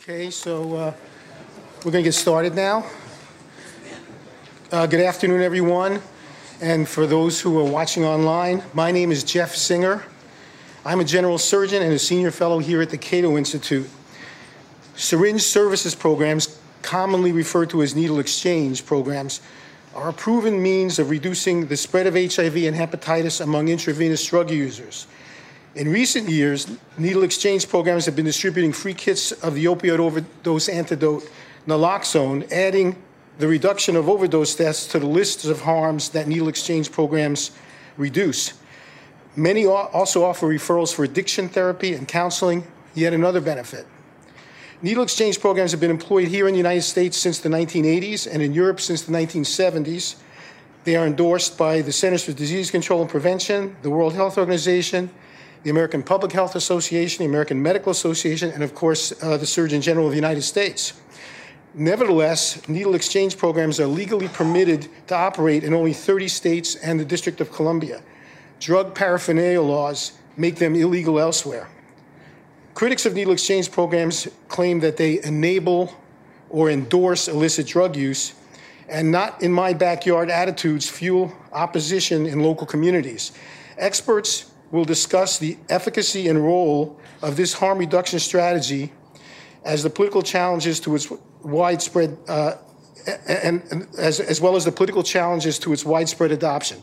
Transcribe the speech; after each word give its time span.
Okay, 0.00 0.30
so 0.30 0.76
uh, 0.76 0.94
we're 1.78 1.90
going 1.90 2.04
to 2.04 2.08
get 2.08 2.12
started 2.12 2.54
now. 2.54 2.86
Uh, 4.70 4.86
Good 4.86 5.00
afternoon, 5.00 5.42
everyone. 5.42 6.00
And 6.60 6.88
for 6.88 7.04
those 7.04 7.40
who 7.40 7.58
are 7.58 7.68
watching 7.68 8.04
online, 8.04 8.62
my 8.72 8.92
name 8.92 9.10
is 9.10 9.24
Jeff 9.24 9.56
Singer. 9.56 10.04
I'm 10.84 11.00
a 11.00 11.04
general 11.04 11.36
surgeon 11.36 11.82
and 11.82 11.92
a 11.92 11.98
senior 11.98 12.30
fellow 12.30 12.60
here 12.60 12.80
at 12.80 12.90
the 12.90 12.96
Cato 12.96 13.36
Institute. 13.36 13.90
Syringe 14.94 15.42
services 15.42 15.96
programs, 15.96 16.60
commonly 16.82 17.32
referred 17.32 17.70
to 17.70 17.82
as 17.82 17.96
needle 17.96 18.20
exchange 18.20 18.86
programs, 18.86 19.40
are 19.96 20.10
a 20.10 20.12
proven 20.12 20.62
means 20.62 21.00
of 21.00 21.10
reducing 21.10 21.66
the 21.66 21.76
spread 21.76 22.06
of 22.06 22.14
HIV 22.14 22.56
and 22.56 22.76
hepatitis 22.76 23.40
among 23.40 23.66
intravenous 23.66 24.24
drug 24.24 24.48
users. 24.52 25.08
In 25.78 25.92
recent 25.92 26.28
years, 26.28 26.66
needle 26.98 27.22
exchange 27.22 27.68
programs 27.68 28.04
have 28.06 28.16
been 28.16 28.24
distributing 28.24 28.72
free 28.72 28.94
kits 28.94 29.30
of 29.30 29.54
the 29.54 29.66
opioid 29.66 30.00
overdose 30.00 30.68
antidote 30.68 31.30
naloxone, 31.68 32.50
adding 32.50 33.00
the 33.38 33.46
reduction 33.46 33.94
of 33.94 34.08
overdose 34.08 34.56
deaths 34.56 34.88
to 34.88 34.98
the 34.98 35.06
list 35.06 35.44
of 35.44 35.60
harms 35.60 36.08
that 36.08 36.26
needle 36.26 36.48
exchange 36.48 36.90
programs 36.90 37.52
reduce. 37.96 38.54
Many 39.36 39.66
also 39.66 40.24
offer 40.24 40.48
referrals 40.48 40.92
for 40.92 41.04
addiction 41.04 41.48
therapy 41.48 41.94
and 41.94 42.08
counseling, 42.08 42.66
yet 42.94 43.12
another 43.12 43.40
benefit. 43.40 43.86
Needle 44.82 45.04
exchange 45.04 45.38
programs 45.38 45.70
have 45.70 45.80
been 45.80 45.92
employed 45.92 46.26
here 46.26 46.48
in 46.48 46.54
the 46.54 46.58
United 46.58 46.82
States 46.82 47.16
since 47.16 47.38
the 47.38 47.48
1980s 47.48 48.26
and 48.28 48.42
in 48.42 48.52
Europe 48.52 48.80
since 48.80 49.02
the 49.02 49.12
1970s. 49.12 50.16
They 50.82 50.96
are 50.96 51.06
endorsed 51.06 51.56
by 51.56 51.82
the 51.82 51.92
Centers 51.92 52.24
for 52.24 52.32
Disease 52.32 52.68
Control 52.68 53.00
and 53.00 53.08
Prevention, 53.08 53.76
the 53.82 53.90
World 53.90 54.14
Health 54.14 54.38
Organization, 54.38 55.10
the 55.62 55.70
American 55.70 56.02
Public 56.02 56.32
Health 56.32 56.54
Association, 56.54 57.24
the 57.24 57.28
American 57.28 57.62
Medical 57.62 57.90
Association, 57.90 58.50
and 58.50 58.62
of 58.62 58.74
course, 58.74 59.12
uh, 59.22 59.36
the 59.36 59.46
Surgeon 59.46 59.80
General 59.80 60.06
of 60.06 60.12
the 60.12 60.16
United 60.16 60.42
States. 60.42 60.92
Nevertheless, 61.74 62.66
needle 62.68 62.94
exchange 62.94 63.36
programs 63.36 63.78
are 63.78 63.86
legally 63.86 64.28
permitted 64.28 64.88
to 65.08 65.14
operate 65.14 65.64
in 65.64 65.74
only 65.74 65.92
30 65.92 66.28
states 66.28 66.74
and 66.76 66.98
the 66.98 67.04
District 67.04 67.40
of 67.40 67.52
Columbia. 67.52 68.02
Drug 68.58 68.94
paraphernalia 68.94 69.62
laws 69.62 70.12
make 70.36 70.56
them 70.56 70.74
illegal 70.74 71.20
elsewhere. 71.20 71.68
Critics 72.74 73.06
of 73.06 73.14
needle 73.14 73.32
exchange 73.32 73.70
programs 73.70 74.28
claim 74.48 74.80
that 74.80 74.96
they 74.96 75.22
enable 75.22 75.92
or 76.48 76.70
endorse 76.70 77.28
illicit 77.28 77.66
drug 77.66 77.96
use, 77.96 78.34
and 78.88 79.10
not 79.12 79.42
in 79.42 79.52
my 79.52 79.72
backyard 79.72 80.30
attitudes 80.30 80.88
fuel 80.88 81.32
opposition 81.52 82.26
in 82.26 82.40
local 82.40 82.66
communities. 82.66 83.32
Experts 83.76 84.47
will 84.70 84.84
discuss 84.84 85.38
the 85.38 85.56
efficacy 85.68 86.28
and 86.28 86.42
role 86.42 86.98
of 87.22 87.36
this 87.36 87.54
harm 87.54 87.78
reduction 87.78 88.18
strategy 88.18 88.92
as 89.64 89.82
the 89.82 89.90
political 89.90 90.22
challenges 90.22 90.80
to 90.80 90.94
its 90.94 91.10
widespread 91.42 92.16
uh, 92.28 92.54
and, 93.26 93.62
and 93.70 93.88
as, 93.98 94.20
as 94.20 94.40
well 94.40 94.56
as 94.56 94.64
the 94.64 94.72
political 94.72 95.02
challenges 95.02 95.58
to 95.58 95.72
its 95.72 95.84
widespread 95.84 96.30
adoption. 96.30 96.82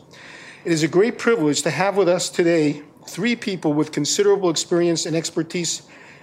It 0.64 0.72
is 0.72 0.82
a 0.82 0.88
great 0.88 1.18
privilege 1.18 1.62
to 1.62 1.70
have 1.70 1.96
with 1.96 2.08
us 2.08 2.28
today 2.28 2.82
three 3.06 3.36
people 3.36 3.72
with 3.72 3.92
considerable 3.92 4.50
experience 4.50 5.06
and 5.06 5.14
expertise 5.14 5.82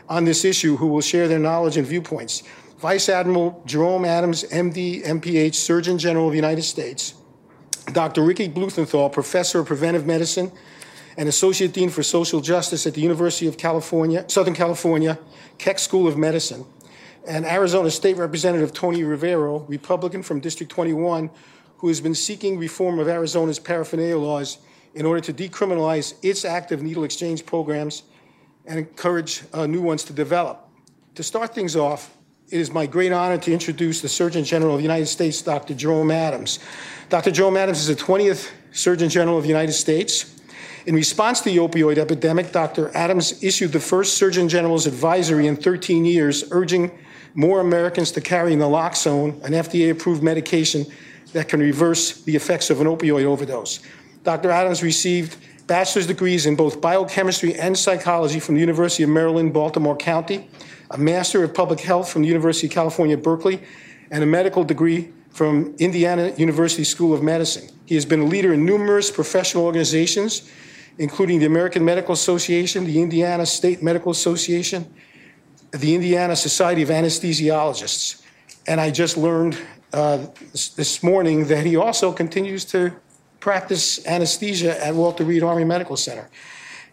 on 0.09 0.25
this 0.25 0.44
issue 0.44 0.75
who 0.75 0.88
will 0.88 1.02
share 1.02 1.28
their 1.30 1.39
knowledge 1.39 1.78
and 1.78 1.88
viewpoints. 1.88 2.44
Vice 2.80 3.08
Admiral 3.08 3.64
Jerome 3.66 4.03
Adams, 4.03 4.44
MD, 4.44 5.02
MPH, 5.06 5.56
Surgeon 5.56 5.97
General 5.97 6.25
of 6.25 6.34
the 6.34 6.38
United 6.38 6.64
States. 6.64 7.14
Dr. 7.94 8.23
Ricky 8.23 8.50
Bluthenthal, 8.50 9.11
Professor 9.11 9.59
of 9.59 9.67
Preventive 9.67 10.06
Medicine 10.06 10.52
and 11.17 11.30
Associate 11.30 11.72
Dean 11.72 11.89
for 11.89 12.03
Social 12.03 12.42
Justice 12.42 12.88
at 12.88 12.94
the 12.94 13.02
University 13.02 13.47
of 13.47 13.58
California, 13.58 14.25
Southern 14.28 14.53
California, 14.53 15.19
Keck 15.58 15.80
School 15.80 16.08
of 16.08 16.17
Medicine, 16.17 16.66
and 17.28 17.45
Arizona 17.45 17.89
State 17.92 18.17
Representative 18.17 18.73
Tony 18.73 19.03
Rivero, 19.03 19.59
Republican 19.69 20.23
from 20.23 20.39
District 20.39 20.72
21, 20.72 21.30
who 21.78 21.88
has 21.88 22.02
been 22.02 22.16
seeking 22.16 22.58
reform 22.58 23.00
of 23.00 23.08
Arizona's 23.08 23.59
paraphernalia 23.59 24.17
laws 24.17 24.58
in 24.96 25.06
order 25.06 25.22
to 25.22 25.34
decriminalize 25.34 26.13
its 26.22 26.46
active 26.46 26.81
needle 26.81 27.03
exchange 27.03 27.45
programs 27.45 28.03
and 28.66 28.80
encourage 28.80 29.44
uh, 29.53 29.66
new 29.66 29.81
ones 29.81 30.03
to 30.06 30.13
develop. 30.13 30.68
To 31.16 31.24
start 31.24 31.53
things 31.53 31.75
off, 31.75 32.16
it 32.50 32.59
is 32.59 32.72
my 32.72 32.85
great 32.85 33.12
honor 33.12 33.38
to 33.38 33.51
introduce 33.51 34.01
the 34.01 34.09
Surgeon 34.09 34.44
General 34.44 34.74
of 34.74 34.78
the 34.78 34.84
United 34.84 35.07
States, 35.07 35.41
Dr. 35.41 35.74
Jerome 35.74 36.12
Adams. 36.12 36.59
Dr. 37.09 37.31
Jerome 37.31 37.57
Adams 37.57 37.80
is 37.80 37.88
the 37.88 37.95
20th 37.95 38.51
Surgeon 38.72 39.09
General 39.09 39.38
of 39.38 39.44
the 39.44 39.50
United 39.50 39.74
States. 39.74 40.32
In 40.85 40.95
response 40.95 41.39
to 41.41 41.49
the 41.49 41.57
opioid 41.57 41.97
epidemic, 41.97 42.51
Dr. 42.51 42.91
Adams 42.94 43.41
issued 43.41 43.71
the 43.71 43.79
first 43.79 44.17
Surgeon 44.17 44.49
General's 44.49 44.85
advisory 44.85 45.47
in 45.47 45.55
13 45.55 46.03
years, 46.03 46.44
urging 46.51 46.91
more 47.35 47.61
Americans 47.61 48.11
to 48.11 48.21
carry 48.21 48.53
naloxone, 48.53 49.41
an 49.44 49.53
FDA 49.53 49.91
approved 49.91 50.21
medication 50.21 50.85
that 51.31 51.47
can 51.47 51.61
reverse 51.61 52.21
the 52.23 52.35
effects 52.35 52.69
of 52.69 52.81
an 52.81 52.88
opioid 52.88 53.23
overdose. 53.23 53.79
Dr. 54.23 54.51
Adams 54.51 54.83
received 54.83 55.38
bachelor's 55.67 56.05
degrees 56.05 56.45
in 56.45 56.57
both 56.57 56.81
biochemistry 56.81 57.55
and 57.55 57.77
psychology 57.77 58.41
from 58.41 58.55
the 58.55 58.61
University 58.61 59.03
of 59.03 59.09
Maryland, 59.09 59.53
Baltimore 59.53 59.95
County, 59.95 60.50
a 60.91 60.97
master 60.97 61.45
of 61.45 61.53
public 61.53 61.79
health 61.79 62.09
from 62.09 62.23
the 62.23 62.27
University 62.27 62.67
of 62.67 62.73
California, 62.73 63.15
Berkeley, 63.15 63.63
and 64.11 64.21
a 64.21 64.27
medical 64.27 64.65
degree 64.65 65.13
from 65.29 65.73
Indiana 65.79 66.33
University 66.35 66.83
School 66.83 67.13
of 67.13 67.23
Medicine. 67.23 67.69
He 67.85 67.95
has 67.95 68.05
been 68.05 68.19
a 68.19 68.25
leader 68.25 68.53
in 68.53 68.65
numerous 68.65 69.09
professional 69.09 69.63
organizations, 69.63 70.50
including 70.98 71.40
the 71.40 71.46
American 71.46 71.84
Medical 71.84 72.14
Association, 72.14 72.86
the 72.86 73.02
Indiana 73.02 73.46
State 73.46 73.81
Medical 73.81 74.12
Association, 74.12 74.92
the 75.72 75.96
Indiana 75.96 76.36
Society 76.36 76.84
of 76.84 76.90
Anesthesiologists. 76.90 78.22
And 78.68 78.80
I 78.80 78.92
just 78.92 79.18
learned 79.18 79.58
uh, 79.92 80.26
this, 80.52 80.70
this, 80.70 81.04
morning 81.04 81.46
that 81.48 81.66
he 81.66 81.76
also 81.76 82.12
continues 82.12 82.66
to 82.66 82.94
practice 83.40 84.06
anesthesia 84.08 84.84
at 84.84 84.96
Walter 84.96 85.24
Reed 85.24 85.44
Army 85.44 85.64
Medical 85.64 85.98
Center. 85.98 86.30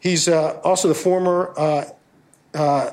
He's 0.01 0.29
uh, 0.29 0.61
also 0.65 0.89
the 0.89 0.95
former 0.95 1.55
uh, 1.57 1.85
uh 2.55 2.91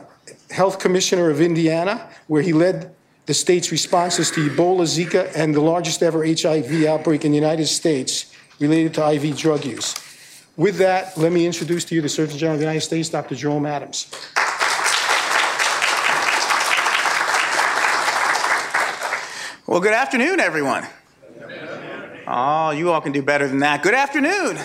health 0.51 0.79
commissioner 0.79 1.29
of 1.29 1.41
Indiana, 1.41 2.09
where 2.27 2.41
he 2.41 2.53
led 2.53 2.93
the 3.25 3.33
state's 3.33 3.71
responses 3.71 4.31
to 4.31 4.49
Ebola, 4.49 4.83
Zika, 4.83 5.29
and 5.35 5.53
the 5.53 5.61
largest 5.61 6.01
ever 6.01 6.25
HIV 6.25 6.85
outbreak 6.85 7.25
in 7.25 7.31
the 7.31 7.37
United 7.37 7.67
States 7.67 8.33
related 8.59 8.93
to 8.95 9.11
IV 9.11 9.37
drug 9.37 9.65
use. 9.65 10.06
With 10.57 10.77
that, 10.77 11.15
let 11.15 11.31
me 11.31 11.45
introduce 11.45 11.85
to 11.85 11.95
you 11.95 12.01
the 12.01 12.09
Surgeon 12.09 12.35
General 12.35 12.55
of 12.55 12.59
the 12.59 12.65
United 12.65 12.81
States, 12.81 13.09
Dr. 13.09 13.35
Jerome 13.35 13.67
Adams. 13.67 14.07
Well, 19.67 19.79
good 19.79 19.93
afternoon, 19.93 20.39
everyone. 20.39 20.87
Oh, 22.25 22.71
you 22.71 22.91
all 22.91 23.01
can 23.01 23.11
do 23.11 23.21
better 23.21 23.47
than 23.47 23.59
that. 23.59 23.83
Good 23.83 23.93
afternoon. 23.93 24.57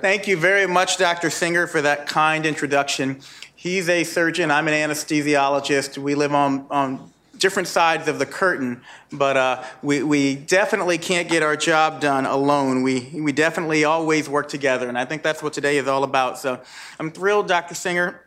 Thank 0.00 0.26
you 0.26 0.36
very 0.36 0.66
much, 0.66 0.96
Dr. 0.96 1.30
Singer, 1.30 1.68
for 1.68 1.80
that 1.80 2.08
kind 2.08 2.44
introduction. 2.44 3.20
He's 3.54 3.88
a 3.88 4.02
surgeon, 4.02 4.50
I'm 4.50 4.66
an 4.66 4.74
anesthesiologist. 4.74 5.98
We 5.98 6.16
live 6.16 6.34
on, 6.34 6.66
on 6.68 7.11
different 7.42 7.66
sides 7.66 8.06
of 8.06 8.20
the 8.20 8.24
curtain, 8.24 8.80
but 9.10 9.36
uh, 9.36 9.64
we, 9.82 10.00
we 10.04 10.36
definitely 10.36 10.96
can't 10.96 11.28
get 11.28 11.42
our 11.42 11.56
job 11.56 12.00
done 12.00 12.24
alone. 12.24 12.84
We, 12.84 13.10
we 13.20 13.32
definitely 13.32 13.82
always 13.82 14.28
work 14.28 14.48
together, 14.48 14.88
and 14.88 14.96
I 14.96 15.04
think 15.04 15.24
that's 15.24 15.42
what 15.42 15.52
today 15.52 15.76
is 15.76 15.88
all 15.88 16.04
about. 16.04 16.38
So 16.38 16.60
I'm 17.00 17.10
thrilled, 17.10 17.48
Dr. 17.48 17.74
Singer, 17.74 18.22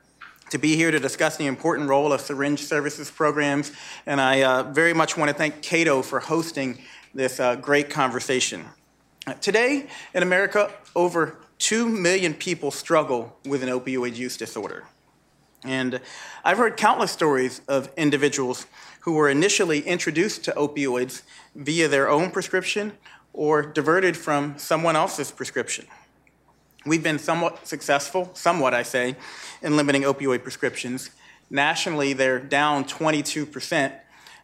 to 0.49 0.57
be 0.57 0.75
here 0.75 0.91
to 0.91 0.99
discuss 0.99 1.37
the 1.37 1.45
important 1.45 1.87
role 1.87 2.11
of 2.11 2.19
syringe 2.19 2.59
services 2.59 3.09
programs, 3.09 3.71
and 4.05 4.19
I 4.19 4.43
uh, 4.43 4.63
very 4.63 4.93
much 4.93 5.15
want 5.15 5.29
to 5.29 5.33
thank 5.33 5.61
Cato 5.61 6.01
for 6.01 6.19
hosting 6.19 6.77
this 7.13 7.39
uh, 7.39 7.55
great 7.55 7.89
conversation. 7.89 8.65
Today 9.39 9.87
in 10.13 10.23
America, 10.23 10.69
over 10.93 11.37
2 11.59 11.87
million 11.87 12.33
people 12.33 12.69
struggle 12.69 13.37
with 13.45 13.63
an 13.63 13.69
opioid 13.69 14.17
use 14.17 14.35
disorder. 14.35 14.83
And 15.63 15.99
I've 16.43 16.57
heard 16.57 16.77
countless 16.77 17.11
stories 17.11 17.61
of 17.67 17.89
individuals 17.97 18.67
who 19.05 19.13
were 19.13 19.29
initially 19.29 19.81
introduced 19.81 20.43
to 20.43 20.51
opioids 20.53 21.21
via 21.55 21.87
their 21.87 22.09
own 22.09 22.31
prescription 22.31 22.91
or 23.33 23.61
diverted 23.61 24.17
from 24.17 24.57
someone 24.57 24.95
else's 24.95 25.29
prescription. 25.29 25.85
We've 26.87 27.03
been 27.03 27.19
somewhat 27.19 27.67
successful, 27.67 28.31
somewhat 28.33 28.73
I 28.73 28.81
say, 28.81 29.15
in 29.61 29.77
limiting 29.77 30.01
opioid 30.01 30.41
prescriptions. 30.41 31.11
Nationally, 31.51 32.13
they're 32.13 32.39
down 32.39 32.83
22%, 32.83 33.93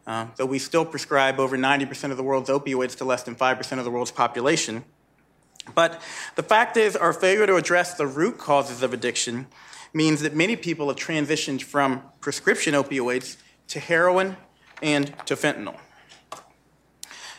uh, 0.05 0.27
though 0.35 0.45
we 0.45 0.59
still 0.59 0.85
prescribe 0.85 1.39
over 1.39 1.57
90% 1.57 2.11
of 2.11 2.17
the 2.17 2.23
world's 2.23 2.49
opioids 2.49 2.95
to 2.97 3.03
less 3.03 3.23
than 3.23 3.35
5% 3.35 3.79
of 3.79 3.83
the 3.83 3.91
world's 3.91 4.11
population. 4.11 4.83
But 5.73 5.99
the 6.35 6.43
fact 6.43 6.77
is, 6.77 6.95
our 6.95 7.13
failure 7.13 7.47
to 7.47 7.55
address 7.55 7.95
the 7.95 8.05
root 8.05 8.37
causes 8.37 8.83
of 8.83 8.93
addiction 8.93 9.47
means 9.91 10.21
that 10.21 10.35
many 10.35 10.55
people 10.55 10.87
have 10.89 10.97
transitioned 10.97 11.63
from 11.63 12.03
prescription 12.19 12.75
opioids 12.75 13.37
to 13.69 13.79
heroin 13.79 14.37
and 14.81 15.07
to 15.25 15.35
fentanyl. 15.35 15.77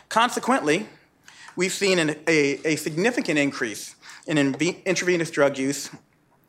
Consequently, 0.09 0.87
we've 1.55 1.71
seen 1.71 1.99
an, 1.99 2.11
a, 2.27 2.59
a, 2.65 2.75
significant 2.75 3.39
increase 3.39 3.95
in 4.27 4.37
intravenous 4.37 5.31
drug 5.31 5.57
use 5.57 5.89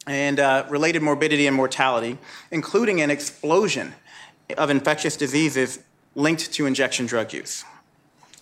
and 0.06 0.38
uh, 0.38 0.66
related 0.68 1.02
morbidity 1.02 1.46
and 1.46 1.56
mortality, 1.56 2.18
including 2.50 3.00
an 3.00 3.10
explosion 3.10 3.94
of 4.58 4.70
infectious 4.70 5.16
diseases 5.16 5.80
linked 6.14 6.52
to 6.52 6.66
injection 6.66 7.06
drug 7.06 7.32
use. 7.32 7.64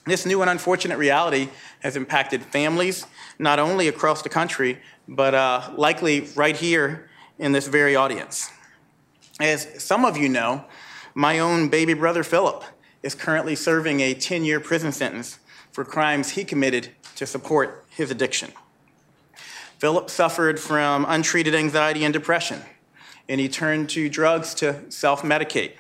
This 0.05 0.27
new 0.27 0.41
and 0.41 0.51
unfortunate 0.51 0.99
reality 0.99 1.49
has 1.81 1.97
impacted 1.97 2.43
families, 2.43 3.07
not 3.39 3.61
only 3.61 3.87
across 3.87 4.23
the 4.23 4.29
country, 4.29 4.81
but 5.07 5.35
uh, 5.35 5.71
likely 5.77 6.23
right 6.35 6.57
here 6.57 7.09
in 7.39 7.53
this 7.53 7.69
very 7.69 7.95
audience. 7.95 8.51
As 9.41 9.83
some 9.83 10.05
of 10.05 10.17
you 10.17 10.29
know, 10.29 10.65
my 11.15 11.39
own 11.39 11.69
baby 11.69 11.95
brother 11.95 12.23
Philip 12.23 12.65
is 13.03 13.15
currently 13.15 13.55
serving 13.55 14.01
a 14.01 14.15
10 14.15 14.45
year 14.45 14.61
prison 14.61 14.93
sentence 14.93 15.39
for 15.73 15.85
crimes 15.85 16.31
he 16.31 16.45
committed 16.45 16.91
to 17.17 17.27
support 17.27 17.85
his 17.91 18.11
addiction. 18.11 18.53
Philip 19.79 20.11
suffered 20.11 20.61
from 20.61 21.05
untreated 21.09 21.55
anxiety 21.55 22.05
and 22.05 22.13
depression, 22.13 22.63
and 23.29 23.41
he 23.41 23.49
turned 23.49 23.91
to 23.91 24.09
drugs 24.09 24.55
to 24.55 24.91
self 24.91 25.23
medicate. 25.23 25.73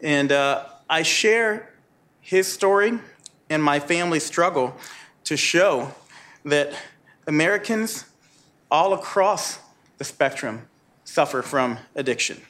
And 0.00 0.30
uh, 0.30 0.66
I 0.88 1.02
share 1.02 1.74
his 2.20 2.46
story 2.46 2.98
and 3.48 3.62
my 3.62 3.80
family's 3.80 4.24
struggle 4.24 4.76
to 5.24 5.36
show 5.36 5.92
that 6.44 6.72
Americans 7.26 8.04
all 8.70 8.92
across 8.92 9.58
the 9.98 10.04
spectrum 10.04 10.68
suffer 11.04 11.42
from 11.42 11.78
addiction, 11.96 12.40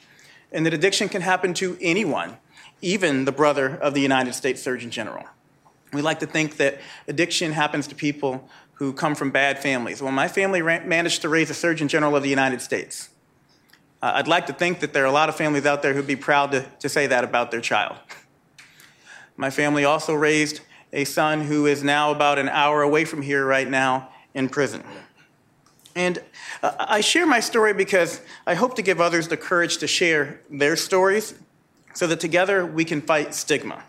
and 0.51 0.65
that 0.65 0.73
addiction 0.73 1.09
can 1.09 1.21
happen 1.21 1.53
to 1.55 1.77
anyone, 1.81 2.37
even 2.81 3.25
the 3.25 3.31
brother 3.31 3.75
of 3.75 3.93
the 3.93 4.01
United 4.01 4.33
States 4.33 4.61
Surgeon 4.61 4.91
General. 4.91 5.25
We 5.93 6.01
like 6.01 6.19
to 6.19 6.25
think 6.25 6.57
that 6.57 6.79
addiction 7.07 7.51
happens 7.51 7.87
to 7.87 7.95
people 7.95 8.47
who 8.73 8.93
come 8.93 9.13
from 9.13 9.31
bad 9.31 9.59
families. 9.59 10.01
Well, 10.01 10.11
my 10.11 10.27
family 10.27 10.61
managed 10.61 11.21
to 11.21 11.29
raise 11.29 11.49
a 11.49 11.53
Surgeon 11.53 11.87
General 11.87 12.15
of 12.15 12.23
the 12.23 12.29
United 12.29 12.61
States. 12.61 13.09
Uh, 14.01 14.13
I'd 14.15 14.27
like 14.27 14.47
to 14.47 14.53
think 14.53 14.79
that 14.79 14.93
there 14.93 15.03
are 15.03 15.07
a 15.07 15.11
lot 15.11 15.29
of 15.29 15.35
families 15.35 15.65
out 15.65 15.83
there 15.83 15.93
who'd 15.93 16.07
be 16.07 16.15
proud 16.15 16.51
to, 16.53 16.65
to 16.79 16.89
say 16.89 17.07
that 17.07 17.23
about 17.23 17.51
their 17.51 17.61
child. 17.61 17.97
My 19.37 19.49
family 19.49 19.85
also 19.85 20.13
raised 20.13 20.61
a 20.91 21.05
son 21.05 21.41
who 21.41 21.67
is 21.67 21.83
now 21.83 22.11
about 22.11 22.39
an 22.39 22.49
hour 22.49 22.81
away 22.81 23.05
from 23.05 23.21
here 23.21 23.45
right 23.45 23.69
now 23.69 24.09
in 24.33 24.49
prison. 24.49 24.83
And 25.95 26.21
I 26.63 27.01
share 27.01 27.25
my 27.25 27.39
story 27.39 27.73
because 27.73 28.21
I 28.45 28.53
hope 28.53 28.75
to 28.75 28.81
give 28.81 29.01
others 29.01 29.27
the 29.27 29.37
courage 29.37 29.77
to 29.77 29.87
share 29.87 30.41
their 30.49 30.75
stories 30.75 31.33
so 31.93 32.05
that 32.07 32.19
together 32.19 32.65
we 32.65 32.85
can 32.85 33.01
fight 33.01 33.33
stigma. 33.33 33.83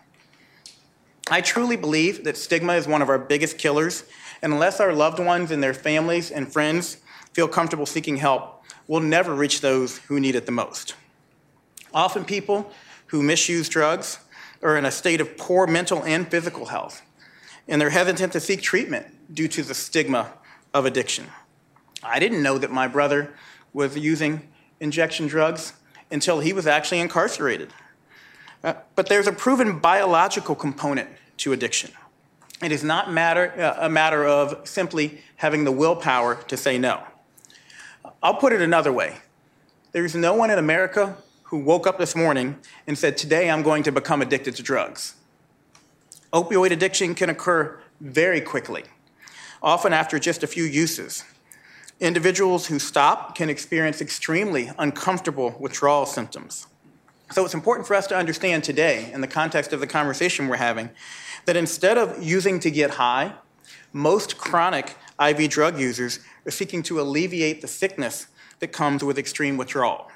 I 1.29 1.41
truly 1.41 1.77
believe 1.77 2.23
that 2.23 2.35
stigma 2.35 2.73
is 2.73 2.87
one 2.87 3.01
of 3.01 3.09
our 3.09 3.19
biggest 3.19 3.57
killers, 3.57 4.03
and 4.41 4.51
unless 4.51 4.79
our 4.79 4.91
loved 4.91 5.19
ones 5.19 5.51
and 5.51 5.63
their 5.63 5.73
families 5.73 6.31
and 6.31 6.51
friends 6.51 6.97
feel 7.31 7.47
comfortable 7.47 7.85
seeking 7.85 8.17
help, 8.17 8.63
we'll 8.87 9.01
never 9.01 9.33
reach 9.33 9.61
those 9.61 9.99
who 9.99 10.19
need 10.19 10.35
it 10.35 10.45
the 10.45 10.51
most. 10.51 10.95
Often, 11.93 12.25
people 12.25 12.71
who 13.07 13.21
misuse 13.21 13.69
drugs 13.69 14.19
are 14.61 14.77
in 14.77 14.85
a 14.85 14.91
state 14.91 15.21
of 15.21 15.37
poor 15.37 15.67
mental 15.67 16.03
and 16.03 16.27
physical 16.29 16.65
health, 16.65 17.03
and 17.67 17.79
they're 17.79 17.91
hesitant 17.91 18.33
to 18.33 18.39
seek 18.39 18.61
treatment 18.61 19.33
due 19.33 19.47
to 19.47 19.63
the 19.63 19.75
stigma 19.75 20.33
of 20.73 20.85
addiction. 20.85 21.27
I 22.03 22.19
didn't 22.19 22.43
know 22.43 22.57
that 22.57 22.71
my 22.71 22.87
brother 22.87 23.33
was 23.73 23.97
using 23.97 24.47
injection 24.79 25.27
drugs 25.27 25.73
until 26.11 26.39
he 26.39 26.53
was 26.53 26.67
actually 26.67 26.99
incarcerated. 26.99 27.73
Uh, 28.63 28.73
but 28.95 29.07
there's 29.07 29.27
a 29.27 29.31
proven 29.31 29.79
biological 29.79 30.55
component 30.55 31.09
to 31.37 31.53
addiction. 31.53 31.91
It 32.61 32.71
is 32.71 32.83
not 32.83 33.11
matter, 33.11 33.51
uh, 33.59 33.85
a 33.85 33.89
matter 33.89 34.25
of 34.25 34.67
simply 34.67 35.21
having 35.37 35.63
the 35.63 35.71
willpower 35.71 36.35
to 36.35 36.55
say 36.55 36.77
no. 36.77 37.03
I'll 38.21 38.35
put 38.35 38.53
it 38.53 38.61
another 38.61 38.93
way. 38.93 39.17
There's 39.91 40.15
no 40.15 40.33
one 40.33 40.49
in 40.49 40.57
America 40.57 41.17
who 41.43 41.57
woke 41.57 41.85
up 41.85 41.99
this 41.99 42.15
morning 42.15 42.57
and 42.87 42.97
said, 42.97 43.17
Today 43.17 43.49
I'm 43.49 43.63
going 43.63 43.83
to 43.83 43.91
become 43.91 44.21
addicted 44.21 44.55
to 44.55 44.63
drugs. 44.63 45.15
Opioid 46.31 46.71
addiction 46.71 47.15
can 47.15 47.29
occur 47.29 47.79
very 47.99 48.41
quickly, 48.41 48.85
often 49.61 49.93
after 49.93 50.17
just 50.17 50.41
a 50.41 50.47
few 50.47 50.63
uses. 50.63 51.23
Individuals 51.99 52.67
who 52.67 52.79
stop 52.79 53.35
can 53.35 53.49
experience 53.49 54.01
extremely 54.01 54.71
uncomfortable 54.77 55.55
withdrawal 55.59 56.05
symptoms. 56.05 56.67
So 57.31 57.45
it's 57.45 57.53
important 57.53 57.87
for 57.87 57.95
us 57.95 58.07
to 58.07 58.15
understand 58.15 58.63
today, 58.63 59.11
in 59.11 59.21
the 59.21 59.27
context 59.27 59.73
of 59.73 59.79
the 59.79 59.87
conversation 59.87 60.47
we're 60.47 60.57
having, 60.57 60.89
that 61.45 61.55
instead 61.55 61.97
of 61.97 62.21
using 62.21 62.59
to 62.59 62.71
get 62.71 62.91
high, 62.91 63.33
most 63.91 64.37
chronic 64.37 64.95
IV 65.19 65.49
drug 65.49 65.79
users 65.79 66.19
are 66.45 66.51
seeking 66.51 66.83
to 66.83 66.99
alleviate 66.99 67.61
the 67.61 67.67
sickness 67.67 68.27
that 68.59 68.69
comes 68.69 69.03
with 69.03 69.17
extreme 69.17 69.57
withdrawal. 69.57 70.11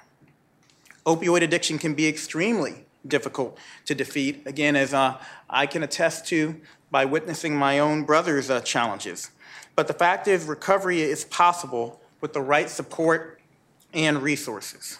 Opioid 1.05 1.41
addiction 1.41 1.77
can 1.77 1.93
be 1.93 2.07
extremely 2.07 2.85
difficult 3.07 3.57
to 3.85 3.95
defeat, 3.95 4.43
again, 4.45 4.75
as 4.75 4.93
uh, 4.93 5.17
I 5.49 5.65
can 5.65 5.83
attest 5.83 6.27
to 6.27 6.59
by 6.91 7.05
witnessing 7.05 7.55
my 7.55 7.79
own 7.79 8.03
brother's 8.03 8.49
uh, 8.49 8.61
challenges. 8.61 9.31
But 9.77 9.85
the 9.87 9.93
fact 9.93 10.27
is, 10.27 10.43
recovery 10.43 11.03
is 11.03 11.23
possible 11.23 12.01
with 12.19 12.33
the 12.33 12.41
right 12.41 12.67
support 12.67 13.39
and 13.93 14.23
resources. 14.23 14.97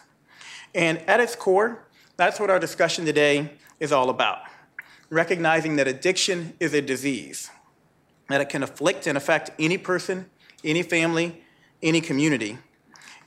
And 0.75 0.99
at 1.09 1.19
its 1.19 1.35
core, 1.35 1.87
that's 2.15 2.39
what 2.39 2.51
our 2.51 2.59
discussion 2.59 3.03
today 3.03 3.53
is 3.79 3.91
all 3.91 4.11
about. 4.11 4.37
Recognizing 5.09 5.77
that 5.77 5.87
addiction 5.87 6.53
is 6.59 6.75
a 6.75 6.81
disease, 6.81 7.49
that 8.29 8.39
it 8.39 8.49
can 8.49 8.61
afflict 8.61 9.07
and 9.07 9.17
affect 9.17 9.49
any 9.57 9.79
person, 9.79 10.29
any 10.63 10.83
family, 10.83 11.41
any 11.81 11.99
community, 11.99 12.59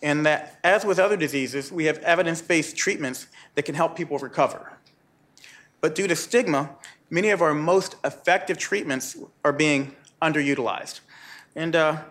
and 0.03 0.25
that, 0.27 0.61
as 0.63 0.85
with 0.85 1.01
other 1.01 1.17
diseases, 1.17 1.73
we 1.73 1.87
have 1.87 1.99
evidence 1.99 2.41
based 2.41 2.77
treatments 2.77 3.27
that 3.57 3.65
can 3.65 3.75
help 3.75 3.97
people 3.97 4.19
recover. 4.19 4.79
But 5.81 5.97
due 5.97 6.07
to 6.07 6.15
stigma, 6.15 6.71
many 7.11 7.31
of 7.31 7.43
our 7.43 7.55
most 7.55 7.97
effective 8.05 8.57
treatments 8.57 9.17
are 9.45 9.53
being 9.53 9.97
underutilized. 10.23 11.01
And 11.57 11.75
uh, 11.75 12.03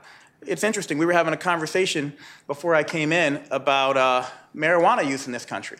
it's 0.45 0.63
interesting, 0.63 0.97
we 0.97 1.05
were 1.05 1.13
having 1.13 1.33
a 1.33 1.37
conversation 1.37 2.13
before 2.47 2.75
I 2.75 2.83
came 2.83 3.11
in 3.11 3.41
about 3.51 3.97
uh, 3.97 4.25
marijuana 4.55 5.07
use 5.07 5.27
in 5.27 5.33
this 5.33 5.45
country. 5.45 5.77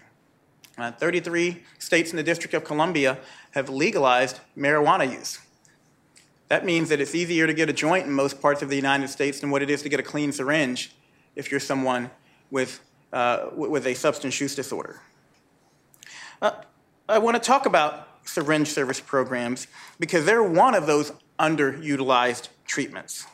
Uh, 0.78 0.92
33 0.92 1.64
states 1.78 2.12
in 2.12 2.18
the 2.18 2.24
District 2.24 2.54
of 2.54 2.64
Columbia 2.64 3.18
have 3.52 3.70
legalized 3.70 4.40
marijuana 4.58 5.12
use. 5.12 5.40
That 6.48 6.66
means 6.66 6.90
that 6.90 7.00
it's 7.00 7.14
easier 7.14 7.48
to 7.48 7.54
get 7.54 7.70
a 7.70 7.74
joint 7.74 8.06
in 8.06 8.14
most 8.14 8.42
parts 8.42 8.62
of 8.62 8.70
the 8.70 8.76
United 8.76 9.10
States 9.10 9.40
than 9.40 9.52
what 9.52 9.62
it 9.62 9.70
is 9.70 9.82
to 9.84 9.90
get 9.90 10.00
a 10.00 10.04
clean 10.04 10.32
syringe 10.32 10.92
if 11.36 11.52
you're 11.52 11.60
someone 11.60 12.10
with, 12.50 12.80
uh, 13.14 13.50
with 13.54 13.86
a 13.86 13.94
substance 13.94 14.40
use 14.40 14.56
disorder. 14.56 15.02
Uh, 16.42 16.52
I 17.08 17.20
want 17.20 17.36
to 17.36 17.42
talk 17.42 17.66
about 17.66 18.08
syringe 18.24 18.70
service 18.70 19.00
programs 19.00 19.68
because 20.00 20.26
they're 20.26 20.44
one 20.44 20.76
of 20.76 20.88
those 20.88 21.12
underutilized 21.40 22.48
treatments. 22.66 23.26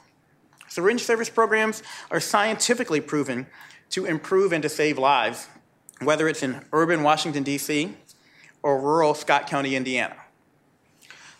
Syringe 0.75 1.01
service 1.01 1.29
programs 1.29 1.81
are 2.11 2.19
scientifically 2.19 2.99
proven 2.99 3.47
to 3.91 4.03
improve 4.03 4.51
and 4.51 4.61
to 4.61 4.67
save 4.67 4.97
lives 4.97 5.47
whether 6.01 6.27
it's 6.27 6.43
in 6.43 6.65
urban 6.73 7.01
Washington, 7.01 7.43
D.C., 7.43 7.95
or 8.61 8.81
rural 8.81 9.13
Scott 9.13 9.47
County, 9.47 9.77
Indiana. 9.77 10.17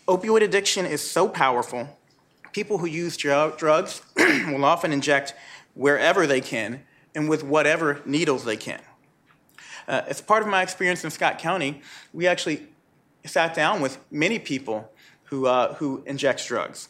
Opioid 0.08 0.42
addiction 0.42 0.86
is 0.86 1.01
so 1.01 1.27
powerful, 1.27 1.98
people 2.54 2.77
who 2.77 2.86
use 2.86 3.18
drugs 3.18 4.01
will 4.15 4.63
often 4.63 4.94
inject 4.94 5.34
wherever 5.74 6.25
they 6.25 6.39
can 6.39 6.86
and 7.13 7.27
with 7.27 7.44
whatever 7.44 8.01
needles 8.06 8.46
they 8.46 8.56
can. 8.56 8.80
Uh, 9.86 10.04
as 10.08 10.22
part 10.22 10.44
of 10.44 10.48
my 10.48 10.62
experience 10.62 11.04
in 11.04 11.12
Scott 11.12 11.39
County, 11.39 11.82
we 12.13 12.25
actually 12.25 12.68
sat 13.25 13.54
down 13.54 13.82
with 13.82 13.98
many 14.10 14.39
people 14.39 14.89
who, 15.24 15.46
uh, 15.46 15.74
who 15.74 16.04
inject 16.06 16.48
drugs. 16.48 16.88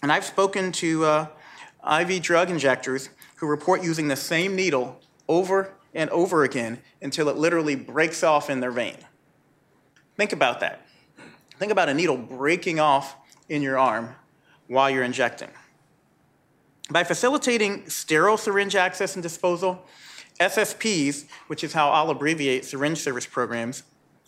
And 0.00 0.10
I've 0.10 0.24
spoken 0.24 0.72
to 0.72 1.04
uh, 1.04 1.26
IV 1.88 2.22
drug 2.22 2.50
injectors 2.50 3.10
who 3.36 3.46
report 3.46 3.82
using 3.82 4.08
the 4.08 4.16
same 4.16 4.54
needle 4.54 5.00
over 5.28 5.72
and 5.94 6.08
over 6.10 6.44
again 6.44 6.80
until 7.00 7.28
it 7.28 7.36
literally 7.36 7.74
breaks 7.74 8.22
off 8.22 8.48
in 8.48 8.60
their 8.60 8.70
vein. 8.70 8.96
Think 10.16 10.32
about 10.32 10.60
that. 10.60 10.86
Think 11.58 11.72
about 11.72 11.88
a 11.88 11.94
needle 11.94 12.16
breaking 12.16 12.80
off 12.80 13.16
in 13.48 13.62
your 13.62 13.78
arm 13.78 14.14
while 14.68 14.90
you're 14.90 15.04
injecting. 15.04 15.50
By 16.90 17.04
facilitating 17.04 17.88
sterile 17.88 18.36
syringe 18.36 18.76
access 18.76 19.14
and 19.14 19.22
disposal, 19.22 19.84
SSPs, 20.40 21.26
which 21.46 21.62
is 21.62 21.72
how 21.72 21.90
I'll 21.90 22.10
abbreviate 22.10 22.64
syringe 22.64 22.98
service 22.98 23.26
programs, 23.26 23.84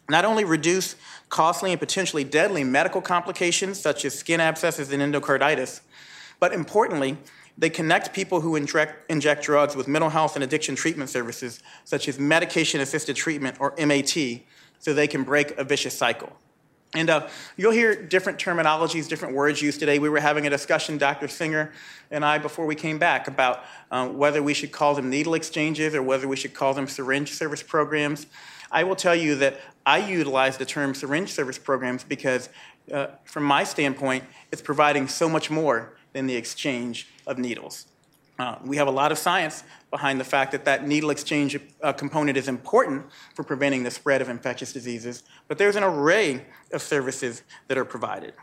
not 0.08 0.25
only 0.25 0.44
reduce 0.44 0.96
costly 1.28 1.73
and 1.73 1.80
potentially 1.80 2.25
deadly 2.25 2.62
medical 2.62 3.00
complications 3.00 3.80
such 3.80 4.04
as 4.04 4.16
skin 4.18 4.40
abscesses 4.40 4.92
and 4.92 5.02
endocarditis, 5.02 5.80
but 6.38 6.52
importantly, 6.52 7.16
they 7.56 7.70
connect 7.70 8.12
people 8.12 8.40
who 8.40 8.56
inject, 8.56 9.11
inject 9.11 9.44
drugs 9.44 9.76
with 9.76 9.87
mental 9.87 10.11
health 10.11 10.34
and 10.34 10.42
addiction 10.42 10.75
treatment 10.75 11.11
services, 11.11 11.61
such 11.84 12.08
as 12.08 12.18
medication 12.18 12.80
assisted 12.80 13.14
treatment 13.14 13.56
or 13.61 13.75
MAT, 13.78 14.16
so 14.78 14.92
they 14.92 15.06
can 15.06 15.23
break 15.23 15.56
a 15.56 15.64
vicious 15.64 15.96
cycle. 15.96 16.32
And 16.96 17.11
uh, 17.11 17.28
you'll 17.56 17.73
hear 17.73 18.00
different 18.00 18.38
terminologies, 18.38 19.08
different 19.08 19.34
words 19.34 19.61
used 19.61 19.80
today. 19.80 19.99
We 19.99 20.08
were 20.08 20.20
having 20.20 20.46
a 20.46 20.50
discussion, 20.50 20.96
Dr. 20.96 21.26
Singer 21.26 21.73
and 22.11 22.25
I, 22.25 22.38
before 22.38 22.66
we 22.66 22.76
came 22.76 22.99
back, 22.99 23.26
about 23.26 23.64
um, 23.90 24.16
whether 24.16 24.42
we 24.42 24.54
should 24.54 24.70
call 24.70 24.94
them 24.94 25.11
needle 25.11 25.34
exchanges 25.34 25.94
or 25.94 26.02
whether 26.02 26.28
we 26.28 26.37
should 26.37 26.54
call 26.54 26.73
them 26.73 26.87
syringe 26.87 27.32
service 27.32 27.62
programs. 27.62 28.26
I 28.70 28.84
will 28.84 28.94
tell 28.96 29.14
you 29.14 29.34
that 29.37 29.61
I 29.84 29.99
utilize 29.99 30.56
the 30.56 30.64
term 30.64 30.94
syringe 30.94 31.32
service 31.32 31.58
programs 31.58 32.04
because, 32.04 32.49
uh, 32.92 33.08
from 33.25 33.42
my 33.42 33.64
standpoint, 33.64 34.25
it's 34.52 34.62
providing 34.62 35.08
so 35.08 35.28
much 35.28 35.50
more 35.50 35.96
than 36.12 36.26
the 36.28 36.37
exchange 36.37 37.08
of 37.26 37.38
needles. 37.38 37.87
Uh, 38.38 38.57
we 38.64 38.76
have 38.76 38.88
a 38.88 38.90
lot 38.90 39.12
of 39.12 39.19
science 39.19 39.62
behind 39.90 40.19
the 40.19 40.25
fact 40.25 40.50
that 40.50 40.64
that 40.64 40.87
needle 40.87 41.11
exchange 41.11 41.57
uh, 41.83 41.93
component 41.93 42.37
is 42.37 42.49
important 42.49 43.07
for 43.35 43.45
preventing 43.45 43.85
the 43.85 43.90
spread 43.90 44.21
of 44.21 44.28
infectious 44.28 44.73
diseases, 44.73 45.23
but 45.47 45.57
there's 45.57 45.76
an 45.76 45.85
array 45.85 46.45
of 46.73 46.83
services 46.83 47.43
that 47.69 47.78
are 47.78 47.85
provided. 47.85 48.35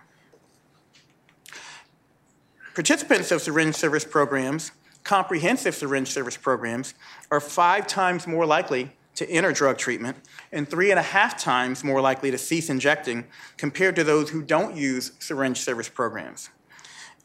Participants 2.73 3.31
of 3.31 3.41
syringe 3.41 3.75
service 3.75 4.05
programs, 4.05 4.71
comprehensive 5.03 5.75
syringe 5.75 6.09
service 6.09 6.37
programs, 6.37 6.93
are 7.29 7.41
five 7.41 7.85
times 7.85 8.25
more 8.25 8.45
likely 8.45 8.91
to 9.15 9.29
enter 9.29 9.51
drug 9.51 9.77
treatment 9.77 10.15
and 10.53 10.69
three 10.69 10.89
and 10.89 10.97
a 10.97 11.03
half 11.03 11.37
times 11.37 11.83
more 11.83 11.99
likely 11.99 12.31
to 12.31 12.37
cease 12.37 12.69
injecting 12.69 13.25
compared 13.57 13.97
to 13.97 14.05
those 14.05 14.29
who 14.29 14.41
don't 14.41 14.77
use 14.77 15.11
syringe 15.19 15.59
service 15.59 15.89
programs. 15.89 16.49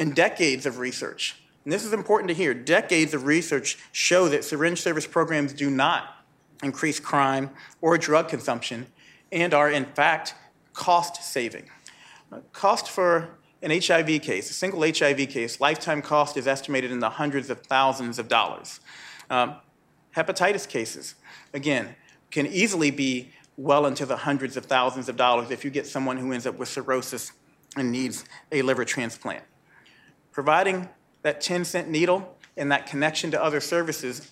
In 0.00 0.10
decades 0.10 0.66
of 0.66 0.78
research, 0.78 1.40
and 1.66 1.72
this 1.72 1.84
is 1.84 1.92
important 1.92 2.28
to 2.28 2.34
hear, 2.34 2.54
decades 2.54 3.12
of 3.12 3.24
research 3.24 3.76
show 3.90 4.28
that 4.28 4.44
syringe 4.44 4.80
service 4.80 5.04
programs 5.04 5.52
do 5.52 5.68
not 5.68 6.24
increase 6.62 7.00
crime 7.00 7.50
or 7.80 7.98
drug 7.98 8.28
consumption 8.28 8.86
and 9.32 9.52
are, 9.52 9.68
in 9.68 9.84
fact, 9.84 10.36
cost 10.74 11.24
saving. 11.24 11.68
Cost 12.52 12.88
for 12.88 13.30
an 13.62 13.72
HIV 13.72 14.22
case, 14.22 14.48
a 14.48 14.54
single 14.54 14.82
HIV 14.82 15.28
case, 15.28 15.60
lifetime 15.60 16.02
cost 16.02 16.36
is 16.36 16.46
estimated 16.46 16.92
in 16.92 17.00
the 17.00 17.10
hundreds 17.10 17.50
of 17.50 17.58
thousands 17.62 18.20
of 18.20 18.28
dollars. 18.28 18.78
Um, 19.28 19.56
hepatitis 20.14 20.68
cases, 20.68 21.16
again, 21.52 21.96
can 22.30 22.46
easily 22.46 22.92
be 22.92 23.32
well 23.56 23.86
into 23.86 24.06
the 24.06 24.18
hundreds 24.18 24.56
of 24.56 24.66
thousands 24.66 25.08
of 25.08 25.16
dollars 25.16 25.50
if 25.50 25.64
you 25.64 25.72
get 25.72 25.88
someone 25.88 26.16
who 26.16 26.30
ends 26.30 26.46
up 26.46 26.58
with 26.58 26.68
cirrhosis 26.68 27.32
and 27.76 27.90
needs 27.90 28.24
a 28.52 28.62
liver 28.62 28.84
transplant. 28.84 29.42
Providing 30.30 30.88
that 31.26 31.40
10 31.40 31.64
cent 31.64 31.88
needle 31.88 32.36
and 32.56 32.70
that 32.70 32.86
connection 32.86 33.32
to 33.32 33.42
other 33.42 33.60
services, 33.60 34.30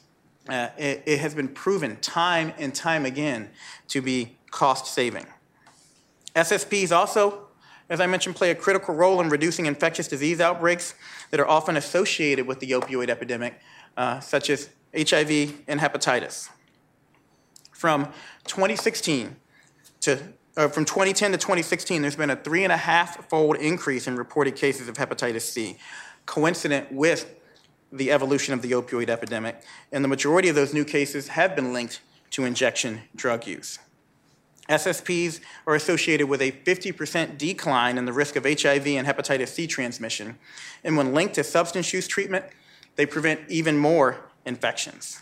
uh, 0.48 0.68
it, 0.78 1.02
it 1.06 1.18
has 1.18 1.34
been 1.34 1.48
proven 1.48 1.96
time 1.96 2.52
and 2.56 2.72
time 2.72 3.04
again 3.04 3.50
to 3.88 4.00
be 4.00 4.36
cost 4.52 4.86
saving. 4.86 5.26
SSPs 6.36 6.92
also, 6.92 7.48
as 7.88 8.00
I 8.00 8.06
mentioned, 8.06 8.36
play 8.36 8.52
a 8.52 8.54
critical 8.54 8.94
role 8.94 9.20
in 9.20 9.28
reducing 9.28 9.66
infectious 9.66 10.06
disease 10.06 10.40
outbreaks 10.40 10.94
that 11.32 11.40
are 11.40 11.48
often 11.48 11.76
associated 11.76 12.46
with 12.46 12.60
the 12.60 12.70
opioid 12.70 13.08
epidemic, 13.08 13.58
uh, 13.96 14.20
such 14.20 14.48
as 14.48 14.68
HIV 14.96 15.52
and 15.66 15.80
hepatitis. 15.80 16.48
From 17.72 18.04
2016 18.44 19.34
to 20.02 20.20
uh, 20.56 20.68
from 20.68 20.84
2010 20.84 21.32
to 21.32 21.36
2016, 21.36 22.00
there's 22.00 22.14
been 22.14 22.30
a 22.30 22.36
three 22.36 22.62
and 22.62 22.72
a 22.72 22.76
half 22.76 23.28
fold 23.28 23.56
increase 23.56 24.06
in 24.06 24.14
reported 24.14 24.54
cases 24.54 24.88
of 24.88 24.94
hepatitis 24.94 25.40
C, 25.40 25.76
coincident 26.26 26.92
with 26.92 27.38
the 27.92 28.10
evolution 28.10 28.54
of 28.54 28.62
the 28.62 28.72
opioid 28.72 29.08
epidemic, 29.08 29.62
and 29.92 30.02
the 30.02 30.08
majority 30.08 30.48
of 30.48 30.56
those 30.56 30.74
new 30.74 30.84
cases 30.84 31.28
have 31.28 31.54
been 31.54 31.72
linked 31.72 32.00
to 32.30 32.44
injection 32.44 33.02
drug 33.14 33.46
use. 33.46 33.78
SSPs 34.68 35.40
are 35.66 35.74
associated 35.74 36.28
with 36.28 36.40
a 36.40 36.50
50% 36.50 37.36
decline 37.36 37.98
in 37.98 38.06
the 38.06 38.12
risk 38.12 38.34
of 38.34 38.44
HIV 38.44 38.86
and 38.86 39.06
hepatitis 39.06 39.48
C 39.48 39.66
transmission, 39.66 40.38
and 40.82 40.96
when 40.96 41.12
linked 41.12 41.34
to 41.34 41.44
substance 41.44 41.92
use 41.92 42.08
treatment, 42.08 42.46
they 42.96 43.06
prevent 43.06 43.40
even 43.48 43.76
more 43.76 44.30
infections. 44.44 45.20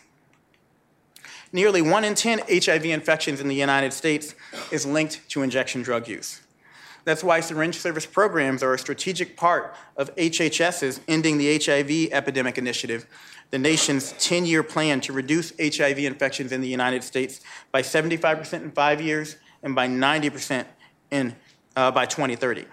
Nearly 1.53 1.83
one 1.83 2.05
in 2.05 2.15
10 2.15 2.43
HIV 2.49 2.87
infections 2.87 3.41
in 3.41 3.49
the 3.49 3.55
United 3.55 3.93
States 3.93 4.35
is 4.71 4.87
linked 4.87 5.29
to 5.31 5.43
injection 5.43 5.83
drug 5.83 6.09
use. 6.09 6.41
That's 7.05 7.25
why 7.25 7.41
syringe 7.41 7.77
service 7.77 8.07
programs 8.07 8.63
are 8.63 8.75
a 8.75 8.79
strategic 8.79 9.37
part 9.37 9.75
of 9.97 10.15
HHS's 10.17 11.01
Ending 11.09 11.39
the 11.39 11.59
HIV 11.59 12.13
Epidemic 12.13 12.59
Initiative, 12.59 13.07
the 13.51 13.59
nation's 13.59 14.13
10 14.13 14.47
year 14.47 14.63
plan 14.63 15.01
to 15.03 15.13
reduce 15.13 15.53
HIV 15.59 15.99
infections 15.99 16.53
in 16.53 16.61
the 16.61 16.69
United 16.69 17.03
States 17.03 17.41
by 17.71 17.83
75% 17.83 18.63
in 18.63 18.71
five 18.71 19.01
years 19.01 19.37
and 19.63 19.75
by 19.75 19.89
90% 19.89 20.65
in, 21.11 21.35
uh, 21.77 21.91
by 21.91 22.07
2030. 22.07 22.65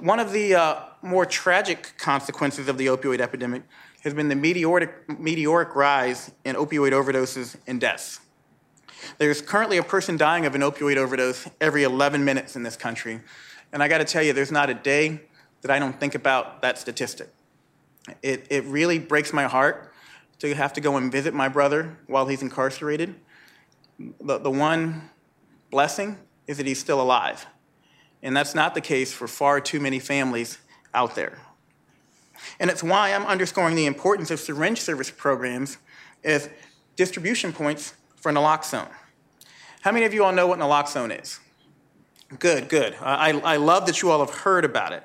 One 0.00 0.18
of 0.18 0.32
the 0.32 0.54
uh, 0.54 0.80
more 1.02 1.26
tragic 1.26 1.94
consequences 1.98 2.66
of 2.68 2.78
the 2.78 2.86
opioid 2.86 3.20
epidemic 3.20 3.62
has 4.02 4.14
been 4.14 4.28
the 4.28 4.34
meteoric, 4.34 5.08
meteoric 5.20 5.76
rise 5.76 6.32
in 6.44 6.56
opioid 6.56 6.90
overdoses 6.90 7.56
and 7.68 7.80
deaths. 7.80 8.18
There's 9.18 9.42
currently 9.42 9.76
a 9.76 9.82
person 9.82 10.16
dying 10.16 10.46
of 10.46 10.54
an 10.54 10.60
opioid 10.60 10.96
overdose 10.96 11.48
every 11.60 11.82
11 11.82 12.24
minutes 12.24 12.56
in 12.56 12.62
this 12.62 12.76
country. 12.76 13.20
And 13.72 13.82
I 13.82 13.88
got 13.88 13.98
to 13.98 14.04
tell 14.04 14.22
you, 14.22 14.32
there's 14.32 14.52
not 14.52 14.70
a 14.70 14.74
day 14.74 15.22
that 15.62 15.70
I 15.70 15.78
don't 15.78 15.98
think 15.98 16.14
about 16.14 16.62
that 16.62 16.78
statistic. 16.78 17.28
It, 18.22 18.46
it 18.50 18.64
really 18.64 18.98
breaks 18.98 19.32
my 19.32 19.44
heart 19.44 19.92
to 20.40 20.54
have 20.54 20.72
to 20.74 20.80
go 20.80 20.96
and 20.96 21.10
visit 21.10 21.34
my 21.34 21.48
brother 21.48 21.96
while 22.06 22.26
he's 22.26 22.42
incarcerated. 22.42 23.14
The, 24.20 24.38
the 24.38 24.50
one 24.50 25.10
blessing 25.70 26.18
is 26.46 26.56
that 26.56 26.66
he's 26.66 26.80
still 26.80 27.00
alive. 27.00 27.46
And 28.22 28.36
that's 28.36 28.54
not 28.54 28.74
the 28.74 28.80
case 28.80 29.12
for 29.12 29.28
far 29.28 29.60
too 29.60 29.80
many 29.80 29.98
families 29.98 30.58
out 30.94 31.14
there. 31.14 31.38
And 32.58 32.70
it's 32.70 32.82
why 32.82 33.12
I'm 33.12 33.24
underscoring 33.24 33.76
the 33.76 33.86
importance 33.86 34.30
of 34.30 34.40
syringe 34.40 34.80
service 34.80 35.10
programs 35.10 35.78
as 36.24 36.48
distribution 36.96 37.52
points 37.52 37.94
for 38.22 38.32
naloxone. 38.32 38.88
How 39.82 39.90
many 39.90 40.06
of 40.06 40.14
you 40.14 40.24
all 40.24 40.32
know 40.32 40.46
what 40.46 40.60
naloxone 40.60 41.20
is? 41.20 41.40
Good, 42.38 42.68
good. 42.68 42.96
I, 43.02 43.32
I 43.40 43.56
love 43.56 43.86
that 43.86 44.00
you 44.00 44.10
all 44.10 44.24
have 44.24 44.34
heard 44.34 44.64
about 44.64 44.92
it. 44.92 45.02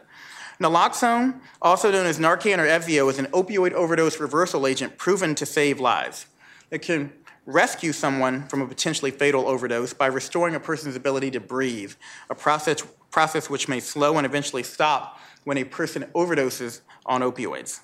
Naloxone, 0.62 1.39
also 1.62 1.91
known 1.91 2.05
as 2.05 2.19
Narcan 2.19 2.59
or 2.59 2.65
Evzio, 2.65 3.09
is 3.09 3.19
an 3.19 3.25
opioid 3.27 3.74
overdose 3.74 4.19
reversal 4.19 4.65
agent 4.65 4.97
proven 4.97 5.36
to 5.36 5.45
save 5.45 5.79
lives. 5.79 6.27
It 6.71 6.83
can 6.83 7.12
rescue 7.45 7.91
someone 7.91 8.47
from 8.47 8.62
a 8.62 8.67
potentially 8.67 9.12
fatal 9.12 9.47
overdose 9.47 9.93
by 9.93 10.07
restoring 10.07 10.55
a 10.55 10.59
person's 10.59 10.95
ability 10.95 11.31
to 11.31 11.39
breathe, 11.39 11.93
a 12.29 12.36
process, 12.36 12.83
process 13.09 13.50
which 13.50 13.67
may 13.67 13.79
slow 13.79 14.17
and 14.17 14.25
eventually 14.25 14.63
stop 14.63 15.19
when 15.43 15.57
a 15.57 15.63
person 15.63 16.03
overdoses 16.13 16.81
on 17.05 17.21
opioids. 17.21 17.79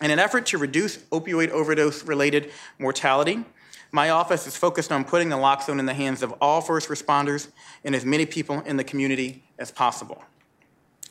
In 0.00 0.10
an 0.10 0.18
effort 0.18 0.46
to 0.46 0.58
reduce 0.58 0.98
opioid 1.10 1.48
overdose 1.50 2.04
related 2.04 2.52
mortality, 2.78 3.44
my 3.92 4.10
office 4.10 4.46
is 4.46 4.56
focused 4.56 4.92
on 4.92 5.04
putting 5.04 5.28
naloxone 5.28 5.78
in 5.78 5.86
the 5.86 5.94
hands 5.94 6.22
of 6.22 6.32
all 6.40 6.60
first 6.60 6.88
responders 6.88 7.48
and 7.84 7.94
as 7.94 8.04
many 8.04 8.26
people 8.26 8.60
in 8.62 8.76
the 8.76 8.84
community 8.84 9.44
as 9.58 9.70
possible. 9.70 10.22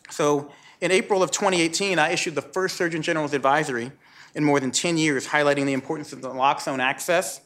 So, 0.09 0.51
in 0.81 0.91
April 0.91 1.23
of 1.23 1.31
2018, 1.31 1.97
I 1.99 2.11
issued 2.11 2.35
the 2.35 2.41
first 2.41 2.75
Surgeon 2.75 3.01
General's 3.01 3.33
advisory 3.33 3.91
in 4.35 4.43
more 4.43 4.59
than 4.59 4.71
10 4.71 4.97
years 4.97 5.27
highlighting 5.27 5.65
the 5.65 5.73
importance 5.73 6.11
of 6.11 6.19
naloxone 6.19 6.79
access 6.79 7.41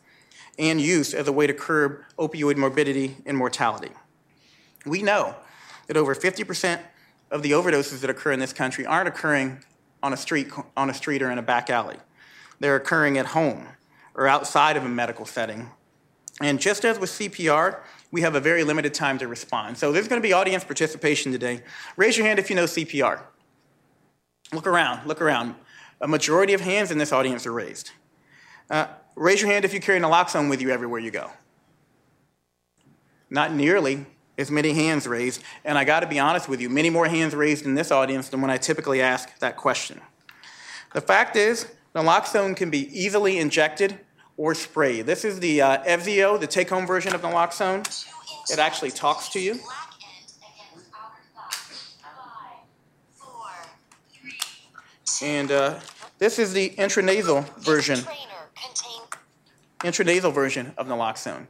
and 0.58 0.82
use 0.82 1.14
as 1.14 1.28
a 1.28 1.32
way 1.32 1.48
to 1.48 1.54
curb 1.54 2.02
opioid 2.18 2.58
morbidity 2.58 3.18
and 3.26 3.38
mortality. 3.38 3.92
We 4.86 5.04
know 5.04 5.36
that 5.88 5.96
over 5.96 6.16
50% 6.16 6.82
of 7.32 7.44
the 7.44 7.52
overdoses 7.52 8.02
that 8.02 8.10
occur 8.10 8.32
in 8.32 8.40
this 8.40 8.52
country 8.52 8.86
aren't 8.86 9.08
occurring 9.08 9.64
on 10.02 10.12
a 10.12 10.18
street, 10.18 10.50
on 10.76 10.90
a 10.90 10.94
street 10.94 11.22
or 11.22 11.32
in 11.32 11.38
a 11.38 11.44
back 11.44 11.70
alley. 11.70 11.98
They're 12.60 12.76
occurring 12.76 13.18
at 13.18 13.28
home 13.28 13.68
or 14.16 14.28
outside 14.28 14.78
of 14.78 14.84
a 14.84 14.90
medical 14.90 15.26
setting. 15.26 15.70
And 16.42 16.60
just 16.60 16.86
as 16.86 17.00
with 17.00 17.10
CPR, 17.10 17.82
we 18.12 18.22
have 18.22 18.36
a 18.36 18.40
very 18.40 18.64
limited 18.64 18.94
time 18.94 19.18
to 19.20 19.28
respond. 19.28 19.78
So 19.78 19.92
there's 19.92 20.08
going 20.08 20.22
to 20.22 20.28
be 20.28 20.34
audience 20.34 20.64
participation 20.64 21.32
today. 21.32 21.62
Raise 21.98 22.18
your 22.18 22.26
hand 22.26 22.40
if 22.40 22.50
you 22.50 22.56
know 22.56 22.64
CPR. 22.64 23.22
Look 24.54 24.66
around, 24.66 25.08
look 25.08 25.22
around. 25.22 25.56
A 26.02 26.08
majority 26.08 26.54
of 26.54 26.62
hands 26.62 26.92
in 26.92 26.98
this 26.98 27.12
audience 27.12 27.46
are 27.46 27.52
raised. 27.52 27.92
Uh, 28.70 28.88
raise 29.16 29.42
your 29.42 29.52
hand 29.52 29.66
if 29.66 29.74
you 29.74 29.80
carry 29.80 30.00
naloxone 30.00 30.50
with 30.50 30.62
you 30.62 30.70
everywhere 30.70 31.00
you 31.00 31.12
go. 31.12 31.30
Not 33.30 33.54
nearly 33.54 34.06
as 34.38 34.50
many 34.50 34.74
hands 34.74 35.06
raised, 35.06 35.44
and 35.66 35.78
I 35.78 35.84
got 35.84 36.00
to 36.00 36.08
be 36.08 36.18
honest 36.18 36.48
with 36.48 36.62
you, 36.62 36.70
many 36.70 36.90
more 36.90 37.08
hands 37.08 37.36
raised 37.36 37.66
in 37.66 37.76
this 37.76 37.92
audience 37.92 38.30
than 38.30 38.42
when 38.42 38.50
I 38.50 38.58
typically 38.58 39.02
ask 39.02 39.38
that 39.40 39.58
question. 39.58 40.00
The 40.94 41.02
fact 41.02 41.36
is, 41.36 41.68
naloxone 42.00 42.56
can 42.56 42.70
be 42.70 42.88
easily 42.98 43.38
injected 43.38 44.00
or 44.38 44.56
sprayed. 44.56 45.06
This 45.06 45.26
is 45.26 45.40
the 45.42 45.62
uh, 45.62 45.84
Evzio, 45.84 46.40
the 46.40 46.48
take-home 46.48 46.88
version 46.88 47.14
of 47.14 47.22
naloxone. 47.22 47.86
It 48.50 48.58
actually 48.58 48.92
talks 48.92 49.28
to 49.30 49.40
you. 49.40 49.60
And 55.22 55.52
uh, 55.52 55.80
this 56.18 56.40
is 56.40 56.54
the 56.54 56.70
intranasal 56.72 57.58
version, 57.58 58.00
intranasal 59.80 60.34
version 60.34 60.74
of 60.78 60.88
naloxone. 60.88 61.48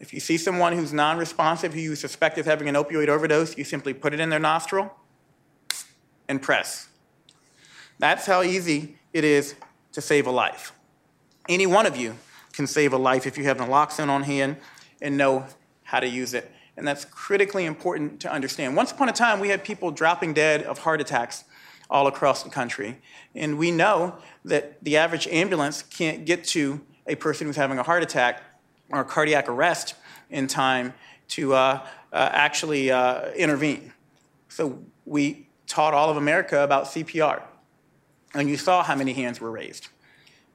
If 0.00 0.14
you 0.14 0.20
see 0.20 0.38
someone 0.38 0.72
who's 0.72 0.94
non 0.94 1.18
responsive, 1.18 1.74
who 1.74 1.80
you 1.80 1.94
suspect 1.94 2.38
is 2.38 2.46
having 2.46 2.68
an 2.70 2.74
opioid 2.74 3.08
overdose, 3.08 3.58
you 3.58 3.64
simply 3.64 3.92
put 3.92 4.14
it 4.14 4.20
in 4.20 4.30
their 4.30 4.40
nostril 4.40 4.90
and 6.28 6.40
press. 6.40 6.88
That's 7.98 8.24
how 8.24 8.42
easy 8.42 8.96
it 9.12 9.24
is 9.24 9.54
to 9.92 10.00
save 10.00 10.26
a 10.26 10.30
life. 10.30 10.72
Any 11.48 11.66
one 11.66 11.86
of 11.86 11.96
you 11.96 12.16
can 12.52 12.66
save 12.66 12.92
a 12.92 12.98
life 12.98 13.26
if 13.26 13.38
you 13.38 13.44
have 13.44 13.58
naloxone 13.58 14.08
on 14.08 14.22
hand 14.22 14.56
and 15.00 15.16
know 15.16 15.46
how 15.82 16.00
to 16.00 16.08
use 16.08 16.34
it. 16.34 16.50
And 16.76 16.86
that's 16.86 17.04
critically 17.04 17.66
important 17.66 18.20
to 18.20 18.32
understand. 18.32 18.76
Once 18.76 18.92
upon 18.92 19.08
a 19.08 19.12
time, 19.12 19.40
we 19.40 19.48
had 19.48 19.62
people 19.64 19.90
dropping 19.90 20.32
dead 20.32 20.62
of 20.62 20.78
heart 20.78 21.00
attacks 21.00 21.44
all 21.90 22.06
across 22.06 22.42
the 22.42 22.50
country. 22.50 22.98
And 23.34 23.58
we 23.58 23.70
know 23.70 24.16
that 24.44 24.82
the 24.82 24.96
average 24.96 25.26
ambulance 25.28 25.82
can't 25.82 26.24
get 26.24 26.44
to 26.44 26.80
a 27.06 27.14
person 27.14 27.46
who's 27.46 27.56
having 27.56 27.78
a 27.78 27.82
heart 27.82 28.02
attack 28.02 28.42
or 28.90 29.00
a 29.00 29.04
cardiac 29.04 29.48
arrest 29.48 29.94
in 30.30 30.46
time 30.46 30.94
to 31.28 31.54
uh, 31.54 31.86
uh, 32.12 32.30
actually 32.32 32.90
uh, 32.90 33.30
intervene. 33.32 33.92
So 34.48 34.82
we 35.04 35.48
taught 35.66 35.94
all 35.94 36.10
of 36.10 36.16
America 36.16 36.62
about 36.62 36.84
CPR. 36.84 37.42
And 38.34 38.48
you 38.48 38.56
saw 38.56 38.82
how 38.82 38.94
many 38.94 39.12
hands 39.12 39.40
were 39.40 39.50
raised. 39.50 39.88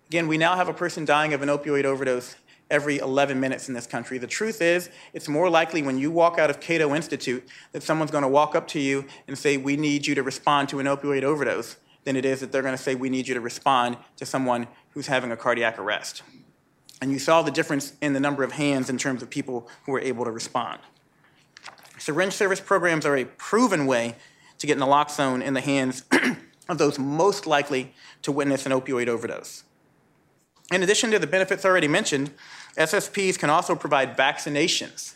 Again, 0.07 0.27
we 0.27 0.37
now 0.37 0.55
have 0.55 0.69
a 0.69 0.73
person 0.73 1.05
dying 1.05 1.33
of 1.33 1.41
an 1.41 1.49
opioid 1.49 1.83
overdose 1.83 2.35
every 2.69 2.97
11 2.97 3.39
minutes 3.39 3.67
in 3.67 3.73
this 3.73 3.87
country. 3.87 4.17
The 4.17 4.27
truth 4.27 4.61
is, 4.61 4.89
it's 5.13 5.27
more 5.27 5.49
likely 5.49 5.81
when 5.81 5.97
you 5.97 6.11
walk 6.11 6.37
out 6.37 6.49
of 6.49 6.59
Cato 6.59 6.95
Institute 6.95 7.47
that 7.71 7.83
someone's 7.83 8.11
going 8.11 8.23
to 8.23 8.27
walk 8.27 8.55
up 8.55 8.67
to 8.69 8.79
you 8.79 9.05
and 9.27 9.37
say, 9.37 9.57
We 9.57 9.75
need 9.75 10.07
you 10.07 10.15
to 10.15 10.23
respond 10.23 10.69
to 10.69 10.79
an 10.79 10.85
opioid 10.85 11.23
overdose, 11.23 11.77
than 12.03 12.15
it 12.15 12.23
is 12.23 12.39
that 12.39 12.51
they're 12.51 12.61
going 12.61 12.75
to 12.75 12.81
say, 12.81 12.95
We 12.95 13.09
need 13.09 13.27
you 13.27 13.33
to 13.33 13.41
respond 13.41 13.97
to 14.15 14.25
someone 14.25 14.67
who's 14.91 15.07
having 15.07 15.31
a 15.31 15.37
cardiac 15.37 15.77
arrest. 15.77 16.23
And 17.01 17.11
you 17.11 17.19
saw 17.19 17.41
the 17.41 17.51
difference 17.51 17.93
in 18.01 18.13
the 18.13 18.19
number 18.19 18.43
of 18.43 18.53
hands 18.53 18.89
in 18.89 18.97
terms 18.97 19.21
of 19.21 19.29
people 19.29 19.69
who 19.85 19.91
were 19.91 19.99
able 19.99 20.25
to 20.25 20.31
respond. 20.31 20.79
Syringe 21.97 22.33
service 22.33 22.59
programs 22.59 23.05
are 23.05 23.17
a 23.17 23.25
proven 23.25 23.85
way 23.85 24.15
to 24.59 24.67
get 24.67 24.77
naloxone 24.77 25.43
in 25.43 25.53
the 25.53 25.61
hands 25.61 26.03
of 26.69 26.77
those 26.77 26.99
most 26.99 27.45
likely 27.45 27.93
to 28.21 28.31
witness 28.31 28.65
an 28.65 28.71
opioid 28.71 29.07
overdose. 29.07 29.63
In 30.71 30.83
addition 30.83 31.11
to 31.11 31.19
the 31.19 31.27
benefits 31.27 31.63
already 31.65 31.87
mentioned, 31.87 32.31
SSPs 32.77 33.39
can 33.39 33.49
also 33.49 33.75
provide 33.75 34.17
vaccinations, 34.17 35.15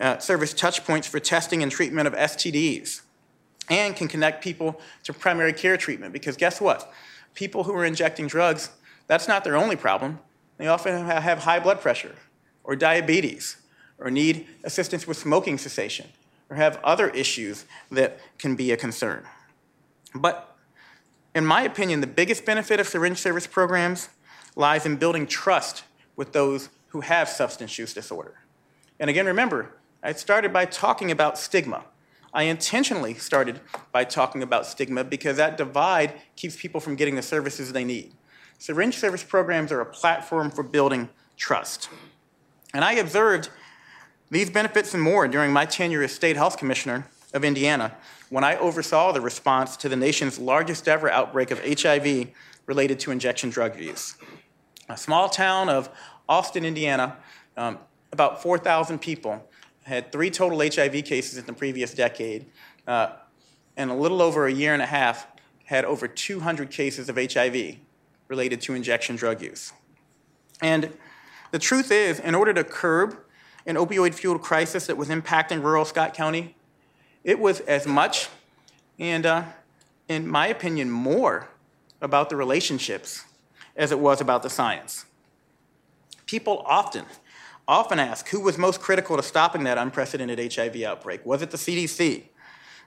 uh, 0.00 0.18
serve 0.18 0.42
as 0.42 0.52
touch 0.52 0.84
points 0.84 1.06
for 1.06 1.20
testing 1.20 1.62
and 1.62 1.70
treatment 1.70 2.08
of 2.08 2.14
STDs, 2.14 3.02
and 3.68 3.94
can 3.94 4.08
connect 4.08 4.42
people 4.42 4.80
to 5.04 5.12
primary 5.12 5.52
care 5.52 5.76
treatment. 5.76 6.12
Because 6.12 6.36
guess 6.36 6.60
what? 6.60 6.92
People 7.34 7.64
who 7.64 7.74
are 7.74 7.84
injecting 7.84 8.26
drugs, 8.26 8.70
that's 9.06 9.28
not 9.28 9.44
their 9.44 9.56
only 9.56 9.76
problem. 9.76 10.18
They 10.58 10.66
often 10.66 11.06
have 11.06 11.38
high 11.38 11.60
blood 11.60 11.80
pressure, 11.80 12.16
or 12.64 12.74
diabetes, 12.74 13.56
or 13.98 14.10
need 14.10 14.46
assistance 14.64 15.06
with 15.06 15.16
smoking 15.16 15.56
cessation, 15.56 16.08
or 16.48 16.56
have 16.56 16.80
other 16.82 17.10
issues 17.10 17.64
that 17.90 18.18
can 18.38 18.56
be 18.56 18.72
a 18.72 18.76
concern. 18.76 19.24
But 20.14 20.49
in 21.34 21.46
my 21.46 21.62
opinion, 21.62 22.00
the 22.00 22.06
biggest 22.06 22.44
benefit 22.44 22.80
of 22.80 22.88
syringe 22.88 23.18
service 23.18 23.46
programs 23.46 24.08
lies 24.56 24.84
in 24.84 24.96
building 24.96 25.26
trust 25.26 25.84
with 26.16 26.32
those 26.32 26.70
who 26.88 27.02
have 27.02 27.28
substance 27.28 27.78
use 27.78 27.94
disorder. 27.94 28.34
And 28.98 29.08
again, 29.08 29.26
remember, 29.26 29.74
I 30.02 30.12
started 30.12 30.52
by 30.52 30.64
talking 30.64 31.10
about 31.10 31.38
stigma. 31.38 31.84
I 32.32 32.44
intentionally 32.44 33.14
started 33.14 33.60
by 33.92 34.04
talking 34.04 34.42
about 34.42 34.66
stigma 34.66 35.04
because 35.04 35.36
that 35.36 35.56
divide 35.56 36.14
keeps 36.36 36.56
people 36.56 36.80
from 36.80 36.96
getting 36.96 37.16
the 37.16 37.22
services 37.22 37.72
they 37.72 37.84
need. 37.84 38.12
Syringe 38.58 38.96
service 38.96 39.24
programs 39.24 39.72
are 39.72 39.80
a 39.80 39.86
platform 39.86 40.50
for 40.50 40.62
building 40.62 41.08
trust. 41.36 41.88
And 42.74 42.84
I 42.84 42.92
observed 42.94 43.50
these 44.30 44.50
benefits 44.50 44.94
and 44.94 45.02
more 45.02 45.26
during 45.26 45.52
my 45.52 45.64
tenure 45.64 46.02
as 46.02 46.12
State 46.12 46.36
Health 46.36 46.56
Commissioner 46.56 47.06
of 47.32 47.44
Indiana 47.44 47.96
when 48.30 48.44
I 48.44 48.56
oversaw 48.56 49.12
the 49.12 49.20
response 49.20 49.76
to 49.78 49.88
the 49.88 49.96
nation's 49.96 50.38
largest 50.38 50.88
ever 50.88 51.10
outbreak 51.10 51.50
of 51.50 51.60
HIV 51.60 52.28
related 52.66 52.98
to 53.00 53.10
injection 53.10 53.50
drug 53.50 53.78
use 53.78 54.16
a 54.88 54.96
small 54.96 55.28
town 55.28 55.68
of 55.68 55.88
Austin, 56.28 56.64
Indiana, 56.64 57.16
um, 57.56 57.78
about 58.12 58.42
4,000 58.42 58.98
people, 59.00 59.48
had 59.84 60.10
three 60.12 60.30
total 60.30 60.58
HIV 60.58 61.04
cases 61.04 61.38
in 61.38 61.46
the 61.46 61.52
previous 61.52 61.94
decade, 61.94 62.46
uh, 62.86 63.12
and 63.76 63.90
a 63.90 63.94
little 63.94 64.20
over 64.20 64.46
a 64.46 64.52
year 64.52 64.72
and 64.72 64.82
a 64.82 64.86
half 64.86 65.26
had 65.64 65.84
over 65.84 66.08
200 66.08 66.70
cases 66.70 67.08
of 67.08 67.16
HIV 67.16 67.76
related 68.28 68.60
to 68.62 68.74
injection 68.74 69.16
drug 69.16 69.40
use. 69.40 69.72
And 70.60 70.92
the 71.52 71.58
truth 71.58 71.90
is, 71.90 72.18
in 72.18 72.34
order 72.34 72.52
to 72.52 72.64
curb 72.64 73.16
an 73.66 73.76
opioid 73.76 74.14
fueled 74.14 74.42
crisis 74.42 74.86
that 74.86 74.96
was 74.96 75.08
impacting 75.08 75.62
rural 75.62 75.84
Scott 75.84 76.14
County, 76.14 76.56
it 77.24 77.38
was 77.38 77.60
as 77.60 77.86
much, 77.86 78.28
and 78.98 79.26
uh, 79.26 79.44
in 80.08 80.26
my 80.26 80.46
opinion, 80.46 80.90
more 80.90 81.48
about 82.00 82.30
the 82.30 82.36
relationships 82.36 83.24
as 83.76 83.92
it 83.92 83.98
was 83.98 84.20
about 84.20 84.42
the 84.42 84.50
science. 84.50 85.04
People 86.26 86.62
often, 86.66 87.04
often 87.68 87.98
ask 87.98 88.28
who 88.28 88.40
was 88.40 88.56
most 88.56 88.80
critical 88.80 89.16
to 89.16 89.22
stopping 89.22 89.64
that 89.64 89.78
unprecedented 89.78 90.52
HIV 90.52 90.82
outbreak. 90.82 91.24
Was 91.26 91.42
it 91.42 91.50
the 91.50 91.56
CDC? 91.56 92.24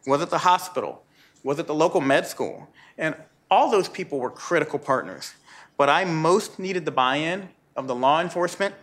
Was 0.05 0.21
it 0.21 0.29
the 0.29 0.39
hospital? 0.39 1.03
Was 1.43 1.59
it 1.59 1.67
the 1.67 1.75
local 1.75 2.01
med 2.01 2.27
school? 2.27 2.69
And 2.97 3.15
all 3.49 3.69
those 3.69 3.87
people 3.87 4.19
were 4.19 4.29
critical 4.29 4.79
partners. 4.79 5.33
But 5.77 5.89
I 5.89 6.05
most 6.05 6.59
needed 6.59 6.85
the 6.85 6.91
buy 6.91 7.17
in 7.17 7.49
of 7.75 7.87
the 7.87 7.95
law 7.95 8.21
enforcement, 8.21 8.75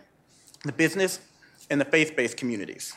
the 0.63 0.71
business, 0.71 1.19
and 1.69 1.79
the 1.79 1.85
faith 1.85 2.15
based 2.15 2.37
communities. 2.37 2.95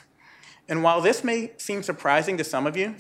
And 0.69 0.83
while 0.83 1.01
this 1.01 1.23
may 1.23 1.53
seem 1.59 1.83
surprising 1.83 2.37
to 2.39 2.45
some 2.45 2.67
of 2.67 2.77
you, 2.77 2.95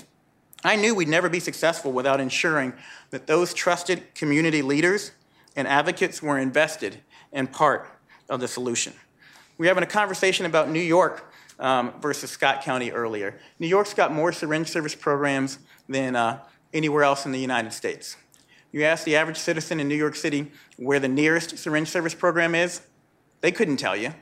I 0.62 0.76
knew 0.76 0.94
we'd 0.94 1.08
never 1.08 1.28
be 1.28 1.40
successful 1.40 1.92
without 1.92 2.20
ensuring 2.20 2.72
that 3.10 3.26
those 3.26 3.52
trusted 3.52 4.14
community 4.14 4.62
leaders 4.62 5.12
and 5.56 5.68
advocates 5.68 6.22
were 6.22 6.38
invested 6.38 6.98
and 7.32 7.50
part 7.52 7.88
of 8.28 8.40
the 8.40 8.48
solution. 8.48 8.92
We 9.58 9.66
were 9.66 9.68
having 9.68 9.84
a 9.84 9.86
conversation 9.86 10.46
about 10.46 10.70
New 10.70 10.80
York 10.80 11.32
um, 11.58 11.92
versus 12.00 12.30
Scott 12.30 12.62
County 12.62 12.90
earlier. 12.90 13.38
New 13.58 13.66
York's 13.66 13.94
got 13.94 14.12
more 14.12 14.32
syringe 14.32 14.68
service 14.68 14.94
programs 14.94 15.58
than 15.88 16.16
uh, 16.16 16.42
anywhere 16.72 17.04
else 17.04 17.26
in 17.26 17.32
the 17.32 17.38
United 17.38 17.72
States. 17.72 18.16
You 18.72 18.82
ask 18.84 19.04
the 19.04 19.14
average 19.16 19.36
citizen 19.36 19.78
in 19.78 19.86
New 19.86 19.94
York 19.94 20.16
City 20.16 20.50
where 20.76 20.98
the 20.98 21.08
nearest 21.08 21.58
syringe 21.58 21.88
service 21.88 22.14
program 22.14 22.54
is, 22.54 22.82
they 23.40 23.52
couldn't 23.52 23.76
tell 23.76 23.94
you. 23.94 24.14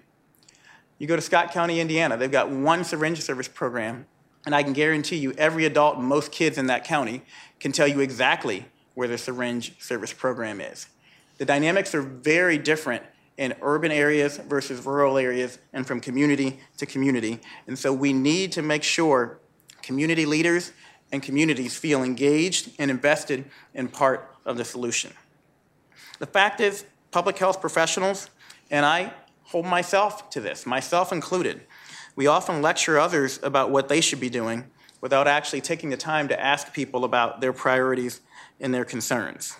You 1.02 1.08
go 1.08 1.16
to 1.16 1.20
Scott 1.20 1.50
County, 1.50 1.80
Indiana, 1.80 2.16
they've 2.16 2.30
got 2.30 2.48
one 2.48 2.84
syringe 2.84 3.20
service 3.22 3.48
program, 3.48 4.06
and 4.46 4.54
I 4.54 4.62
can 4.62 4.72
guarantee 4.72 5.16
you 5.16 5.32
every 5.32 5.64
adult 5.64 5.96
and 5.96 6.06
most 6.06 6.30
kids 6.30 6.58
in 6.58 6.68
that 6.68 6.84
county 6.84 7.22
can 7.58 7.72
tell 7.72 7.88
you 7.88 7.98
exactly 7.98 8.66
where 8.94 9.08
the 9.08 9.18
syringe 9.18 9.74
service 9.82 10.12
program 10.12 10.60
is. 10.60 10.86
The 11.38 11.44
dynamics 11.44 11.92
are 11.96 12.02
very 12.02 12.56
different 12.56 13.02
in 13.36 13.52
urban 13.62 13.90
areas 13.90 14.36
versus 14.36 14.86
rural 14.86 15.18
areas 15.18 15.58
and 15.72 15.84
from 15.84 16.00
community 16.00 16.60
to 16.76 16.86
community. 16.86 17.40
And 17.66 17.76
so 17.76 17.92
we 17.92 18.12
need 18.12 18.52
to 18.52 18.62
make 18.62 18.84
sure 18.84 19.40
community 19.82 20.24
leaders 20.24 20.70
and 21.10 21.20
communities 21.20 21.76
feel 21.76 22.04
engaged 22.04 22.70
and 22.78 22.92
invested 22.92 23.46
in 23.74 23.88
part 23.88 24.32
of 24.44 24.56
the 24.56 24.64
solution. 24.64 25.12
The 26.20 26.26
fact 26.26 26.60
is, 26.60 26.84
public 27.10 27.38
health 27.38 27.60
professionals, 27.60 28.30
and 28.70 28.86
I 28.86 29.12
hold 29.44 29.66
myself 29.66 30.30
to 30.30 30.40
this, 30.40 30.66
myself 30.66 31.12
included, 31.12 31.62
we 32.14 32.26
often 32.26 32.62
lecture 32.62 32.98
others 32.98 33.40
about 33.42 33.70
what 33.70 33.88
they 33.88 34.00
should 34.00 34.20
be 34.20 34.30
doing 34.30 34.64
without 35.00 35.26
actually 35.26 35.60
taking 35.60 35.90
the 35.90 35.96
time 35.96 36.28
to 36.28 36.40
ask 36.40 36.72
people 36.72 37.04
about 37.04 37.40
their 37.40 37.52
priorities 37.52 38.20
and 38.60 38.72
their 38.72 38.84
concerns. 38.84 39.56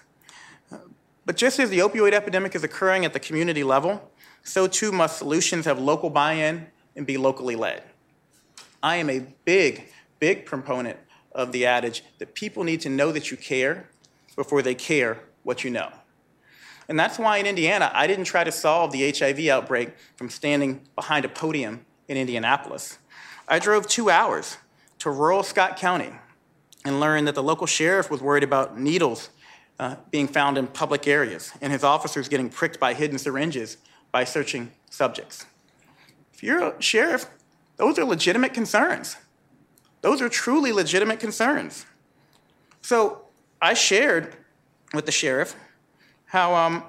But 1.25 1.37
just 1.37 1.59
as 1.59 1.71
the 1.71 1.79
opioid 1.79 2.13
epidemic 2.13 2.55
is 2.55 2.65
occurring 2.65 3.05
at 3.05 3.13
the 3.13 3.21
community 3.21 3.65
level, 3.65 4.11
so 4.43 4.67
too 4.67 4.93
must 4.93 5.19
solutions 5.19 5.65
have 5.67 5.79
local 5.79 6.11
buy 6.11 6.35
in 6.35 6.67
and 6.97 7.07
be 7.07 7.17
locally 7.17 7.57
led. 7.57 7.83
I 8.83 8.97
am 8.97 9.09
a 9.09 9.21
big, 9.45 9.89
big 10.19 10.45
proponent 10.45 10.99
of 11.33 11.53
the 11.53 11.67
adage 11.67 12.05
that 12.19 12.35
people 12.35 12.65
need 12.65 12.81
to 12.83 12.89
know 12.89 13.13
that 13.13 13.31
you 13.31 13.37
care 13.37 13.89
before 14.37 14.63
they 14.63 14.75
care 14.75 15.21
what 15.45 15.65
you 15.65 15.71
know. 15.71 15.91
And 16.93 17.01
that's 17.01 17.19
why 17.19 17.39
in 17.39 17.47
Indiana, 17.47 17.91
I 17.95 18.07
didn't 18.07 18.27
try 18.27 18.45
to 18.45 18.53
solve 18.53 18.93
the 18.93 19.11
HIV 19.11 19.47
outbreak 19.47 19.95
from 20.17 20.29
standing 20.29 20.83
behind 20.95 21.25
a 21.25 21.29
podium 21.31 21.87
in 22.07 22.19
Indianapolis. 22.19 22.99
I 23.49 23.61
drove 23.61 23.89
two 23.89 24.11
hours 24.11 24.59
to 24.99 25.09
rural 25.09 25.43
Scott 25.43 25.79
County 25.79 26.11
and 26.85 27.01
learned 27.01 27.29
that 27.29 27.35
the 27.35 27.43
local 27.43 27.67
sheriff 27.67 28.11
was 28.11 28.21
worried 28.21 28.43
about 28.43 28.79
needles 28.79 29.31
uh, 29.79 29.97
being 30.11 30.29
found 30.29 30.59
in 30.59 30.67
public 30.67 31.09
areas 31.09 31.51
and 31.63 31.73
his 31.73 31.83
officers 31.83 32.29
getting 32.29 32.51
pricked 32.51 32.79
by 32.79 32.93
hidden 32.93 33.17
syringes 33.17 33.79
by 34.11 34.25
searching 34.25 34.71
subjects. 34.91 35.47
If 36.35 36.43
you're 36.43 36.63
a 36.63 36.83
sheriff, 36.83 37.25
those 37.79 37.99
are 37.99 38.05
legitimate 38.05 38.53
concerns. 38.53 39.17
Those 40.03 40.21
are 40.21 40.29
truly 40.29 40.73
legitimate 40.73 41.21
concerns. 41.21 41.87
So 42.83 43.23
I 43.63 43.73
shared 43.73 44.37
with 44.93 45.07
the 45.07 45.13
sheriff 45.13 45.57
how 46.33 46.55
um, 46.55 46.83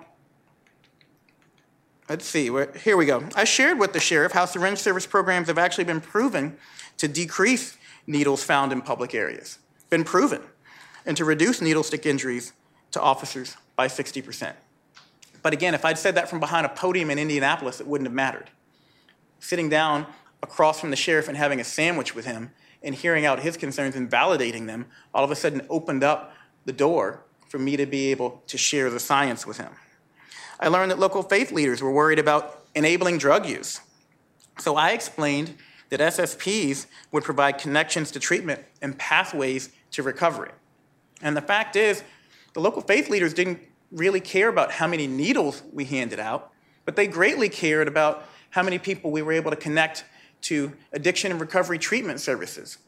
let's 2.08 2.26
see, 2.26 2.46
here 2.78 2.96
we 2.96 3.06
go. 3.06 3.26
I 3.36 3.44
shared 3.44 3.78
with 3.78 3.92
the 3.92 4.00
sheriff 4.00 4.32
how 4.32 4.46
syringe 4.46 4.80
service 4.80 5.06
programs 5.06 5.48
have 5.48 5.58
actually 5.58 5.84
been 5.84 6.00
proven 6.00 6.56
to 6.96 7.10
decrease 7.10 7.76
needles 8.08 8.42
found 8.42 8.72
in 8.72 8.82
public 8.82 9.14
areas. 9.14 9.60
Been 9.90 10.06
proven. 10.06 10.42
And 11.06 11.18
to 11.18 11.26
reduce 11.26 11.60
needle 11.60 11.84
stick 11.84 12.06
injuries 12.06 12.54
to 12.92 13.02
officers 13.02 13.58
by 13.76 13.90
60%. 13.90 14.54
But 15.42 15.52
again, 15.52 15.74
if 15.74 15.84
I'd 15.84 15.98
said 15.98 16.16
that 16.16 16.30
from 16.30 16.40
behind 16.40 16.66
a 16.66 16.70
podium 16.70 17.12
in 17.12 17.20
Indianapolis, 17.20 17.82
it 17.82 17.88
wouldn't 17.88 18.08
have 18.08 18.16
mattered. 18.16 18.50
Sitting 19.42 19.68
down 19.68 20.06
across 20.42 20.80
from 20.80 20.90
the 20.90 20.96
sheriff 20.96 21.28
and 21.28 21.36
having 21.36 21.60
a 21.60 21.66
sandwich 21.66 22.16
with 22.16 22.26
him 22.26 22.52
and 22.82 22.96
hearing 22.96 23.26
out 23.26 23.42
his 23.42 23.58
concerns 23.58 23.94
and 23.94 24.10
validating 24.10 24.68
them 24.68 24.86
all 25.14 25.26
of 25.26 25.32
a 25.32 25.36
sudden 25.36 25.66
opened 25.70 26.02
up 26.02 26.32
the 26.64 26.72
door 26.72 27.26
for 27.54 27.60
me 27.60 27.78
to 27.78 27.86
be 27.86 28.10
able 28.10 28.42
to 28.48 28.58
share 28.58 28.90
the 28.90 29.00
science 29.00 29.46
with 29.46 29.60
him. 29.60 29.70
I 30.60 30.70
learned 30.70 30.90
that 30.90 30.98
local 30.98 31.22
faith 31.22 31.52
leaders 31.52 31.84
were 31.84 31.92
worried 31.92 32.18
about 32.18 32.66
enabling 32.74 33.20
drug 33.20 33.46
use. 33.46 33.80
So 34.58 34.76
I 34.76 34.90
explained 34.90 35.54
that 35.90 36.00
SSPs 36.00 36.88
would 37.12 37.24
provide 37.24 37.60
connections 37.60 38.10
to 38.10 38.20
treatment 38.20 38.62
and 38.82 38.98
pathways 38.98 39.70
to 39.92 40.02
recovery. 40.02 40.50
And 41.22 41.38
the 41.38 41.44
fact 41.44 41.76
is, 41.76 42.02
the 42.54 42.60
local 42.60 42.82
faith 42.82 43.08
leaders 43.08 43.36
didn't 43.36 43.60
really 43.92 44.20
care 44.20 44.50
about 44.50 44.72
how 44.72 44.88
many 44.88 45.06
needles 45.06 45.62
we 45.72 45.86
handed 45.86 46.20
out, 46.20 46.52
but 46.86 46.96
they 46.96 47.06
greatly 47.06 47.50
cared 47.50 47.88
about 47.88 48.26
how 48.50 48.64
many 48.64 48.80
people 48.80 49.12
we 49.12 49.22
were 49.22 49.34
able 49.34 49.52
to 49.52 49.58
connect 49.58 50.06
to 50.42 50.74
addiction 50.92 51.30
and 51.32 51.40
recovery 51.40 51.78
treatment 51.78 52.20
services, 52.20 52.80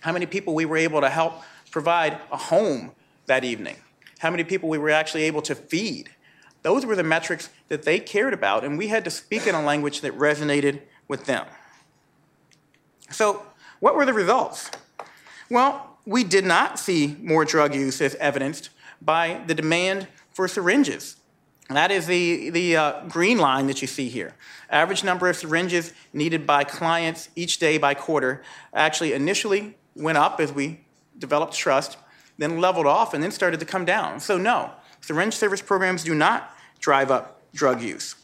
how 0.00 0.12
many 0.12 0.24
people 0.24 0.54
we 0.54 0.64
were 0.64 0.78
able 0.78 1.02
to 1.02 1.10
help 1.10 1.42
provide 1.70 2.18
a 2.32 2.38
home 2.38 2.92
that 3.26 3.44
evening, 3.44 3.76
how 4.18 4.30
many 4.30 4.44
people 4.44 4.68
we 4.68 4.78
were 4.78 4.90
actually 4.90 5.24
able 5.24 5.42
to 5.42 5.54
feed. 5.54 6.10
Those 6.62 6.84
were 6.84 6.96
the 6.96 7.04
metrics 7.04 7.48
that 7.68 7.84
they 7.84 8.00
cared 8.00 8.32
about, 8.32 8.64
and 8.64 8.76
we 8.76 8.88
had 8.88 9.04
to 9.04 9.10
speak 9.10 9.46
in 9.46 9.54
a 9.54 9.62
language 9.62 10.00
that 10.00 10.16
resonated 10.18 10.80
with 11.06 11.26
them. 11.26 11.46
So, 13.10 13.46
what 13.80 13.94
were 13.94 14.04
the 14.04 14.12
results? 14.12 14.70
Well, 15.50 15.98
we 16.06 16.24
did 16.24 16.44
not 16.44 16.78
see 16.78 17.16
more 17.20 17.44
drug 17.44 17.74
use 17.74 18.00
as 18.00 18.14
evidenced 18.16 18.70
by 19.00 19.42
the 19.46 19.54
demand 19.54 20.08
for 20.32 20.48
syringes. 20.48 21.16
That 21.68 21.90
is 21.90 22.06
the, 22.06 22.50
the 22.50 22.76
uh, 22.76 23.00
green 23.08 23.38
line 23.38 23.66
that 23.66 23.82
you 23.82 23.88
see 23.88 24.08
here. 24.08 24.34
Average 24.70 25.02
number 25.02 25.28
of 25.28 25.36
syringes 25.36 25.92
needed 26.12 26.46
by 26.46 26.62
clients 26.62 27.28
each 27.34 27.58
day 27.58 27.76
by 27.76 27.94
quarter 27.94 28.42
actually 28.72 29.12
initially 29.12 29.76
went 29.96 30.16
up 30.16 30.40
as 30.40 30.52
we 30.52 30.80
developed 31.18 31.54
trust, 31.54 31.96
then 32.38 32.60
leveled 32.60 32.86
off, 32.86 33.14
and 33.14 33.22
then 33.22 33.30
started 33.30 33.60
to 33.60 33.66
come 33.66 33.84
down. 33.84 34.20
So, 34.20 34.36
no, 34.36 34.72
syringe 35.00 35.34
service 35.34 35.62
programs 35.62 36.04
do 36.04 36.14
not 36.14 36.50
drive 36.80 37.10
up 37.10 37.42
drug 37.52 37.82
use. 37.82 38.14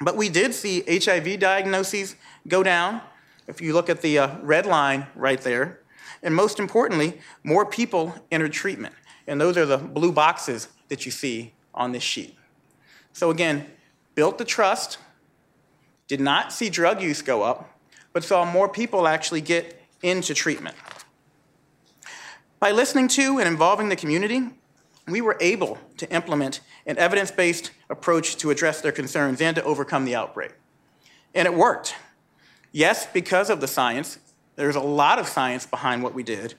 But 0.00 0.16
we 0.16 0.28
did 0.28 0.54
see 0.54 0.82
HIV 0.86 1.40
diagnoses 1.40 2.16
go 2.48 2.62
down. 2.62 3.02
If 3.46 3.60
you 3.60 3.72
look 3.74 3.90
at 3.90 4.00
the 4.00 4.18
uh, 4.18 4.38
red 4.42 4.64
line 4.64 5.06
right 5.14 5.40
there, 5.40 5.80
and 6.22 6.34
most 6.34 6.58
importantly, 6.58 7.20
more 7.42 7.66
people 7.66 8.14
entered 8.30 8.52
treatment. 8.52 8.94
And 9.26 9.40
those 9.40 9.56
are 9.56 9.66
the 9.66 9.78
blue 9.78 10.12
boxes 10.12 10.68
that 10.88 11.04
you 11.04 11.12
see 11.12 11.54
on 11.74 11.92
this 11.92 12.02
sheet. 12.02 12.36
So 13.12 13.30
again, 13.30 13.66
built 14.14 14.38
the 14.38 14.44
trust, 14.44 14.98
did 16.08 16.20
not 16.20 16.52
see 16.52 16.68
drug 16.68 17.00
use 17.00 17.22
go 17.22 17.42
up, 17.42 17.78
but 18.12 18.24
saw 18.24 18.44
more 18.44 18.68
people 18.68 19.06
actually 19.06 19.40
get 19.40 19.82
into 20.02 20.34
treatment. 20.34 20.76
By 22.60 22.72
listening 22.72 23.08
to 23.08 23.38
and 23.38 23.48
involving 23.48 23.88
the 23.88 23.96
community, 23.96 24.42
we 25.08 25.22
were 25.22 25.38
able 25.40 25.78
to 25.96 26.12
implement 26.12 26.60
an 26.84 26.98
evidence 26.98 27.30
based 27.30 27.70
approach 27.88 28.36
to 28.36 28.50
address 28.50 28.82
their 28.82 28.92
concerns 28.92 29.40
and 29.40 29.56
to 29.56 29.62
overcome 29.64 30.04
the 30.04 30.14
outbreak. 30.14 30.52
And 31.34 31.46
it 31.46 31.54
worked. 31.54 31.94
Yes, 32.70 33.06
because 33.06 33.48
of 33.48 33.62
the 33.62 33.66
science, 33.66 34.18
there's 34.56 34.76
a 34.76 34.80
lot 34.80 35.18
of 35.18 35.26
science 35.26 35.64
behind 35.64 36.02
what 36.02 36.12
we 36.12 36.22
did, 36.22 36.54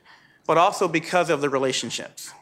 but 0.48 0.58
also 0.58 0.88
because 0.88 1.30
of 1.30 1.40
the 1.40 1.50
relationships. 1.50 2.34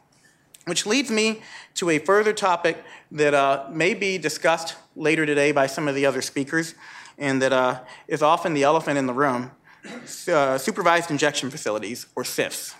Which 0.63 0.85
leads 0.85 1.11
me 1.11 1.41
to 1.73 1.89
a 1.89 1.99
further 1.99 2.31
topic 2.31 2.81
that 3.11 3.33
uh, 3.33 3.65
may 3.69 3.93
be 3.93 4.17
discussed 4.17 4.77
later 4.95 5.25
today 5.25 5.51
by 5.51 5.67
some 5.67 5.89
of 5.89 5.95
the 5.95 6.05
other 6.05 6.21
speakers, 6.21 6.75
and 7.17 7.41
that 7.41 7.51
uh, 7.51 7.81
is 8.07 8.21
often 8.21 8.53
the 8.53 8.63
elephant 8.63 8.97
in 8.97 9.05
the 9.05 9.13
room 9.13 9.51
uh, 10.31 10.57
supervised 10.57 11.11
injection 11.11 11.49
facilities, 11.49 12.07
or 12.15 12.23
SIFs. 12.23 12.75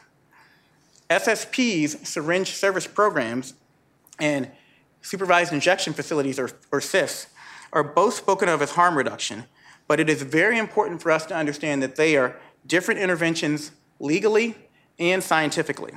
SSPs, 1.10 2.06
syringe 2.06 2.54
service 2.54 2.86
programs, 2.86 3.54
and 4.19 4.50
supervised 5.02 5.54
injection 5.54 5.93
facilities, 5.93 6.38
or, 6.39 6.52
or 6.72 6.82
SIFs, 6.82 7.28
are 7.74 7.84
both 7.84 8.13
spoken 8.13 8.50
of 8.50 8.62
as 8.62 8.72
harm 8.72 8.98
reduction, 8.98 9.45
but 9.88 10.00
it 10.00 10.10
is 10.10 10.22
very 10.22 10.58
important 10.58 11.02
for 11.02 11.12
us 11.12 11.26
to 11.28 11.36
understand 11.36 11.82
that 11.82 11.95
they 11.95 12.15
are 12.15 12.39
different 12.65 13.00
interventions 13.00 13.72
legally 14.00 14.56
and 14.98 15.24
scientifically. 15.24 15.93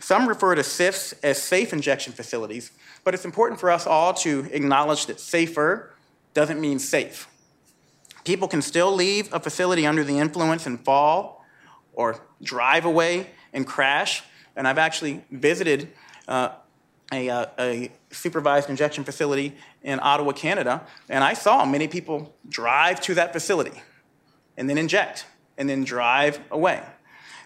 Some 0.00 0.28
refer 0.28 0.54
to 0.54 0.64
SIFs 0.64 1.12
as 1.22 1.40
safe 1.40 1.72
injection 1.72 2.12
facilities, 2.12 2.72
but 3.04 3.14
it's 3.14 3.24
important 3.24 3.60
for 3.60 3.70
us 3.70 3.86
all 3.86 4.12
to 4.14 4.48
acknowledge 4.52 5.06
that 5.06 5.20
safer 5.20 5.94
doesn't 6.34 6.60
mean 6.60 6.78
safe. 6.78 7.28
People 8.24 8.48
can 8.48 8.62
still 8.62 8.92
leave 8.92 9.32
a 9.32 9.40
facility 9.40 9.86
under 9.86 10.02
the 10.02 10.18
influence 10.18 10.66
and 10.66 10.82
fall 10.84 11.44
or 11.92 12.20
drive 12.42 12.84
away 12.84 13.28
and 13.54 13.66
crash. 13.66 14.22
And 14.56 14.68
I've 14.68 14.78
actually 14.78 15.24
visited 15.30 15.88
uh, 16.28 16.50
a, 17.12 17.30
uh, 17.30 17.46
a, 17.58 17.92
supervised 18.10 18.70
injection 18.70 19.02
facility 19.02 19.56
in 19.82 19.98
Ottawa, 20.00 20.32
Canada, 20.32 20.86
and 21.08 21.24
I 21.24 21.34
saw 21.34 21.64
many 21.64 21.88
people 21.88 22.32
drive 22.48 23.00
to 23.02 23.14
that 23.14 23.32
facility 23.32 23.82
and 24.56 24.70
then 24.70 24.78
inject 24.78 25.26
and 25.58 25.68
then 25.68 25.82
drive 25.82 26.38
away. 26.50 26.80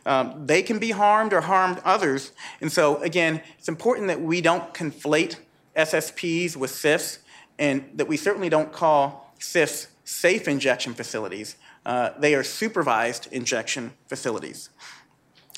Um, 0.05 0.47
they 0.47 0.63
can 0.63 0.79
be 0.79 0.91
harmed 0.91 1.33
or 1.33 1.41
harmed 1.41 1.81
others. 1.85 2.33
And 2.61 2.71
so, 2.71 2.97
again, 3.03 3.43
it's 3.59 3.69
important 3.69 4.09
that 4.09 4.21
we 4.21 4.41
don't 4.41 4.73
conflate 4.75 5.37
SSPs 5.77 6.57
with 6.57 6.71
SIFs, 6.71 7.21
and 7.59 7.89
that 7.95 8.09
we 8.09 8.17
certainly 8.17 8.49
don't 8.49 8.73
call 8.73 9.33
SIFs 9.39 9.89
safe 10.05 10.49
injection 10.49 10.95
facilities. 10.95 11.57
Uh, 11.87 12.11
they 12.19 12.35
are 12.35 12.43
supervised 12.43 13.29
injection 13.33 13.93
facilities. 14.07 14.71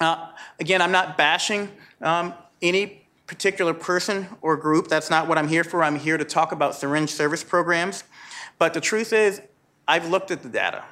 Uh, 0.00 0.30
again, 0.58 0.80
I'm 0.80 0.92
not 0.92 1.18
bashing 1.18 1.68
um, 2.00 2.32
any 2.62 3.06
particular 3.26 3.74
person 3.74 4.26
or 4.40 4.56
group. 4.56 4.88
That's 4.88 5.10
not 5.10 5.28
what 5.28 5.36
I'm 5.36 5.46
here 5.46 5.62
for. 5.62 5.84
I'm 5.84 5.98
here 5.98 6.16
to 6.16 6.24
talk 6.24 6.52
about 6.52 6.74
syringe 6.74 7.10
service 7.10 7.44
programs. 7.44 8.02
But 8.58 8.74
the 8.74 8.80
truth 8.80 9.12
is, 9.12 9.42
I've 9.86 10.08
looked 10.08 10.30
at 10.30 10.42
the 10.42 10.48
data. 10.48 10.84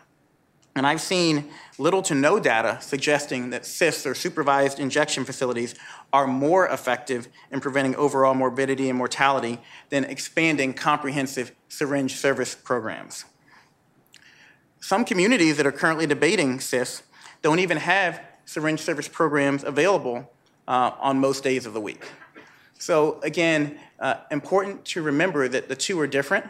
And 0.77 0.87
I've 0.87 1.01
seen 1.01 1.51
little 1.79 2.03
to 2.03 2.15
no 2.15 2.39
data 2.39 2.79
suggesting 2.81 3.51
that 3.51 3.67
SIFs 3.67 4.07
or 4.07 4.15
supervised 4.15 4.79
injection 4.79 5.25
facilities 5.25 5.75
are 6.13 6.27
more 6.27 6.69
effective 6.69 7.27
in 7.51 7.61
preventing 7.61 7.97
overall 7.97 8.35
morbidity 8.35 8.89
and 8.89 8.97
mortality 8.97 9.59
than 9.89 10.05
expanding 10.05 10.75
comprehensive 10.75 11.51
syringe 11.69 12.15
service 12.15 12.55
programs. 12.55 13.25
Some 14.81 15.05
communities 15.05 15.57
that 15.57 15.67
are 15.67 15.73
currently 15.73 16.07
debating 16.07 16.61
SIFs 16.61 17.03
don't 17.43 17.59
even 17.59 17.79
have 17.79 18.21
syringe 18.49 18.81
service 18.81 19.09
programs 19.09 19.63
available 19.63 20.33
uh, 20.67 20.93
on 21.01 21.19
most 21.21 21.45
days 21.45 21.67
of 21.67 21.75
the 21.75 21.81
week. 21.81 22.07
So, 22.79 23.21
again, 23.23 23.79
uh, 24.01 24.15
important 24.31 24.87
to 24.87 25.03
remember 25.03 25.49
that 25.49 25.69
the 25.69 25.77
two 25.77 26.01
are 26.01 26.07
different 26.07 26.47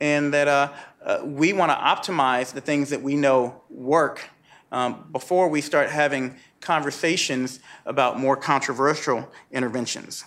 and 0.00 0.34
that 0.34 0.48
uh, 0.48 0.72
uh, 1.04 1.20
we 1.24 1.52
want 1.52 1.70
to 1.70 1.76
optimize 1.76 2.52
the 2.52 2.60
things 2.60 2.90
that 2.90 3.00
we 3.00 3.14
know 3.14 3.62
work 3.70 4.28
um, 4.72 5.08
before 5.12 5.46
we 5.48 5.60
start 5.60 5.88
having 5.88 6.34
conversations 6.60 7.60
about 7.84 8.18
more 8.18 8.36
controversial 8.36 9.30
interventions. 9.52 10.24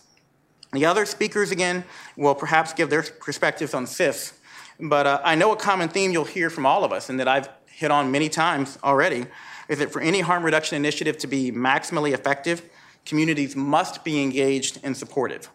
The 0.72 0.86
other 0.86 1.06
speakers, 1.06 1.52
again, 1.52 1.84
will 2.16 2.34
perhaps 2.34 2.72
give 2.72 2.90
their 2.90 3.04
perspectives 3.04 3.74
on 3.74 3.88
SIFs, 3.88 4.40
but 4.80 5.06
uh, 5.06 5.20
I 5.26 5.36
know 5.36 5.52
a 5.52 5.58
common 5.58 5.90
theme 5.90 6.14
you'll 6.14 6.24
hear 6.24 6.50
from 6.50 6.66
all 6.66 6.86
of 6.86 6.94
us 6.94 7.10
and 7.10 7.20
that 7.20 7.28
I've 7.28 7.50
hit 7.68 7.92
on 7.92 8.10
many 8.10 8.30
times 8.30 8.80
already 8.86 9.26
is 9.70 9.80
that 9.80 9.92
for 9.92 10.02
any 10.02 10.20
harm 10.20 10.44
reduction 10.44 10.76
initiative 10.76 11.18
to 11.20 11.28
be 11.28 11.52
maximally 11.52 12.12
effective, 12.12 12.64
communities 13.06 13.56
must 13.56 14.04
be 14.04 14.22
engaged 14.22 14.80
and 14.84 14.98
supportive. 14.98 15.50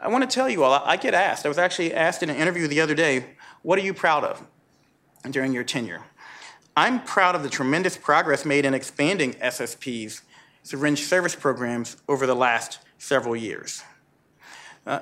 I 0.00 0.08
want 0.08 0.28
to 0.28 0.34
tell 0.34 0.48
you 0.48 0.64
all, 0.64 0.82
I 0.84 0.96
get 0.96 1.14
asked, 1.14 1.44
I 1.44 1.48
was 1.48 1.58
actually 1.58 1.94
asked 1.94 2.22
in 2.22 2.30
an 2.30 2.36
interview 2.36 2.66
the 2.66 2.80
other 2.80 2.94
day, 2.94 3.26
what 3.62 3.78
are 3.78 3.82
you 3.82 3.94
proud 3.94 4.24
of 4.24 4.42
during 5.30 5.52
your 5.52 5.64
tenure? 5.64 6.02
I'm 6.76 7.02
proud 7.02 7.34
of 7.34 7.42
the 7.42 7.50
tremendous 7.50 7.96
progress 7.96 8.44
made 8.44 8.64
in 8.64 8.72
expanding 8.72 9.34
SSP's 9.34 10.22
syringe 10.62 11.02
service 11.02 11.34
programs 11.34 11.96
over 12.08 12.26
the 12.26 12.34
last 12.34 12.78
several 12.98 13.36
years. 13.36 13.82
Uh, 14.86 15.00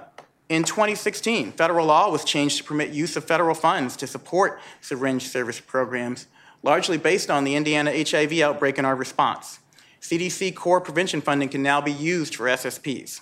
in 0.49 0.65
2016, 0.65 1.53
federal 1.53 1.87
law 1.87 2.11
was 2.11 2.25
changed 2.25 2.59
to 2.59 2.65
permit 2.65 2.91
use 2.91 3.17
of 3.17 3.25
federal 3.25 3.55
funds 3.55 3.97
to 3.97 4.07
support 4.07 4.61
syringe 4.81 5.29
service 5.29 5.61
programs, 5.61 6.27
largely 6.63 6.99
based 6.99 7.31
on 7.31 7.45
the 7.45 7.55
Indiana 7.55 7.93
HIV 7.93 8.41
outbreak 8.41 8.79
and 8.79 8.87
our 8.87 8.97
response. 8.97 9.61
CDC 10.01 10.55
core 10.55 10.81
prevention 10.81 11.21
funding 11.21 11.49
can 11.49 11.63
now 11.63 11.81
be 11.81 11.93
used 11.93 12.35
for 12.35 12.47
SSPs. 12.47 13.21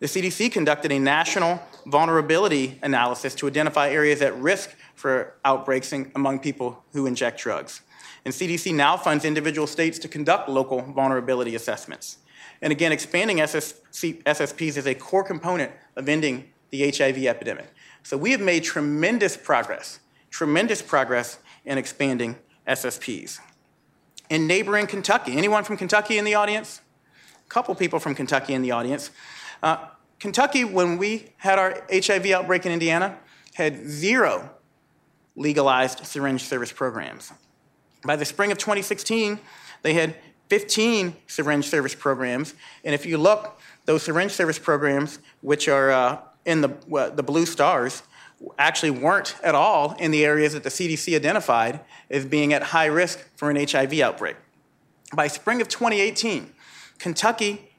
the 0.00 0.06
CDC 0.06 0.52
conducted 0.52 0.92
a 0.92 0.98
national 0.98 1.60
vulnerability 1.86 2.78
analysis 2.82 3.34
to 3.34 3.48
identify 3.48 3.88
areas 3.88 4.22
at 4.22 4.36
risk 4.38 4.76
for 4.94 5.34
outbreaks 5.44 5.92
among 5.92 6.38
people 6.38 6.84
who 6.92 7.06
inject 7.06 7.40
drugs. 7.40 7.80
And 8.24 8.32
CDC 8.32 8.74
now 8.74 8.96
funds 8.96 9.24
individual 9.24 9.66
states 9.66 9.98
to 10.00 10.08
conduct 10.08 10.48
local 10.48 10.82
vulnerability 10.82 11.54
assessments. 11.54 12.18
And 12.60 12.72
again, 12.72 12.92
expanding 12.92 13.38
SSC, 13.38 14.22
SSPs 14.22 14.76
is 14.76 14.86
a 14.86 14.94
core 14.94 15.24
component 15.24 15.72
of 15.96 16.08
ending 16.08 16.50
the 16.70 16.90
HIV 16.90 17.24
epidemic. 17.24 17.72
So 18.02 18.16
we 18.16 18.32
have 18.32 18.40
made 18.40 18.64
tremendous 18.64 19.36
progress, 19.36 20.00
tremendous 20.30 20.82
progress 20.82 21.38
in 21.64 21.78
expanding 21.78 22.36
SSPs. 22.68 23.40
In 24.30 24.46
neighboring 24.46 24.86
Kentucky, 24.86 25.36
anyone 25.36 25.64
from 25.64 25.76
Kentucky 25.76 26.18
in 26.18 26.24
the 26.24 26.34
audience? 26.34 26.82
A 27.46 27.48
couple 27.48 27.74
people 27.74 27.98
from 27.98 28.14
Kentucky 28.14 28.52
in 28.52 28.62
the 28.62 28.72
audience. 28.72 29.10
Uh, 29.62 29.86
Kentucky, 30.20 30.64
when 30.64 30.98
we 30.98 31.32
had 31.38 31.58
our 31.58 31.82
HIV 31.90 32.26
outbreak 32.26 32.66
in 32.66 32.72
Indiana, 32.72 33.16
had 33.54 33.88
zero 33.88 34.50
legalized 35.34 36.04
syringe 36.04 36.42
service 36.42 36.72
programs. 36.72 37.32
By 38.04 38.16
the 38.16 38.24
spring 38.24 38.52
of 38.52 38.58
2016, 38.58 39.38
they 39.82 39.94
had 39.94 40.16
15 40.48 41.16
syringe 41.26 41.66
service 41.66 41.94
programs. 41.94 42.54
And 42.84 42.94
if 42.94 43.06
you 43.06 43.18
look, 43.18 43.60
those 43.84 44.02
syringe 44.02 44.32
service 44.32 44.58
programs, 44.58 45.18
which 45.40 45.68
are 45.68 45.90
uh, 45.90 46.18
in 46.44 46.60
the, 46.60 46.70
uh, 46.94 47.10
the 47.10 47.22
blue 47.22 47.46
stars, 47.46 48.02
actually 48.58 48.90
weren't 48.90 49.36
at 49.42 49.54
all 49.54 49.94
in 49.98 50.10
the 50.10 50.24
areas 50.24 50.52
that 50.52 50.62
the 50.62 50.68
CDC 50.68 51.14
identified 51.14 51.80
as 52.10 52.24
being 52.24 52.52
at 52.52 52.62
high 52.62 52.86
risk 52.86 53.26
for 53.36 53.50
an 53.50 53.56
HIV 53.56 53.94
outbreak. 54.00 54.36
By 55.14 55.26
spring 55.28 55.60
of 55.60 55.68
2018, 55.68 56.52
Kentucky 56.98 57.70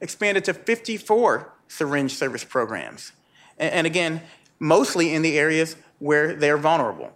expanded 0.00 0.44
to 0.44 0.54
54 0.54 1.52
syringe 1.68 2.14
service 2.14 2.44
programs. 2.44 3.12
And, 3.58 3.86
again, 3.86 4.22
mostly 4.58 5.12
in 5.12 5.22
the 5.22 5.38
areas 5.38 5.76
where 5.98 6.34
they're 6.34 6.56
vulnerable. 6.56 7.12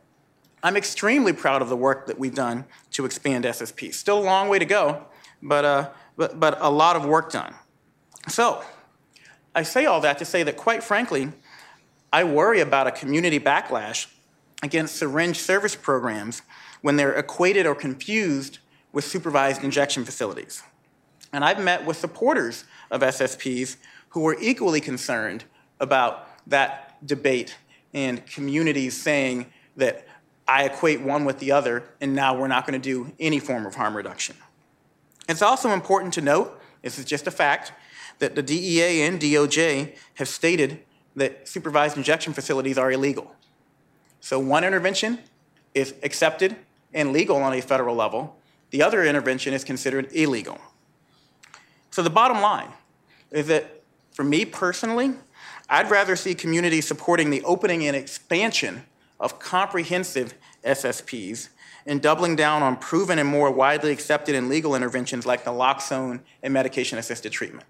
I'm 0.62 0.76
extremely 0.76 1.32
proud 1.32 1.62
of 1.62 1.68
the 1.68 1.76
work 1.76 2.06
that 2.06 2.18
we've 2.18 2.34
done 2.34 2.64
to 2.92 3.04
expand 3.04 3.44
SSP. 3.44 3.94
Still 3.94 4.18
a 4.18 4.24
long 4.24 4.48
way 4.48 4.58
to 4.58 4.64
go, 4.64 5.04
but, 5.42 5.64
uh, 5.64 5.90
but, 6.16 6.38
but 6.38 6.58
a 6.60 6.70
lot 6.70 6.96
of 6.96 7.04
work 7.04 7.32
done. 7.32 7.54
So, 8.28 8.62
I 9.54 9.62
say 9.62 9.86
all 9.86 10.00
that 10.00 10.18
to 10.18 10.24
say 10.24 10.42
that, 10.42 10.56
quite 10.56 10.82
frankly, 10.82 11.30
I 12.14 12.22
worry 12.22 12.60
about 12.60 12.86
a 12.86 12.92
community 12.92 13.40
backlash 13.40 14.06
against 14.62 14.94
syringe 14.94 15.36
service 15.36 15.74
programs 15.74 16.42
when 16.80 16.94
they're 16.94 17.12
equated 17.12 17.66
or 17.66 17.74
confused 17.74 18.60
with 18.92 19.04
supervised 19.04 19.64
injection 19.64 20.04
facilities. 20.04 20.62
And 21.32 21.44
I've 21.44 21.60
met 21.60 21.84
with 21.84 21.96
supporters 21.96 22.66
of 22.92 23.00
SSPs 23.00 23.78
who 24.10 24.24
are 24.28 24.36
equally 24.40 24.80
concerned 24.80 25.42
about 25.80 26.28
that 26.46 27.04
debate 27.04 27.56
and 27.92 28.24
communities 28.26 28.96
saying 28.96 29.46
that 29.76 30.06
I 30.46 30.66
equate 30.66 31.00
one 31.00 31.24
with 31.24 31.40
the 31.40 31.50
other, 31.50 31.82
and 32.00 32.14
now 32.14 32.38
we're 32.38 32.46
not 32.46 32.64
going 32.64 32.80
to 32.80 32.88
do 32.88 33.12
any 33.18 33.40
form 33.40 33.66
of 33.66 33.74
harm 33.74 33.96
reduction. 33.96 34.36
It's 35.28 35.42
also 35.42 35.70
important 35.70 36.14
to 36.14 36.20
note, 36.20 36.62
this 36.80 36.96
is 36.96 37.06
just 37.06 37.26
a 37.26 37.32
fact, 37.32 37.72
that 38.20 38.36
the 38.36 38.42
DEA 38.44 39.02
and 39.02 39.20
DOJ 39.20 39.96
have 40.14 40.28
stated 40.28 40.78
that 41.16 41.48
supervised 41.48 41.96
injection 41.96 42.32
facilities 42.32 42.78
are 42.78 42.90
illegal. 42.90 43.32
So 44.20 44.38
one 44.38 44.64
intervention 44.64 45.18
is 45.74 45.94
accepted 46.02 46.56
and 46.92 47.12
legal 47.12 47.36
on 47.36 47.52
a 47.52 47.60
federal 47.60 47.94
level, 47.94 48.36
the 48.70 48.82
other 48.82 49.04
intervention 49.04 49.52
is 49.52 49.64
considered 49.64 50.08
illegal. 50.12 50.58
So 51.90 52.02
the 52.02 52.10
bottom 52.10 52.40
line 52.40 52.70
is 53.30 53.46
that 53.48 53.82
for 54.12 54.24
me 54.24 54.44
personally, 54.44 55.12
I'd 55.68 55.90
rather 55.90 56.16
see 56.16 56.34
communities 56.34 56.86
supporting 56.86 57.30
the 57.30 57.42
opening 57.42 57.86
and 57.86 57.96
expansion 57.96 58.84
of 59.20 59.38
comprehensive 59.38 60.34
SSPs 60.64 61.48
and 61.86 62.00
doubling 62.00 62.36
down 62.36 62.62
on 62.62 62.76
proven 62.76 63.18
and 63.18 63.28
more 63.28 63.50
widely 63.50 63.92
accepted 63.92 64.34
and 64.34 64.48
legal 64.48 64.74
interventions 64.74 65.26
like 65.26 65.44
naloxone 65.44 66.20
and 66.42 66.52
medication 66.52 66.98
assisted 66.98 67.32
treatment. 67.32 67.66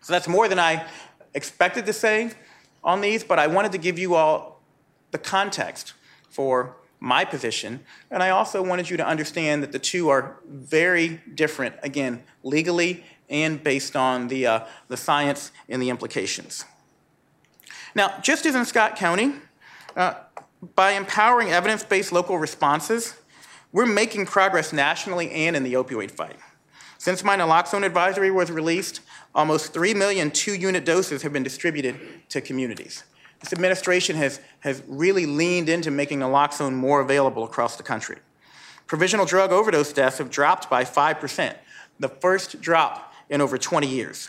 So 0.00 0.12
that's 0.12 0.28
more 0.28 0.48
than 0.48 0.58
I 0.58 0.86
expected 1.34 1.86
to 1.86 1.92
say 1.92 2.32
on 2.84 3.00
these, 3.00 3.24
but 3.24 3.38
I 3.38 3.46
wanted 3.46 3.72
to 3.72 3.78
give 3.78 3.98
you 3.98 4.14
all 4.14 4.60
the 5.10 5.18
context 5.18 5.94
for 6.28 6.76
my 7.00 7.24
position. 7.24 7.80
And 8.10 8.22
I 8.22 8.30
also 8.30 8.62
wanted 8.62 8.88
you 8.88 8.96
to 8.96 9.06
understand 9.06 9.62
that 9.62 9.72
the 9.72 9.78
two 9.78 10.08
are 10.08 10.36
very 10.46 11.20
different, 11.34 11.74
again, 11.82 12.22
legally 12.42 13.04
and 13.28 13.62
based 13.62 13.96
on 13.96 14.28
the, 14.28 14.46
uh, 14.46 14.60
the 14.88 14.96
science 14.96 15.52
and 15.68 15.82
the 15.82 15.90
implications. 15.90 16.64
Now, 17.94 18.18
just 18.22 18.46
as 18.46 18.54
in 18.54 18.64
Scott 18.64 18.96
County, 18.96 19.34
uh, 19.96 20.14
by 20.74 20.92
empowering 20.92 21.50
evidence 21.50 21.82
based 21.82 22.12
local 22.12 22.38
responses, 22.38 23.16
we're 23.72 23.86
making 23.86 24.26
progress 24.26 24.72
nationally 24.72 25.30
and 25.30 25.56
in 25.56 25.62
the 25.64 25.74
opioid 25.74 26.10
fight. 26.10 26.36
Since 26.98 27.24
my 27.24 27.36
naloxone 27.36 27.84
advisory 27.84 28.30
was 28.30 28.50
released, 28.50 29.00
almost 29.34 29.72
3 29.72 29.94
million 29.94 30.30
two 30.30 30.54
unit 30.54 30.84
doses 30.84 31.22
have 31.22 31.32
been 31.32 31.42
distributed 31.42 31.96
to 32.28 32.40
communities. 32.40 33.04
This 33.40 33.52
administration 33.52 34.16
has, 34.16 34.40
has 34.60 34.82
really 34.86 35.26
leaned 35.26 35.68
into 35.68 35.90
making 35.90 36.20
naloxone 36.20 36.74
more 36.74 37.00
available 37.00 37.44
across 37.44 37.76
the 37.76 37.82
country. 37.82 38.18
Provisional 38.86 39.26
drug 39.26 39.52
overdose 39.52 39.92
deaths 39.92 40.18
have 40.18 40.30
dropped 40.30 40.70
by 40.70 40.84
5%, 40.84 41.54
the 41.98 42.08
first 42.08 42.60
drop 42.60 43.12
in 43.28 43.40
over 43.40 43.58
20 43.58 43.86
years. 43.86 44.28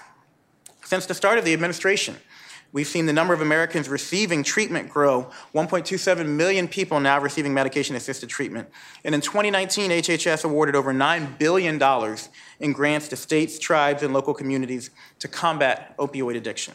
Since 0.84 1.06
the 1.06 1.13
start 1.13 1.38
of 1.38 1.46
the 1.46 1.54
administration, 1.54 2.18
We've 2.74 2.88
seen 2.88 3.06
the 3.06 3.13
number 3.13 3.36
of 3.36 3.42
Americans 3.42 3.88
receiving 3.88 4.42
treatment 4.42 4.89
grow 4.89 5.30
1.27 5.54 6.26
million 6.26 6.68
people 6.68 7.00
now 7.00 7.20
receiving 7.20 7.54
medication 7.54 7.96
assisted 7.96 8.30
treatment. 8.30 8.68
And 9.06 9.13
in 9.13 9.22
2019, 9.22 9.92
HHS 9.92 10.44
awarded 10.44 10.76
over 10.76 10.92
$9 10.92 11.38
billion 11.38 11.78
in 12.63 12.71
grants 12.71 13.10
to 13.10 13.17
states, 13.17 13.60
tribes, 13.60 14.02
and 14.02 14.13
local 14.13 14.34
communities 14.34 14.89
to 15.19 15.28
combat 15.28 15.95
opioid 15.97 16.38
addiction. 16.38 16.73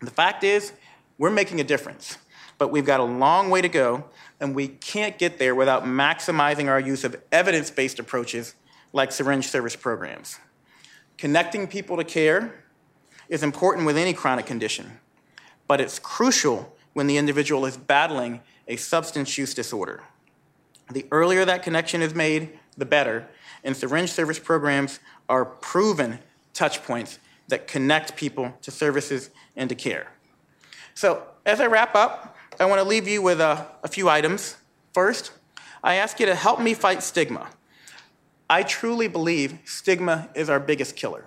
The 0.00 0.10
fact 0.10 0.44
is, 0.44 0.72
we're 1.18 1.30
making 1.30 1.60
a 1.60 1.64
difference, 1.64 2.16
but 2.58 2.70
we've 2.70 2.86
got 2.86 3.00
a 3.00 3.04
long 3.04 3.50
way 3.50 3.60
to 3.60 3.68
go, 3.68 4.04
and 4.38 4.54
we 4.54 4.68
can't 4.68 5.18
get 5.18 5.38
there 5.38 5.54
without 5.54 5.84
maximizing 5.84 6.68
our 6.68 6.78
use 6.78 7.02
of 7.02 7.20
evidence 7.32 7.70
based 7.72 7.98
approaches 7.98 8.54
like 8.92 9.10
syringe 9.10 9.48
service 9.48 9.74
programs. 9.74 10.38
Connecting 11.18 11.66
people 11.66 11.96
to 11.96 12.04
care 12.04 12.64
is 13.28 13.42
important 13.42 13.86
with 13.86 13.96
any 13.96 14.12
chronic 14.12 14.46
condition, 14.46 15.00
but 15.66 15.80
it's 15.80 15.98
crucial 15.98 16.76
when 16.92 17.08
the 17.08 17.16
individual 17.16 17.66
is 17.66 17.76
battling 17.76 18.40
a 18.68 18.76
substance 18.76 19.36
use 19.36 19.54
disorder. 19.54 20.04
The 20.92 21.06
earlier 21.10 21.44
that 21.44 21.64
connection 21.64 22.00
is 22.00 22.14
made, 22.14 22.58
the 22.76 22.84
better, 22.84 23.26
and 23.62 23.76
syringe 23.76 24.10
service 24.10 24.38
programs 24.38 25.00
are 25.28 25.44
proven 25.44 26.18
touch 26.52 26.82
points 26.84 27.18
that 27.48 27.66
connect 27.66 28.16
people 28.16 28.54
to 28.62 28.70
services 28.70 29.30
and 29.56 29.68
to 29.68 29.74
care. 29.74 30.08
So, 30.94 31.22
as 31.44 31.60
I 31.60 31.66
wrap 31.66 31.94
up, 31.94 32.36
I 32.58 32.64
want 32.66 32.80
to 32.80 32.88
leave 32.88 33.08
you 33.08 33.20
with 33.20 33.40
a, 33.40 33.66
a 33.82 33.88
few 33.88 34.08
items. 34.08 34.56
First, 34.92 35.32
I 35.82 35.96
ask 35.96 36.20
you 36.20 36.26
to 36.26 36.34
help 36.34 36.60
me 36.60 36.72
fight 36.72 37.02
stigma. 37.02 37.50
I 38.48 38.62
truly 38.62 39.08
believe 39.08 39.58
stigma 39.64 40.28
is 40.34 40.48
our 40.48 40.60
biggest 40.60 40.96
killer. 40.96 41.26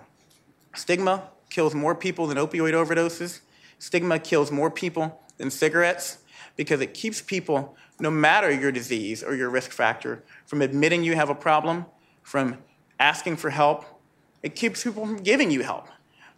Stigma 0.74 1.28
kills 1.50 1.74
more 1.74 1.94
people 1.94 2.26
than 2.26 2.38
opioid 2.38 2.72
overdoses. 2.72 3.40
Stigma 3.78 4.18
kills 4.18 4.50
more 4.50 4.70
people 4.70 5.20
than 5.36 5.50
cigarettes 5.50 6.18
because 6.56 6.80
it 6.80 6.94
keeps 6.94 7.20
people, 7.20 7.76
no 8.00 8.10
matter 8.10 8.50
your 8.50 8.72
disease 8.72 9.22
or 9.22 9.34
your 9.34 9.50
risk 9.50 9.70
factor, 9.72 10.22
from 10.46 10.62
admitting 10.62 11.02
you 11.02 11.14
have 11.14 11.30
a 11.30 11.34
problem, 11.34 11.86
from 12.22 12.58
asking 13.00 13.36
for 13.36 13.50
help. 13.50 13.84
It 14.42 14.54
keeps 14.54 14.84
people 14.84 15.04
from 15.04 15.22
giving 15.22 15.50
you 15.50 15.62
help. 15.62 15.88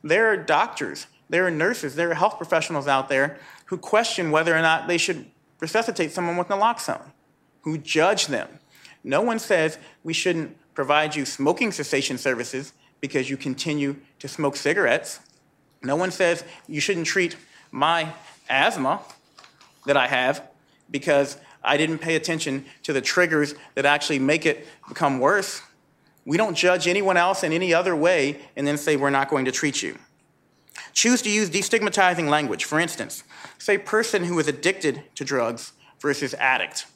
There 0.03 0.29
are 0.29 0.37
doctors, 0.37 1.07
there 1.29 1.47
are 1.47 1.51
nurses, 1.51 1.95
there 1.95 2.11
are 2.11 2.15
health 2.15 2.37
professionals 2.37 2.89
out 2.89 3.09
there 3.09 3.39
who 3.67 3.77
question 3.77 4.31
whether 4.31 4.57
or 4.57 4.63
not 4.63 4.89
they 4.89 4.99
should 4.99 5.27
resuscitate 5.61 6.13
someone 6.13 6.37
with 6.37 6.49
naloxone, 6.49 7.13
who 7.63 7.77
judge 7.77 8.27
them. 8.27 8.49
No 9.05 9.21
one 9.21 9.39
says 9.39 9.79
we 10.03 10.13
shouldn't 10.13 10.57
provide 10.75 11.15
you 11.15 11.25
smoking 11.25 11.73
cessation 11.73 12.17
services 12.17 12.73
because 13.01 13.29
you 13.29 13.37
continue 13.37 13.97
to 14.19 14.29
smoke 14.29 14.57
cigarettes. 14.57 15.21
No 15.83 15.97
one 15.97 16.11
says 16.11 16.45
you 16.67 16.81
shouldn't 16.81 17.07
treat 17.07 17.37
my 17.71 18.13
asthma 18.49 19.01
that 19.87 19.97
I 19.97 20.07
have 20.07 20.49
because 20.91 21.39
I 21.63 21.77
didn't 21.77 21.99
pay 21.99 22.17
attention 22.17 22.65
to 22.85 22.93
the 22.93 23.01
triggers 23.01 23.55
that 23.75 23.85
actually 23.85 24.19
make 24.19 24.47
it 24.47 24.67
become 24.89 25.19
worse. 25.19 25.63
We 26.25 26.37
don't 26.37 26.55
judge 26.55 26.87
anyone 26.87 27.17
else 27.17 27.43
in 27.43 27.53
any 27.53 27.75
other 27.75 27.95
way 27.95 28.41
and 28.57 28.67
then 28.67 28.77
say 28.77 28.97
we're 28.97 29.11
not 29.11 29.29
going 29.29 29.45
to 29.47 29.53
treat 29.53 29.83
you. 29.83 29.99
Choose 30.93 31.23
to 31.23 31.31
use 31.31 31.51
destigmatizing 31.51 32.29
language. 32.29 32.65
For 32.65 32.81
instance, 32.81 33.25
say 33.59 33.79
person 33.79 34.25
who 34.25 34.39
is 34.39 34.49
addicted 34.49 35.03
to 35.17 35.25
drugs 35.25 35.73
versus 36.01 36.35
addict. 36.35 36.87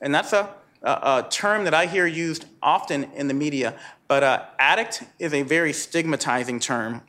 And 0.00 0.14
that's 0.14 0.32
a, 0.32 0.54
a, 0.82 0.90
a 0.90 1.26
term 1.30 1.64
that 1.64 1.74
I 1.74 1.86
hear 1.86 2.06
used 2.06 2.46
often 2.62 3.04
in 3.14 3.28
the 3.28 3.34
media, 3.34 3.74
but 4.08 4.22
uh, 4.22 4.44
addict 4.58 5.02
is 5.18 5.32
a 5.34 5.42
very 5.42 5.72
stigmatizing 5.72 6.60
term 6.60 7.02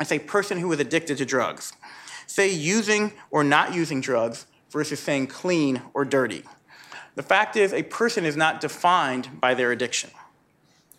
I 0.00 0.04
say 0.04 0.18
person 0.18 0.58
who 0.58 0.72
is 0.72 0.80
addicted 0.80 1.18
to 1.18 1.24
drugs. 1.24 1.72
Say 2.26 2.50
using 2.50 3.12
or 3.30 3.44
not 3.44 3.74
using 3.74 4.00
drugs 4.00 4.46
versus 4.74 5.00
saying 5.00 5.28
clean 5.28 5.80
or 5.94 6.04
dirty. 6.04 6.42
The 7.14 7.22
fact 7.22 7.56
is, 7.56 7.72
a 7.72 7.84
person 7.84 8.24
is 8.24 8.36
not 8.36 8.60
defined 8.60 9.40
by 9.40 9.54
their 9.54 9.70
addiction. 9.70 10.10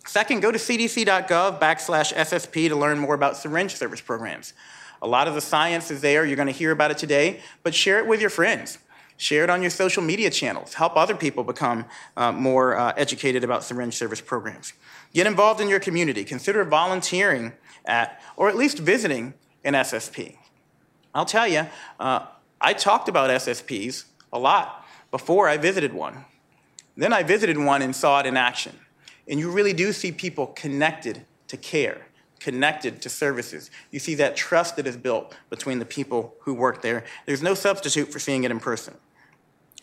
Second, 0.06 0.40
go 0.40 0.50
to 0.50 0.58
cdc.gov 0.58 1.60
backslash 1.60 2.14
SSP 2.14 2.68
to 2.68 2.76
learn 2.76 2.98
more 2.98 3.14
about 3.14 3.36
syringe 3.36 3.76
service 3.76 4.00
programs. 4.00 4.54
A 5.02 5.06
lot 5.06 5.28
of 5.28 5.34
the 5.34 5.40
science 5.40 5.90
is 5.90 6.00
there. 6.00 6.24
You're 6.24 6.36
going 6.36 6.46
to 6.46 6.52
hear 6.52 6.70
about 6.70 6.90
it 6.90 6.96
today, 6.96 7.40
but 7.62 7.74
share 7.74 7.98
it 7.98 8.06
with 8.06 8.20
your 8.20 8.30
friends. 8.30 8.78
Share 9.18 9.44
it 9.44 9.50
on 9.50 9.60
your 9.60 9.70
social 9.70 10.02
media 10.02 10.30
channels. 10.30 10.74
Help 10.74 10.96
other 10.96 11.14
people 11.14 11.44
become 11.44 11.84
uh, 12.16 12.32
more 12.32 12.76
uh, 12.76 12.94
educated 12.96 13.44
about 13.44 13.62
syringe 13.62 13.94
service 13.94 14.20
programs. 14.20 14.72
Get 15.12 15.26
involved 15.26 15.60
in 15.60 15.68
your 15.68 15.80
community. 15.80 16.24
Consider 16.24 16.64
volunteering 16.64 17.52
at, 17.84 18.22
or 18.36 18.48
at 18.48 18.56
least 18.56 18.78
visiting 18.78 19.34
an 19.64 19.74
SSP. 19.74 20.36
I'll 21.14 21.24
tell 21.24 21.48
you, 21.48 21.66
uh, 21.98 22.26
I 22.60 22.72
talked 22.72 23.08
about 23.08 23.30
SSPs 23.30 24.04
a 24.32 24.38
lot 24.38 24.84
before 25.10 25.48
I 25.48 25.56
visited 25.56 25.92
one. 25.92 26.24
Then 26.96 27.12
I 27.12 27.22
visited 27.22 27.58
one 27.58 27.82
and 27.82 27.94
saw 27.94 28.20
it 28.20 28.26
in 28.26 28.36
action. 28.36 28.78
And 29.28 29.38
you 29.38 29.50
really 29.50 29.72
do 29.72 29.92
see 29.92 30.12
people 30.12 30.48
connected 30.48 31.26
to 31.48 31.56
care, 31.56 32.06
connected 32.40 33.02
to 33.02 33.08
services. 33.08 33.70
You 33.90 33.98
see 33.98 34.14
that 34.16 34.36
trust 34.36 34.76
that 34.76 34.86
is 34.86 34.96
built 34.96 35.36
between 35.50 35.78
the 35.78 35.84
people 35.84 36.34
who 36.40 36.54
work 36.54 36.82
there. 36.82 37.04
There's 37.26 37.42
no 37.42 37.54
substitute 37.54 38.12
for 38.12 38.18
seeing 38.18 38.44
it 38.44 38.50
in 38.50 38.60
person. 38.60 38.94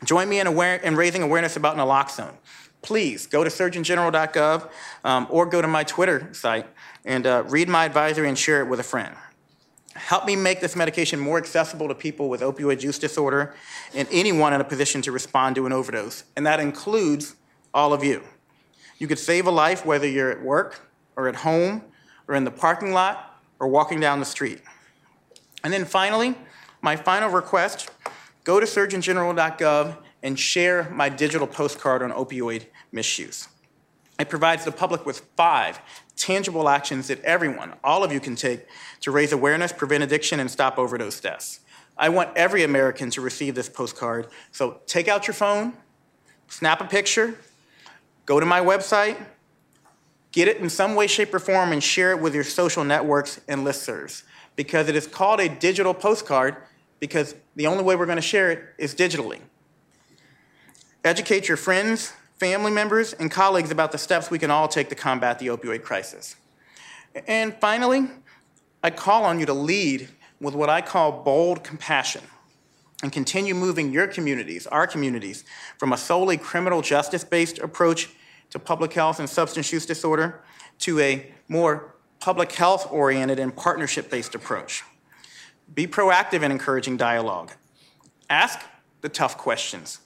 Join 0.03 0.27
me 0.27 0.39
in, 0.39 0.47
aware- 0.47 0.77
in 0.77 0.95
raising 0.95 1.21
awareness 1.21 1.55
about 1.55 1.77
naloxone. 1.77 2.33
Please 2.81 3.27
go 3.27 3.43
to 3.43 3.49
surgeongeneral.gov 3.49 4.69
um, 5.05 5.27
or 5.29 5.45
go 5.45 5.62
to 5.62 5.67
my 5.67 5.83
Twitter 5.83 6.29
site 6.33 6.65
and 7.05 7.25
uh, 7.25 7.43
read 7.47 7.69
my 7.69 7.86
advisory 7.86 8.27
and 8.27 8.38
share 8.38 8.62
it 8.62 8.67
with 8.67 8.79
a 8.79 8.83
friend. 8.83 9.15
Help 9.95 10.25
me 10.25 10.36
make 10.36 10.60
this 10.60 10.75
medication 10.75 11.19
more 11.19 11.38
accessible 11.38 11.88
to 11.88 11.95
people 11.95 12.27
with 12.27 12.41
opioid 12.41 12.82
use 12.82 12.97
disorder 12.97 13.56
and 13.93 14.08
anyone 14.12 14.53
in 14.53 14.60
a 14.60 14.63
position 14.63 15.01
to 15.03 15.12
respond 15.12 15.56
to 15.56 15.65
an 15.65 15.71
overdose, 15.71 16.23
and 16.36 16.45
that 16.45 16.60
includes 16.60 17.36
all 17.73 17.93
of 17.93 18.03
you. 18.03 18.23
You 18.97 19.08
could 19.08 19.19
save 19.19 19.47
a 19.47 19.51
life 19.51 19.86
whether 19.86 20.08
you're 20.08 20.32
at 20.32 20.41
work 20.41 20.89
or 21.15 21.27
at 21.27 21.36
home 21.36 21.84
or 22.27 22.36
in 22.36 22.43
the 22.43 22.51
parking 22.51 22.91
lot 22.91 23.39
or 23.60 23.67
walking 23.67 23.99
down 23.99 24.19
the 24.19 24.25
street. 24.25 24.62
And 25.63 25.71
then 25.71 25.86
finally, 25.86 26.36
my 26.82 26.95
final 26.95 27.29
request 27.29 27.89
go 28.43 28.60
to 28.60 28.65
surgeongeneral.gov 28.65 29.97
and 30.23 30.39
share 30.39 30.89
my 30.89 31.10
digital 31.10 31.47
postcard 31.47 32.01
on 32.01 32.12
opioid 32.12 32.65
misuse. 32.91 33.47
It 34.23 34.29
provides 34.29 34.63
the 34.63 34.71
public 34.71 35.05
with 35.05 35.19
five 35.36 35.81
tangible 36.15 36.69
actions 36.69 37.09
that 37.09 37.21
everyone, 37.25 37.73
all 37.83 38.05
of 38.05 38.13
you, 38.13 38.21
can 38.21 38.38
take 38.38 38.65
to 39.01 39.12
raise 39.12 39.33
awareness, 39.33 39.73
prevent 39.73 40.01
addiction, 40.01 40.39
and 40.39 40.49
stop 40.49 40.79
overdose 40.79 41.19
deaths. 41.19 41.59
I 41.97 42.07
want 42.07 42.29
every 42.38 42.63
American 42.63 43.09
to 43.09 43.19
receive 43.19 43.53
this 43.53 43.67
postcard. 43.67 44.27
So 44.53 44.79
take 44.88 45.09
out 45.09 45.27
your 45.27 45.33
phone, 45.33 45.73
snap 46.47 46.79
a 46.79 46.86
picture, 46.86 47.38
go 48.25 48.39
to 48.39 48.45
my 48.45 48.62
website, 48.62 49.17
get 50.31 50.47
it 50.47 50.55
in 50.55 50.69
some 50.69 50.95
way, 50.95 51.07
shape, 51.07 51.33
or 51.33 51.39
form, 51.39 51.73
and 51.73 51.83
share 51.83 52.12
it 52.12 52.21
with 52.21 52.33
your 52.33 52.45
social 52.45 52.86
networks 52.86 53.41
and 53.49 53.67
listservs. 53.67 54.23
Because 54.55 54.88
it 54.88 54.95
is 54.95 55.05
called 55.05 55.41
a 55.41 55.49
digital 55.49 55.93
postcard 55.93 56.55
because 57.01 57.36
the 57.57 57.67
only 57.67 57.83
way 57.83 57.97
we're 57.97 58.05
going 58.05 58.15
to 58.15 58.21
share 58.21 58.51
it 58.51 58.69
is 58.77 58.95
digitally. 58.95 59.41
Educate 61.03 61.49
your 61.49 61.57
friends, 61.57 62.13
family 62.43 62.71
members, 62.71 63.13
and 63.13 63.32
colleagues 63.32 63.71
about 63.71 63.93
the 63.93 63.97
steps 63.97 64.29
we 64.29 64.38
can 64.38 64.51
all 64.51 64.67
take 64.67 64.89
to 64.89 64.95
combat 64.95 65.39
the 65.39 65.47
opioid 65.47 65.82
crisis. 65.82 66.36
And 67.25 67.56
finally, 67.62 68.10
I 68.84 68.89
call 68.89 69.23
on 69.23 69.39
you 69.39 69.45
to 69.45 69.53
lead 69.53 70.10
with 70.41 70.53
what 70.53 70.69
I 70.69 70.82
call 70.82 71.23
bold 71.23 71.63
compassion 71.63 72.21
and 73.01 73.13
continue 73.13 73.56
moving 73.56 73.93
your 73.93 74.08
communities, 74.08 74.67
our 74.67 74.86
communities, 74.86 75.45
from 75.77 75.93
a 75.93 75.97
solely 75.97 76.36
criminal 76.36 76.82
justice 76.82 77.23
based 77.23 77.60
approach 77.60 78.10
to 78.49 78.60
public 78.60 78.91
health 78.91 79.19
and 79.19 79.29
substance 79.29 79.71
use 79.71 79.86
disorder 79.86 80.43
to 80.79 80.99
a 80.99 81.32
more 81.47 81.95
public 82.19 82.51
health 82.51 82.91
oriented 82.91 83.39
and 83.39 83.56
partnership 83.56 84.12
based 84.12 84.36
approach. 84.36 84.84
Be 85.73 85.88
proactive 85.88 86.43
in 86.43 86.51
encouraging 86.51 86.97
dialogue. 86.97 87.53
Ask 88.29 88.60
the 88.99 89.08
tough 89.08 89.38
questions. 89.38 89.99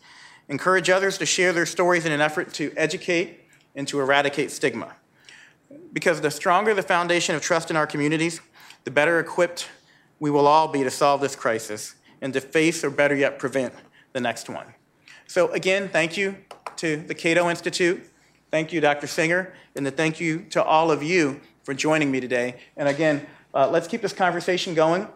Encourage 0.49 0.89
others 0.89 1.17
to 1.17 1.25
share 1.25 1.51
their 1.51 1.65
stories 1.65 2.05
in 2.05 2.12
an 2.12 2.21
effort 2.21 2.53
to 2.53 2.73
educate 2.77 3.41
and 3.75 3.88
to 3.88 3.99
eradicate 3.99 4.51
stigma. 4.51 4.95
Because 5.91 6.21
the 6.21 6.31
stronger 6.31 6.73
the 6.73 6.83
foundation 6.83 7.36
of 7.36 7.41
trust 7.41 7.69
in 7.69 7.75
our 7.75 7.88
communities, 7.88 8.39
the 8.86 8.91
better 8.91 9.19
equipped 9.19 9.67
we 10.19 10.31
will 10.31 10.47
all 10.47 10.67
be 10.67 10.83
to 10.83 10.91
solve 10.91 11.21
this 11.21 11.36
crisis 11.36 11.95
and 12.21 12.33
to 12.33 12.41
face, 12.41 12.83
or 12.83 12.89
better 12.89 13.15
yet, 13.15 13.38
prevent 13.38 13.73
the 14.13 14.19
next 14.19 14.49
one. 14.49 14.65
So, 15.27 15.51
again, 15.51 15.89
thank 15.89 16.17
you 16.17 16.38
to 16.77 16.97
the 16.97 17.13
Cato 17.13 17.49
Institute. 17.49 18.03
Thank 18.49 18.71
you, 18.71 18.81
Dr. 18.81 19.07
Singer, 19.07 19.53
and 19.75 19.86
thank 19.95 20.19
you 20.19 20.45
to 20.51 20.63
all 20.63 20.89
of 20.89 21.03
you 21.03 21.41
for 21.63 21.73
joining 21.73 22.10
me 22.10 22.19
today. 22.19 22.55
And 22.77 22.88
again, 22.88 23.27
uh, 23.53 23.69
let's 23.69 23.88
keep 23.88 24.01
this 24.01 24.13
conversation 24.13 24.73
going. 24.73 25.07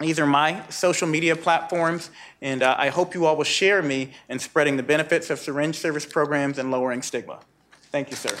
These 0.00 0.18
are 0.18 0.26
my 0.26 0.62
social 0.70 1.06
media 1.06 1.36
platforms, 1.36 2.10
and 2.42 2.62
uh, 2.62 2.74
I 2.76 2.88
hope 2.88 3.14
you 3.14 3.26
all 3.26 3.36
will 3.36 3.44
share 3.44 3.80
me 3.82 4.12
in 4.28 4.38
spreading 4.38 4.76
the 4.76 4.82
benefits 4.82 5.30
of 5.30 5.38
syringe 5.38 5.76
service 5.76 6.04
programs 6.04 6.58
and 6.58 6.70
lowering 6.70 7.02
stigma. 7.02 7.38
Thank 7.92 8.10
you, 8.10 8.16
sir. 8.16 8.36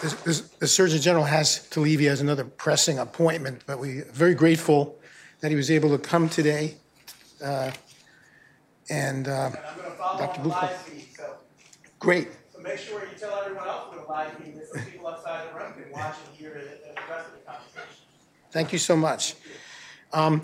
The 0.00 0.44
the 0.60 0.66
Surgeon 0.66 1.00
General 1.00 1.24
has 1.24 1.68
to 1.70 1.80
leave. 1.80 1.98
He 1.98 2.06
has 2.06 2.20
another 2.20 2.44
pressing 2.44 2.98
appointment, 2.98 3.64
but 3.66 3.78
we're 3.78 4.04
very 4.12 4.34
grateful 4.34 4.96
that 5.40 5.50
he 5.50 5.56
was 5.56 5.70
able 5.70 5.90
to 5.90 5.98
come 5.98 6.28
today. 6.28 6.76
Uh, 7.44 7.72
And 8.90 9.28
uh, 9.28 9.32
I'm 9.32 9.52
going 9.52 9.90
to 9.90 9.96
follow 9.98 10.18
Dr. 10.18 10.40
on 10.40 10.48
the 10.48 10.54
live 10.54 10.76
feed, 10.78 11.08
so, 11.14 11.34
great. 11.98 12.28
So 12.68 12.74
make 12.74 12.84
sure 12.84 13.00
you 13.00 13.18
tell 13.18 13.40
everyone 13.40 13.66
else 13.66 13.90
with 13.90 14.04
the 14.04 14.12
live 14.12 14.32
feed 14.32 14.54
that 14.56 14.68
some 14.68 14.84
people 14.84 15.08
outside 15.08 15.48
the 15.48 15.58
room 15.58 15.72
can 15.72 15.90
watch 15.90 16.16
and 16.26 16.36
hear 16.36 16.50
the, 16.52 16.90
the 16.92 17.00
rest 17.10 17.28
of 17.28 17.32
the 17.32 17.50
conversation. 17.50 18.04
Thank 18.50 18.72
you 18.72 18.78
so 18.78 18.94
much. 18.94 19.36
Um, 20.12 20.42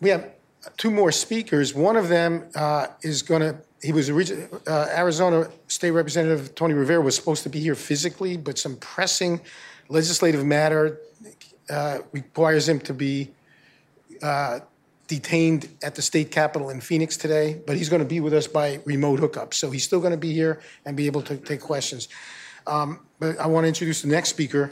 We 0.00 0.10
have 0.10 0.32
two 0.76 0.90
more 0.90 1.10
speakers. 1.12 1.74
One 1.74 1.96
of 1.96 2.08
them 2.08 2.44
uh, 2.54 2.88
is 3.00 3.22
going 3.22 3.40
to, 3.40 3.56
he 3.82 3.92
was, 3.92 4.10
originally, 4.10 4.46
uh, 4.66 4.88
Arizona 4.94 5.50
State 5.68 5.92
Representative 5.92 6.54
Tony 6.54 6.74
Rivero 6.74 7.00
was 7.00 7.16
supposed 7.16 7.42
to 7.44 7.48
be 7.48 7.60
here 7.60 7.74
physically, 7.74 8.36
but 8.36 8.58
some 8.58 8.76
pressing 8.76 9.40
legislative 9.88 10.44
matter 10.44 10.98
uh, 11.70 11.98
requires 12.12 12.68
him 12.68 12.80
to 12.80 12.92
be 12.92 13.30
uh, 14.22 14.60
detained 15.06 15.68
at 15.82 15.94
the 15.94 16.02
state 16.02 16.30
capitol 16.30 16.70
in 16.70 16.80
Phoenix 16.80 17.16
today, 17.16 17.60
but 17.66 17.76
he's 17.76 17.88
going 17.88 18.02
to 18.02 18.08
be 18.08 18.20
with 18.20 18.32
us 18.32 18.46
by 18.46 18.80
remote 18.84 19.18
hookup. 19.20 19.52
So 19.52 19.70
he's 19.70 19.84
still 19.84 20.00
going 20.00 20.12
to 20.12 20.18
be 20.18 20.32
here 20.32 20.60
and 20.84 20.96
be 20.96 21.06
able 21.06 21.22
to 21.22 21.36
take 21.36 21.60
questions. 21.60 22.08
Um, 22.66 23.00
But 23.18 23.38
I 23.38 23.46
want 23.46 23.64
to 23.64 23.68
introduce 23.68 24.02
the 24.02 24.08
next 24.08 24.30
speaker, 24.30 24.70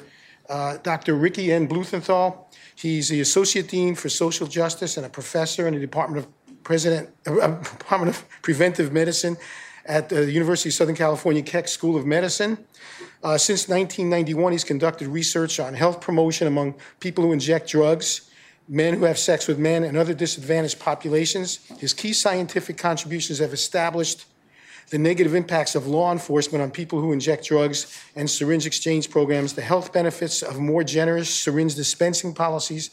uh, 0.48 0.78
Dr. 0.82 1.14
Ricky 1.14 1.52
N. 1.52 1.68
Bluthenthal. 1.68 2.46
He's 2.74 3.08
the 3.08 3.20
Associate 3.20 3.66
Dean 3.66 3.94
for 3.94 4.08
Social 4.08 4.46
Justice 4.46 4.96
and 4.96 5.06
a 5.06 5.08
professor 5.08 5.68
in 5.68 5.74
the 5.74 5.80
Department 5.80 6.24
of 6.24 6.64
President, 6.64 7.10
uh, 7.26 7.48
Department 7.78 8.16
of 8.16 8.24
Preventive 8.42 8.92
Medicine 8.92 9.36
at 9.86 10.08
the 10.08 10.30
University 10.30 10.68
of 10.68 10.74
Southern 10.74 10.94
California 10.94 11.42
Keck 11.42 11.68
School 11.68 11.96
of 11.96 12.06
Medicine. 12.06 12.58
Uh, 13.22 13.38
Since 13.38 13.68
1991, 13.68 14.52
he's 14.52 14.64
conducted 14.64 15.08
research 15.08 15.60
on 15.60 15.74
health 15.74 16.00
promotion 16.00 16.46
among 16.46 16.74
people 17.00 17.24
who 17.24 17.32
inject 17.32 17.68
drugs, 17.68 18.30
men 18.72 18.94
who 18.94 19.04
have 19.04 19.18
sex 19.18 19.46
with 19.46 19.58
men, 19.58 19.84
and 19.84 19.98
other 19.98 20.14
disadvantaged 20.14 20.80
populations. 20.80 21.56
His 21.78 21.92
key 21.92 22.14
scientific 22.14 22.78
contributions 22.78 23.38
have 23.38 23.52
established 23.52 24.24
the 24.88 24.96
negative 24.96 25.34
impacts 25.34 25.74
of 25.74 25.86
law 25.86 26.10
enforcement 26.10 26.62
on 26.62 26.70
people 26.70 26.98
who 26.98 27.12
inject 27.12 27.44
drugs 27.44 28.02
and 28.16 28.28
syringe 28.30 28.64
exchange 28.64 29.10
programs, 29.10 29.52
the 29.52 29.60
health 29.60 29.92
benefits 29.92 30.42
of 30.42 30.58
more 30.58 30.82
generous 30.82 31.28
syringe 31.28 31.74
dispensing 31.74 32.32
policies, 32.32 32.90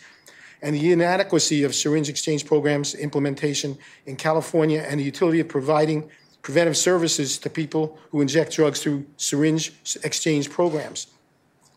and 0.62 0.76
the 0.76 0.92
inadequacy 0.92 1.63
of 1.63 1.74
syringe 1.74 2.10
exchange 2.10 2.46
programs 2.46 2.94
implementation 2.94 3.78
in 4.06 4.18
California, 4.18 4.86
and 4.86 5.00
the 5.00 5.06
utility 5.06 5.39
of 5.39 5.48
providing 5.48 6.10
preventive 6.42 6.76
services 6.76 7.38
to 7.38 7.50
people 7.50 7.98
who 8.12 8.20
inject 8.20 8.52
drugs 8.52 8.82
through 8.82 9.06
syringe 9.15 9.72
exchange 10.04 10.50
programs. 10.50 11.08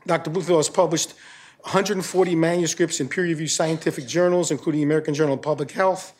Dr. 0.07 0.29
Bluthenthal 0.33 0.57
has 0.57 0.69
published 0.69 1.15
140 1.63 2.35
manuscripts 2.35 3.01
in 3.01 3.09
peer-reviewed 3.09 3.51
scientific 3.51 4.07
journals, 4.07 4.51
including 4.51 4.81
the 4.81 4.85
American 4.85 5.15
Journal 5.15 5.35
of 5.35 5.43
Public 5.43 5.71
Health, 5.71 6.13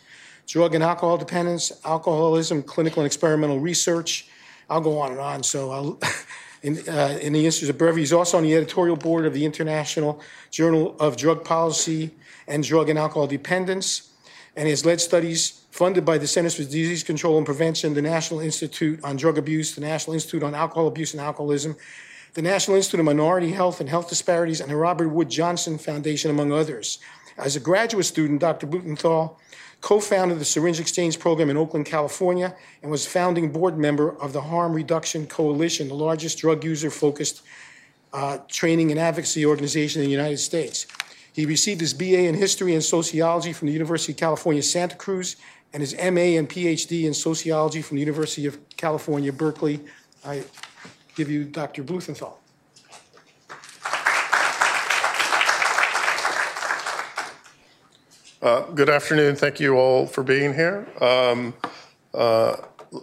Drug 0.47 0.75
and 0.75 0.85
Alcohol 0.85 1.19
Dependence, 1.19 1.73
Alcoholism, 1.85 2.63
Clinical 2.63 3.03
and 3.03 3.07
Experimental 3.07 3.59
Research. 3.59 4.29
I'll 4.71 4.81
go 4.81 4.99
on 4.99 5.11
and 5.11 5.21
on, 5.21 5.43
so 5.43 5.99
in, 6.63 6.79
uh, 6.89 7.19
in 7.21 7.33
the 7.33 7.45
interest 7.45 7.69
of 7.69 7.77
brevity, 7.77 8.03
he's 8.03 8.13
also 8.13 8.37
on 8.37 8.45
the 8.45 8.55
editorial 8.55 8.97
board 8.97 9.27
of 9.27 9.35
the 9.35 9.45
International 9.45 10.21
Journal 10.53 10.97
of 11.01 11.17
Drug 11.17 11.45
Policy 11.45 12.13
and 12.47 12.63
Drug 12.63 12.89
and 12.89 12.99
Alcohol 12.99 13.27
Dependence, 13.27 14.13
and 14.55 14.69
has 14.69 14.87
led 14.87 15.01
studies 15.01 15.63
funded 15.73 16.05
by 16.05 16.19
the 16.19 16.27
Centers 16.27 16.55
for 16.55 16.63
Disease 16.63 17.03
Control 17.03 17.37
and 17.37 17.47
Prevention, 17.47 17.95
the 17.95 18.03
National 18.03 18.39
Institute 18.39 19.01
on 19.03 19.17
Drug 19.17 19.39
Abuse, 19.39 19.75
the 19.75 19.81
National 19.81 20.15
Institute 20.15 20.45
on 20.45 20.55
Alcohol 20.55 20.87
Abuse 20.87 21.15
and 21.15 21.21
Alcoholism, 21.21 21.77
the 22.35 22.43
National 22.43 22.77
Institute 22.77 23.01
of 23.01 23.07
Minority 23.07 23.51
Health 23.51 23.81
and 23.81 23.89
Health 23.89 24.09
Disparities, 24.09 24.61
and 24.61 24.71
the 24.71 24.77
Robert 24.77 25.09
Wood 25.09 25.29
Johnson 25.29 25.77
Foundation, 25.79 26.31
among 26.31 26.53
others. 26.53 26.99
As 27.37 27.57
a 27.57 27.61
graduate 27.61 28.07
student, 28.07 28.41
Dr. 28.41 28.67
Bluthenthal 28.67 29.37
co-founded 29.81 30.39
the 30.39 30.45
Syringe 30.45 30.81
Exchange 30.81 31.19
Program 31.19 31.51
in 31.51 31.57
Oakland, 31.57 31.87
California, 31.87 32.55
and 32.83 32.91
was 32.91 33.07
founding 33.07 33.51
board 33.51 33.77
member 33.77 34.17
of 34.21 34.33
the 34.33 34.41
Harm 34.41 34.73
Reduction 34.73 35.27
Coalition, 35.27 35.89
the 35.89 35.95
largest 35.95 36.39
drug 36.39 36.65
user-focused 36.65 37.43
uh, 38.13 38.39
training 38.49 38.91
and 38.91 39.01
advocacy 39.01 39.45
organization 39.45 40.01
in 40.01 40.07
the 40.07 40.13
United 40.13 40.39
States. 40.39 40.87
He 41.33 41.47
received 41.47 41.81
his 41.81 41.95
BA 41.95 42.27
in 42.29 42.35
History 42.35 42.75
and 42.75 42.85
Sociology 42.85 43.53
from 43.53 43.67
the 43.67 43.73
University 43.73 44.13
of 44.13 44.19
California, 44.19 44.63
Santa 44.63 44.97
Cruz, 44.97 45.37
and 45.73 45.81
his 45.81 45.95
MA 45.95 46.39
and 46.39 46.49
PhD 46.49 47.05
in 47.05 47.15
Sociology 47.15 47.83
from 47.83 47.97
the 47.97 48.03
University 48.03 48.47
of 48.47 48.59
California, 48.77 49.33
Berkeley. 49.33 49.81
I 50.25 50.45
give 51.15 51.31
you 51.31 51.45
Dr. 51.45 51.85
Bluthenthal. 51.85 52.35
Uh, 58.43 58.63
good 58.73 58.89
afternoon. 58.89 59.37
Thank 59.37 59.61
you 59.61 59.77
all 59.77 60.07
for 60.07 60.25
being 60.25 60.53
here. 60.53 60.89
Um, 61.01 61.55
uh, 62.13 62.57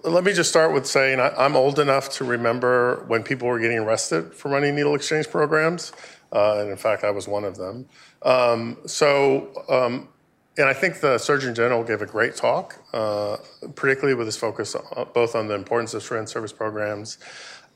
let 0.04 0.24
me 0.24 0.34
just 0.34 0.50
start 0.50 0.74
with 0.74 0.86
saying 0.86 1.20
I, 1.20 1.46
am 1.46 1.56
old 1.56 1.80
enough 1.80 2.10
to 2.12 2.26
remember 2.26 3.06
when 3.08 3.24
people 3.24 3.48
were 3.48 3.60
getting 3.60 3.80
arrested 3.80 4.34
for 4.34 4.50
running 4.50 4.76
needle 4.76 4.96
exchange 4.96 5.30
programs. 5.30 5.94
Uh, 6.34 6.58
and 6.60 6.70
in 6.70 6.78
fact, 6.78 7.04
I 7.06 7.12
was 7.12 7.28
one 7.28 7.46
of 7.46 7.56
them. 7.56 7.88
Um, 8.24 8.78
so, 8.86 9.64
um, 9.70 10.10
and 10.58 10.68
I 10.68 10.74
think 10.74 11.00
the 11.00 11.18
Surgeon 11.18 11.56
General 11.56 11.86
gave 11.86 12.02
a 12.02 12.06
great 12.06 12.36
talk, 12.36 12.84
uh, 12.94 13.38
particularly 13.76 14.16
with 14.16 14.28
his 14.28 14.36
focus 14.36 14.76
on, 14.76 15.08
both 15.14 15.36
on 15.36 15.48
the 15.48 15.56
importance 15.56 15.94
of 15.94 16.04
syringe 16.04 16.28
service 16.28 16.52
programs 16.52 17.18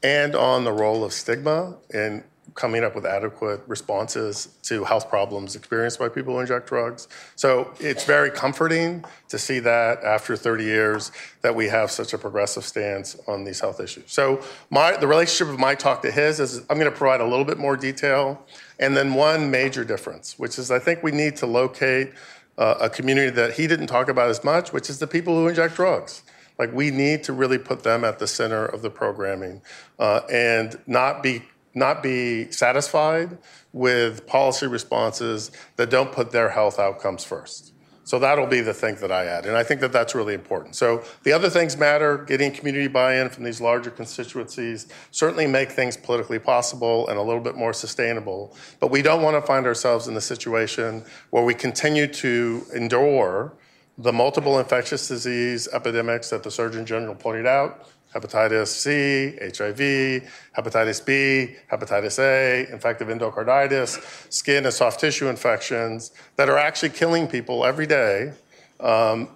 and 0.04 0.36
on 0.36 0.66
the 0.66 0.72
role 0.72 1.04
of 1.04 1.14
stigma 1.14 1.76
in 1.94 2.24
coming 2.56 2.84
up 2.84 2.94
with 2.94 3.06
adequate 3.06 3.62
responses 3.68 4.50
to 4.62 4.84
health 4.84 5.10
problems 5.10 5.56
experienced 5.56 5.98
by 5.98 6.08
people 6.08 6.34
who 6.34 6.40
inject 6.40 6.68
drugs. 6.68 7.08
So 7.36 7.74
it's 7.80 8.04
very 8.06 8.30
comforting 8.30 9.04
to 9.30 9.40
see 9.40 9.60
that 9.60 10.04
after 10.04 10.36
30 10.36 10.64
years 10.64 11.12
that 11.42 11.56
we 11.56 11.68
have 11.70 11.90
such 11.90 12.14
a 12.14 12.18
progressive 12.18 12.64
stance 12.64 13.18
on 13.28 13.44
these 13.44 13.60
health 13.60 13.80
issues. 13.80 14.12
So 14.12 14.44
my 14.70 14.96
the 14.98 15.08
relationship 15.08 15.52
of 15.54 15.60
my 15.60 15.74
talk 15.74 16.02
to 16.04 16.12
his 16.12 16.40
is 16.40 16.60
I'm 16.70 16.78
going 16.78 16.92
to 16.92 16.96
provide 16.96 17.22
a 17.22 17.26
little 17.26 17.46
bit 17.46 17.58
more 17.58 17.76
detail 17.76 18.46
and 18.80 18.96
then 18.96 19.14
one 19.14 19.50
major 19.50 19.84
difference, 19.84 20.38
which 20.38 20.60
is 20.60 20.70
I 20.70 20.80
think 20.80 21.02
we 21.02 21.12
need 21.12 21.36
to 21.38 21.48
locate 21.48 22.12
uh, 22.58 22.76
a 22.82 22.90
community 22.90 23.32
that 23.32 23.54
he 23.54 23.66
didn't 23.66 23.88
talk 23.88 24.10
about 24.10 24.30
as 24.30 24.44
much, 24.44 24.72
which 24.72 24.90
is 24.90 25.00
the 25.00 25.08
people 25.08 25.36
who 25.36 25.48
inject 25.48 25.76
drugs. 25.76 26.22
Like 26.60 26.74
we 26.74 26.92
need 26.92 27.24
to 27.24 27.34
really 27.34 27.58
put 27.58 27.84
them 27.84 28.04
at 28.04 28.20
the 28.20 28.28
center 28.28 28.66
of 28.66 28.82
the 28.82 28.90
programming 28.90 29.62
uh, 30.00 30.22
and 30.32 30.80
not 30.88 31.24
be 31.24 31.44
not 31.76 32.04
be 32.04 32.52
satisfied 32.52 33.38
with 33.72 34.28
policy 34.28 34.68
responses 34.68 35.50
that 35.76 35.90
don't 35.90 36.12
put 36.12 36.32
their 36.32 36.50
health 36.50 36.78
outcomes 36.78 37.24
first. 37.24 37.74
So 38.06 38.20
that'll 38.20 38.48
be 38.48 38.60
the 38.60 38.74
thing 38.74 38.96
that 38.96 39.12
I 39.12 39.26
add. 39.26 39.46
And 39.46 39.56
I 39.56 39.64
think 39.64 39.80
that 39.80 39.94
that's 39.94 40.14
really 40.14 40.34
important. 40.34 40.76
So 40.76 41.04
the 41.24 41.32
other 41.32 41.50
things 41.50 41.78
matter, 41.78 42.18
getting 42.18 42.52
community 42.52 42.88
buy-in 42.88 43.30
from 43.30 43.46
these 43.46 43.62
larger 43.62 43.90
constituencies 43.90 44.88
certainly 45.12 45.48
make 45.48 45.72
things 45.72 45.96
politically 45.96 46.40
possible 46.40 47.08
and 47.08 47.18
a 47.18 47.22
little 47.22 47.42
bit 47.42 47.56
more 47.56 47.72
sustainable. 47.72 48.58
But 48.82 48.92
we 48.92 49.02
don't 49.02 49.22
want 49.22 49.38
to 49.38 49.42
find 49.42 49.66
ourselves 49.66 50.10
in 50.10 50.16
the 50.16 50.22
situation 50.22 51.06
where 51.30 51.46
we 51.46 51.54
continue 51.54 52.08
to 52.08 52.66
endure 52.76 53.54
the 53.98 54.12
multiple 54.12 54.60
infectious 54.60 55.08
disease 55.08 55.68
epidemics 55.72 56.30
that 56.30 56.44
the 56.44 56.52
Surgeon 56.52 56.86
General 56.86 57.16
pointed 57.16 57.46
out, 57.46 57.88
hepatitis 58.14 58.68
C, 58.68 59.38
HIV, 59.40 60.30
hepatitis 60.58 61.06
B, 61.06 61.56
hepatitis 61.72 62.20
A, 62.20 62.72
infective 62.72 63.08
endocarditis, 63.08 64.32
skin 64.32 64.66
and 64.66 64.74
soft 64.74 65.00
tissue 65.00 65.28
infections 65.28 66.12
that 66.36 66.50
are 66.50 66.58
actually 66.58 66.90
killing 66.90 67.28
people 67.28 67.66
every 67.66 67.88
day, 67.88 68.34
um, 68.80 69.30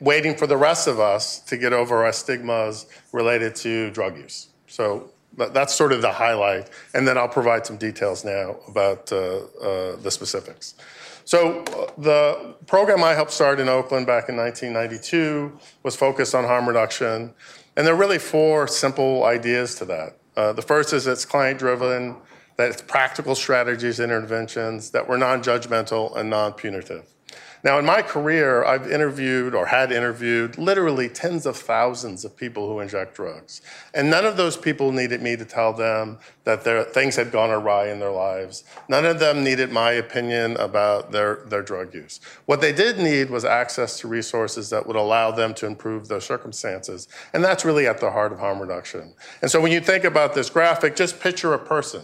waiting 0.00 0.36
for 0.36 0.46
the 0.46 0.56
rest 0.56 0.86
of 0.86 1.00
us 1.00 1.40
to 1.40 1.56
get 1.56 1.72
over 1.72 2.04
our 2.04 2.12
stigmas 2.12 2.86
related 3.12 3.54
to 3.56 3.90
drug 3.90 4.16
use. 4.16 4.48
So 4.66 5.10
that's 5.36 5.74
sort 5.74 5.92
of 5.92 6.02
the 6.02 6.12
highlight. 6.12 6.70
And 6.94 7.06
then 7.06 7.18
I'll 7.18 7.28
provide 7.28 7.66
some 7.66 7.76
details 7.76 8.24
now 8.24 8.56
about 8.68 9.10
uh, 9.12 9.16
uh, 9.60 9.96
the 9.96 10.10
specifics. 10.10 10.74
So 11.24 11.62
uh, 11.62 11.90
the 11.96 12.54
program 12.66 13.02
I 13.02 13.14
helped 13.14 13.32
start 13.32 13.60
in 13.60 13.68
Oakland 13.68 14.06
back 14.06 14.28
in 14.28 14.36
1992 14.36 15.58
was 15.82 15.96
focused 15.96 16.34
on 16.34 16.44
harm 16.44 16.66
reduction. 16.66 17.32
And 17.76 17.86
there 17.86 17.94
are 17.94 17.98
really 17.98 18.18
four 18.18 18.68
simple 18.68 19.24
ideas 19.24 19.74
to 19.76 19.84
that. 19.86 20.18
Uh, 20.36 20.52
the 20.52 20.62
first 20.62 20.92
is 20.92 21.06
it's 21.06 21.24
client 21.24 21.58
driven, 21.58 22.16
that 22.56 22.70
it's 22.70 22.82
practical 22.82 23.34
strategies 23.34 24.00
and 24.00 24.12
interventions, 24.12 24.90
that 24.90 25.08
we're 25.08 25.16
non 25.16 25.42
judgmental 25.42 26.16
and 26.16 26.30
non 26.30 26.52
punitive. 26.52 27.13
Now, 27.64 27.78
in 27.78 27.86
my 27.86 28.02
career, 28.02 28.62
I've 28.62 28.92
interviewed 28.92 29.54
or 29.54 29.64
had 29.64 29.90
interviewed 29.90 30.58
literally 30.58 31.08
tens 31.08 31.46
of 31.46 31.56
thousands 31.56 32.22
of 32.22 32.36
people 32.36 32.68
who 32.68 32.80
inject 32.80 33.14
drugs. 33.14 33.62
And 33.94 34.10
none 34.10 34.26
of 34.26 34.36
those 34.36 34.54
people 34.54 34.92
needed 34.92 35.22
me 35.22 35.34
to 35.36 35.46
tell 35.46 35.72
them 35.72 36.18
that 36.44 36.62
their, 36.62 36.84
things 36.84 37.16
had 37.16 37.32
gone 37.32 37.48
awry 37.48 37.88
in 37.88 38.00
their 38.00 38.10
lives. 38.10 38.64
None 38.90 39.06
of 39.06 39.18
them 39.18 39.42
needed 39.42 39.72
my 39.72 39.92
opinion 39.92 40.58
about 40.58 41.10
their, 41.10 41.36
their 41.46 41.62
drug 41.62 41.94
use. 41.94 42.20
What 42.44 42.60
they 42.60 42.72
did 42.72 42.98
need 42.98 43.30
was 43.30 43.46
access 43.46 43.98
to 44.00 44.08
resources 44.08 44.68
that 44.68 44.86
would 44.86 44.96
allow 44.96 45.30
them 45.30 45.54
to 45.54 45.66
improve 45.66 46.06
their 46.06 46.20
circumstances. 46.20 47.08
And 47.32 47.42
that's 47.42 47.64
really 47.64 47.86
at 47.86 47.98
the 47.98 48.10
heart 48.10 48.34
of 48.34 48.40
harm 48.40 48.60
reduction. 48.60 49.14
And 49.40 49.50
so 49.50 49.58
when 49.58 49.72
you 49.72 49.80
think 49.80 50.04
about 50.04 50.34
this 50.34 50.50
graphic, 50.50 50.96
just 50.96 51.18
picture 51.18 51.54
a 51.54 51.58
person. 51.58 52.02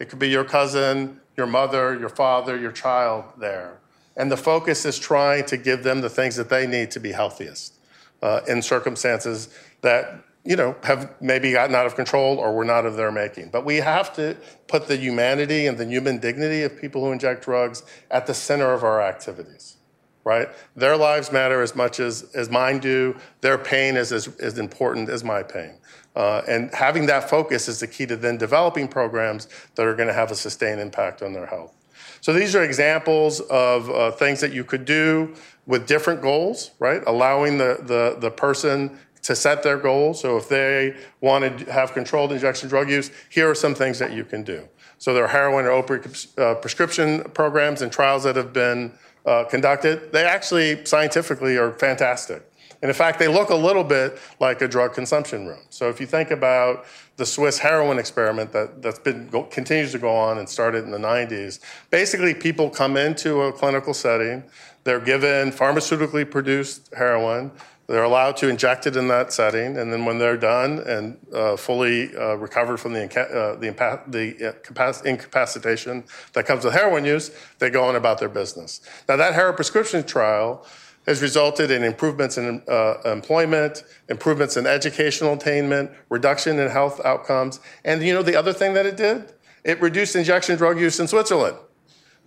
It 0.00 0.10
could 0.10 0.18
be 0.18 0.28
your 0.28 0.44
cousin, 0.44 1.18
your 1.34 1.46
mother, 1.46 1.98
your 1.98 2.10
father, 2.10 2.58
your 2.58 2.72
child 2.72 3.24
there 3.38 3.78
and 4.18 4.30
the 4.30 4.36
focus 4.36 4.84
is 4.84 4.98
trying 4.98 5.46
to 5.46 5.56
give 5.56 5.84
them 5.84 6.02
the 6.02 6.10
things 6.10 6.36
that 6.36 6.50
they 6.50 6.66
need 6.66 6.90
to 6.90 7.00
be 7.00 7.12
healthiest 7.12 7.78
uh, 8.20 8.40
in 8.48 8.60
circumstances 8.60 9.48
that 9.80 10.22
you 10.44 10.56
know 10.56 10.76
have 10.82 11.14
maybe 11.20 11.52
gotten 11.52 11.74
out 11.74 11.86
of 11.86 11.94
control 11.94 12.38
or 12.38 12.52
were 12.52 12.64
not 12.64 12.84
of 12.84 12.96
their 12.96 13.12
making. 13.12 13.48
But 13.48 13.64
we 13.64 13.76
have 13.76 14.12
to 14.16 14.36
put 14.66 14.88
the 14.88 14.96
humanity 14.96 15.66
and 15.66 15.78
the 15.78 15.86
human 15.86 16.18
dignity 16.18 16.62
of 16.62 16.78
people 16.78 17.04
who 17.04 17.12
inject 17.12 17.44
drugs 17.44 17.84
at 18.10 18.26
the 18.26 18.34
center 18.34 18.72
of 18.72 18.84
our 18.84 19.00
activities. 19.00 19.76
Right? 20.24 20.48
Their 20.76 20.96
lives 20.96 21.32
matter 21.32 21.62
as 21.62 21.74
much 21.74 22.00
as, 22.00 22.24
as 22.34 22.50
mine 22.50 22.80
do. 22.80 23.16
Their 23.40 23.56
pain 23.56 23.96
is 23.96 24.12
as, 24.12 24.28
as 24.36 24.58
important 24.58 25.08
as 25.08 25.24
my 25.24 25.42
pain. 25.42 25.78
Uh, 26.14 26.42
and 26.46 26.74
having 26.74 27.06
that 27.06 27.30
focus 27.30 27.66
is 27.66 27.80
the 27.80 27.86
key 27.86 28.04
to 28.04 28.16
then 28.16 28.36
developing 28.36 28.88
programs 28.88 29.48
that 29.76 29.86
are 29.86 29.94
going 29.94 30.08
to 30.08 30.12
have 30.12 30.30
a 30.30 30.34
sustained 30.34 30.80
impact 30.80 31.22
on 31.22 31.32
their 31.32 31.46
health. 31.46 31.77
So 32.20 32.32
these 32.32 32.54
are 32.54 32.62
examples 32.62 33.40
of 33.40 33.90
uh, 33.90 34.10
things 34.12 34.40
that 34.40 34.52
you 34.52 34.64
could 34.64 34.84
do 34.84 35.34
with 35.66 35.86
different 35.86 36.22
goals, 36.22 36.72
right? 36.78 37.02
Allowing 37.06 37.58
the, 37.58 37.78
the, 37.82 38.16
the 38.18 38.30
person 38.30 38.98
to 39.22 39.36
set 39.36 39.62
their 39.62 39.76
goals. 39.76 40.20
So 40.20 40.36
if 40.36 40.48
they 40.48 40.96
want 41.20 41.58
to 41.58 41.72
have 41.72 41.92
controlled 41.92 42.32
injection 42.32 42.68
drug 42.68 42.88
use, 42.88 43.10
here 43.28 43.50
are 43.50 43.54
some 43.54 43.74
things 43.74 43.98
that 43.98 44.12
you 44.12 44.24
can 44.24 44.42
do. 44.42 44.68
So 44.98 45.14
there 45.14 45.24
are 45.24 45.28
heroin 45.28 45.66
or 45.66 45.82
opioid 45.82 46.38
uh, 46.38 46.54
prescription 46.56 47.22
programs 47.34 47.82
and 47.82 47.92
trials 47.92 48.24
that 48.24 48.36
have 48.36 48.52
been 48.52 48.92
uh, 49.26 49.44
conducted. 49.44 50.12
They 50.12 50.24
actually 50.24 50.84
scientifically 50.84 51.56
are 51.56 51.72
fantastic. 51.72 52.50
And 52.80 52.88
in 52.88 52.94
fact, 52.94 53.18
they 53.18 53.28
look 53.28 53.50
a 53.50 53.56
little 53.56 53.84
bit 53.84 54.18
like 54.38 54.62
a 54.62 54.68
drug 54.68 54.94
consumption 54.94 55.46
room. 55.46 55.62
So 55.70 55.88
if 55.88 56.00
you 56.00 56.06
think 56.06 56.30
about 56.30 56.84
the 57.16 57.26
Swiss 57.26 57.58
heroin 57.58 57.98
experiment 57.98 58.52
that, 58.52 58.80
that's 58.82 59.00
been 59.00 59.28
continues 59.50 59.92
to 59.92 59.98
go 59.98 60.14
on 60.14 60.38
and 60.38 60.48
started 60.48 60.84
in 60.84 60.90
the 60.90 60.98
90s, 60.98 61.58
basically 61.90 62.34
people 62.34 62.70
come 62.70 62.96
into 62.96 63.42
a 63.42 63.52
clinical 63.52 63.94
setting, 63.94 64.44
they're 64.84 65.00
given 65.00 65.50
pharmaceutically 65.50 66.30
produced 66.30 66.94
heroin, 66.94 67.50
they're 67.88 68.04
allowed 68.04 68.36
to 68.36 68.48
inject 68.48 68.86
it 68.86 68.96
in 68.96 69.08
that 69.08 69.32
setting, 69.32 69.78
and 69.78 69.90
then 69.90 70.04
when 70.04 70.18
they're 70.18 70.36
done 70.36 70.80
and 70.80 71.16
uh, 71.34 71.56
fully 71.56 72.14
uh, 72.16 72.34
recovered 72.34 72.76
from 72.76 72.92
the, 72.92 73.04
uh, 73.18 73.56
the, 73.56 74.02
the 74.08 75.00
incapacitation 75.06 76.04
that 76.34 76.44
comes 76.44 76.64
with 76.64 76.74
heroin 76.74 77.06
use, 77.06 77.30
they 77.58 77.70
go 77.70 77.84
on 77.84 77.96
about 77.96 78.18
their 78.18 78.28
business. 78.28 78.82
Now, 79.08 79.16
that 79.16 79.32
heroin 79.32 79.56
prescription 79.56 80.04
trial 80.04 80.66
has 81.08 81.22
resulted 81.22 81.70
in 81.70 81.82
improvements 81.82 82.38
in 82.38 82.62
uh, 82.68 82.94
employment, 83.04 83.84
improvements 84.08 84.56
in 84.56 84.66
educational 84.66 85.32
attainment, 85.32 85.90
reduction 86.10 86.58
in 86.58 86.70
health 86.70 87.00
outcomes. 87.04 87.60
And 87.84 88.02
you 88.02 88.14
know 88.14 88.22
the 88.22 88.36
other 88.36 88.52
thing 88.52 88.74
that 88.74 88.86
it 88.86 88.96
did? 88.96 89.32
It 89.64 89.80
reduced 89.80 90.14
injection 90.16 90.56
drug 90.56 90.78
use 90.78 91.00
in 91.00 91.08
Switzerland 91.08 91.56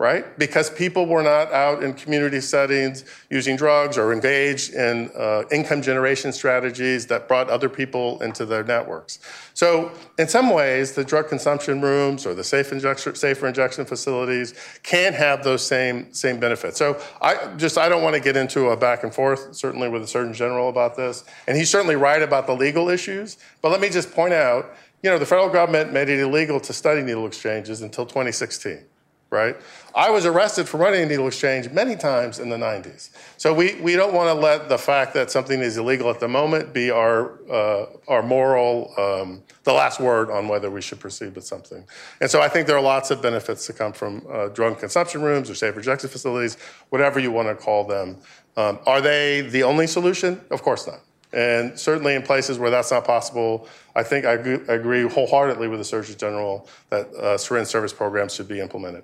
right? 0.01 0.35
Because 0.39 0.67
people 0.71 1.05
were 1.05 1.21
not 1.21 1.51
out 1.53 1.83
in 1.83 1.93
community 1.93 2.41
settings 2.41 3.05
using 3.29 3.55
drugs 3.55 3.99
or 3.99 4.11
engaged 4.11 4.73
in 4.73 5.11
uh, 5.15 5.43
income 5.51 5.79
generation 5.79 6.33
strategies 6.33 7.05
that 7.05 7.27
brought 7.27 7.51
other 7.51 7.69
people 7.69 8.19
into 8.23 8.43
their 8.43 8.63
networks. 8.63 9.19
So, 9.53 9.91
in 10.17 10.27
some 10.27 10.49
ways, 10.49 10.93
the 10.93 11.03
drug 11.03 11.29
consumption 11.29 11.81
rooms 11.81 12.25
or 12.25 12.33
the 12.33 12.43
safe 12.43 12.71
injection, 12.71 13.13
safer 13.13 13.47
injection 13.47 13.85
facilities 13.85 14.55
can 14.81 15.13
have 15.13 15.43
those 15.43 15.63
same 15.63 16.11
same 16.11 16.39
benefits. 16.39 16.79
So, 16.79 16.99
I 17.21 17.53
just 17.57 17.77
I 17.77 17.87
don't 17.87 18.01
want 18.01 18.15
to 18.15 18.21
get 18.21 18.35
into 18.35 18.69
a 18.69 18.75
back 18.75 19.03
and 19.03 19.13
forth, 19.13 19.55
certainly 19.55 19.87
with 19.87 20.01
the 20.01 20.07
Surgeon 20.07 20.33
General 20.33 20.69
about 20.69 20.97
this, 20.97 21.25
and 21.45 21.55
he's 21.55 21.69
certainly 21.69 21.95
right 21.95 22.23
about 22.23 22.47
the 22.47 22.55
legal 22.55 22.89
issues. 22.89 23.37
But 23.61 23.69
let 23.69 23.79
me 23.79 23.89
just 23.89 24.11
point 24.11 24.33
out 24.33 24.73
you 25.03 25.09
know, 25.09 25.17
the 25.17 25.25
federal 25.25 25.49
government 25.49 25.91
made 25.91 26.09
it 26.09 26.19
illegal 26.19 26.59
to 26.59 26.73
study 26.73 27.01
needle 27.01 27.25
exchanges 27.25 27.81
until 27.81 28.05
2016 28.05 28.85
right? 29.31 29.55
I 29.95 30.09
was 30.09 30.25
arrested 30.25 30.67
for 30.67 30.77
running 30.77 31.03
a 31.03 31.05
needle 31.05 31.25
exchange 31.25 31.69
many 31.71 31.95
times 31.95 32.37
in 32.37 32.49
the 32.49 32.57
90s. 32.57 33.09
So 33.37 33.53
we, 33.53 33.75
we 33.75 33.95
don't 33.95 34.13
want 34.13 34.27
to 34.27 34.33
let 34.33 34.67
the 34.67 34.77
fact 34.77 35.13
that 35.13 35.31
something 35.31 35.61
is 35.61 35.77
illegal 35.77 36.09
at 36.09 36.19
the 36.19 36.27
moment 36.27 36.73
be 36.73 36.91
our, 36.91 37.39
uh, 37.49 37.85
our 38.09 38.21
moral, 38.21 38.93
um, 38.97 39.41
the 39.63 39.71
last 39.71 40.01
word 40.01 40.29
on 40.29 40.49
whether 40.49 40.69
we 40.69 40.81
should 40.81 40.99
proceed 40.99 41.33
with 41.33 41.45
something. 41.45 41.85
And 42.19 42.29
so 42.29 42.41
I 42.41 42.49
think 42.49 42.67
there 42.67 42.75
are 42.75 42.81
lots 42.81 43.09
of 43.09 43.21
benefits 43.21 43.65
to 43.67 43.73
come 43.73 43.93
from 43.93 44.25
uh, 44.29 44.49
drug 44.49 44.79
consumption 44.79 45.21
rooms 45.21 45.49
or 45.49 45.55
safe 45.55 45.77
rejection 45.77 46.09
facilities, 46.09 46.57
whatever 46.89 47.19
you 47.19 47.31
want 47.31 47.47
to 47.47 47.55
call 47.55 47.85
them. 47.85 48.17
Um, 48.57 48.79
are 48.85 48.99
they 48.99 49.41
the 49.41 49.63
only 49.63 49.87
solution? 49.87 50.41
Of 50.51 50.61
course 50.61 50.87
not. 50.87 50.99
And 51.33 51.79
certainly 51.79 52.15
in 52.15 52.23
places 52.23 52.59
where 52.59 52.69
that's 52.69 52.91
not 52.91 53.05
possible, 53.05 53.67
I 53.95 54.03
think 54.03 54.25
I 54.25 54.33
agree 54.33 55.07
wholeheartedly 55.07 55.67
with 55.67 55.79
the 55.79 55.85
Surgeon 55.85 56.17
General 56.17 56.67
that 56.89 57.07
uh, 57.13 57.37
syringe 57.37 57.67
service 57.67 57.93
programs 57.93 58.35
should 58.35 58.47
be 58.47 58.59
implemented. 58.59 59.03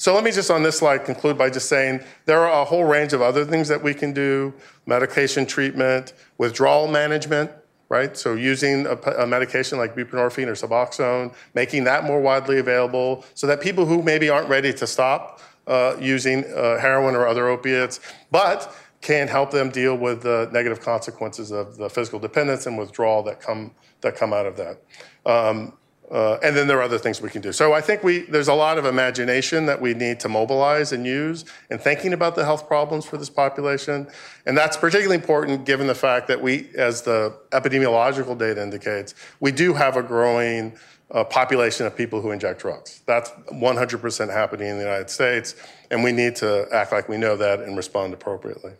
So 0.00 0.14
let 0.14 0.24
me 0.24 0.32
just 0.32 0.50
on 0.50 0.62
this 0.62 0.78
slide 0.78 1.04
conclude 1.04 1.36
by 1.36 1.50
just 1.50 1.68
saying 1.68 2.00
there 2.24 2.40
are 2.40 2.62
a 2.62 2.64
whole 2.64 2.84
range 2.84 3.12
of 3.12 3.20
other 3.20 3.44
things 3.44 3.68
that 3.68 3.82
we 3.82 3.92
can 3.92 4.14
do 4.14 4.54
medication 4.86 5.44
treatment, 5.44 6.14
withdrawal 6.38 6.88
management, 6.88 7.50
right? 7.90 8.16
So 8.16 8.34
using 8.34 8.86
a, 8.86 8.92
a, 8.94 9.26
medication 9.26 9.76
like 9.76 9.94
buprenorphine 9.94 10.46
or 10.46 10.52
Suboxone, 10.52 11.34
making 11.54 11.84
that 11.84 12.04
more 12.04 12.20
widely 12.20 12.60
available 12.60 13.26
so 13.34 13.46
that 13.46 13.60
people 13.60 13.84
who 13.84 14.02
maybe 14.02 14.30
aren't 14.30 14.48
ready 14.48 14.72
to 14.72 14.86
stop 14.86 15.42
uh, 15.66 15.96
using 16.00 16.44
uh, 16.54 16.78
heroin 16.78 17.14
or 17.14 17.26
other 17.26 17.48
opiates, 17.48 18.00
but 18.30 18.74
can 19.00 19.28
help 19.28 19.50
them 19.50 19.70
deal 19.70 19.96
with 19.96 20.22
the 20.22 20.48
negative 20.52 20.80
consequences 20.80 21.50
of 21.50 21.76
the 21.76 21.88
physical 21.88 22.18
dependence 22.18 22.66
and 22.66 22.76
withdrawal 22.78 23.22
that 23.22 23.40
come 23.40 23.72
that 24.02 24.16
come 24.16 24.32
out 24.32 24.46
of 24.46 24.56
that. 24.56 24.82
Um, 25.24 25.72
uh, 26.10 26.38
and 26.42 26.56
then 26.56 26.66
there 26.66 26.78
are 26.78 26.82
other 26.82 26.98
things 26.98 27.20
we 27.22 27.30
can 27.30 27.40
do. 27.40 27.52
So 27.52 27.72
I 27.72 27.80
think 27.80 28.02
we 28.02 28.22
there's 28.22 28.48
a 28.48 28.54
lot 28.54 28.78
of 28.78 28.84
imagination 28.84 29.66
that 29.66 29.80
we 29.80 29.94
need 29.94 30.18
to 30.20 30.28
mobilize 30.28 30.92
and 30.92 31.06
use 31.06 31.44
in 31.70 31.78
thinking 31.78 32.12
about 32.12 32.34
the 32.34 32.44
health 32.44 32.66
problems 32.66 33.06
for 33.06 33.16
this 33.16 33.30
population, 33.30 34.08
and 34.44 34.58
that's 34.58 34.76
particularly 34.76 35.16
important 35.16 35.64
given 35.64 35.86
the 35.86 35.94
fact 35.94 36.26
that 36.28 36.42
we, 36.42 36.68
as 36.74 37.02
the 37.02 37.34
epidemiological 37.52 38.36
data 38.36 38.60
indicates, 38.60 39.14
we 39.38 39.52
do 39.52 39.72
have 39.72 39.96
a 39.96 40.02
growing 40.02 40.76
uh, 41.12 41.24
population 41.24 41.86
of 41.86 41.96
people 41.96 42.20
who 42.20 42.32
inject 42.32 42.60
drugs. 42.60 43.02
That's 43.06 43.30
100% 43.52 44.32
happening 44.32 44.68
in 44.68 44.76
the 44.76 44.84
United 44.84 45.10
States, 45.10 45.54
and 45.90 46.02
we 46.02 46.12
need 46.12 46.36
to 46.36 46.66
act 46.72 46.92
like 46.92 47.08
we 47.08 47.18
know 47.18 47.36
that 47.36 47.60
and 47.60 47.76
respond 47.76 48.14
appropriately. 48.14 48.72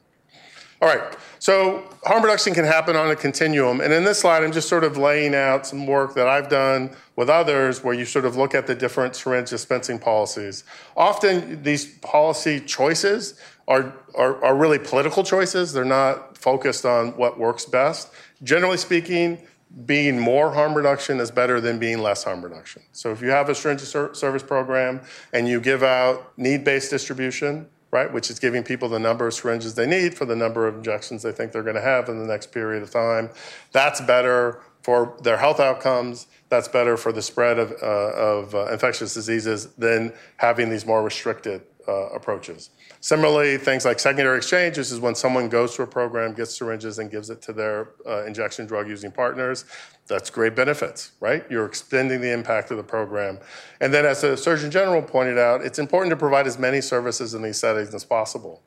All 0.82 0.88
right, 0.88 1.14
so 1.40 1.84
harm 2.04 2.22
reduction 2.22 2.54
can 2.54 2.64
happen 2.64 2.96
on 2.96 3.10
a 3.10 3.16
continuum. 3.16 3.82
And 3.82 3.92
in 3.92 4.02
this 4.02 4.20
slide, 4.20 4.42
I'm 4.42 4.50
just 4.50 4.66
sort 4.66 4.82
of 4.82 4.96
laying 4.96 5.34
out 5.34 5.66
some 5.66 5.86
work 5.86 6.14
that 6.14 6.26
I've 6.26 6.48
done 6.48 6.96
with 7.16 7.28
others 7.28 7.84
where 7.84 7.92
you 7.92 8.06
sort 8.06 8.24
of 8.24 8.36
look 8.36 8.54
at 8.54 8.66
the 8.66 8.74
different 8.74 9.14
syringe 9.14 9.50
dispensing 9.50 9.98
policies. 9.98 10.64
Often 10.96 11.62
these 11.62 11.98
policy 11.98 12.60
choices 12.60 13.38
are, 13.68 13.92
are, 14.14 14.42
are 14.42 14.56
really 14.56 14.78
political 14.78 15.22
choices. 15.22 15.74
They're 15.74 15.84
not 15.84 16.38
focused 16.38 16.86
on 16.86 17.08
what 17.18 17.38
works 17.38 17.66
best. 17.66 18.10
Generally 18.42 18.78
speaking, 18.78 19.46
being 19.84 20.18
more 20.18 20.50
harm 20.50 20.72
reduction 20.72 21.20
is 21.20 21.30
better 21.30 21.60
than 21.60 21.78
being 21.78 21.98
less 21.98 22.24
harm 22.24 22.42
reduction. 22.42 22.82
So 22.92 23.12
if 23.12 23.20
you 23.20 23.28
have 23.28 23.50
a 23.50 23.54
syringe 23.54 23.82
service 23.82 24.42
program 24.42 25.02
and 25.34 25.46
you 25.46 25.60
give 25.60 25.82
out 25.82 26.32
need-based 26.38 26.90
distribution, 26.90 27.68
right, 27.90 28.12
which 28.12 28.30
is 28.30 28.38
giving 28.38 28.62
people 28.62 28.88
the 28.88 28.98
number 28.98 29.26
of 29.26 29.34
syringes 29.34 29.74
they 29.74 29.86
need 29.86 30.14
for 30.14 30.24
the 30.24 30.36
number 30.36 30.66
of 30.66 30.76
injections 30.76 31.22
they 31.22 31.32
think 31.32 31.52
they're 31.52 31.62
going 31.62 31.76
to 31.76 31.82
have 31.82 32.08
in 32.08 32.18
the 32.18 32.26
next 32.26 32.52
period 32.52 32.82
of 32.82 32.90
time. 32.90 33.30
That's 33.72 34.00
better 34.00 34.60
for 34.82 35.16
their 35.22 35.36
health 35.36 35.60
outcomes. 35.60 36.26
That's 36.48 36.68
better 36.68 36.96
for 36.96 37.12
the 37.12 37.22
spread 37.22 37.58
of, 37.58 37.72
uh, 37.82 37.86
of 37.86 38.54
uh, 38.54 38.66
infectious 38.72 39.14
diseases 39.14 39.66
than 39.74 40.12
having 40.36 40.70
these 40.70 40.86
more 40.86 41.02
restricted 41.02 41.62
uh, 41.86 42.10
approaches. 42.10 42.70
Similarly, 43.02 43.56
things 43.56 43.86
like 43.86 43.98
secondary 43.98 44.36
exchanges 44.36 44.92
is 44.92 45.00
when 45.00 45.14
someone 45.14 45.48
goes 45.48 45.74
to 45.76 45.82
a 45.82 45.86
program, 45.86 46.34
gets 46.34 46.54
syringes, 46.56 46.98
and 46.98 47.10
gives 47.10 47.30
it 47.30 47.40
to 47.42 47.52
their 47.54 47.92
uh, 48.06 48.24
injection 48.26 48.66
drug 48.66 48.88
using 48.88 49.10
partners. 49.10 49.64
That's 50.06 50.28
great 50.28 50.54
benefits, 50.54 51.12
right? 51.18 51.44
You're 51.50 51.64
extending 51.64 52.20
the 52.20 52.30
impact 52.30 52.70
of 52.70 52.76
the 52.76 52.82
program. 52.82 53.38
And 53.80 53.92
then, 53.92 54.04
as 54.04 54.20
the 54.20 54.36
Surgeon 54.36 54.70
General 54.70 55.00
pointed 55.00 55.38
out, 55.38 55.62
it's 55.62 55.78
important 55.78 56.10
to 56.10 56.16
provide 56.16 56.46
as 56.46 56.58
many 56.58 56.82
services 56.82 57.32
in 57.32 57.40
these 57.40 57.58
settings 57.58 57.94
as 57.94 58.04
possible. 58.04 58.62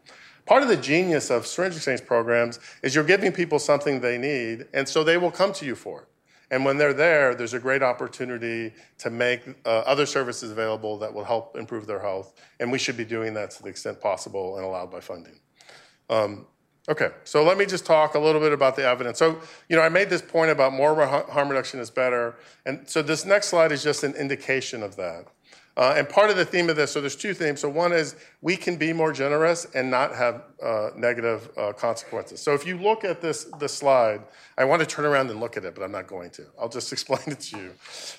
Part 0.47 0.63
of 0.63 0.67
the 0.67 0.77
genius 0.77 1.29
of 1.29 1.45
syringe 1.45 1.75
exchange 1.75 2.03
programs 2.03 2.59
is 2.81 2.95
you're 2.95 3.03
giving 3.03 3.31
people 3.31 3.59
something 3.59 4.01
they 4.01 4.17
need, 4.17 4.65
and 4.73 4.89
so 4.89 5.03
they 5.03 5.17
will 5.17 5.31
come 5.31 5.53
to 5.53 5.65
you 5.65 5.75
for 5.75 6.01
it. 6.01 6.07
And 6.51 6.65
when 6.65 6.77
they're 6.77 6.93
there, 6.93 7.35
there's 7.35 7.53
a 7.53 7.59
great 7.59 7.81
opportunity 7.81 8.73
to 8.99 9.09
make 9.09 9.41
uh, 9.65 9.69
other 9.85 10.05
services 10.05 10.51
available 10.51 10.97
that 10.99 11.13
will 11.13 11.23
help 11.23 11.57
improve 11.57 11.87
their 11.87 11.99
health. 11.99 12.33
And 12.59 12.71
we 12.71 12.77
should 12.77 12.97
be 12.97 13.05
doing 13.05 13.33
that 13.35 13.51
to 13.51 13.63
the 13.63 13.69
extent 13.69 13.99
possible 14.01 14.57
and 14.57 14.65
allowed 14.65 14.91
by 14.91 14.99
funding. 14.99 15.39
Um, 16.09 16.45
okay, 16.87 17.09
so 17.23 17.43
let 17.43 17.57
me 17.57 17.65
just 17.65 17.85
talk 17.85 18.15
a 18.15 18.19
little 18.19 18.41
bit 18.41 18.51
about 18.51 18.75
the 18.75 18.85
evidence. 18.85 19.17
So, 19.17 19.39
you 19.69 19.75
know, 19.75 19.81
I 19.81 19.89
made 19.89 20.09
this 20.09 20.21
point 20.21 20.51
about 20.51 20.73
more 20.73 21.05
harm 21.05 21.49
reduction 21.49 21.79
is 21.79 21.89
better. 21.89 22.35
And 22.65 22.87
so 22.89 23.01
this 23.01 23.25
next 23.25 23.47
slide 23.47 23.71
is 23.71 23.83
just 23.83 24.03
an 24.03 24.13
indication 24.13 24.83
of 24.83 24.95
that. 24.97 25.25
Uh, 25.76 25.95
and 25.97 26.07
part 26.07 26.30
of 26.30 26.36
the 26.36 26.45
theme 26.45 26.69
of 26.69 26.76
this, 26.76 26.91
so 26.91 27.01
there's 27.01 27.15
two 27.15 27.34
themes. 27.34 27.59
So 27.59 27.67
one 27.67 27.93
is 27.93 28.15
we 28.41 28.55
can 28.55 28.76
be 28.76 28.93
more 28.93 29.11
generous 29.11 29.65
and 29.74 29.89
not 29.89 30.13
have 30.13 30.43
uh, 30.61 30.91
negative 30.95 31.49
uh, 31.57 31.74
consequences. 31.74 32.39
So 32.41 32.53
if 32.53 32.67
you 32.67 32.78
look 32.78 33.03
at 33.03 33.21
this, 33.21 33.45
this 33.59 33.74
slide, 33.74 34.21
I 34.55 34.65
want 34.65 34.82
to 34.82 34.86
turn 34.86 35.05
around 35.05 35.32
and 35.32 35.39
look 35.39 35.57
at 35.57 35.65
it, 35.65 35.74
but 35.74 35.84
I'm 35.84 35.91
not 35.91 36.05
going 36.05 36.30
to. 36.32 36.45
I'll 36.59 36.69
just 36.69 36.91
explain 36.93 37.24
it 37.26 37.39
to 37.39 37.57
you. 37.57 37.71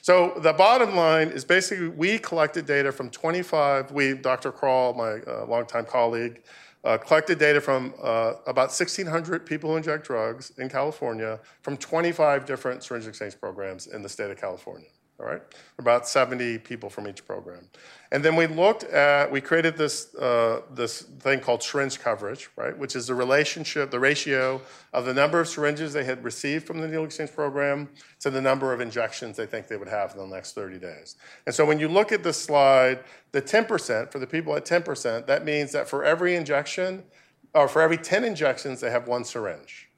So 0.02 0.34
the 0.38 0.52
bottom 0.52 0.96
line 0.96 1.28
is 1.28 1.44
basically 1.44 1.88
we 1.88 2.18
collected 2.18 2.66
data 2.66 2.90
from 2.90 3.08
25, 3.10 3.92
we, 3.92 4.14
Dr. 4.14 4.50
Kral, 4.50 4.96
my 4.96 5.20
uh, 5.32 5.46
longtime 5.46 5.84
colleague, 5.84 6.42
uh, 6.82 6.98
collected 6.98 7.38
data 7.38 7.60
from 7.60 7.94
uh, 8.02 8.34
about 8.46 8.68
1,600 8.68 9.46
people 9.46 9.70
who 9.70 9.76
inject 9.76 10.06
drugs 10.06 10.52
in 10.58 10.68
California 10.68 11.38
from 11.62 11.76
25 11.76 12.46
different 12.46 12.82
syringe 12.82 13.06
exchange 13.06 13.38
programs 13.40 13.86
in 13.86 14.02
the 14.02 14.08
state 14.08 14.30
of 14.30 14.38
California 14.38 14.88
all 15.20 15.26
right? 15.26 15.42
About 15.78 16.08
70 16.08 16.58
people 16.58 16.90
from 16.90 17.06
each 17.06 17.26
program. 17.26 17.68
And 18.10 18.24
then 18.24 18.36
we 18.36 18.46
looked 18.46 18.84
at, 18.84 19.30
we 19.30 19.40
created 19.40 19.76
this, 19.76 20.14
uh, 20.14 20.62
this 20.72 21.02
thing 21.02 21.40
called 21.40 21.62
syringe 21.62 22.00
coverage, 22.00 22.48
right? 22.56 22.76
Which 22.76 22.94
is 22.96 23.06
the 23.06 23.14
relationship, 23.14 23.90
the 23.90 24.00
ratio 24.00 24.60
of 24.92 25.04
the 25.04 25.14
number 25.14 25.40
of 25.40 25.48
syringes 25.48 25.92
they 25.92 26.04
had 26.04 26.22
received 26.22 26.66
from 26.66 26.80
the 26.80 26.86
needle 26.86 27.04
exchange 27.04 27.32
program 27.32 27.88
to 28.20 28.30
the 28.30 28.40
number 28.40 28.72
of 28.72 28.80
injections 28.80 29.36
they 29.36 29.46
think 29.46 29.68
they 29.68 29.76
would 29.76 29.88
have 29.88 30.12
in 30.12 30.18
the 30.18 30.26
next 30.26 30.54
30 30.54 30.78
days. 30.78 31.16
And 31.46 31.54
so 31.54 31.64
when 31.64 31.78
you 31.78 31.88
look 31.88 32.12
at 32.12 32.22
this 32.22 32.40
slide, 32.40 33.00
the 33.32 33.42
10%, 33.42 34.12
for 34.12 34.18
the 34.18 34.26
people 34.26 34.54
at 34.56 34.64
10%, 34.64 35.26
that 35.26 35.44
means 35.44 35.72
that 35.72 35.88
for 35.88 36.04
every 36.04 36.36
injection, 36.36 37.02
or 37.54 37.68
for 37.68 37.80
every 37.80 37.96
10 37.96 38.24
injections, 38.24 38.80
they 38.80 38.90
have 38.90 39.06
one 39.06 39.24
syringe. 39.24 39.88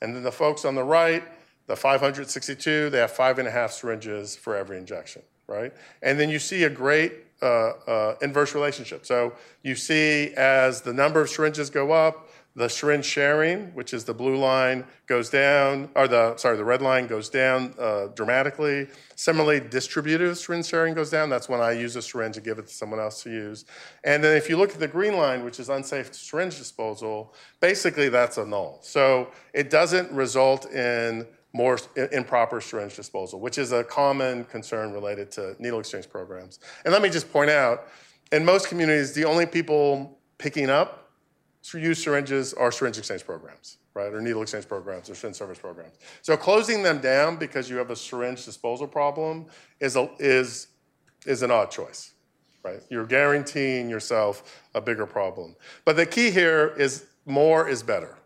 And 0.00 0.16
then 0.16 0.22
the 0.22 0.32
folks 0.32 0.64
on 0.64 0.74
the 0.74 0.82
right, 0.82 1.22
the 1.66 1.76
562, 1.76 2.90
they 2.90 2.98
have 2.98 3.10
five 3.10 3.38
and 3.38 3.46
a 3.46 3.50
half 3.50 3.72
syringes 3.72 4.36
for 4.36 4.56
every 4.56 4.78
injection, 4.78 5.22
right? 5.46 5.72
And 6.02 6.18
then 6.18 6.28
you 6.28 6.38
see 6.38 6.64
a 6.64 6.70
great 6.70 7.12
uh, 7.42 7.72
uh, 7.86 8.16
inverse 8.22 8.54
relationship. 8.54 9.04
So 9.06 9.32
you 9.62 9.74
see 9.74 10.32
as 10.34 10.80
the 10.80 10.92
number 10.92 11.20
of 11.20 11.28
syringes 11.28 11.70
go 11.70 11.92
up, 11.92 12.28
the 12.54 12.68
syringe 12.68 13.06
sharing, 13.06 13.68
which 13.74 13.94
is 13.94 14.04
the 14.04 14.12
blue 14.12 14.36
line, 14.36 14.84
goes 15.06 15.30
down, 15.30 15.88
or 15.96 16.06
the, 16.06 16.36
sorry, 16.36 16.56
the 16.56 16.64
red 16.64 16.82
line 16.82 17.06
goes 17.06 17.30
down 17.30 17.74
uh, 17.78 18.08
dramatically. 18.08 18.88
Similarly, 19.16 19.60
distributive 19.60 20.36
syringe 20.36 20.66
sharing 20.66 20.94
goes 20.94 21.08
down. 21.08 21.30
That's 21.30 21.48
when 21.48 21.60
I 21.60 21.72
use 21.72 21.96
a 21.96 22.02
syringe 22.02 22.36
and 22.36 22.44
give 22.44 22.58
it 22.58 22.66
to 22.66 22.74
someone 22.74 23.00
else 23.00 23.22
to 23.22 23.30
use. 23.30 23.64
And 24.04 24.22
then 24.22 24.36
if 24.36 24.50
you 24.50 24.58
look 24.58 24.74
at 24.74 24.80
the 24.80 24.88
green 24.88 25.16
line, 25.16 25.44
which 25.44 25.60
is 25.60 25.70
unsafe 25.70 26.14
syringe 26.14 26.58
disposal, 26.58 27.34
basically 27.60 28.10
that's 28.10 28.36
a 28.36 28.44
null. 28.44 28.80
So 28.82 29.28
it 29.54 29.70
doesn't 29.70 30.12
result 30.12 30.70
in 30.70 31.26
more 31.52 31.78
improper 32.12 32.60
syringe 32.60 32.96
disposal, 32.96 33.38
which 33.40 33.58
is 33.58 33.72
a 33.72 33.84
common 33.84 34.44
concern 34.44 34.92
related 34.92 35.30
to 35.32 35.54
needle 35.58 35.80
exchange 35.80 36.08
programs. 36.08 36.60
And 36.84 36.92
let 36.92 37.02
me 37.02 37.10
just 37.10 37.30
point 37.30 37.50
out, 37.50 37.88
in 38.30 38.44
most 38.44 38.68
communities, 38.68 39.12
the 39.12 39.24
only 39.24 39.44
people 39.44 40.18
picking 40.38 40.70
up 40.70 41.10
used 41.74 42.02
syringes 42.02 42.54
are 42.54 42.72
syringe 42.72 42.98
exchange 42.98 43.24
programs, 43.24 43.76
right, 43.94 44.12
or 44.12 44.20
needle 44.20 44.42
exchange 44.42 44.66
programs 44.66 45.08
or 45.08 45.14
syringe 45.14 45.36
service 45.36 45.58
programs. 45.58 45.96
So 46.22 46.36
closing 46.36 46.82
them 46.82 47.00
down 47.00 47.36
because 47.36 47.70
you 47.70 47.76
have 47.76 47.90
a 47.90 47.96
syringe 47.96 48.44
disposal 48.44 48.88
problem 48.88 49.46
is, 49.78 49.96
a, 49.96 50.10
is, 50.18 50.68
is 51.26 51.42
an 51.42 51.50
odd 51.50 51.70
choice, 51.70 52.14
right? 52.64 52.80
You're 52.88 53.06
guaranteeing 53.06 53.88
yourself 53.88 54.62
a 54.74 54.80
bigger 54.80 55.06
problem. 55.06 55.54
But 55.84 55.96
the 55.96 56.06
key 56.06 56.30
here 56.30 56.74
is 56.76 57.04
more 57.26 57.68
is 57.68 57.82
better. 57.82 58.16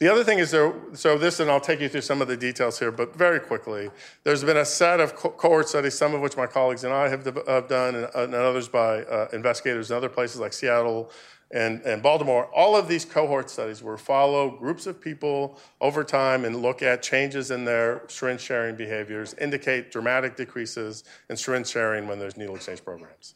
The 0.00 0.10
other 0.10 0.24
thing 0.24 0.40
is, 0.40 0.50
there, 0.50 0.74
so 0.92 1.16
this, 1.16 1.38
and 1.38 1.50
I'll 1.50 1.60
take 1.60 1.80
you 1.80 1.88
through 1.88 2.00
some 2.00 2.20
of 2.20 2.26
the 2.26 2.36
details 2.36 2.78
here, 2.78 2.90
but 2.90 3.14
very 3.14 3.38
quickly, 3.38 3.90
there's 4.24 4.42
been 4.42 4.56
a 4.56 4.64
set 4.64 4.98
of 4.98 5.14
co- 5.14 5.30
cohort 5.30 5.68
studies, 5.68 5.96
some 5.96 6.14
of 6.14 6.20
which 6.20 6.36
my 6.36 6.46
colleagues 6.46 6.82
and 6.82 6.92
I 6.92 7.08
have, 7.08 7.24
have 7.46 7.68
done, 7.68 7.94
and, 7.94 8.08
and 8.14 8.34
others 8.34 8.68
by 8.68 9.02
uh, 9.04 9.28
investigators 9.32 9.90
in 9.90 9.96
other 9.96 10.08
places 10.08 10.40
like 10.40 10.52
Seattle 10.52 11.10
and, 11.54 11.82
and 11.82 12.02
Baltimore, 12.02 12.46
all 12.46 12.74
of 12.76 12.88
these 12.88 13.04
cohort 13.04 13.48
studies 13.48 13.82
were 13.82 13.96
follow 13.96 14.50
groups 14.50 14.86
of 14.86 15.00
people 15.00 15.60
over 15.80 16.02
time 16.02 16.44
and 16.44 16.60
look 16.62 16.82
at 16.82 17.00
changes 17.00 17.52
in 17.52 17.64
their 17.64 18.02
syringe 18.08 18.40
sharing 18.40 18.74
behaviors, 18.74 19.34
indicate 19.34 19.92
dramatic 19.92 20.36
decreases 20.36 21.04
in 21.30 21.36
syringe 21.36 21.68
sharing 21.68 22.08
when 22.08 22.18
there's 22.18 22.36
needle 22.36 22.56
exchange 22.56 22.84
programs. 22.84 23.34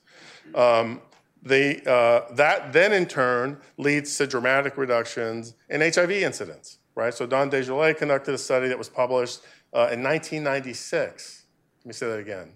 Um, 0.55 1.01
uh, 1.45 2.33
that 2.35 2.73
then 2.73 2.93
in 2.93 3.07
turn 3.07 3.59
leads 3.77 4.17
to 4.19 4.27
dramatic 4.27 4.77
reductions 4.77 5.55
in 5.69 5.81
HIV 5.81 6.11
incidence, 6.11 6.79
right? 6.95 7.15
So 7.15 7.27
Don 7.27 7.49
Des 7.49 7.65
Jarlais 7.65 7.97
conducted 7.97 8.35
a 8.35 8.39
study 8.39 8.69
that 8.69 8.79
was 8.79 8.89
published 8.89 9.41
uh, 9.73 9.89
in 9.93 10.03
1996. 10.03 11.47
Let 11.81 11.87
me 11.87 11.93
say 11.93 12.09
that 12.09 12.19
again. 12.19 12.55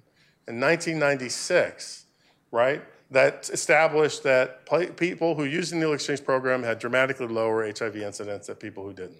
In 0.49 0.61
1996, 0.61 2.07
right? 2.51 2.83
That 3.13 3.51
established 3.53 4.23
that 4.23 4.67
people 4.97 5.35
who 5.35 5.45
used 5.45 5.71
the 5.71 5.77
needle 5.77 5.93
exchange 5.93 6.25
program 6.25 6.63
had 6.63 6.79
dramatically 6.79 7.27
lower 7.27 7.67
HIV 7.67 7.97
incidence 7.97 8.47
than 8.47 8.57
people 8.57 8.85
who 8.85 8.95
didn't. 8.95 9.19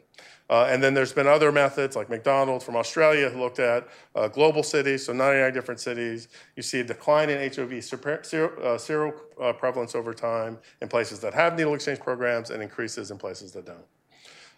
Uh, 0.49 0.67
and 0.71 0.83
then 0.83 0.95
there's 0.95 1.13
been 1.13 1.27
other 1.27 1.53
methods 1.53 1.95
like 1.95 2.09
McDonald 2.09 2.63
from 2.63 2.75
Australia 2.75 3.29
who 3.29 3.39
looked 3.39 3.59
at 3.59 3.87
uh, 4.15 4.29
global 4.29 4.63
cities, 4.63 5.05
so 5.05 5.13
99 5.13 5.53
different 5.53 5.79
cities. 5.79 6.29
You 6.57 6.63
see 6.63 6.81
a 6.81 6.85
decline 6.85 7.29
in 7.29 7.53
HIV 7.53 7.85
sero, 7.85 8.53
uh, 8.63 9.43
uh, 9.43 9.53
prevalence 9.53 9.95
over 9.95 10.15
time 10.15 10.59
in 10.81 10.89
places 10.89 11.21
that 11.21 11.35
have 11.35 11.57
needle 11.57 11.75
exchange 11.75 12.01
programs 12.01 12.49
and 12.49 12.63
increases 12.63 13.11
in 13.11 13.19
places 13.19 13.53
that 13.53 13.67
don't. 13.67 13.85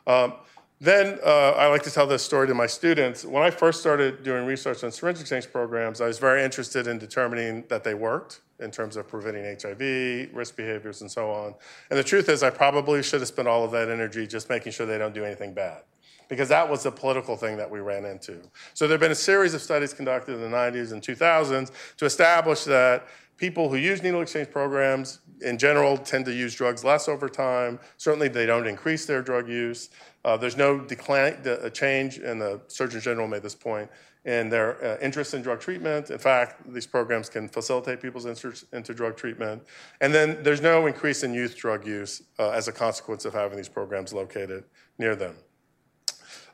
Um, 0.06 0.34
then 0.80 1.18
uh, 1.24 1.50
I 1.52 1.66
like 1.68 1.82
to 1.84 1.90
tell 1.90 2.06
this 2.06 2.22
story 2.22 2.46
to 2.46 2.54
my 2.54 2.66
students. 2.66 3.24
When 3.24 3.42
I 3.42 3.50
first 3.50 3.80
started 3.80 4.22
doing 4.22 4.46
research 4.46 4.84
on 4.84 4.92
syringe 4.92 5.20
exchange 5.20 5.50
programs, 5.50 6.00
I 6.00 6.06
was 6.06 6.18
very 6.20 6.44
interested 6.44 6.86
in 6.86 6.98
determining 6.98 7.64
that 7.68 7.82
they 7.82 7.94
worked 7.94 8.40
in 8.60 8.70
terms 8.70 8.96
of 8.96 9.08
preventing 9.08 9.44
HIV, 9.44 10.34
risk 10.34 10.56
behaviors, 10.56 11.00
and 11.00 11.10
so 11.10 11.30
on. 11.30 11.54
And 11.90 11.98
the 11.98 12.04
truth 12.04 12.28
is, 12.28 12.42
I 12.42 12.50
probably 12.50 13.02
should 13.02 13.20
have 13.20 13.28
spent 13.28 13.48
all 13.48 13.64
of 13.64 13.70
that 13.72 13.88
energy 13.88 14.26
just 14.26 14.48
making 14.48 14.72
sure 14.72 14.86
they 14.86 14.98
don't 14.98 15.14
do 15.14 15.24
anything 15.24 15.54
bad, 15.54 15.82
because 16.28 16.48
that 16.48 16.68
was 16.68 16.82
the 16.82 16.90
political 16.92 17.36
thing 17.36 17.56
that 17.56 17.70
we 17.70 17.80
ran 17.80 18.04
into. 18.04 18.40
So 18.74 18.86
there 18.86 18.94
have 18.94 19.00
been 19.00 19.12
a 19.12 19.16
series 19.16 19.54
of 19.54 19.62
studies 19.62 19.92
conducted 19.92 20.34
in 20.34 20.40
the 20.40 20.56
90s 20.56 20.92
and 20.92 21.02
2000s 21.02 21.72
to 21.96 22.04
establish 22.04 22.64
that 22.64 23.06
people 23.36 23.68
who 23.68 23.76
use 23.76 24.02
needle 24.02 24.22
exchange 24.22 24.50
programs 24.50 25.20
in 25.40 25.58
general 25.58 25.96
tend 25.96 26.24
to 26.24 26.32
use 26.32 26.54
drugs 26.54 26.84
less 26.84 27.08
over 27.08 27.28
time. 27.28 27.80
Certainly, 27.96 28.28
they 28.28 28.46
don't 28.46 28.66
increase 28.66 29.06
their 29.06 29.22
drug 29.22 29.48
use. 29.48 29.90
Uh, 30.24 30.36
there's 30.36 30.56
no 30.56 30.80
decline, 30.80 31.36
change, 31.72 32.18
and 32.18 32.40
the 32.40 32.60
Surgeon 32.68 33.00
General 33.00 33.26
made 33.26 33.42
this 33.42 33.54
point 33.54 33.90
in 34.24 34.48
their 34.48 34.82
uh, 34.82 34.98
interest 35.02 35.34
in 35.34 35.42
drug 35.42 35.60
treatment. 35.60 36.10
In 36.10 36.18
fact, 36.18 36.72
these 36.72 36.86
programs 36.86 37.28
can 37.28 37.48
facilitate 37.48 38.00
people's 38.00 38.24
interest 38.24 38.64
into 38.72 38.94
drug 38.94 39.16
treatment. 39.16 39.62
And 40.00 40.14
then 40.14 40.42
there's 40.42 40.62
no 40.62 40.86
increase 40.86 41.22
in 41.22 41.34
youth 41.34 41.56
drug 41.56 41.86
use 41.86 42.22
uh, 42.38 42.50
as 42.50 42.68
a 42.68 42.72
consequence 42.72 43.24
of 43.24 43.34
having 43.34 43.56
these 43.56 43.68
programs 43.68 44.12
located 44.12 44.64
near 44.98 45.14
them. 45.14 45.36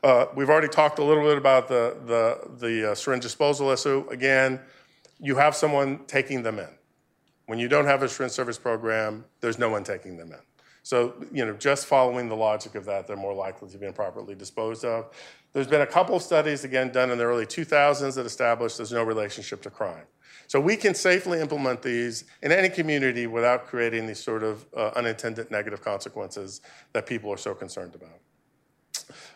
Uh, 0.03 0.25
we've 0.35 0.49
already 0.49 0.67
talked 0.67 0.99
a 0.99 1.03
little 1.03 1.23
bit 1.23 1.37
about 1.37 1.67
the, 1.67 1.95
the, 2.05 2.67
the 2.67 2.91
uh, 2.91 2.95
syringe 2.95 3.23
disposal 3.23 3.69
issue. 3.69 4.05
Again, 4.09 4.59
you 5.19 5.35
have 5.35 5.55
someone 5.55 6.05
taking 6.07 6.41
them 6.43 6.59
in. 6.59 6.69
When 7.45 7.59
you 7.59 7.67
don't 7.67 7.85
have 7.85 8.01
a 8.01 8.09
syringe 8.09 8.33
service 8.33 8.57
program, 8.57 9.25
there's 9.39 9.59
no 9.59 9.69
one 9.69 9.83
taking 9.83 10.17
them 10.17 10.31
in. 10.31 10.39
So, 10.83 11.13
you 11.31 11.45
know, 11.45 11.53
just 11.53 11.85
following 11.85 12.27
the 12.27 12.35
logic 12.35 12.75
of 12.75 12.85
that, 12.85 13.07
they're 13.07 13.15
more 13.15 13.33
likely 13.33 13.69
to 13.69 13.77
be 13.77 13.85
improperly 13.85 14.33
disposed 14.33 14.83
of. 14.83 15.13
There's 15.53 15.67
been 15.67 15.81
a 15.81 15.87
couple 15.87 16.15
of 16.15 16.23
studies, 16.23 16.63
again, 16.63 16.91
done 16.91 17.11
in 17.11 17.17
the 17.17 17.23
early 17.23 17.45
2000s 17.45 18.15
that 18.15 18.25
established 18.25 18.77
there's 18.77 18.91
no 18.91 19.03
relationship 19.03 19.61
to 19.63 19.69
crime. 19.69 20.05
So 20.47 20.59
we 20.59 20.75
can 20.75 20.95
safely 20.95 21.39
implement 21.39 21.81
these 21.81 22.25
in 22.41 22.51
any 22.51 22.69
community 22.69 23.27
without 23.27 23.67
creating 23.67 24.07
these 24.07 24.19
sort 24.19 24.43
of 24.43 24.65
uh, 24.75 24.91
unintended 24.95 25.51
negative 25.51 25.81
consequences 25.81 26.61
that 26.93 27.05
people 27.05 27.31
are 27.31 27.37
so 27.37 27.53
concerned 27.53 27.95
about. 27.95 28.19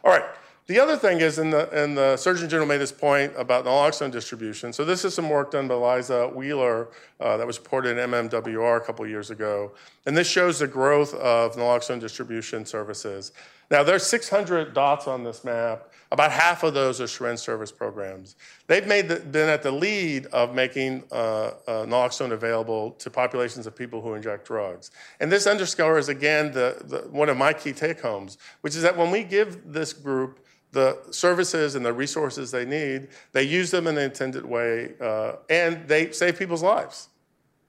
All 0.03 0.11
right, 0.11 0.25
the 0.67 0.79
other 0.79 0.97
thing 0.97 1.21
is, 1.21 1.37
and 1.37 1.53
the, 1.53 1.69
the 1.95 2.17
Surgeon 2.17 2.49
General 2.49 2.67
made 2.67 2.79
this 2.79 2.91
point 2.91 3.31
about 3.37 3.65
naloxone 3.65 4.09
distribution. 4.09 4.73
So 4.73 4.83
this 4.83 5.05
is 5.05 5.13
some 5.13 5.29
work 5.29 5.51
done 5.51 5.67
by 5.67 5.75
Liza 5.75 6.29
Wheeler 6.29 6.89
uh, 7.19 7.37
that 7.37 7.45
was 7.45 7.59
reported 7.59 7.97
in 7.97 8.09
MMWR 8.09 8.77
a 8.77 8.79
couple 8.79 9.05
years 9.05 9.29
ago. 9.29 9.73
And 10.07 10.17
this 10.17 10.27
shows 10.27 10.57
the 10.57 10.67
growth 10.67 11.13
of 11.13 11.55
naloxone 11.55 11.99
distribution 11.99 12.65
services. 12.65 13.31
Now, 13.69 13.83
there's 13.83 14.05
600 14.07 14.73
dots 14.73 15.07
on 15.07 15.23
this 15.23 15.43
map. 15.43 15.91
About 16.11 16.31
half 16.31 16.63
of 16.63 16.73
those 16.73 17.01
are 17.01 17.07
syringe 17.07 17.39
service 17.39 17.71
programs. 17.71 18.35
They've 18.67 18.87
the, 18.87 19.21
been 19.31 19.49
at 19.49 19.63
the 19.63 19.71
lead 19.71 20.27
of 20.27 20.53
making 20.53 21.03
uh, 21.11 21.15
uh, 21.15 21.51
naloxone 21.85 22.31
available 22.31 22.91
to 22.91 23.09
populations 23.09 23.67
of 23.67 23.75
people 23.75 24.01
who 24.01 24.13
inject 24.13 24.45
drugs. 24.47 24.91
And 25.19 25.31
this 25.31 25.47
underscores, 25.47 26.09
again, 26.09 26.51
the, 26.51 26.81
the, 26.85 26.97
one 27.09 27.29
of 27.29 27.37
my 27.37 27.53
key 27.53 27.73
take 27.73 28.01
homes, 28.01 28.37
which 28.61 28.75
is 28.75 28.81
that 28.83 28.95
when 28.95 29.11
we 29.11 29.23
give 29.23 29.71
this 29.71 29.93
group 29.93 30.39
the 30.75 30.97
services 31.09 31.75
and 31.75 31.85
the 31.85 31.93
resources 31.93 32.51
they 32.51 32.65
need, 32.65 33.07
they 33.31 33.43
use 33.43 33.71
them 33.71 33.87
in 33.87 33.95
the 33.95 34.03
intended 34.03 34.45
way, 34.45 34.91
uh, 34.99 35.37
and 35.49 35.87
they 35.87 36.11
save 36.11 36.37
people's 36.37 36.61
lives, 36.61 37.07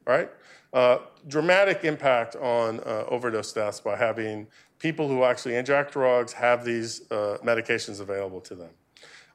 right? 0.04 0.28
Uh, 0.72 0.98
dramatic 1.28 1.84
impact 1.84 2.34
on 2.34 2.80
uh, 2.80 3.04
overdose 3.06 3.52
deaths 3.52 3.78
by 3.78 3.96
having 3.96 4.44
people 4.80 5.06
who 5.08 5.22
actually 5.22 5.54
inject 5.54 5.92
drugs 5.92 6.32
have 6.32 6.64
these 6.64 7.02
uh, 7.12 7.38
medications 7.44 8.00
available 8.00 8.40
to 8.40 8.56
them. 8.56 8.70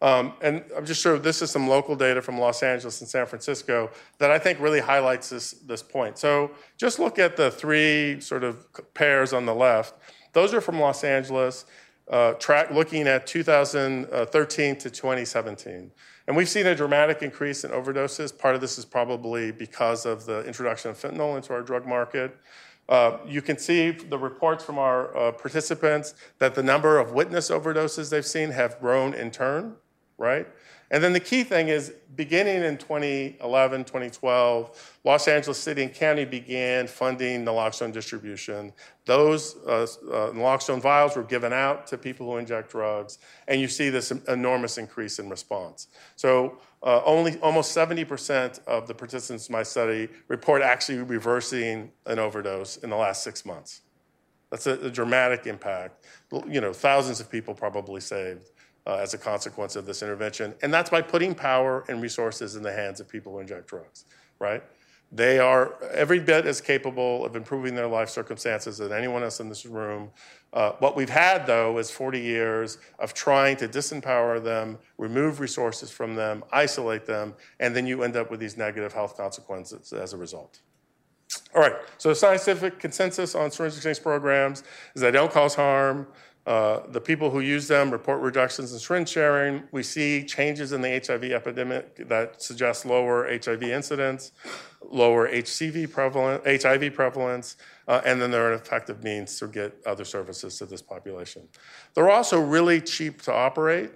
Um, 0.01 0.33
and 0.41 0.65
I'm 0.75 0.85
just 0.85 1.01
sure 1.01 1.17
this 1.17 1.41
is 1.41 1.49
some 1.49 1.69
local 1.69 1.95
data 1.95 2.21
from 2.21 2.37
Los 2.37 2.63
Angeles 2.63 2.99
and 2.99 3.09
San 3.09 3.25
Francisco 3.25 3.89
that 4.17 4.31
I 4.31 4.39
think 4.39 4.59
really 4.59 4.81
highlights 4.81 5.29
this, 5.29 5.51
this 5.51 5.81
point. 5.81 6.17
So 6.17 6.51
just 6.77 6.99
look 6.99 7.19
at 7.19 7.37
the 7.37 7.49
three 7.51 8.19
sort 8.19 8.43
of 8.43 8.65
pairs 8.93 9.31
on 9.31 9.45
the 9.45 9.55
left. 9.55 9.93
Those 10.33 10.53
are 10.53 10.61
from 10.61 10.79
Los 10.79 11.05
Angeles 11.05 11.65
uh, 12.11 12.33
track 12.33 12.69
looking 12.71 13.07
at 13.07 13.25
2013 13.25 14.75
to 14.75 14.89
2017. 14.89 15.91
And 16.27 16.37
we've 16.37 16.49
seen 16.49 16.67
a 16.67 16.75
dramatic 16.75 17.23
increase 17.23 17.63
in 17.63 17.71
overdoses. 17.71 18.37
Part 18.37 18.53
of 18.53 18.61
this 18.61 18.77
is 18.77 18.85
probably 18.85 19.51
because 19.51 20.05
of 20.05 20.25
the 20.25 20.43
introduction 20.45 20.91
of 20.91 20.97
fentanyl 20.97 21.35
into 21.35 21.53
our 21.53 21.61
drug 21.61 21.87
market. 21.87 22.37
Uh, 22.89 23.17
you 23.25 23.41
can 23.41 23.57
see 23.57 23.91
the 23.91 24.17
reports 24.17 24.63
from 24.63 24.77
our 24.77 25.15
uh, 25.17 25.31
participants 25.31 26.13
that 26.39 26.53
the 26.53 26.61
number 26.61 26.99
of 26.99 27.13
witness 27.13 27.49
overdoses 27.49 28.09
they've 28.09 28.25
seen 28.25 28.51
have 28.51 28.79
grown 28.81 29.13
in 29.13 29.31
turn, 29.31 29.75
right? 30.17 30.47
And 30.91 31.01
then 31.01 31.13
the 31.13 31.21
key 31.21 31.45
thing 31.45 31.69
is 31.69 31.93
beginning 32.17 32.63
in 32.63 32.77
2011, 32.77 33.85
2012, 33.85 34.99
Los 35.05 35.27
Angeles 35.29 35.57
City 35.57 35.83
and 35.83 35.93
County 35.93 36.25
began 36.25 36.85
funding 36.85 37.45
naloxone 37.45 37.93
distribution. 37.93 38.73
Those 39.05 39.55
uh, 39.65 39.83
uh, 39.83 39.85
naloxone 40.31 40.81
vials 40.81 41.15
were 41.15 41.23
given 41.23 41.53
out 41.53 41.87
to 41.87 41.97
people 41.97 42.29
who 42.29 42.37
inject 42.37 42.71
drugs, 42.71 43.19
and 43.47 43.61
you 43.61 43.69
see 43.69 43.89
this 43.89 44.11
enormous 44.11 44.77
increase 44.77 45.17
in 45.17 45.29
response. 45.29 45.87
So 46.17 46.57
uh, 46.83 47.01
only 47.05 47.39
almost 47.39 47.75
70% 47.75 48.61
of 48.65 48.85
the 48.85 48.93
participants 48.93 49.47
in 49.47 49.53
my 49.53 49.63
study 49.63 50.09
report 50.27 50.61
actually 50.61 50.97
reversing 50.97 51.89
an 52.05 52.19
overdose 52.19 52.75
in 52.77 52.89
the 52.89 52.97
last 52.97 53.23
six 53.23 53.45
months. 53.45 53.81
That's 54.49 54.67
a, 54.67 54.73
a 54.73 54.89
dramatic 54.89 55.47
impact. 55.47 56.05
You 56.49 56.59
know, 56.59 56.73
thousands 56.73 57.21
of 57.21 57.31
people 57.31 57.53
probably 57.53 58.01
saved 58.01 58.51
uh, 58.87 58.95
as 58.95 59.13
a 59.13 59.17
consequence 59.17 59.75
of 59.75 59.85
this 59.85 60.01
intervention. 60.01 60.53
And 60.61 60.73
that's 60.73 60.89
by 60.89 61.01
putting 61.01 61.35
power 61.35 61.83
and 61.87 62.01
resources 62.01 62.55
in 62.55 62.63
the 62.63 62.71
hands 62.71 62.99
of 62.99 63.07
people 63.07 63.33
who 63.33 63.39
inject 63.39 63.67
drugs, 63.67 64.05
right? 64.39 64.63
They 65.13 65.39
are 65.39 65.75
every 65.91 66.19
bit 66.19 66.45
as 66.45 66.61
capable 66.61 67.25
of 67.25 67.35
improving 67.35 67.75
their 67.75 67.87
life 67.87 68.09
circumstances 68.09 68.79
as 68.79 68.91
anyone 68.91 69.23
else 69.23 69.41
in 69.41 69.49
this 69.49 69.65
room. 69.65 70.09
Uh, 70.53 70.71
what 70.79 70.95
we've 70.95 71.09
had, 71.09 71.45
though, 71.45 71.77
is 71.79 71.91
40 71.91 72.19
years 72.19 72.77
of 72.97 73.13
trying 73.13 73.57
to 73.57 73.67
disempower 73.67 74.41
them, 74.41 74.77
remove 74.97 75.41
resources 75.41 75.91
from 75.91 76.15
them, 76.15 76.45
isolate 76.53 77.05
them, 77.05 77.33
and 77.59 77.75
then 77.75 77.85
you 77.85 78.03
end 78.03 78.15
up 78.15 78.31
with 78.31 78.39
these 78.39 78.55
negative 78.55 78.93
health 78.93 79.17
consequences 79.17 79.91
as 79.91 80.13
a 80.13 80.17
result. 80.17 80.61
All 81.53 81.61
right, 81.61 81.75
so 81.97 82.09
the 82.09 82.15
scientific 82.15 82.79
consensus 82.79 83.35
on 83.35 83.51
syringe 83.51 83.75
exchange 83.75 84.01
programs 84.01 84.63
is 84.95 85.01
they 85.01 85.11
don't 85.11 85.31
cause 85.31 85.55
harm, 85.55 86.07
uh, 86.47 86.81
the 86.87 86.99
people 86.99 87.29
who 87.29 87.39
use 87.39 87.67
them 87.67 87.91
report 87.91 88.19
reductions 88.19 88.73
in 88.73 88.79
syringe 88.79 89.09
sharing. 89.09 89.63
We 89.71 89.83
see 89.83 90.25
changes 90.25 90.71
in 90.71 90.81
the 90.81 90.89
HIV 90.89 91.25
epidemic 91.25 92.07
that 92.07 92.41
suggest 92.41 92.85
lower 92.85 93.27
HIV 93.27 93.61
incidence, 93.63 94.31
lower 94.81 95.29
HCV 95.29 95.91
prevalence, 95.91 96.63
HIV 96.63 96.93
prevalence, 96.95 97.57
uh, 97.87 98.01
and 98.05 98.19
then 98.19 98.31
they're 98.31 98.53
an 98.53 98.59
effective 98.59 99.03
means 99.03 99.37
to 99.37 99.47
get 99.47 99.77
other 99.85 100.03
services 100.03 100.57
to 100.57 100.65
this 100.65 100.81
population. 100.81 101.47
They're 101.93 102.09
also 102.09 102.41
really 102.41 102.81
cheap 102.81 103.21
to 103.23 103.33
operate. 103.33 103.91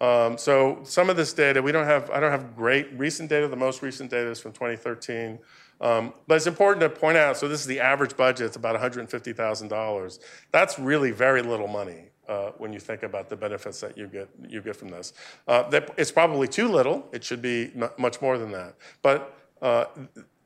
Um, 0.00 0.38
so 0.38 0.78
some 0.84 1.10
of 1.10 1.16
this 1.16 1.32
data, 1.32 1.60
we 1.60 1.72
don't 1.72 1.86
have, 1.86 2.08
I 2.10 2.20
don't 2.20 2.30
have 2.30 2.54
great 2.54 2.96
recent 2.96 3.28
data. 3.28 3.48
The 3.48 3.56
most 3.56 3.82
recent 3.82 4.08
data 4.08 4.30
is 4.30 4.38
from 4.38 4.52
2013. 4.52 5.40
Um, 5.80 6.12
but 6.26 6.36
it's 6.36 6.46
important 6.46 6.80
to 6.80 6.88
point 6.88 7.16
out, 7.16 7.36
so 7.36 7.48
this 7.48 7.60
is 7.60 7.66
the 7.66 7.80
average 7.80 8.16
budget, 8.16 8.46
it's 8.46 8.56
about 8.56 8.78
$150,000. 8.80 10.18
That's 10.50 10.78
really 10.78 11.10
very 11.12 11.42
little 11.42 11.68
money 11.68 12.10
uh, 12.28 12.50
when 12.58 12.72
you 12.72 12.80
think 12.80 13.02
about 13.02 13.28
the 13.28 13.36
benefits 13.36 13.80
that 13.80 13.96
you 13.96 14.06
get, 14.06 14.28
you 14.46 14.60
get 14.60 14.76
from 14.76 14.88
this. 14.88 15.12
Uh, 15.46 15.68
that, 15.70 15.90
it's 15.96 16.12
probably 16.12 16.48
too 16.48 16.68
little, 16.68 17.06
it 17.12 17.22
should 17.24 17.40
be 17.40 17.72
much 17.96 18.20
more 18.20 18.38
than 18.38 18.50
that. 18.52 18.74
But 19.02 19.38
uh, 19.62 19.86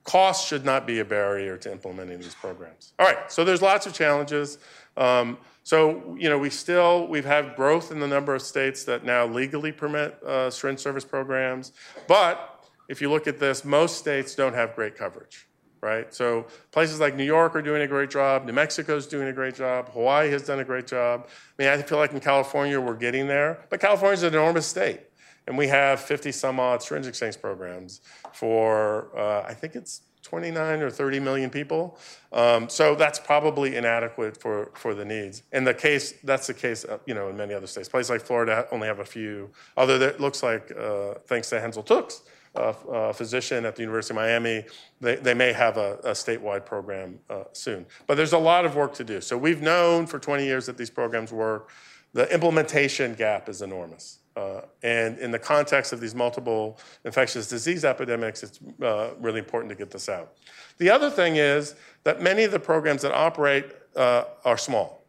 cost 0.04 0.48
should 0.48 0.64
not 0.64 0.86
be 0.86 0.98
a 1.00 1.04
barrier 1.04 1.56
to 1.56 1.72
implementing 1.72 2.18
these 2.18 2.34
programs. 2.34 2.92
All 2.98 3.06
right, 3.06 3.30
so 3.30 3.44
there's 3.44 3.62
lots 3.62 3.86
of 3.86 3.94
challenges. 3.94 4.58
Um, 4.96 5.38
so, 5.64 6.16
you 6.18 6.28
know, 6.28 6.38
we 6.38 6.50
still, 6.50 7.06
we've 7.06 7.24
had 7.24 7.54
growth 7.54 7.92
in 7.92 8.00
the 8.00 8.06
number 8.06 8.34
of 8.34 8.42
states 8.42 8.84
that 8.84 9.04
now 9.04 9.26
legally 9.26 9.70
permit 9.70 10.20
uh, 10.22 10.50
syringe 10.50 10.80
service 10.80 11.04
programs. 11.04 11.72
But 12.08 12.51
if 12.92 13.00
you 13.00 13.10
look 13.10 13.26
at 13.26 13.40
this, 13.40 13.64
most 13.64 13.96
states 13.96 14.34
don't 14.34 14.52
have 14.52 14.76
great 14.76 14.96
coverage, 14.96 15.48
right? 15.80 16.12
So 16.12 16.46
places 16.72 17.00
like 17.00 17.16
New 17.16 17.24
York 17.24 17.56
are 17.56 17.62
doing 17.62 17.80
a 17.80 17.86
great 17.86 18.10
job. 18.10 18.44
New 18.44 18.52
Mexico's 18.52 19.06
doing 19.06 19.28
a 19.28 19.32
great 19.32 19.54
job. 19.54 19.88
Hawaii 19.92 20.30
has 20.30 20.42
done 20.42 20.60
a 20.60 20.64
great 20.64 20.86
job. 20.86 21.26
I 21.26 21.62
mean, 21.62 21.72
I 21.72 21.80
feel 21.80 21.96
like 21.96 22.12
in 22.12 22.20
California, 22.20 22.78
we're 22.78 22.94
getting 22.94 23.28
there. 23.28 23.64
But 23.70 23.80
California's 23.80 24.24
an 24.24 24.34
enormous 24.34 24.66
state. 24.66 25.00
And 25.46 25.56
we 25.56 25.68
have 25.68 26.00
50 26.00 26.32
some 26.32 26.60
odd 26.60 26.82
syringe 26.82 27.06
exchange 27.06 27.40
programs 27.40 28.02
for, 28.34 29.08
uh, 29.18 29.42
I 29.48 29.54
think 29.54 29.74
it's 29.74 30.02
29 30.20 30.82
or 30.82 30.90
30 30.90 31.18
million 31.18 31.48
people. 31.48 31.98
Um, 32.30 32.68
so 32.68 32.94
that's 32.94 33.18
probably 33.18 33.74
inadequate 33.74 34.36
for, 34.36 34.70
for 34.74 34.94
the 34.94 35.06
needs. 35.06 35.44
In 35.50 35.64
the 35.64 35.74
case, 35.74 36.12
that's 36.24 36.46
the 36.46 36.54
case, 36.54 36.84
uh, 36.84 36.98
you 37.06 37.14
know, 37.14 37.30
in 37.30 37.38
many 37.38 37.54
other 37.54 37.66
states. 37.66 37.88
Places 37.88 38.10
like 38.10 38.20
Florida 38.20 38.68
only 38.70 38.86
have 38.86 38.98
a 38.98 39.04
few, 39.04 39.50
although 39.78 39.98
it 39.98 40.20
looks 40.20 40.42
like, 40.42 40.70
uh, 40.78 41.14
thanks 41.26 41.48
to 41.48 41.58
Hansel 41.58 41.82
Tookes, 41.82 42.20
uh, 42.54 43.12
physician 43.12 43.64
at 43.64 43.76
the 43.76 43.82
University 43.82 44.12
of 44.12 44.16
Miami, 44.16 44.64
they, 45.00 45.16
they 45.16 45.34
may 45.34 45.52
have 45.52 45.76
a, 45.76 45.94
a 46.04 46.10
statewide 46.10 46.66
program 46.66 47.18
uh, 47.30 47.44
soon. 47.52 47.86
But 48.06 48.16
there's 48.16 48.32
a 48.32 48.38
lot 48.38 48.64
of 48.64 48.76
work 48.76 48.94
to 48.94 49.04
do. 49.04 49.20
So 49.20 49.36
we've 49.38 49.62
known 49.62 50.06
for 50.06 50.18
20 50.18 50.44
years 50.44 50.66
that 50.66 50.76
these 50.76 50.90
programs 50.90 51.32
work. 51.32 51.70
The 52.12 52.32
implementation 52.32 53.14
gap 53.14 53.48
is 53.48 53.62
enormous. 53.62 54.18
Uh, 54.36 54.62
and 54.82 55.18
in 55.18 55.30
the 55.30 55.38
context 55.38 55.92
of 55.92 56.00
these 56.00 56.14
multiple 56.14 56.78
infectious 57.04 57.48
disease 57.48 57.84
epidemics, 57.84 58.42
it's 58.42 58.60
uh, 58.82 59.10
really 59.20 59.38
important 59.38 59.70
to 59.70 59.76
get 59.76 59.90
this 59.90 60.08
out. 60.08 60.34
The 60.78 60.90
other 60.90 61.10
thing 61.10 61.36
is 61.36 61.74
that 62.04 62.22
many 62.22 62.44
of 62.44 62.50
the 62.50 62.58
programs 62.58 63.02
that 63.02 63.12
operate 63.12 63.66
uh, 63.94 64.24
are 64.44 64.56
small. 64.56 65.01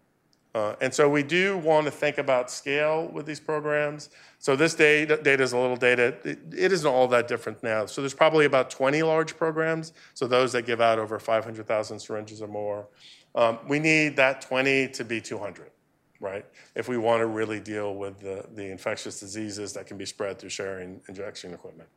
Uh, 0.55 0.75
and 0.81 0.93
so 0.93 1.09
we 1.09 1.23
do 1.23 1.57
want 1.57 1.85
to 1.85 1.91
think 1.91 2.19
about 2.19 2.51
scale 2.51 3.07
with 3.07 3.25
these 3.25 3.39
programs. 3.39 4.09
So 4.37 4.55
this 4.55 4.75
data, 4.75 5.17
data 5.17 5.41
is 5.41 5.53
a 5.53 5.57
little 5.57 5.75
data. 5.75 6.15
It, 6.23 6.39
it 6.55 6.71
isn't 6.71 6.87
all 6.87 7.07
that 7.07 7.27
different 7.27 7.63
now. 7.63 7.87
So 7.87 8.01
there's 8.01 8.13
probably 8.13 8.45
about 8.45 8.69
20 8.69 9.01
large 9.01 9.35
programs. 9.35 9.93
So 10.13 10.27
those 10.27 10.51
that 10.51 10.67
give 10.67 10.79
out 10.79 10.99
over 10.99 11.17
500,000 11.17 11.99
syringes 11.99 12.41
or 12.41 12.47
more. 12.47 12.87
Um, 13.33 13.57
we 13.67 13.79
need 13.79 14.15
that 14.17 14.41
20 14.41 14.89
to 14.89 15.03
be 15.03 15.19
200 15.19 15.71
right? 16.23 16.45
If 16.73 16.87
we 16.87 16.97
want 16.97 17.19
to 17.19 17.25
really 17.25 17.59
deal 17.59 17.95
with 17.95 18.21
the, 18.21 18.45
the 18.55 18.71
infectious 18.71 19.19
diseases 19.19 19.73
that 19.73 19.85
can 19.85 19.97
be 19.97 20.05
spread 20.05 20.39
through 20.39 20.51
sharing 20.51 21.01
injection 21.09 21.53
equipment. 21.53 21.89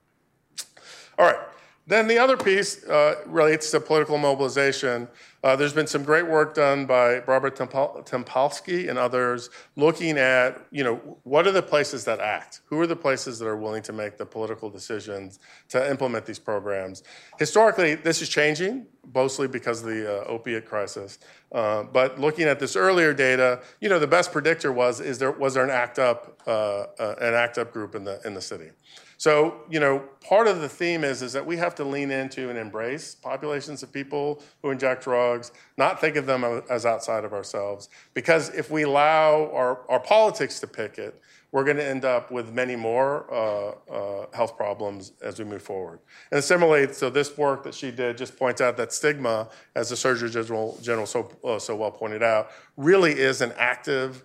All 1.16 1.26
right, 1.26 1.38
then 1.86 2.08
the 2.08 2.18
other 2.18 2.36
piece 2.36 2.84
uh, 2.84 3.22
relates 3.26 3.70
to 3.70 3.80
political 3.80 4.18
mobilization. 4.18 5.06
Uh, 5.44 5.54
there's 5.54 5.72
been 5.72 5.86
some 5.86 6.02
great 6.02 6.26
work 6.26 6.52
done 6.54 6.84
by 6.84 7.20
Barbara 7.20 7.52
Tempalski 7.52 8.88
and 8.88 8.98
others 8.98 9.50
looking 9.76 10.18
at, 10.18 10.66
you 10.72 10.82
know, 10.82 10.96
what 11.22 11.46
are 11.46 11.52
the 11.52 11.62
places 11.62 12.04
that 12.04 12.18
act? 12.18 12.62
Who 12.64 12.80
are 12.80 12.88
the 12.88 12.96
places 12.96 13.38
that 13.38 13.46
are 13.46 13.56
willing 13.56 13.82
to 13.84 13.92
make 13.92 14.16
the 14.16 14.26
political 14.26 14.68
decisions 14.68 15.38
to 15.68 15.88
implement 15.88 16.26
these 16.26 16.40
programs? 16.40 17.04
Historically, 17.38 17.94
this 17.94 18.20
is 18.20 18.28
changing, 18.28 18.86
mostly 19.14 19.46
because 19.46 19.82
of 19.82 19.86
the 19.86 20.22
uh, 20.22 20.24
opiate 20.24 20.66
crisis. 20.66 21.20
Uh, 21.52 21.84
but 21.84 22.18
looking 22.18 22.46
at 22.48 22.58
this 22.58 22.74
earlier 22.74 23.14
data, 23.14 23.60
you 23.80 23.88
know, 23.88 24.00
the 24.00 24.06
best 24.08 24.32
predictor 24.32 24.72
was, 24.72 25.00
is 25.00 25.20
there, 25.20 25.30
was 25.30 25.54
there 25.54 25.62
an 25.62 25.70
ACT 25.70 26.00
UP, 26.00 26.42
uh, 26.48 26.50
uh, 26.50 27.14
an 27.20 27.34
ACT 27.34 27.58
UP 27.58 27.72
group 27.72 27.94
in 27.94 28.02
the, 28.02 28.20
in 28.24 28.34
the 28.34 28.42
city? 28.42 28.70
So, 29.18 29.62
you 29.70 29.80
know, 29.80 30.00
part 30.20 30.46
of 30.46 30.60
the 30.60 30.68
theme 30.68 31.02
is, 31.02 31.22
is 31.22 31.32
that 31.32 31.44
we 31.44 31.56
have 31.56 31.74
to 31.76 31.84
lean 31.84 32.10
into 32.10 32.50
and 32.50 32.58
embrace 32.58 33.14
populations 33.14 33.82
of 33.82 33.92
people 33.92 34.42
who 34.62 34.70
inject 34.70 35.04
drugs, 35.04 35.52
not 35.78 36.00
think 36.00 36.16
of 36.16 36.26
them 36.26 36.44
as 36.68 36.84
outside 36.84 37.24
of 37.24 37.32
ourselves. 37.32 37.88
Because 38.12 38.54
if 38.54 38.70
we 38.70 38.82
allow 38.82 39.50
our, 39.52 39.88
our 39.88 40.00
politics 40.00 40.60
to 40.60 40.66
pick 40.66 40.98
it, 40.98 41.20
we're 41.52 41.64
going 41.64 41.78
to 41.78 41.84
end 41.84 42.04
up 42.04 42.30
with 42.30 42.52
many 42.52 42.76
more 42.76 43.32
uh, 43.32 43.70
uh, 43.90 44.26
health 44.34 44.56
problems 44.58 45.12
as 45.22 45.38
we 45.38 45.44
move 45.44 45.62
forward. 45.62 46.00
And 46.30 46.44
similarly, 46.44 46.92
so 46.92 47.08
this 47.08 47.38
work 47.38 47.62
that 47.64 47.74
she 47.74 47.90
did 47.90 48.18
just 48.18 48.36
points 48.36 48.60
out 48.60 48.76
that 48.76 48.92
stigma, 48.92 49.48
as 49.74 49.88
the 49.88 49.96
Surgeon 49.96 50.30
General, 50.30 50.78
General 50.82 51.06
so, 51.06 51.30
uh, 51.42 51.58
so 51.58 51.74
well 51.74 51.92
pointed 51.92 52.22
out, 52.22 52.50
really 52.76 53.12
is 53.12 53.40
an 53.40 53.52
active 53.56 54.24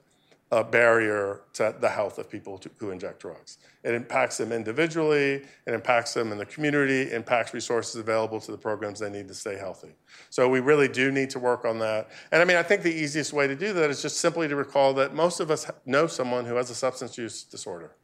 a 0.52 0.64
barrier 0.64 1.41
to 1.54 1.74
the 1.80 1.88
health 1.88 2.18
of 2.18 2.30
people 2.30 2.58
to, 2.58 2.70
who 2.78 2.91
inject 2.91 3.22
drugs. 3.22 3.58
It 3.84 3.93
impacts 3.93 4.38
them 4.38 4.52
individually, 4.52 5.43
it 5.66 5.74
impacts 5.74 6.14
them 6.14 6.34
in 6.34 6.38
the 6.38 6.45
community, 6.45 7.12
impacts 7.14 7.54
resources 7.54 7.95
available 7.95 8.41
to 8.41 8.52
the 8.52 8.58
programs 8.58 8.99
they 8.99 9.10
need 9.10 9.30
to 9.30 9.34
stay 9.34 9.58
healthy. 9.58 9.95
So 10.30 10.49
we 10.49 10.60
really 10.60 10.89
do 10.89 11.10
need 11.10 11.30
to 11.32 11.39
work 11.39 11.64
on 11.64 11.80
that. 11.80 12.10
And 12.34 12.41
I 12.41 12.45
mean, 12.45 12.58
I 12.58 12.64
think 12.64 12.84
the 12.84 12.93
easiest 12.93 13.32
way 13.32 13.47
to 13.47 13.56
do 13.56 13.72
that 13.74 13.89
is 13.89 14.02
just 14.02 14.18
simply 14.18 14.49
to 14.49 14.56
recall 14.58 14.93
that 14.95 15.16
most 15.16 15.39
of 15.39 15.49
us 15.49 15.72
know 15.86 16.06
someone 16.06 16.45
who 16.45 16.56
has 16.56 16.70
a 16.70 16.76
substance 16.76 17.18
use 17.18 17.43
disorder. 17.43 17.95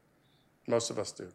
Most 0.67 0.89
of 0.89 0.97
us 0.99 1.11
do. 1.11 1.27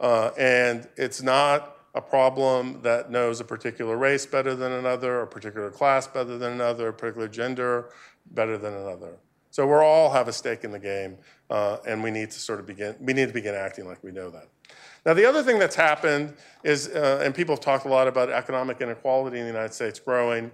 Uh, 0.00 0.30
and 0.36 0.88
it's 0.96 1.22
not 1.22 1.76
a 1.94 2.00
problem 2.00 2.80
that 2.82 3.10
knows 3.10 3.40
a 3.40 3.44
particular 3.44 3.96
race 3.96 4.26
better 4.26 4.54
than 4.56 4.72
another, 4.72 5.20
a 5.20 5.26
particular 5.26 5.70
class 5.70 6.06
better 6.08 6.38
than 6.38 6.52
another, 6.52 6.88
a 6.88 6.92
particular 6.92 7.28
gender 7.28 7.90
better 8.32 8.58
than 8.58 8.74
another. 8.74 9.18
So 9.50 9.66
we 9.66 9.74
all 9.74 10.10
have 10.10 10.28
a 10.28 10.32
stake 10.32 10.64
in 10.64 10.70
the 10.70 10.78
game, 10.78 11.18
uh, 11.48 11.78
and 11.86 12.02
we 12.02 12.10
need 12.10 12.30
to 12.30 12.38
sort 12.38 12.60
of 12.60 12.66
begin. 12.66 12.96
We 13.00 13.12
need 13.12 13.28
to 13.28 13.34
begin 13.34 13.54
acting 13.54 13.86
like 13.86 14.02
we 14.02 14.12
know 14.12 14.30
that. 14.30 14.48
Now, 15.04 15.14
the 15.14 15.24
other 15.24 15.42
thing 15.42 15.58
that's 15.58 15.74
happened 15.74 16.34
is, 16.62 16.88
uh, 16.88 17.22
and 17.24 17.34
people 17.34 17.54
have 17.54 17.64
talked 17.64 17.86
a 17.86 17.88
lot 17.88 18.06
about 18.06 18.30
economic 18.30 18.80
inequality 18.80 19.38
in 19.38 19.44
the 19.44 19.52
United 19.52 19.72
States 19.72 19.98
growing, 19.98 20.52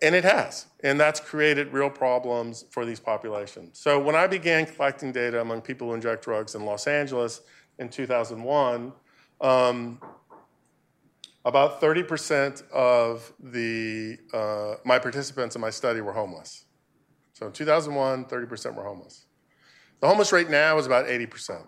and 0.00 0.14
it 0.14 0.24
has, 0.24 0.66
and 0.84 0.98
that's 0.98 1.18
created 1.18 1.72
real 1.72 1.90
problems 1.90 2.64
for 2.70 2.84
these 2.84 3.00
populations. 3.00 3.80
So 3.80 4.00
when 4.00 4.14
I 4.14 4.28
began 4.28 4.64
collecting 4.66 5.10
data 5.10 5.40
among 5.40 5.62
people 5.62 5.88
who 5.88 5.94
inject 5.94 6.22
drugs 6.22 6.54
in 6.54 6.64
Los 6.64 6.86
Angeles 6.86 7.42
in 7.78 7.88
2001. 7.88 8.92
Um, 9.40 10.00
about 11.44 11.80
30% 11.80 12.68
of 12.70 13.32
the, 13.40 14.18
uh, 14.32 14.76
my 14.84 14.98
participants 14.98 15.56
in 15.56 15.60
my 15.60 15.70
study 15.70 16.00
were 16.00 16.12
homeless. 16.12 16.64
So 17.42 17.46
in 17.48 17.52
2001, 17.52 18.26
30% 18.26 18.74
were 18.76 18.84
homeless. 18.84 19.26
The 19.98 20.06
homeless 20.06 20.30
rate 20.32 20.48
now 20.48 20.78
is 20.78 20.86
about 20.86 21.06
80%, 21.06 21.60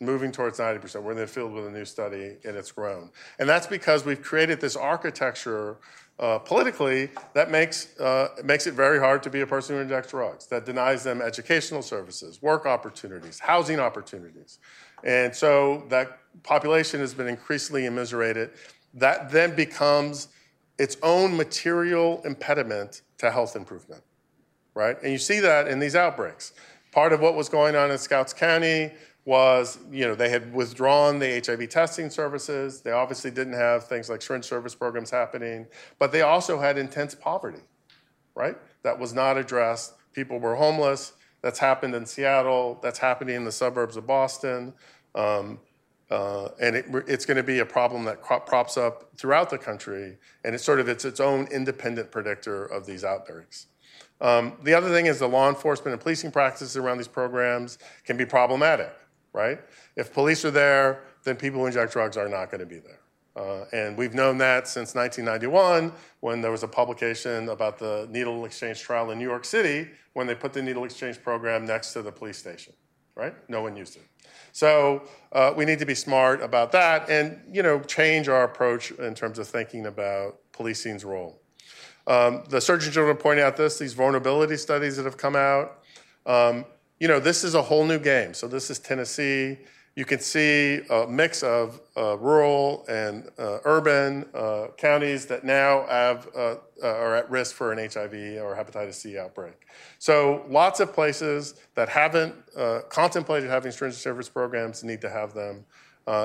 moving 0.00 0.32
towards 0.32 0.58
90%. 0.58 1.02
We're 1.02 1.12
in 1.12 1.18
the 1.18 1.26
field 1.26 1.52
with 1.52 1.66
a 1.66 1.70
new 1.70 1.84
study, 1.84 2.38
and 2.46 2.56
it's 2.56 2.72
grown. 2.72 3.10
And 3.38 3.46
that's 3.46 3.66
because 3.66 4.06
we've 4.06 4.22
created 4.22 4.58
this 4.58 4.74
architecture 4.74 5.76
uh, 6.18 6.38
politically 6.38 7.10
that 7.34 7.50
makes, 7.50 8.00
uh, 8.00 8.28
makes 8.42 8.66
it 8.66 8.72
very 8.72 8.98
hard 8.98 9.22
to 9.24 9.28
be 9.28 9.42
a 9.42 9.46
person 9.46 9.76
who 9.76 9.82
injects 9.82 10.12
drugs, 10.12 10.46
that 10.46 10.64
denies 10.64 11.04
them 11.04 11.20
educational 11.20 11.82
services, 11.82 12.40
work 12.40 12.64
opportunities, 12.64 13.38
housing 13.38 13.78
opportunities. 13.78 14.60
And 15.04 15.36
so 15.36 15.84
that 15.90 16.20
population 16.42 17.00
has 17.00 17.12
been 17.12 17.28
increasingly 17.28 17.84
immiserated. 17.84 18.52
That 18.94 19.30
then 19.30 19.54
becomes 19.54 20.28
its 20.78 20.96
own 21.02 21.36
material 21.36 22.22
impediment 22.24 23.02
to 23.18 23.30
health 23.30 23.56
improvement 23.56 24.02
right? 24.78 24.96
And 25.02 25.10
you 25.10 25.18
see 25.18 25.40
that 25.40 25.66
in 25.66 25.80
these 25.80 25.96
outbreaks. 25.96 26.52
Part 26.92 27.12
of 27.12 27.20
what 27.20 27.34
was 27.34 27.48
going 27.48 27.74
on 27.74 27.90
in 27.90 27.98
Scott 27.98 28.32
County 28.36 28.92
was, 29.24 29.76
you 29.90 30.06
know, 30.06 30.14
they 30.14 30.28
had 30.28 30.54
withdrawn 30.54 31.18
the 31.18 31.42
HIV 31.44 31.68
testing 31.68 32.08
services. 32.10 32.80
They 32.80 32.92
obviously 32.92 33.32
didn't 33.32 33.54
have 33.54 33.88
things 33.88 34.08
like 34.08 34.22
syringe 34.22 34.44
service 34.44 34.76
programs 34.76 35.10
happening, 35.10 35.66
but 35.98 36.12
they 36.12 36.22
also 36.22 36.60
had 36.60 36.78
intense 36.78 37.12
poverty, 37.12 37.62
right? 38.36 38.56
That 38.84 39.00
was 39.00 39.12
not 39.12 39.36
addressed. 39.36 39.94
People 40.12 40.38
were 40.38 40.54
homeless. 40.54 41.12
That's 41.42 41.58
happened 41.58 41.96
in 41.96 42.06
Seattle. 42.06 42.78
That's 42.80 43.00
happening 43.00 43.34
in 43.34 43.44
the 43.44 43.52
suburbs 43.52 43.96
of 43.96 44.06
Boston. 44.06 44.74
Um, 45.16 45.58
uh, 46.08 46.50
and 46.60 46.76
it, 46.76 46.86
it's 47.08 47.26
going 47.26 47.36
to 47.36 47.42
be 47.42 47.58
a 47.58 47.66
problem 47.66 48.04
that 48.04 48.22
props 48.22 48.76
up 48.76 49.10
throughout 49.16 49.50
the 49.50 49.58
country, 49.58 50.16
and 50.44 50.54
it's 50.54 50.64
sort 50.64 50.78
of 50.78 50.88
it's 50.88 51.04
its 51.04 51.20
own 51.20 51.48
independent 51.48 52.10
predictor 52.12 52.64
of 52.64 52.86
these 52.86 53.04
outbreaks. 53.04 53.66
Um, 54.20 54.54
the 54.62 54.74
other 54.74 54.88
thing 54.88 55.06
is 55.06 55.18
the 55.18 55.28
law 55.28 55.48
enforcement 55.48 55.92
and 55.92 56.00
policing 56.00 56.32
practices 56.32 56.76
around 56.76 56.98
these 56.98 57.08
programs 57.08 57.78
can 58.04 58.16
be 58.16 58.26
problematic, 58.26 58.92
right? 59.32 59.60
If 59.96 60.12
police 60.12 60.44
are 60.44 60.50
there, 60.50 61.02
then 61.24 61.36
people 61.36 61.60
who 61.60 61.66
inject 61.66 61.92
drugs 61.92 62.16
are 62.16 62.28
not 62.28 62.50
going 62.50 62.60
to 62.60 62.66
be 62.66 62.78
there. 62.78 63.00
Uh, 63.36 63.64
and 63.72 63.96
we've 63.96 64.14
known 64.14 64.36
that 64.38 64.66
since 64.66 64.96
1991 64.96 65.92
when 66.20 66.40
there 66.40 66.50
was 66.50 66.64
a 66.64 66.68
publication 66.68 67.48
about 67.50 67.78
the 67.78 68.08
needle 68.10 68.44
exchange 68.44 68.80
trial 68.80 69.12
in 69.12 69.18
New 69.18 69.28
York 69.28 69.44
City 69.44 69.88
when 70.14 70.26
they 70.26 70.34
put 70.34 70.52
the 70.52 70.60
needle 70.60 70.82
exchange 70.82 71.22
program 71.22 71.64
next 71.64 71.92
to 71.92 72.02
the 72.02 72.10
police 72.10 72.36
station, 72.36 72.72
right? 73.14 73.34
No 73.48 73.62
one 73.62 73.76
used 73.76 73.94
it. 73.94 74.02
So 74.50 75.04
uh, 75.30 75.52
we 75.56 75.64
need 75.64 75.78
to 75.78 75.86
be 75.86 75.94
smart 75.94 76.42
about 76.42 76.72
that 76.72 77.08
and, 77.08 77.40
you 77.52 77.62
know, 77.62 77.78
change 77.80 78.28
our 78.28 78.42
approach 78.42 78.90
in 78.90 79.14
terms 79.14 79.38
of 79.38 79.46
thinking 79.46 79.86
about 79.86 80.38
policing's 80.50 81.04
role. 81.04 81.40
Um, 82.08 82.42
the 82.48 82.60
Surgeon 82.60 82.90
General 82.90 83.14
pointed 83.14 83.44
out 83.44 83.56
this, 83.56 83.78
these 83.78 83.92
vulnerability 83.92 84.56
studies 84.56 84.96
that 84.96 85.04
have 85.04 85.18
come 85.18 85.36
out. 85.36 85.84
Um, 86.24 86.64
you 86.98 87.06
know, 87.06 87.20
this 87.20 87.44
is 87.44 87.54
a 87.54 87.62
whole 87.62 87.84
new 87.84 87.98
game. 87.98 88.32
So 88.34 88.48
this 88.48 88.70
is 88.70 88.78
Tennessee. 88.78 89.58
you 89.94 90.04
can 90.04 90.18
see 90.18 90.80
a 90.90 91.06
mix 91.06 91.42
of 91.42 91.80
uh, 91.96 92.16
rural 92.16 92.86
and 92.88 93.28
uh, 93.38 93.58
urban 93.64 94.24
uh, 94.32 94.68
counties 94.78 95.26
that 95.26 95.44
now 95.44 95.86
have, 95.86 96.28
uh, 96.34 96.56
uh, 96.82 96.86
are 96.86 97.16
at 97.16 97.30
risk 97.30 97.54
for 97.54 97.72
an 97.72 97.78
HIV 97.78 98.14
or 98.40 98.56
hepatitis 98.56 98.94
C 98.94 99.18
outbreak. 99.18 99.66
So 99.98 100.46
lots 100.48 100.80
of 100.80 100.94
places 100.94 101.56
that 101.74 101.90
haven't 101.90 102.34
uh, 102.56 102.80
contemplated 102.88 103.50
having 103.50 103.70
syringe 103.70 103.96
service 103.96 104.30
programs 104.30 104.82
need 104.82 105.02
to 105.02 105.10
have 105.10 105.34
them. 105.34 105.66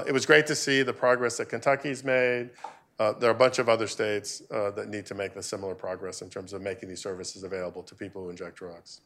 it 0.07 0.13
was 0.13 0.25
great 0.25 0.47
to 0.47 0.55
see 0.55 0.81
the 0.81 0.93
progress 0.93 1.37
that 1.37 1.49
Kentucky's 1.49 2.05
made. 2.05 2.51
There 2.97 3.29
are 3.29 3.33
a 3.33 3.35
bunch 3.35 3.59
of 3.59 3.69
other 3.69 3.87
states 3.87 4.41
that 4.49 4.87
need 4.87 5.05
to 5.07 5.15
make 5.15 5.33
the 5.33 5.43
similar 5.43 5.75
progress 5.75 6.21
in 6.21 6.29
terms 6.29 6.53
of 6.53 6.61
making 6.61 6.89
these 6.89 7.01
services 7.01 7.43
available 7.43 7.83
to 7.83 7.95
people 7.95 8.23
who 8.23 8.29
inject 8.29 8.55
drugs. 8.55 9.01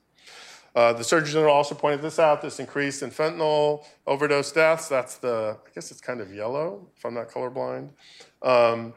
Uh, 0.78 0.94
the 0.94 1.04
Surgeon 1.04 1.32
General 1.34 1.56
also 1.56 1.74
pointed 1.74 2.04
this 2.04 2.20
out, 2.20 2.40
this 2.40 2.60
increase 2.60 3.02
in 3.02 3.10
fentanyl 3.10 3.84
overdose 4.06 4.52
deaths. 4.52 4.88
That's 4.88 5.16
the, 5.16 5.58
I 5.66 5.70
guess 5.74 5.90
it's 5.90 6.02
kind 6.02 6.22
of 6.22 6.32
yellow, 6.32 6.88
if 6.96 7.04
I'm 7.04 7.16
not 7.16 7.30
colorblind. 7.30 7.90
Um, 8.44 8.94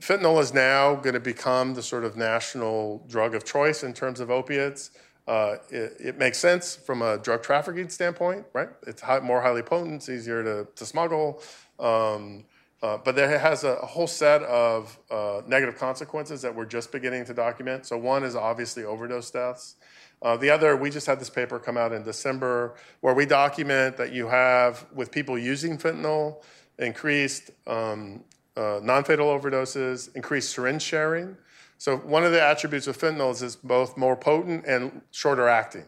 fentanyl 0.00 0.40
is 0.40 0.54
now 0.54 0.94
going 0.94 1.14
to 1.14 1.20
become 1.20 1.74
the 1.74 1.82
sort 1.82 2.04
of 2.04 2.16
national 2.16 3.04
drug 3.08 3.34
of 3.34 3.44
choice 3.44 3.82
in 3.82 3.92
terms 3.92 4.20
of 4.20 4.30
opiates. 4.30 4.92
Uh, 5.26 5.56
it, 5.70 5.96
it, 5.98 6.18
makes 6.18 6.38
sense 6.38 6.76
from 6.76 7.02
a 7.02 7.18
drug 7.18 7.42
trafficking 7.42 7.88
standpoint, 7.88 8.44
right? 8.52 8.68
It's 8.86 9.00
high, 9.00 9.18
more 9.18 9.40
highly 9.40 9.62
potent, 9.62 9.94
it's 9.94 10.08
easier 10.08 10.44
to, 10.44 10.68
to 10.72 10.86
smuggle. 10.86 11.42
Um, 11.80 12.44
uh, 12.84 12.98
but 13.02 13.16
there 13.16 13.38
has 13.38 13.64
a, 13.64 13.76
a 13.76 13.86
whole 13.86 14.06
set 14.06 14.42
of 14.42 14.98
uh, 15.10 15.40
negative 15.46 15.78
consequences 15.78 16.42
that 16.42 16.54
we're 16.54 16.66
just 16.66 16.92
beginning 16.92 17.24
to 17.24 17.32
document. 17.32 17.86
So, 17.86 17.96
one 17.96 18.22
is 18.22 18.36
obviously 18.36 18.84
overdose 18.84 19.30
deaths. 19.30 19.76
Uh, 20.20 20.36
the 20.36 20.50
other, 20.50 20.76
we 20.76 20.90
just 20.90 21.06
had 21.06 21.18
this 21.18 21.30
paper 21.30 21.58
come 21.58 21.78
out 21.78 21.94
in 21.94 22.02
December 22.02 22.74
where 23.00 23.14
we 23.14 23.24
document 23.24 23.96
that 23.96 24.12
you 24.12 24.28
have, 24.28 24.84
with 24.94 25.10
people 25.10 25.38
using 25.38 25.78
fentanyl, 25.78 26.42
increased 26.78 27.52
um, 27.66 28.22
uh, 28.54 28.80
non 28.82 29.02
fatal 29.02 29.28
overdoses, 29.28 30.14
increased 30.14 30.50
syringe 30.50 30.82
sharing. 30.82 31.38
So, 31.78 31.96
one 31.96 32.22
of 32.22 32.32
the 32.32 32.42
attributes 32.42 32.86
of 32.86 32.98
fentanyl 32.98 33.32
is 33.32 33.42
it's 33.42 33.56
both 33.56 33.96
more 33.96 34.14
potent 34.14 34.66
and 34.66 35.00
shorter 35.10 35.48
acting. 35.48 35.86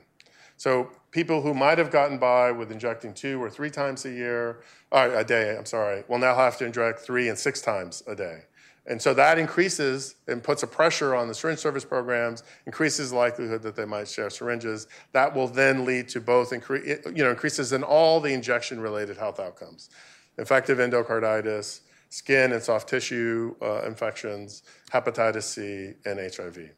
So, 0.57 0.91
people 1.17 1.41
who 1.41 1.55
might 1.55 1.79
have 1.79 1.91
gotten 1.91 2.19
by 2.19 2.53
with 2.53 2.71
injecting 2.71 3.15
two 3.15 3.43
or 3.43 3.49
three 3.49 3.71
times 3.71 4.05
a 4.05 4.11
year, 4.11 4.59
uh, 4.93 5.09
a 5.15 5.25
day, 5.25 5.57
I'm 5.57 5.65
sorry, 5.65 6.05
will 6.09 6.19
now 6.19 6.35
have 6.35 6.59
to 6.59 6.67
inject 6.67 7.01
three 7.01 7.31
and 7.31 7.39
six 7.39 7.63
times 7.63 8.03
a 8.07 8.15
day. 8.15 8.41
And 8.87 9.01
so 9.01 9.15
that 9.15 9.39
increases 9.39 10.17
and 10.29 10.43
puts 10.43 10.63
a 10.63 10.67
pressure 10.67 11.15
on 11.15 11.27
the 11.27 11.35
syringe 11.35 11.59
service 11.59 11.87
programs, 11.87 12.43
increases 12.67 13.13
the 13.13 13.17
likelihood 13.17 13.63
that 13.63 13.77
they 13.77 13.87
might 13.87 14.09
share 14.09 14.29
syringes. 14.29 14.89
That 15.13 15.35
will 15.35 15.49
then 15.49 15.87
lead 15.87 16.07
to 16.11 16.21
both 16.21 16.51
incre- 16.51 16.85
you 17.17 17.25
know, 17.25 17.31
increases 17.31 17.73
in 17.73 17.83
all 17.83 18.21
the 18.21 18.35
injection 18.35 18.79
related 18.79 19.17
health 19.17 19.41
outcomes 19.41 19.89
infective 20.37 20.77
endocarditis, 20.77 21.81
skin 22.11 22.53
and 22.53 22.63
soft 22.63 22.91
tissue 22.91 23.55
uh, 23.63 23.87
infections, 23.87 24.65
hepatitis 24.93 25.45
C, 25.45 25.95
and 26.05 26.19
HIV. 26.19 26.73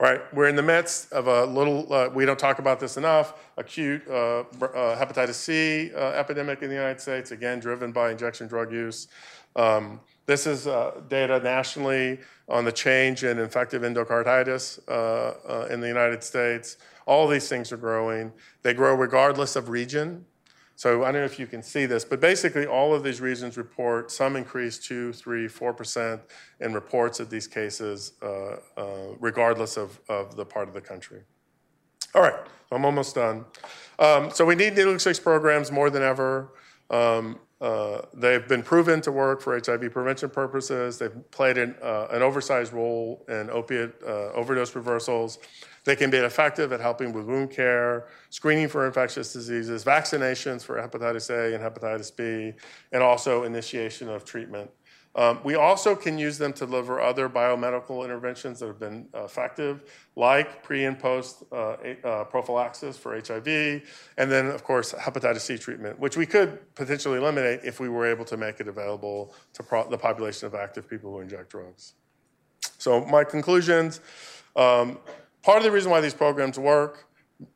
All 0.00 0.10
right, 0.10 0.20
we're 0.34 0.48
in 0.48 0.56
the 0.56 0.62
midst 0.62 1.12
of 1.12 1.28
a 1.28 1.44
little, 1.44 1.92
uh, 1.92 2.08
we 2.08 2.24
don't 2.24 2.38
talk 2.38 2.58
about 2.58 2.80
this 2.80 2.96
enough, 2.96 3.34
acute 3.56 4.02
uh, 4.08 4.40
uh 4.40 4.44
hepatitis 4.98 5.34
C 5.34 5.92
uh, 5.94 6.10
epidemic 6.10 6.62
in 6.62 6.70
the 6.70 6.74
United 6.74 7.00
States, 7.00 7.30
again, 7.30 7.60
driven 7.60 7.92
by 7.92 8.10
injection 8.10 8.48
drug 8.48 8.72
use. 8.72 9.08
Um, 9.54 10.00
this 10.26 10.46
is 10.46 10.66
uh, 10.66 11.02
data 11.08 11.40
nationally 11.40 12.18
on 12.48 12.64
the 12.64 12.72
change 12.72 13.22
in 13.22 13.38
infective 13.38 13.82
endocarditis 13.82 14.78
in 15.70 15.80
the 15.80 15.88
United 15.88 16.24
States. 16.24 16.78
All 17.06 17.28
these 17.28 17.48
things 17.48 17.70
are 17.70 17.76
growing. 17.76 18.32
They 18.62 18.74
grow 18.74 18.94
regardless 18.94 19.56
of 19.56 19.68
region. 19.68 20.24
So 20.76 21.04
I 21.04 21.12
don't 21.12 21.20
know 21.20 21.24
if 21.24 21.38
you 21.38 21.46
can 21.46 21.62
see 21.62 21.86
this, 21.86 22.04
but 22.04 22.20
basically 22.20 22.66
all 22.66 22.94
of 22.94 23.02
these 23.04 23.20
regions 23.20 23.56
report 23.56 24.10
some 24.10 24.36
increase, 24.36 24.78
two, 24.78 25.12
three, 25.12 25.46
four 25.46 25.72
percent 25.72 26.20
in 26.60 26.72
reports 26.72 27.20
of 27.20 27.30
these 27.30 27.46
cases, 27.46 28.12
uh, 28.22 28.56
uh, 28.76 29.14
regardless 29.20 29.76
of, 29.76 30.00
of 30.08 30.36
the 30.36 30.44
part 30.44 30.68
of 30.68 30.74
the 30.74 30.80
country. 30.80 31.22
All 32.14 32.22
right, 32.22 32.34
I'm 32.70 32.84
almost 32.84 33.14
done. 33.14 33.44
Um, 33.98 34.30
so 34.30 34.44
we 34.44 34.54
need 34.54 34.74
needle 34.74 34.94
exchange 34.94 35.22
programs 35.22 35.70
more 35.70 35.88
than 35.88 36.02
ever. 36.02 36.52
Um, 36.90 37.38
uh, 37.60 38.02
they've 38.12 38.48
been 38.48 38.62
proven 38.62 39.00
to 39.00 39.12
work 39.12 39.40
for 39.40 39.54
HIV 39.54 39.92
prevention 39.92 40.28
purposes. 40.28 40.98
They've 40.98 41.30
played 41.30 41.58
an, 41.58 41.76
uh, 41.80 42.08
an 42.10 42.20
oversized 42.20 42.72
role 42.72 43.24
in 43.28 43.48
opiate 43.50 43.94
uh, 44.04 44.32
overdose 44.32 44.74
reversals. 44.74 45.38
They 45.84 45.96
can 45.96 46.10
be 46.10 46.18
effective 46.18 46.72
at 46.72 46.80
helping 46.80 47.12
with 47.12 47.26
wound 47.26 47.50
care, 47.50 48.06
screening 48.30 48.68
for 48.68 48.86
infectious 48.86 49.32
diseases, 49.32 49.84
vaccinations 49.84 50.62
for 50.62 50.76
hepatitis 50.76 51.28
A 51.30 51.54
and 51.54 51.62
hepatitis 51.62 52.14
B, 52.14 52.56
and 52.92 53.02
also 53.02 53.42
initiation 53.42 54.08
of 54.08 54.24
treatment 54.24 54.70
um, 55.14 55.40
we 55.44 55.56
also 55.56 55.94
can 55.94 56.16
use 56.16 56.38
them 56.38 56.54
to 56.54 56.64
deliver 56.64 57.00
other 57.00 57.28
biomedical 57.28 58.02
interventions 58.02 58.60
that 58.60 58.66
have 58.66 58.78
been 58.78 59.08
effective, 59.12 59.82
like 60.16 60.62
pre 60.62 60.84
and 60.86 60.98
post 60.98 61.42
uh, 61.52 61.76
uh, 62.02 62.24
prophylaxis 62.24 62.96
for 62.96 63.14
HIV, 63.14 63.82
and 64.16 64.30
then, 64.30 64.46
of 64.46 64.64
course, 64.64 64.94
hepatitis 64.94 65.40
C 65.40 65.58
treatment, 65.58 65.98
which 65.98 66.16
we 66.16 66.24
could 66.24 66.74
potentially 66.74 67.18
eliminate 67.18 67.60
if 67.62 67.78
we 67.78 67.90
were 67.90 68.06
able 68.06 68.24
to 68.24 68.38
make 68.38 68.58
it 68.60 68.68
available 68.68 69.34
to 69.52 69.62
pro- 69.62 69.88
the 69.88 69.98
population 69.98 70.46
of 70.46 70.54
active 70.54 70.88
people 70.88 71.12
who 71.12 71.20
inject 71.20 71.50
drugs. 71.50 71.92
So, 72.78 73.04
my 73.04 73.22
conclusions 73.22 74.00
um, 74.56 74.98
part 75.42 75.58
of 75.58 75.64
the 75.64 75.70
reason 75.70 75.90
why 75.90 76.00
these 76.00 76.14
programs 76.14 76.58
work, 76.58 77.06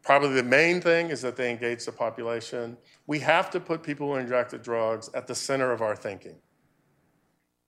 probably 0.02 0.34
the 0.34 0.42
main 0.42 0.80
thing, 0.80 1.10
is 1.10 1.22
that 1.22 1.36
they 1.36 1.50
engage 1.50 1.84
the 1.84 1.92
population. 1.92 2.76
We 3.06 3.20
have 3.20 3.50
to 3.50 3.60
put 3.60 3.82
people 3.82 4.12
who 4.12 4.18
inject 4.18 4.50
the 4.50 4.58
drugs 4.58 5.10
at 5.14 5.26
the 5.26 5.34
center 5.34 5.72
of 5.72 5.82
our 5.82 5.96
thinking 5.96 6.36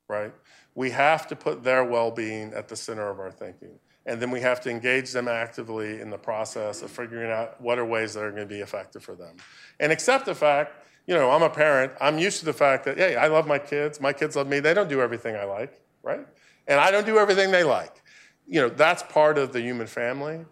right? 0.08 0.32
We 0.74 0.90
have 0.90 1.26
to 1.28 1.36
put 1.36 1.62
their 1.62 1.84
well 1.84 2.10
being 2.10 2.52
at 2.54 2.68
the 2.68 2.76
center 2.76 3.08
of 3.08 3.20
our 3.20 3.30
thinking. 3.30 3.78
And 4.06 4.20
then 4.22 4.30
we 4.30 4.40
have 4.40 4.60
to 4.62 4.70
engage 4.70 5.12
them 5.12 5.28
actively 5.28 6.00
in 6.00 6.08
the 6.08 6.16
process 6.16 6.80
of 6.80 6.90
figuring 6.90 7.30
out 7.30 7.60
what 7.60 7.78
are 7.78 7.84
ways 7.84 8.14
that 8.14 8.22
are 8.22 8.30
going 8.30 8.48
to 8.48 8.54
be 8.54 8.60
effective 8.60 9.02
for 9.02 9.14
them. 9.14 9.36
And 9.80 9.92
accept 9.92 10.24
the 10.24 10.34
fact, 10.34 10.72
you 11.06 11.14
know, 11.14 11.30
I'm 11.30 11.42
a 11.42 11.50
parent, 11.50 11.92
I'm 12.00 12.18
used 12.18 12.38
to 12.40 12.46
the 12.46 12.52
fact 12.54 12.84
that, 12.86 12.96
hey, 12.96 13.16
I 13.16 13.26
love 13.26 13.46
my 13.46 13.58
kids, 13.58 14.00
my 14.00 14.14
kids 14.14 14.34
love 14.34 14.48
me, 14.48 14.60
they 14.60 14.72
don't 14.72 14.88
do 14.88 15.02
everything 15.02 15.36
I 15.36 15.44
like, 15.44 15.82
right? 16.02 16.26
And 16.66 16.80
I 16.80 16.90
don't 16.90 17.06
do 17.06 17.18
everything 17.18 17.50
they 17.50 17.64
like. 17.64 18.02
You 18.48 18.62
know, 18.62 18.68
that's 18.68 19.02
part 19.02 19.36
of 19.38 19.52
the 19.52 19.60
human 19.60 19.86
family. 19.86 20.44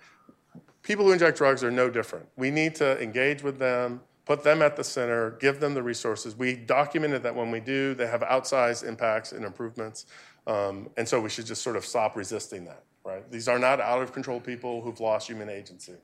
People 0.82 1.06
who 1.06 1.12
inject 1.12 1.38
drugs 1.38 1.64
are 1.64 1.70
no 1.70 1.90
different. 1.90 2.28
We 2.36 2.50
need 2.50 2.74
to 2.76 3.00
engage 3.02 3.42
with 3.42 3.58
them, 3.58 4.00
put 4.24 4.44
them 4.44 4.60
at 4.60 4.76
the 4.76 4.84
center, 4.84 5.32
give 5.40 5.60
them 5.60 5.74
the 5.74 5.82
resources. 5.82 6.36
We 6.36 6.54
documented 6.54 7.22
that 7.22 7.34
when 7.34 7.50
we 7.50 7.60
do, 7.60 7.94
they 7.94 8.06
have 8.06 8.20
outsized 8.20 8.86
impacts 8.86 9.32
and 9.32 9.44
improvements. 9.44 10.06
Um, 10.46 10.90
and 10.96 11.08
so 11.08 11.20
we 11.20 11.28
should 11.28 11.46
just 11.46 11.62
sort 11.62 11.76
of 11.76 11.84
stop 11.84 12.16
resisting 12.16 12.64
that, 12.66 12.84
right? 13.04 13.28
These 13.30 13.48
are 13.48 13.58
not 13.58 13.80
out 13.80 14.02
of 14.02 14.12
control 14.12 14.40
people 14.40 14.82
who've 14.82 15.00
lost 15.00 15.28
human 15.28 15.48
agency. 15.48 15.94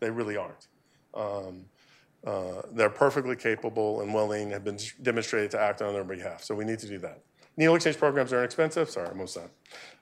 They 0.00 0.10
really 0.10 0.36
aren't. 0.36 0.66
Um, 1.14 1.66
uh, 2.26 2.62
they're 2.72 2.90
perfectly 2.90 3.36
capable 3.36 4.00
and 4.00 4.14
willing, 4.14 4.50
have 4.50 4.64
been 4.64 4.78
demonstrated 5.02 5.50
to 5.52 5.60
act 5.60 5.82
on 5.82 5.92
their 5.92 6.04
behalf. 6.04 6.42
So 6.42 6.54
we 6.54 6.64
need 6.64 6.78
to 6.80 6.86
do 6.86 6.98
that. 6.98 7.20
Needle 7.56 7.74
exchange 7.74 7.98
programs 7.98 8.32
are 8.32 8.38
inexpensive. 8.38 8.88
Sorry, 8.88 9.06
I'm 9.06 9.12
almost 9.12 9.36
done. 9.36 9.50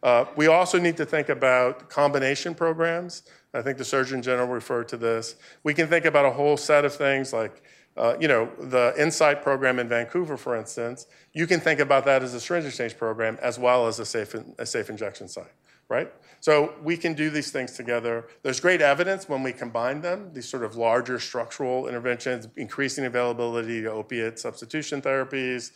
Uh, 0.02 0.24
we 0.36 0.46
also 0.46 0.78
need 0.78 0.96
to 0.96 1.04
think 1.04 1.28
about 1.28 1.90
combination 1.90 2.54
programs. 2.54 3.22
I 3.52 3.62
think 3.62 3.78
the 3.78 3.84
Surgeon 3.84 4.22
General 4.22 4.46
referred 4.46 4.88
to 4.88 4.96
this. 4.96 5.36
We 5.64 5.74
can 5.74 5.88
think 5.88 6.04
about 6.04 6.24
a 6.26 6.30
whole 6.30 6.56
set 6.56 6.84
of 6.84 6.94
things 6.94 7.32
like, 7.32 7.62
uh, 7.96 8.14
you 8.20 8.28
know, 8.28 8.48
the 8.58 8.94
Insite 8.96 9.42
program 9.42 9.80
in 9.80 9.88
Vancouver, 9.88 10.36
for 10.36 10.56
instance. 10.56 11.06
You 11.32 11.46
can 11.46 11.58
think 11.58 11.80
about 11.80 12.04
that 12.04 12.22
as 12.22 12.34
a 12.34 12.40
syringe 12.40 12.66
exchange 12.66 12.96
program 12.96 13.36
as 13.42 13.58
well 13.58 13.88
as 13.88 13.98
a 13.98 14.06
safe, 14.06 14.34
a 14.58 14.64
safe 14.64 14.88
injection 14.88 15.26
site, 15.26 15.52
right? 15.88 16.12
So 16.38 16.74
we 16.82 16.96
can 16.96 17.14
do 17.14 17.28
these 17.28 17.50
things 17.50 17.72
together. 17.72 18.28
There's 18.42 18.60
great 18.60 18.80
evidence 18.80 19.28
when 19.28 19.42
we 19.42 19.52
combine 19.52 20.00
them, 20.00 20.30
these 20.32 20.48
sort 20.48 20.62
of 20.62 20.76
larger 20.76 21.18
structural 21.18 21.88
interventions, 21.88 22.48
increasing 22.56 23.04
availability 23.04 23.82
to 23.82 23.90
opiate 23.90 24.38
substitution 24.38 25.02
therapies, 25.02 25.72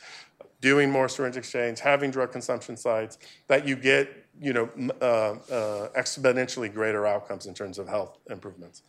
doing 0.64 0.90
more 0.90 1.10
syringe 1.10 1.36
exchange, 1.36 1.78
having 1.78 2.10
drug 2.10 2.32
consumption 2.32 2.74
sites, 2.74 3.18
that 3.48 3.68
you 3.68 3.76
get 3.76 4.08
you 4.40 4.54
know, 4.54 4.68
uh, 5.02 5.04
uh, 5.04 5.88
exponentially 5.94 6.72
greater 6.72 7.06
outcomes 7.06 7.44
in 7.44 7.52
terms 7.52 7.78
of 7.78 7.86
health 7.86 8.16
improvements. 8.30 8.82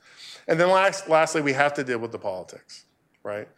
And 0.48 0.58
then 0.58 0.70
last, 0.70 1.10
lastly, 1.10 1.42
we 1.42 1.52
have 1.52 1.74
to 1.74 1.84
deal 1.84 2.00
with 2.00 2.14
the 2.14 2.18
politics, 2.18 2.86
right? 3.24 3.50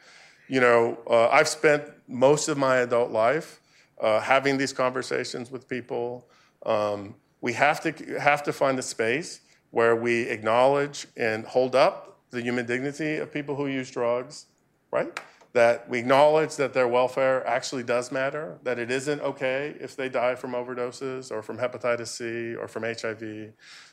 You 0.48 0.62
know, 0.62 0.98
uh, 1.08 1.28
I've 1.30 1.48
spent 1.48 1.84
most 2.08 2.48
of 2.48 2.58
my 2.58 2.78
adult 2.78 3.12
life 3.12 3.62
uh, 4.02 4.20
having 4.20 4.58
these 4.58 4.74
conversations 4.74 5.52
with 5.52 5.70
people. 5.70 6.28
Um, 6.66 7.14
we 7.42 7.54
have 7.54 7.80
to 7.82 7.92
have 8.20 8.42
to 8.44 8.52
find 8.52 8.80
a 8.80 8.88
space 8.96 9.42
where 9.70 9.96
we 9.96 10.24
acknowledge 10.24 11.06
and 11.16 11.46
hold 11.46 11.76
up 11.76 12.20
the 12.32 12.42
human 12.42 12.66
dignity 12.66 13.18
of 13.18 13.32
people 13.32 13.56
who 13.56 13.68
use 13.68 13.92
drugs, 13.92 14.48
right? 14.92 15.20
That 15.54 15.90
we 15.90 16.00
acknowledge 16.00 16.56
that 16.56 16.74
their 16.74 16.88
welfare 16.88 17.46
actually 17.48 17.84
does 17.84 18.12
matter, 18.12 18.58
that 18.64 18.78
it 18.80 18.92
isn't 18.92 19.22
okay 19.22 19.76
if 19.80 19.96
they 19.96 20.10
die 20.10 20.36
from 20.36 20.52
overdoses 20.52 21.32
or 21.32 21.42
from 21.42 21.58
hepatitis 21.58 22.08
C 22.08 22.56
or 22.56 22.68
from 22.68 22.84
HIV. 22.84 23.22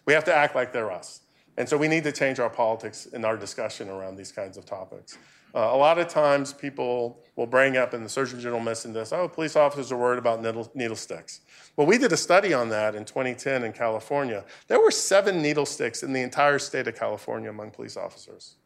We 0.07 0.13
have 0.13 0.25
to 0.25 0.35
act 0.35 0.55
like 0.55 0.73
they're 0.73 0.93
us. 0.93 1.21
And 1.57 1.69
so 1.69 1.77
we 1.77 1.89
need 1.89 2.05
to 2.05 2.13
change 2.13 2.41
our 2.41 2.51
politics 2.51 3.07
in 3.07 3.25
our 3.25 3.37
discussion 3.37 3.89
around 3.89 4.17
these 4.17 4.33
kinds 4.33 4.57
of 4.57 4.65
topics. 4.65 5.17
Uh, 5.55 5.71
a 5.73 5.77
lot 5.77 5.99
of 5.99 6.09
times 6.09 6.53
people 6.53 7.23
will 7.37 7.47
bring 7.47 7.77
up, 7.77 7.95
and 7.95 8.05
the 8.05 8.09
Surgeon 8.09 8.41
General 8.41 8.61
mentioned 8.61 8.95
this, 8.95 9.13
oh, 9.13 9.29
police 9.29 9.55
officers 9.55 9.93
are 9.93 9.97
worried 9.97 10.19
about 10.19 10.43
needle, 10.43 10.69
needle 10.75 10.97
sticks. 10.97 11.43
Well, 11.77 11.87
we 11.87 11.97
did 11.97 12.13
a 12.13 12.17
study 12.17 12.53
on 12.53 12.71
that 12.71 12.97
in 12.97 13.05
2010 13.05 13.63
in 13.63 13.73
California. 13.73 14.45
There 14.67 14.81
were 14.81 14.91
seven 14.91 15.41
needle 15.41 15.65
sticks 15.65 16.03
in 16.03 16.13
the 16.13 16.23
entire 16.23 16.59
state 16.59 16.89
of 16.89 16.97
California 16.99 17.51
among 17.51 17.71
police 17.71 17.97
officers. 17.97 18.57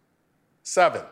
Seven. 0.63 1.03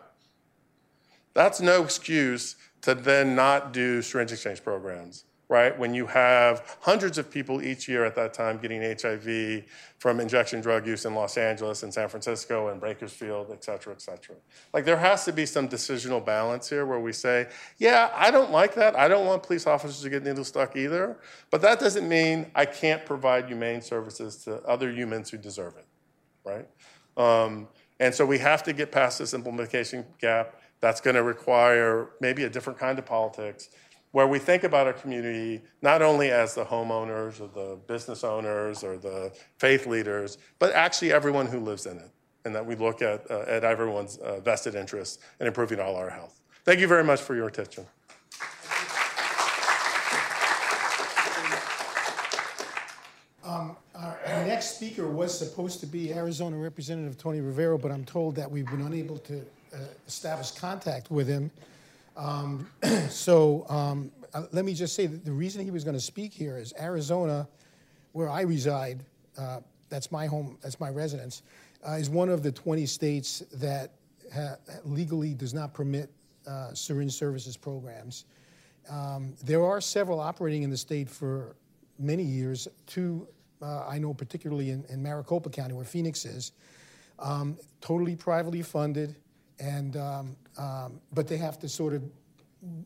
That's 1.36 1.60
no 1.60 1.84
excuse 1.84 2.56
to 2.80 2.94
then 2.94 3.36
not 3.36 3.72
do 3.72 4.02
syringe 4.02 4.32
exchange 4.32 4.64
programs 4.64 5.26
right? 5.48 5.78
When 5.78 5.94
you 5.94 6.06
have 6.06 6.76
hundreds 6.80 7.18
of 7.18 7.30
people 7.30 7.62
each 7.62 7.88
year 7.88 8.04
at 8.04 8.16
that 8.16 8.34
time 8.34 8.58
getting 8.58 8.82
HIV 8.82 9.64
from 9.98 10.18
injection 10.18 10.60
drug 10.60 10.86
use 10.86 11.04
in 11.04 11.14
Los 11.14 11.36
Angeles 11.36 11.84
and 11.84 11.94
San 11.94 12.08
Francisco 12.08 12.68
and 12.68 12.80
Bakersfield, 12.80 13.50
et 13.52 13.62
cetera, 13.62 13.92
et 13.92 14.02
cetera. 14.02 14.34
Like 14.72 14.84
there 14.84 14.96
has 14.96 15.24
to 15.26 15.32
be 15.32 15.46
some 15.46 15.68
decisional 15.68 16.24
balance 16.24 16.68
here 16.68 16.84
where 16.84 16.98
we 16.98 17.12
say, 17.12 17.46
yeah, 17.78 18.10
I 18.14 18.32
don't 18.32 18.50
like 18.50 18.74
that. 18.74 18.96
I 18.96 19.06
don't 19.06 19.24
want 19.24 19.44
police 19.44 19.66
officers 19.68 20.02
to 20.02 20.10
get 20.10 20.24
needle 20.24 20.44
stuck 20.44 20.74
either. 20.74 21.16
But 21.50 21.62
that 21.62 21.78
doesn't 21.78 22.08
mean 22.08 22.50
I 22.54 22.66
can't 22.66 23.06
provide 23.06 23.46
humane 23.46 23.82
services 23.82 24.36
to 24.44 24.56
other 24.62 24.90
humans 24.90 25.30
who 25.30 25.38
deserve 25.38 25.76
it, 25.76 25.86
right? 26.44 26.66
Um, 27.16 27.68
and 28.00 28.14
so 28.14 28.26
we 28.26 28.38
have 28.38 28.62
to 28.64 28.72
get 28.72 28.90
past 28.90 29.20
this 29.20 29.32
implementation 29.32 30.04
gap. 30.20 30.60
That's 30.80 31.00
going 31.00 31.16
to 31.16 31.22
require 31.22 32.10
maybe 32.20 32.44
a 32.44 32.50
different 32.50 32.78
kind 32.78 32.98
of 32.98 33.06
politics 33.06 33.70
where 34.12 34.26
we 34.26 34.38
think 34.38 34.64
about 34.64 34.86
our 34.86 34.92
community 34.92 35.60
not 35.82 36.00
only 36.00 36.30
as 36.30 36.54
the 36.54 36.64
homeowners 36.64 37.40
or 37.40 37.48
the 37.48 37.78
business 37.86 38.24
owners 38.24 38.82
or 38.82 38.96
the 38.96 39.30
faith 39.58 39.86
leaders, 39.86 40.38
but 40.58 40.72
actually 40.72 41.12
everyone 41.12 41.46
who 41.46 41.60
lives 41.60 41.86
in 41.86 41.98
it, 41.98 42.10
and 42.44 42.54
that 42.54 42.64
we 42.64 42.74
look 42.76 43.02
at, 43.02 43.30
uh, 43.30 43.40
at 43.40 43.64
everyone's 43.64 44.16
uh, 44.18 44.40
vested 44.40 44.74
interests 44.74 45.18
in 45.40 45.46
improving 45.46 45.80
all 45.80 45.96
our 45.96 46.08
health. 46.08 46.40
Thank 46.64 46.80
you 46.80 46.88
very 46.88 47.04
much 47.04 47.20
for 47.20 47.34
your 47.34 47.46
attention. 47.46 47.86
Um, 53.44 53.76
our, 53.94 54.18
next 54.46 54.76
speaker 54.76 55.06
was 55.06 55.38
supposed 55.38 55.80
to 55.80 55.86
be 55.86 56.12
Arizona 56.12 56.56
Representative 56.56 57.18
Tony 57.18 57.40
Rivero, 57.40 57.78
but 57.78 57.92
I'm 57.92 58.04
told 58.04 58.34
that 58.36 58.50
we've 58.50 58.66
been 58.66 58.80
unable 58.80 59.18
to 59.18 59.44
uh, 59.76 59.80
establish 60.06 60.52
contact 60.52 61.10
with 61.10 61.28
him. 61.28 61.50
Um, 62.16 62.68
so 63.10 63.66
um, 63.68 64.10
uh, 64.32 64.44
let 64.52 64.64
me 64.64 64.74
just 64.74 64.94
say 64.94 65.06
that 65.06 65.24
the 65.24 65.32
reason 65.32 65.62
he 65.64 65.70
was 65.70 65.84
going 65.84 65.96
to 65.96 66.00
speak 66.00 66.32
here 66.32 66.58
is 66.58 66.72
Arizona, 66.80 67.46
where 68.12 68.28
I 68.28 68.42
reside, 68.42 69.04
uh, 69.38 69.60
that's 69.88 70.10
my 70.10 70.26
home, 70.26 70.58
that's 70.62 70.80
my 70.80 70.88
residence, 70.88 71.42
uh, 71.86 71.92
is 71.92 72.08
one 72.08 72.28
of 72.28 72.42
the 72.42 72.50
20 72.50 72.86
states 72.86 73.40
that 73.54 73.92
ha- 74.34 74.56
legally 74.84 75.34
does 75.34 75.54
not 75.54 75.74
permit 75.74 76.10
uh, 76.46 76.72
syringe 76.72 77.12
services 77.12 77.56
programs. 77.56 78.24
Um, 78.88 79.34
there 79.44 79.64
are 79.64 79.80
several 79.80 80.20
operating 80.20 80.62
in 80.62 80.70
the 80.70 80.76
state 80.76 81.10
for 81.10 81.56
many 81.98 82.22
years, 82.22 82.68
two 82.86 83.26
uh, 83.62 83.86
I 83.88 83.98
know 83.98 84.12
particularly 84.12 84.70
in, 84.70 84.84
in, 84.90 85.02
Maricopa 85.02 85.48
County, 85.50 85.74
where 85.74 85.84
Phoenix 85.84 86.24
is, 86.24 86.52
um, 87.18 87.56
totally 87.80 88.14
privately 88.14 88.62
funded 88.62 89.16
and 89.58 89.96
um, 89.96 90.36
um, 90.58 91.00
but 91.12 91.28
they 91.28 91.36
have 91.36 91.58
to 91.60 91.68
sort 91.68 91.94
of 91.94 92.02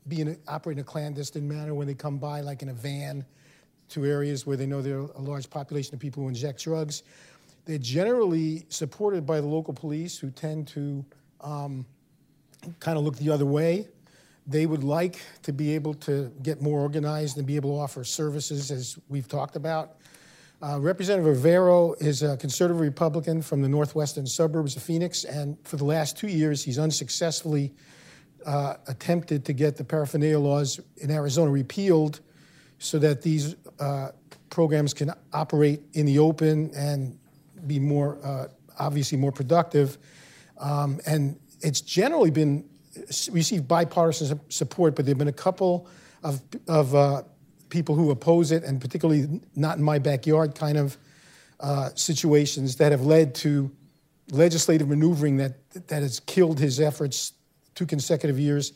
be 0.08 0.20
in 0.20 0.28
a, 0.28 0.36
operate 0.48 0.78
in 0.78 0.82
a 0.82 0.84
clandestine 0.84 1.48
manner 1.48 1.74
when 1.74 1.86
they 1.86 1.94
come 1.94 2.18
by, 2.18 2.40
like 2.40 2.62
in 2.62 2.68
a 2.68 2.74
van, 2.74 3.24
to 3.88 4.04
areas 4.04 4.46
where 4.46 4.56
they 4.56 4.66
know 4.66 4.82
there 4.82 5.00
are 5.00 5.10
a 5.16 5.20
large 5.20 5.50
population 5.50 5.94
of 5.94 6.00
people 6.00 6.22
who 6.22 6.28
inject 6.28 6.62
drugs. 6.62 7.02
They're 7.64 7.78
generally 7.78 8.64
supported 8.68 9.26
by 9.26 9.40
the 9.40 9.46
local 9.46 9.74
police, 9.74 10.18
who 10.18 10.30
tend 10.30 10.68
to 10.68 11.04
um, 11.40 11.86
kind 12.78 12.98
of 12.98 13.04
look 13.04 13.16
the 13.16 13.30
other 13.30 13.46
way. 13.46 13.88
They 14.46 14.66
would 14.66 14.84
like 14.84 15.20
to 15.42 15.52
be 15.52 15.74
able 15.74 15.94
to 15.94 16.32
get 16.42 16.60
more 16.60 16.80
organized 16.80 17.36
and 17.36 17.46
be 17.46 17.56
able 17.56 17.76
to 17.76 17.82
offer 17.82 18.04
services, 18.04 18.70
as 18.70 18.98
we've 19.08 19.28
talked 19.28 19.56
about. 19.56 19.96
Uh, 20.62 20.78
Representative 20.78 21.26
Rivero 21.26 21.94
is 22.00 22.22
a 22.22 22.36
conservative 22.36 22.80
Republican 22.80 23.40
from 23.40 23.62
the 23.62 23.68
northwestern 23.68 24.26
suburbs 24.26 24.76
of 24.76 24.82
Phoenix, 24.82 25.24
and 25.24 25.56
for 25.64 25.78
the 25.78 25.84
last 25.84 26.18
two 26.18 26.28
years, 26.28 26.62
he's 26.62 26.78
unsuccessfully 26.78 27.72
uh, 28.44 28.74
attempted 28.86 29.44
to 29.46 29.54
get 29.54 29.76
the 29.76 29.84
paraphernalia 29.84 30.38
laws 30.38 30.78
in 30.98 31.10
Arizona 31.10 31.50
repealed 31.50 32.20
so 32.78 32.98
that 32.98 33.22
these 33.22 33.56
uh, 33.78 34.10
programs 34.50 34.92
can 34.92 35.12
operate 35.32 35.80
in 35.94 36.04
the 36.04 36.18
open 36.18 36.70
and 36.74 37.18
be 37.66 37.78
more, 37.78 38.18
uh, 38.22 38.48
obviously, 38.78 39.16
more 39.16 39.32
productive. 39.32 39.96
Um, 40.58 41.00
and 41.06 41.38
it's 41.62 41.80
generally 41.80 42.30
been 42.30 42.68
received 43.32 43.66
bipartisan 43.66 44.38
support, 44.50 44.94
but 44.94 45.06
there 45.06 45.12
have 45.12 45.18
been 45.18 45.28
a 45.28 45.32
couple 45.32 45.88
of, 46.22 46.42
of 46.68 46.94
uh, 46.94 47.22
people 47.70 47.94
who 47.94 48.10
oppose 48.10 48.52
it, 48.52 48.64
and 48.64 48.80
particularly 48.80 49.40
not 49.54 49.78
in 49.78 49.82
my 49.82 49.98
backyard 49.98 50.54
kind 50.54 50.76
of 50.76 50.96
uh, 51.60 51.90
situations 51.94 52.76
that 52.76 52.92
have 52.92 53.02
led 53.02 53.34
to 53.36 53.70
legislative 54.30 54.88
maneuvering 54.88 55.36
that, 55.38 55.70
that 55.88 56.02
has 56.02 56.20
killed 56.20 56.58
his 56.58 56.80
efforts 56.80 57.32
two 57.74 57.86
consecutive 57.86 58.38
years. 58.38 58.72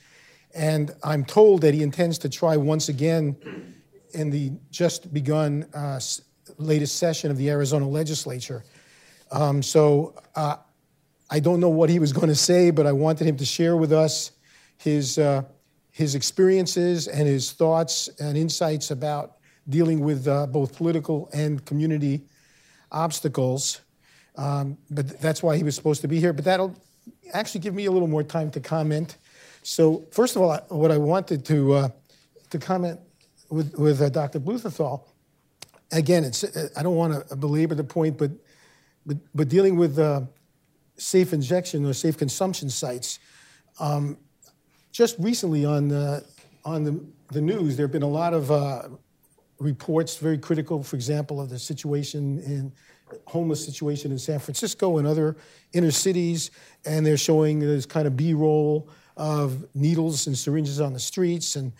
And 0.54 0.92
I'm 1.02 1.24
told 1.24 1.62
that 1.62 1.74
he 1.74 1.82
intends 1.82 2.18
to 2.18 2.28
try 2.28 2.56
once 2.56 2.88
again 2.88 3.36
in 4.12 4.30
the 4.30 4.52
just 4.70 5.12
begun 5.12 5.66
uh, 5.74 6.00
latest 6.58 6.98
session 6.98 7.30
of 7.30 7.36
the 7.36 7.50
Arizona 7.50 7.88
legislature. 7.88 8.64
Um, 9.32 9.62
so 9.62 10.14
uh, 10.36 10.56
I 11.30 11.40
don't 11.40 11.58
know 11.58 11.70
what 11.70 11.90
he 11.90 11.98
was 11.98 12.12
going 12.12 12.28
to 12.28 12.36
say, 12.36 12.70
but 12.70 12.86
I 12.86 12.92
wanted 12.92 13.26
him 13.26 13.36
to 13.38 13.44
share 13.44 13.76
with 13.76 13.92
us 13.92 14.30
his 14.78 15.18
uh, 15.18 15.42
his 15.94 16.16
experiences 16.16 17.06
and 17.06 17.28
his 17.28 17.52
thoughts 17.52 18.08
and 18.18 18.36
insights 18.36 18.90
about 18.90 19.36
dealing 19.68 20.00
with 20.00 20.26
uh, 20.26 20.44
both 20.44 20.76
political 20.76 21.30
and 21.32 21.64
community 21.66 22.24
obstacles. 22.90 23.80
Um, 24.34 24.76
but 24.90 25.20
that's 25.20 25.40
why 25.40 25.56
he 25.56 25.62
was 25.62 25.76
supposed 25.76 26.00
to 26.00 26.08
be 26.08 26.18
here. 26.18 26.32
But 26.32 26.46
that'll 26.46 26.74
actually 27.32 27.60
give 27.60 27.74
me 27.74 27.84
a 27.84 27.92
little 27.92 28.08
more 28.08 28.24
time 28.24 28.50
to 28.50 28.60
comment. 28.60 29.18
So, 29.62 30.04
first 30.10 30.34
of 30.34 30.42
all, 30.42 30.58
what 30.68 30.90
I 30.90 30.98
wanted 30.98 31.44
to 31.44 31.72
uh, 31.74 31.88
to 32.50 32.58
comment 32.58 32.98
with 33.48 33.72
with 33.78 34.02
uh, 34.02 34.08
Dr. 34.08 34.40
Bluthenthal, 34.40 35.04
again, 35.92 36.24
it's 36.24 36.44
I 36.76 36.82
don't 36.82 36.96
want 36.96 37.28
to 37.28 37.36
belabor 37.36 37.76
the 37.76 37.84
point, 37.84 38.18
but 38.18 38.32
but 39.06 39.18
but 39.32 39.48
dealing 39.48 39.76
with 39.76 39.96
uh, 40.00 40.22
safe 40.96 41.32
injection 41.32 41.86
or 41.86 41.92
safe 41.92 42.18
consumption 42.18 42.68
sites. 42.68 43.20
Um, 43.78 44.18
just 44.94 45.16
recently 45.18 45.64
on 45.64 45.88
the, 45.88 46.24
on 46.64 46.84
the, 46.84 47.04
the 47.32 47.40
news, 47.40 47.76
there 47.76 47.84
have 47.84 47.92
been 47.92 48.02
a 48.02 48.06
lot 48.06 48.32
of 48.32 48.50
uh, 48.52 48.82
reports, 49.58 50.16
very 50.16 50.38
critical, 50.38 50.84
for 50.84 50.94
example, 50.94 51.40
of 51.40 51.50
the 51.50 51.58
situation 51.58 52.38
in 52.40 52.72
homeless 53.26 53.64
situation 53.64 54.12
in 54.12 54.18
San 54.18 54.38
Francisco 54.38 54.98
and 54.98 55.06
other 55.06 55.36
inner 55.72 55.90
cities, 55.90 56.52
and 56.86 57.04
they're 57.04 57.16
showing 57.16 57.58
this 57.58 57.86
kind 57.86 58.06
of 58.06 58.16
B-roll 58.16 58.88
of 59.16 59.66
needles 59.74 60.28
and 60.28 60.38
syringes 60.38 60.80
on 60.80 60.92
the 60.92 61.00
streets, 61.00 61.56
and 61.56 61.72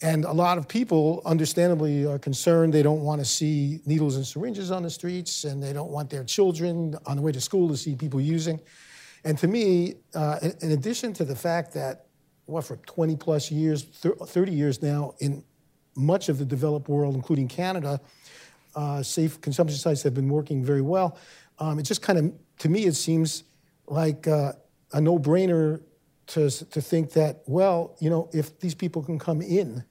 and 0.00 0.24
a 0.24 0.32
lot 0.32 0.58
of 0.58 0.68
people, 0.68 1.22
understandably, 1.24 2.06
are 2.06 2.20
concerned. 2.20 2.72
They 2.72 2.84
don't 2.84 3.00
want 3.00 3.20
to 3.20 3.24
see 3.24 3.80
needles 3.84 4.14
and 4.14 4.24
syringes 4.24 4.70
on 4.70 4.84
the 4.84 4.90
streets, 4.90 5.42
and 5.42 5.60
they 5.60 5.72
don't 5.72 5.90
want 5.90 6.08
their 6.08 6.22
children 6.22 6.96
on 7.04 7.16
the 7.16 7.22
way 7.22 7.32
to 7.32 7.40
school 7.40 7.68
to 7.68 7.76
see 7.76 7.96
people 7.96 8.20
using. 8.20 8.60
And 9.24 9.36
to 9.38 9.48
me, 9.48 9.94
uh, 10.14 10.38
in, 10.40 10.54
in 10.60 10.70
addition 10.70 11.12
to 11.14 11.24
the 11.24 11.34
fact 11.34 11.74
that 11.74 12.07
what, 12.48 12.64
for 12.64 12.76
20 12.76 13.16
plus 13.16 13.50
years, 13.50 13.84
30 13.84 14.52
years 14.52 14.82
now, 14.82 15.14
in 15.18 15.44
much 15.94 16.28
of 16.28 16.38
the 16.38 16.44
developed 16.44 16.88
world, 16.88 17.14
including 17.14 17.46
Canada, 17.46 18.00
uh, 18.74 19.02
safe 19.02 19.40
consumption 19.40 19.78
sites 19.78 20.02
have 20.02 20.14
been 20.14 20.28
working 20.28 20.64
very 20.64 20.80
well. 20.80 21.18
Um, 21.58 21.78
it 21.78 21.82
just 21.82 22.00
kind 22.00 22.18
of, 22.18 22.32
to 22.60 22.68
me, 22.68 22.86
it 22.86 22.94
seems 22.94 23.44
like 23.86 24.26
uh, 24.26 24.52
a 24.92 25.00
no 25.00 25.18
brainer 25.18 25.82
to, 26.28 26.50
to 26.50 26.80
think 26.80 27.12
that, 27.12 27.42
well, 27.46 27.96
you 28.00 28.08
know, 28.08 28.30
if 28.32 28.58
these 28.60 28.74
people 28.74 29.02
can 29.02 29.18
come 29.18 29.42
in, 29.42 29.84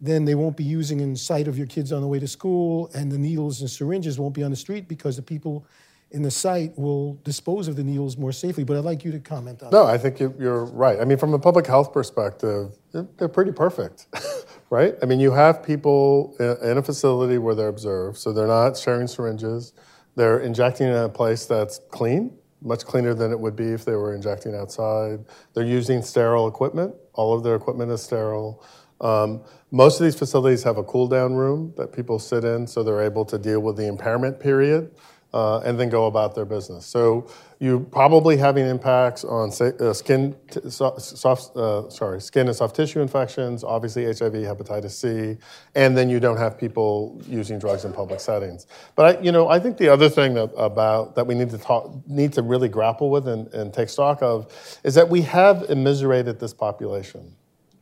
then 0.00 0.24
they 0.24 0.34
won't 0.34 0.56
be 0.56 0.64
using 0.64 1.00
in 1.00 1.14
sight 1.14 1.46
of 1.46 1.58
your 1.58 1.66
kids 1.66 1.92
on 1.92 2.00
the 2.00 2.08
way 2.08 2.18
to 2.18 2.28
school, 2.28 2.90
and 2.94 3.12
the 3.12 3.18
needles 3.18 3.60
and 3.60 3.70
syringes 3.70 4.18
won't 4.18 4.34
be 4.34 4.42
on 4.42 4.50
the 4.50 4.56
street 4.56 4.88
because 4.88 5.16
the 5.16 5.22
people 5.22 5.66
in 6.12 6.22
the 6.22 6.30
site 6.30 6.78
will 6.78 7.14
dispose 7.24 7.68
of 7.68 7.76
the 7.76 7.84
needles 7.84 8.16
more 8.16 8.32
safely. 8.32 8.64
But 8.64 8.76
I'd 8.76 8.84
like 8.84 9.04
you 9.04 9.12
to 9.12 9.18
comment 9.18 9.62
on 9.62 9.70
no, 9.70 9.84
that. 9.84 9.88
No, 9.88 9.94
I 9.94 9.98
think 9.98 10.20
you're 10.20 10.64
right. 10.66 11.00
I 11.00 11.04
mean, 11.04 11.18
from 11.18 11.34
a 11.34 11.38
public 11.38 11.66
health 11.66 11.92
perspective, 11.92 12.78
they're 12.92 13.28
pretty 13.28 13.52
perfect, 13.52 14.06
right? 14.70 14.94
I 15.02 15.06
mean, 15.06 15.20
you 15.20 15.32
have 15.32 15.62
people 15.62 16.36
in 16.38 16.78
a 16.78 16.82
facility 16.82 17.38
where 17.38 17.54
they're 17.54 17.68
observed, 17.68 18.18
so 18.18 18.32
they're 18.32 18.46
not 18.46 18.76
sharing 18.76 19.06
syringes. 19.06 19.72
They're 20.14 20.40
injecting 20.40 20.88
in 20.88 20.94
a 20.94 21.08
place 21.08 21.46
that's 21.46 21.80
clean, 21.90 22.36
much 22.60 22.84
cleaner 22.84 23.14
than 23.14 23.32
it 23.32 23.40
would 23.40 23.56
be 23.56 23.68
if 23.68 23.84
they 23.84 23.94
were 23.94 24.14
injecting 24.14 24.54
outside. 24.54 25.24
They're 25.54 25.64
using 25.64 26.02
sterile 26.02 26.46
equipment. 26.46 26.94
All 27.14 27.34
of 27.34 27.42
their 27.42 27.56
equipment 27.56 27.90
is 27.90 28.02
sterile. 28.02 28.62
Um, 29.00 29.42
most 29.72 30.00
of 30.00 30.04
these 30.04 30.16
facilities 30.16 30.62
have 30.62 30.76
a 30.76 30.84
cool 30.84 31.08
down 31.08 31.34
room 31.34 31.72
that 31.76 31.92
people 31.92 32.18
sit 32.18 32.44
in 32.44 32.66
so 32.66 32.84
they're 32.84 33.02
able 33.02 33.24
to 33.24 33.38
deal 33.38 33.60
with 33.60 33.76
the 33.76 33.88
impairment 33.88 34.38
period 34.38 34.92
uh, 35.32 35.60
and 35.60 35.78
then 35.78 35.88
go 35.88 36.06
about 36.06 36.34
their 36.34 36.44
business. 36.44 36.84
So 36.84 37.26
you're 37.58 37.80
probably 37.80 38.36
having 38.36 38.66
impacts 38.66 39.24
on 39.24 39.50
uh, 39.50 39.92
skin, 39.92 40.34
t- 40.50 40.60
soft, 40.68 41.56
uh, 41.56 41.88
sorry, 41.88 42.20
skin 42.20 42.48
and 42.48 42.56
soft 42.56 42.76
tissue 42.76 43.00
infections, 43.00 43.64
obviously 43.64 44.04
HIV, 44.04 44.34
hepatitis 44.34 44.90
C, 44.90 45.38
and 45.74 45.96
then 45.96 46.10
you 46.10 46.20
don't 46.20 46.36
have 46.36 46.58
people 46.58 47.22
using 47.26 47.58
drugs 47.58 47.84
in 47.84 47.92
public 47.92 48.20
settings. 48.20 48.66
But 48.94 49.18
I, 49.18 49.20
you 49.20 49.32
know, 49.32 49.48
I 49.48 49.58
think 49.58 49.78
the 49.78 49.88
other 49.88 50.08
thing 50.08 50.34
that, 50.34 50.50
about 50.56 51.14
that 51.14 51.26
we 51.26 51.34
need 51.34 51.50
to 51.50 51.58
talk, 51.58 51.92
need 52.06 52.32
to 52.34 52.42
really 52.42 52.68
grapple 52.68 53.10
with 53.10 53.28
and, 53.28 53.46
and 53.54 53.72
take 53.72 53.88
stock 53.88 54.22
of 54.22 54.52
is 54.84 54.94
that 54.94 55.08
we 55.08 55.22
have 55.22 55.70
immiserated 55.70 56.40
this 56.40 56.52
population, 56.52 57.34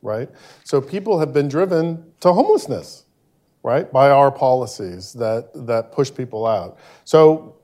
right? 0.03 0.29
So 0.63 0.81
people 0.81 1.19
have 1.19 1.33
been 1.33 1.49
driven 1.49 2.13
to 2.21 2.33
homelessness 2.33 3.07
right, 3.63 3.91
by 3.93 4.11
our 4.11 4.31
policies 4.31 5.13
that, 5.15 5.51
that 5.67 5.93
push 5.93 6.13
people 6.13 6.47
out. 6.47 6.79
So, 7.05 7.57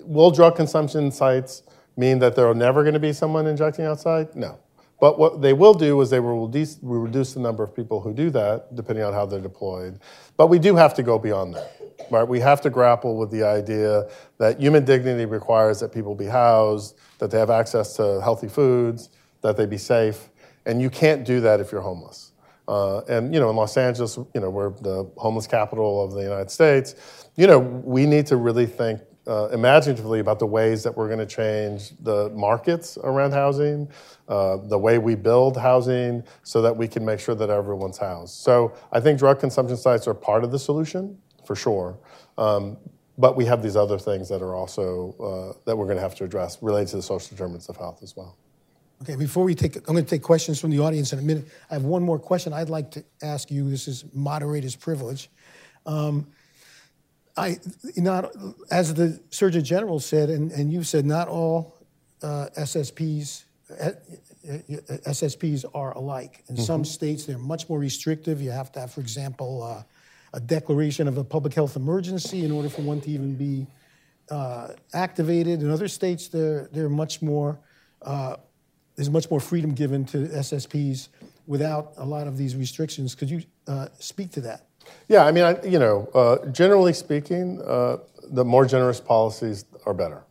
will 0.00 0.30
drug 0.30 0.56
consumption 0.56 1.10
sites 1.10 1.62
mean 1.96 2.18
that 2.20 2.34
there 2.36 2.46
are 2.46 2.54
never 2.54 2.82
going 2.82 2.94
to 2.94 3.00
be 3.00 3.12
someone 3.12 3.46
injecting 3.46 3.84
outside? 3.84 4.34
No. 4.34 4.58
But 5.00 5.18
what 5.18 5.40
they 5.40 5.54
will 5.54 5.72
do 5.72 5.98
is 6.02 6.10
they 6.10 6.20
will 6.20 6.46
reduce, 6.46 6.78
reduce 6.82 7.32
the 7.32 7.40
number 7.40 7.62
of 7.62 7.74
people 7.74 8.00
who 8.00 8.12
do 8.12 8.28
that, 8.30 8.74
depending 8.74 9.04
on 9.04 9.14
how 9.14 9.24
they're 9.24 9.40
deployed. 9.40 9.98
But 10.36 10.48
we 10.48 10.58
do 10.58 10.76
have 10.76 10.92
to 10.94 11.02
go 11.02 11.18
beyond 11.18 11.54
that. 11.54 11.72
Right? 12.10 12.24
We 12.24 12.40
have 12.40 12.60
to 12.62 12.70
grapple 12.70 13.16
with 13.16 13.30
the 13.30 13.42
idea 13.42 14.08
that 14.38 14.60
human 14.60 14.84
dignity 14.84 15.24
requires 15.24 15.80
that 15.80 15.92
people 15.92 16.14
be 16.14 16.26
housed, 16.26 16.98
that 17.18 17.30
they 17.30 17.38
have 17.38 17.50
access 17.50 17.96
to 17.96 18.20
healthy 18.22 18.48
foods, 18.48 19.10
that 19.42 19.56
they 19.56 19.64
be 19.64 19.78
safe, 19.78 20.28
and 20.66 20.80
you 20.82 20.90
can't 20.90 21.24
do 21.24 21.40
that 21.40 21.60
if 21.60 21.72
you're 21.72 21.80
homeless. 21.80 22.29
Uh, 22.70 23.00
and 23.08 23.34
you 23.34 23.40
know, 23.40 23.50
in 23.50 23.56
Los 23.56 23.76
Angeles, 23.76 24.16
you 24.16 24.40
know, 24.40 24.48
we're 24.48 24.70
the 24.70 25.10
homeless 25.16 25.48
capital 25.48 26.04
of 26.04 26.12
the 26.12 26.22
United 26.22 26.52
States. 26.52 26.94
You 27.34 27.48
know, 27.48 27.58
we 27.58 28.06
need 28.06 28.26
to 28.26 28.36
really 28.36 28.66
think 28.66 29.00
uh, 29.26 29.48
imaginatively 29.48 30.20
about 30.20 30.38
the 30.38 30.46
ways 30.46 30.84
that 30.84 30.96
we're 30.96 31.08
going 31.08 31.18
to 31.18 31.26
change 31.26 31.90
the 32.00 32.30
markets 32.30 32.96
around 33.02 33.32
housing, 33.32 33.88
uh, 34.28 34.58
the 34.68 34.78
way 34.78 34.98
we 34.98 35.16
build 35.16 35.56
housing, 35.56 36.22
so 36.44 36.62
that 36.62 36.76
we 36.76 36.86
can 36.86 37.04
make 37.04 37.18
sure 37.18 37.34
that 37.34 37.50
everyone's 37.50 37.98
housed. 37.98 38.34
So 38.34 38.72
I 38.92 39.00
think 39.00 39.18
drug 39.18 39.40
consumption 39.40 39.76
sites 39.76 40.06
are 40.06 40.14
part 40.14 40.44
of 40.44 40.52
the 40.52 40.58
solution 40.58 41.18
for 41.44 41.56
sure. 41.56 41.98
Um, 42.38 42.76
but 43.18 43.36
we 43.36 43.46
have 43.46 43.64
these 43.64 43.76
other 43.76 43.98
things 43.98 44.28
that 44.28 44.42
are 44.42 44.54
also 44.54 45.16
uh, 45.18 45.60
that 45.66 45.76
we're 45.76 45.86
going 45.86 45.98
to 45.98 46.02
have 46.02 46.14
to 46.14 46.24
address 46.24 46.62
related 46.62 46.90
to 46.90 46.96
the 46.96 47.02
social 47.02 47.30
determinants 47.30 47.68
of 47.68 47.76
health 47.76 48.00
as 48.04 48.16
well. 48.16 48.36
Okay, 49.02 49.16
before 49.16 49.44
we 49.44 49.54
take, 49.54 49.76
I'm 49.76 49.94
going 49.94 50.04
to 50.04 50.10
take 50.10 50.22
questions 50.22 50.60
from 50.60 50.70
the 50.70 50.80
audience 50.80 51.14
in 51.14 51.18
a 51.18 51.22
minute. 51.22 51.48
I 51.70 51.74
have 51.74 51.84
one 51.84 52.02
more 52.02 52.18
question 52.18 52.52
I'd 52.52 52.68
like 52.68 52.90
to 52.92 53.04
ask 53.22 53.50
you. 53.50 53.70
This 53.70 53.88
is 53.88 54.04
moderator's 54.12 54.76
privilege. 54.76 55.30
Um, 55.86 56.26
I, 57.34 57.58
not, 57.96 58.30
as 58.70 58.92
the 58.92 59.18
Surgeon 59.30 59.64
General 59.64 60.00
said, 60.00 60.28
and, 60.28 60.52
and 60.52 60.70
you 60.70 60.82
said, 60.82 61.06
not 61.06 61.28
all 61.28 61.78
uh, 62.22 62.48
SSPs, 62.58 63.44
uh, 63.80 63.92
SSPs 64.44 65.64
are 65.72 65.96
alike. 65.96 66.44
In 66.48 66.56
mm-hmm. 66.56 66.64
some 66.64 66.84
states, 66.84 67.24
they're 67.24 67.38
much 67.38 67.70
more 67.70 67.78
restrictive. 67.78 68.42
You 68.42 68.50
have 68.50 68.70
to 68.72 68.80
have, 68.80 68.92
for 68.92 69.00
example, 69.00 69.62
uh, 69.62 69.82
a 70.34 70.40
declaration 70.40 71.08
of 71.08 71.16
a 71.16 71.24
public 71.24 71.54
health 71.54 71.74
emergency 71.76 72.44
in 72.44 72.50
order 72.50 72.68
for 72.68 72.82
one 72.82 73.00
to 73.00 73.10
even 73.10 73.34
be 73.34 73.66
uh, 74.30 74.68
activated. 74.92 75.62
In 75.62 75.70
other 75.70 75.88
states, 75.88 76.28
they're, 76.28 76.68
they're 76.72 76.90
much 76.90 77.22
more 77.22 77.58
uh, 78.02 78.36
there's 79.00 79.08
much 79.08 79.30
more 79.30 79.40
freedom 79.40 79.72
given 79.72 80.04
to 80.04 80.18
SSPs 80.26 81.08
without 81.46 81.94
a 81.96 82.04
lot 82.04 82.26
of 82.26 82.36
these 82.36 82.54
restrictions. 82.54 83.14
Could 83.14 83.30
you 83.30 83.42
uh, 83.66 83.88
speak 83.98 84.30
to 84.32 84.42
that? 84.42 84.66
Yeah, 85.08 85.24
I 85.24 85.32
mean, 85.32 85.42
I, 85.42 85.62
you 85.62 85.78
know, 85.78 86.06
uh, 86.12 86.44
generally 86.48 86.92
speaking, 86.92 87.62
uh, 87.62 87.96
the 88.24 88.44
more 88.44 88.66
generous 88.66 89.00
policies 89.00 89.64
are 89.86 89.94
better. 89.94 90.24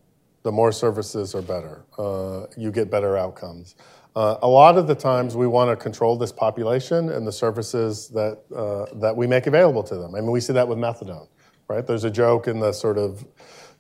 The 0.44 0.52
more 0.52 0.72
services 0.72 1.34
are 1.34 1.42
better. 1.42 1.82
Uh, 1.98 2.46
you 2.56 2.72
get 2.72 2.92
better 2.92 3.18
outcomes. 3.18 3.74
Uh, 4.16 4.38
a 4.44 4.48
lot 4.48 4.78
of 4.78 4.86
the 4.86 4.94
times, 4.94 5.36
we 5.36 5.48
want 5.48 5.72
to 5.72 5.76
control 5.76 6.16
this 6.16 6.32
population 6.32 7.10
and 7.10 7.26
the 7.26 7.32
services 7.32 8.10
that 8.10 8.38
uh, 8.56 8.86
that 9.00 9.18
we 9.18 9.26
make 9.26 9.48
available 9.48 9.82
to 9.82 9.96
them. 9.96 10.14
I 10.14 10.22
mean, 10.22 10.30
we 10.30 10.42
see 10.42 10.54
that 10.54 10.68
with 10.68 10.78
methadone, 10.78 11.28
right? 11.68 11.88
There's 11.88 12.04
a 12.04 12.12
joke 12.12 12.48
in 12.48 12.60
the 12.60 12.72
sort 12.72 13.00
of 13.00 13.26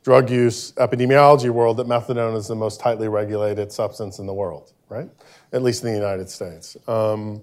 drug 0.01 0.31
use 0.31 0.71
epidemiology 0.73 1.51
world 1.51 1.77
that 1.77 1.85
methadone 1.85 2.35
is 2.35 2.47
the 2.47 2.55
most 2.55 2.79
tightly 2.79 3.07
regulated 3.07 3.71
substance 3.71 4.17
in 4.17 4.25
the 4.25 4.33
world 4.33 4.73
right? 4.89 5.09
At 5.53 5.63
least 5.63 5.83
in 5.83 5.91
the 5.91 5.95
United 5.95 6.29
States. 6.29 6.75
Um, 6.87 7.41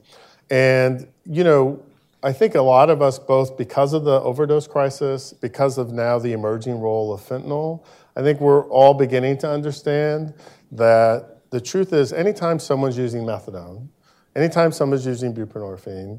and, 0.51 1.07
you 1.25 1.45
know, 1.45 1.83
I 2.23 2.33
think 2.33 2.55
a 2.55 2.63
lot 2.63 2.91
of 2.91 3.03
us, 3.03 3.19
both 3.19 3.57
because 3.57 3.93
of 3.93 4.05
the 4.05 4.21
overdose 4.21 4.67
crisis, 4.67 5.33
because 5.33 5.79
of 5.79 5.93
now 5.93 6.19
the 6.19 6.33
emerging 6.33 6.81
role 6.81 7.13
of 7.13 7.21
fentanyl, 7.21 7.85
I 8.17 8.23
think 8.23 8.41
we're 8.41 8.65
all 8.69 8.95
beginning 8.95 9.39
to 9.39 9.51
understand 9.51 10.35
that 10.73 11.51
the 11.51 11.61
truth 11.61 11.93
is 11.93 12.13
anytime 12.13 12.59
someone's 12.59 12.99
using 12.99 13.23
methadone, 13.23 13.89
anytime 14.35 14.73
someone's 14.73 15.07
using 15.07 15.35
buprenorphine, 15.35 16.19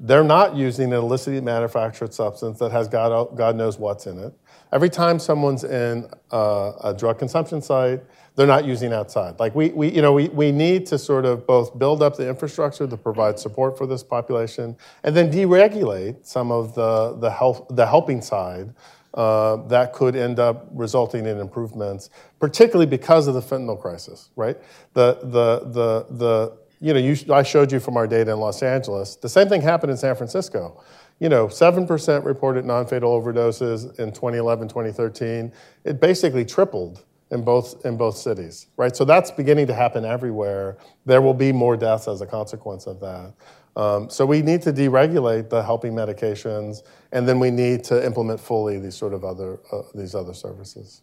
they're 0.00 0.24
not 0.24 0.56
using 0.56 0.92
an 0.92 0.98
illicitly 0.98 1.40
manufactured 1.40 2.12
substance 2.14 2.58
that 2.58 2.72
has 2.72 2.88
God, 2.88 3.36
God 3.36 3.56
knows 3.56 3.78
what's 3.78 4.06
in 4.06 4.18
it. 4.18 4.32
Every 4.72 4.90
time 4.90 5.18
someone's 5.18 5.62
in 5.62 6.08
a, 6.30 6.72
a 6.84 6.94
drug 6.96 7.18
consumption 7.18 7.62
site, 7.62 8.02
they're 8.36 8.46
not 8.46 8.64
using 8.64 8.92
outside. 8.92 9.38
Like 9.38 9.54
we, 9.54 9.70
we, 9.70 9.92
you 9.92 10.02
know, 10.02 10.12
we, 10.12 10.28
we 10.28 10.50
need 10.50 10.86
to 10.86 10.98
sort 10.98 11.24
of 11.24 11.46
both 11.46 11.78
build 11.78 12.02
up 12.02 12.16
the 12.16 12.28
infrastructure 12.28 12.86
to 12.86 12.96
provide 12.96 13.38
support 13.38 13.78
for 13.78 13.86
this 13.86 14.02
population 14.02 14.76
and 15.04 15.16
then 15.16 15.30
deregulate 15.30 16.26
some 16.26 16.50
of 16.50 16.74
the, 16.74 17.16
the, 17.20 17.30
health, 17.30 17.66
the 17.70 17.86
helping 17.86 18.20
side 18.20 18.74
uh, 19.14 19.56
that 19.68 19.92
could 19.92 20.16
end 20.16 20.40
up 20.40 20.66
resulting 20.72 21.26
in 21.26 21.38
improvements, 21.38 22.10
particularly 22.40 22.86
because 22.86 23.28
of 23.28 23.34
the 23.34 23.40
fentanyl 23.40 23.80
crisis, 23.80 24.30
right? 24.34 24.56
The, 24.94 25.18
the, 25.22 25.60
the, 25.70 26.06
the, 26.10 26.58
you 26.80 26.92
know, 26.92 26.98
you, 26.98 27.16
I 27.32 27.44
showed 27.44 27.70
you 27.70 27.78
from 27.78 27.96
our 27.96 28.08
data 28.08 28.32
in 28.32 28.40
Los 28.40 28.62
Angeles. 28.62 29.14
The 29.14 29.28
same 29.28 29.48
thing 29.48 29.62
happened 29.62 29.92
in 29.92 29.96
San 29.96 30.16
Francisco. 30.16 30.82
You 31.20 31.28
know, 31.28 31.46
7% 31.46 32.24
reported 32.24 32.64
non-fatal 32.64 33.22
overdoses 33.22 33.96
in 34.00 34.10
2011, 34.10 34.66
2013. 34.66 35.52
It 35.84 36.00
basically 36.00 36.44
tripled 36.44 37.04
in 37.34 37.42
both 37.42 37.84
in 37.84 37.96
both 37.96 38.16
cities, 38.16 38.68
right? 38.76 38.94
So 38.96 39.04
that's 39.04 39.30
beginning 39.30 39.66
to 39.66 39.74
happen 39.74 40.04
everywhere. 40.04 40.78
There 41.04 41.20
will 41.20 41.34
be 41.34 41.52
more 41.52 41.76
deaths 41.76 42.08
as 42.08 42.20
a 42.20 42.26
consequence 42.26 42.86
of 42.86 43.00
that. 43.00 43.34
Um, 43.76 44.08
so 44.08 44.24
we 44.24 44.40
need 44.40 44.62
to 44.62 44.72
deregulate 44.72 45.50
the 45.50 45.62
helping 45.62 45.92
medications, 45.92 46.84
and 47.10 47.28
then 47.28 47.40
we 47.40 47.50
need 47.50 47.82
to 47.84 48.06
implement 48.06 48.38
fully 48.38 48.78
these 48.78 48.94
sort 48.94 49.12
of 49.12 49.24
other 49.24 49.58
uh, 49.72 49.82
these 49.94 50.14
other 50.14 50.32
services. 50.32 51.02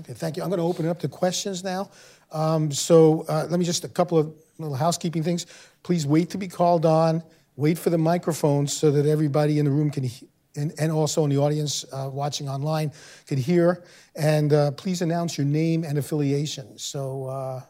Okay, 0.00 0.14
thank 0.14 0.36
you. 0.36 0.42
I'm 0.42 0.48
going 0.48 0.58
to 0.58 0.64
open 0.64 0.86
it 0.86 0.88
up 0.88 0.98
to 1.00 1.08
questions 1.08 1.62
now. 1.62 1.90
Um, 2.32 2.72
so 2.72 3.24
uh, 3.28 3.46
let 3.48 3.58
me 3.58 3.64
just 3.64 3.84
a 3.84 3.88
couple 3.88 4.18
of 4.18 4.34
little 4.58 4.76
housekeeping 4.76 5.22
things. 5.22 5.46
Please 5.82 6.06
wait 6.06 6.30
to 6.30 6.38
be 6.38 6.48
called 6.48 6.84
on. 6.84 7.22
Wait 7.56 7.78
for 7.78 7.88
the 7.88 7.98
microphone 7.98 8.66
so 8.66 8.90
that 8.90 9.06
everybody 9.06 9.58
in 9.58 9.64
the 9.64 9.70
room 9.70 9.90
can 9.90 10.10
and, 10.56 10.72
and 10.78 10.90
also 10.92 11.24
in 11.24 11.30
the 11.30 11.38
audience 11.38 11.84
uh, 11.92 12.08
watching 12.12 12.48
online 12.48 12.92
could 13.26 13.38
hear. 13.38 13.84
And 14.14 14.52
uh, 14.52 14.70
please 14.72 15.02
announce 15.02 15.36
your 15.38 15.46
name 15.46 15.84
and 15.84 15.98
affiliation. 15.98 16.78
So, 16.78 17.26
uh, 17.26 17.62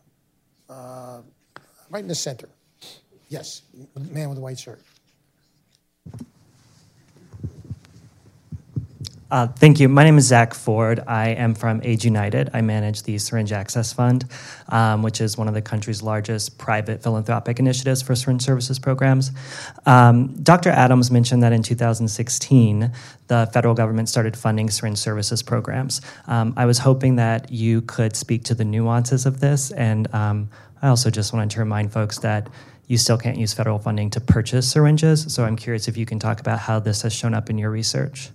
uh 0.68 1.22
right 1.91 2.03
in 2.03 2.09
the 2.09 2.14
center. 2.14 2.49
Yes, 3.28 3.62
man 3.95 4.28
with 4.28 4.37
the 4.37 4.43
white 4.43 4.59
shirt. 4.59 4.80
Uh, 9.37 9.47
thank 9.47 9.78
you. 9.78 9.87
My 9.87 10.03
name 10.03 10.16
is 10.16 10.24
Zach 10.28 10.55
Ford. 10.55 10.99
I 11.07 11.28
am 11.28 11.55
from 11.55 11.82
AIDS 11.84 12.07
United. 12.07 12.49
I 12.55 12.62
manage 12.62 13.03
the 13.03 13.18
Syringe 13.18 13.53
Access 13.53 13.93
Fund, 13.93 14.24
um, 14.70 15.03
which 15.03 15.20
is 15.20 15.37
one 15.37 15.47
of 15.47 15.53
the 15.53 15.61
country's 15.61 16.03
largest 16.03 16.57
private 16.57 17.03
philanthropic 17.03 17.59
initiatives 17.59 18.01
for 18.01 18.14
syringe 18.14 18.41
services 18.41 18.78
programs. 18.78 19.32
Um, 19.85 20.28
Dr. 20.43 20.70
Adams 20.70 21.11
mentioned 21.11 21.43
that 21.43 21.52
in 21.52 21.62
2016, 21.62 22.90
the 23.27 23.51
federal 23.52 23.74
government 23.74 24.09
started 24.09 24.39
funding 24.39 24.70
syringe 24.70 24.97
services 24.97 25.43
programs. 25.43 26.01
Um, 26.27 26.55
I 26.56 26.65
was 26.65 26.78
hoping 26.78 27.16
that 27.16 27.52
you 27.52 27.82
could 27.82 28.16
speak 28.16 28.43
to 28.44 28.55
the 28.55 28.65
nuances 28.65 29.27
of 29.27 29.40
this, 29.40 29.70
and 29.70 30.09
um, 30.15 30.48
I 30.81 30.89
also 30.89 31.11
just 31.11 31.35
wanted 31.35 31.51
to 31.51 31.59
remind 31.59 31.93
folks 31.93 32.20
that 32.20 32.48
you 32.86 32.97
still 32.97 33.19
can't 33.19 33.36
use 33.36 33.52
federal 33.52 33.78
funding 33.78 34.09
to 34.11 34.20
purchase 34.23 34.70
syringes. 34.70 35.31
So 35.35 35.44
I'm 35.44 35.56
curious 35.56 35.89
if 35.89 35.98
you 35.98 36.06
can 36.06 36.19
talk 36.19 36.40
about 36.40 36.61
how 36.61 36.78
this 36.78 37.02
has 37.02 37.12
shown 37.12 37.35
up 37.35 37.51
in 37.51 37.59
your 37.59 37.70
research. 37.70 38.31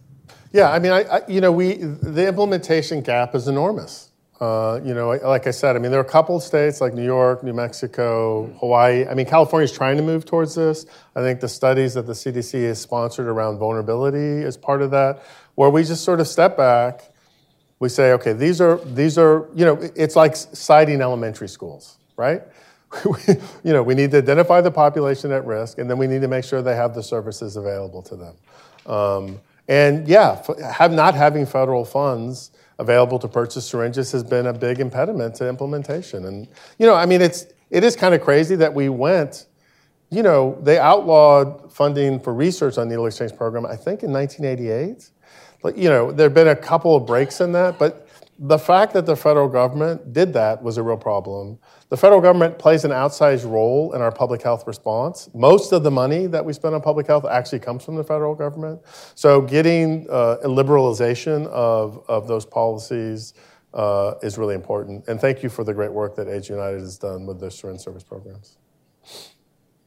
Yeah, 0.53 0.69
I 0.69 0.79
mean, 0.79 0.91
I, 0.91 1.03
I, 1.03 1.21
you 1.27 1.39
know, 1.39 1.51
we 1.51 1.75
the 1.75 2.27
implementation 2.27 3.01
gap 3.01 3.35
is 3.35 3.47
enormous. 3.47 4.09
Uh, 4.39 4.81
you 4.83 4.95
know, 4.95 5.09
like 5.09 5.45
I 5.45 5.51
said, 5.51 5.75
I 5.75 5.79
mean, 5.79 5.91
there 5.91 5.99
are 5.99 6.03
a 6.03 6.09
couple 6.09 6.35
of 6.35 6.41
states 6.41 6.81
like 6.81 6.95
New 6.95 7.03
York, 7.03 7.43
New 7.43 7.53
Mexico, 7.53 8.47
Hawaii. 8.59 9.05
I 9.07 9.13
mean, 9.13 9.27
California 9.27 9.65
is 9.65 9.71
trying 9.71 9.97
to 9.97 10.03
move 10.03 10.25
towards 10.25 10.55
this. 10.55 10.87
I 11.15 11.21
think 11.21 11.41
the 11.41 11.47
studies 11.47 11.93
that 11.93 12.07
the 12.07 12.13
CDC 12.13 12.67
has 12.67 12.81
sponsored 12.81 13.27
around 13.27 13.59
vulnerability 13.59 14.43
is 14.43 14.57
part 14.57 14.81
of 14.81 14.89
that, 14.91 15.21
where 15.53 15.69
we 15.69 15.83
just 15.83 16.03
sort 16.03 16.19
of 16.19 16.27
step 16.27 16.57
back. 16.57 17.03
We 17.77 17.87
say, 17.87 18.13
okay, 18.13 18.33
these 18.33 18.59
are 18.59 18.77
these 18.77 19.17
are 19.17 19.47
you 19.55 19.63
know, 19.63 19.79
it's 19.95 20.15
like 20.15 20.35
citing 20.35 21.01
elementary 21.01 21.47
schools, 21.47 21.97
right? 22.17 22.41
you 23.63 23.73
know, 23.73 23.83
we 23.83 23.93
need 23.93 24.11
to 24.11 24.17
identify 24.17 24.59
the 24.59 24.71
population 24.71 25.31
at 25.31 25.45
risk, 25.45 25.77
and 25.77 25.89
then 25.89 25.99
we 25.99 26.07
need 26.07 26.21
to 26.21 26.27
make 26.27 26.43
sure 26.43 26.61
they 26.61 26.75
have 26.75 26.95
the 26.95 27.03
services 27.03 27.57
available 27.57 28.01
to 28.01 28.15
them. 28.15 28.35
Um, 28.87 29.39
and 29.71 30.05
yeah, 30.05 30.43
have 30.69 30.91
not 30.91 31.15
having 31.15 31.45
federal 31.45 31.85
funds 31.85 32.51
available 32.77 33.17
to 33.19 33.27
purchase 33.29 33.65
syringes 33.65 34.11
has 34.11 34.21
been 34.21 34.47
a 34.47 34.53
big 34.53 34.81
impediment 34.81 35.33
to 35.35 35.47
implementation. 35.47 36.25
And, 36.25 36.49
you 36.77 36.85
know, 36.85 36.93
I 36.93 37.05
mean, 37.05 37.21
it's, 37.21 37.45
it 37.69 37.81
is 37.81 37.95
kind 37.95 38.13
of 38.13 38.19
crazy 38.19 38.57
that 38.57 38.73
we 38.73 38.89
went, 38.89 39.45
you 40.09 40.23
know, 40.23 40.59
they 40.61 40.77
outlawed 40.77 41.71
funding 41.71 42.19
for 42.19 42.33
research 42.33 42.77
on 42.77 42.89
the 42.89 42.95
needle 42.95 43.05
exchange 43.05 43.33
program, 43.37 43.65
I 43.65 43.77
think 43.77 44.03
in 44.03 44.11
1988. 44.11 45.09
But, 45.63 45.77
you 45.77 45.87
know, 45.87 46.11
there 46.11 46.25
have 46.25 46.33
been 46.33 46.49
a 46.49 46.55
couple 46.55 46.93
of 46.93 47.05
breaks 47.05 47.39
in 47.39 47.53
that, 47.53 47.79
but 47.79 48.09
the 48.39 48.59
fact 48.59 48.91
that 48.91 49.05
the 49.05 49.15
federal 49.15 49.47
government 49.47 50.11
did 50.11 50.33
that 50.33 50.61
was 50.61 50.77
a 50.77 50.83
real 50.83 50.97
problem. 50.97 51.59
The 51.91 51.97
federal 51.97 52.21
government 52.21 52.57
plays 52.57 52.85
an 52.85 52.91
outsized 52.91 53.43
role 53.43 53.91
in 53.93 54.01
our 54.01 54.13
public 54.13 54.41
health 54.41 54.65
response. 54.65 55.29
Most 55.33 55.73
of 55.73 55.83
the 55.83 55.91
money 55.91 56.25
that 56.25 56.43
we 56.43 56.53
spend 56.53 56.73
on 56.73 56.81
public 56.81 57.05
health 57.05 57.25
actually 57.25 57.59
comes 57.59 57.83
from 57.83 57.97
the 57.97 58.03
federal 58.03 58.33
government. 58.33 58.79
So 59.13 59.41
getting 59.41 60.07
uh, 60.09 60.37
a 60.41 60.47
liberalization 60.47 61.47
of, 61.47 62.01
of 62.07 62.29
those 62.29 62.45
policies 62.45 63.33
uh, 63.73 64.13
is 64.23 64.37
really 64.37 64.55
important. 64.55 65.05
And 65.09 65.19
thank 65.19 65.43
you 65.43 65.49
for 65.49 65.65
the 65.65 65.73
great 65.73 65.91
work 65.91 66.15
that 66.15 66.29
AIDS 66.29 66.47
United 66.47 66.79
has 66.79 66.97
done 66.97 67.25
with 67.25 67.41
their 67.41 67.49
syringe 67.49 67.81
service 67.81 68.03
programs. 68.03 68.57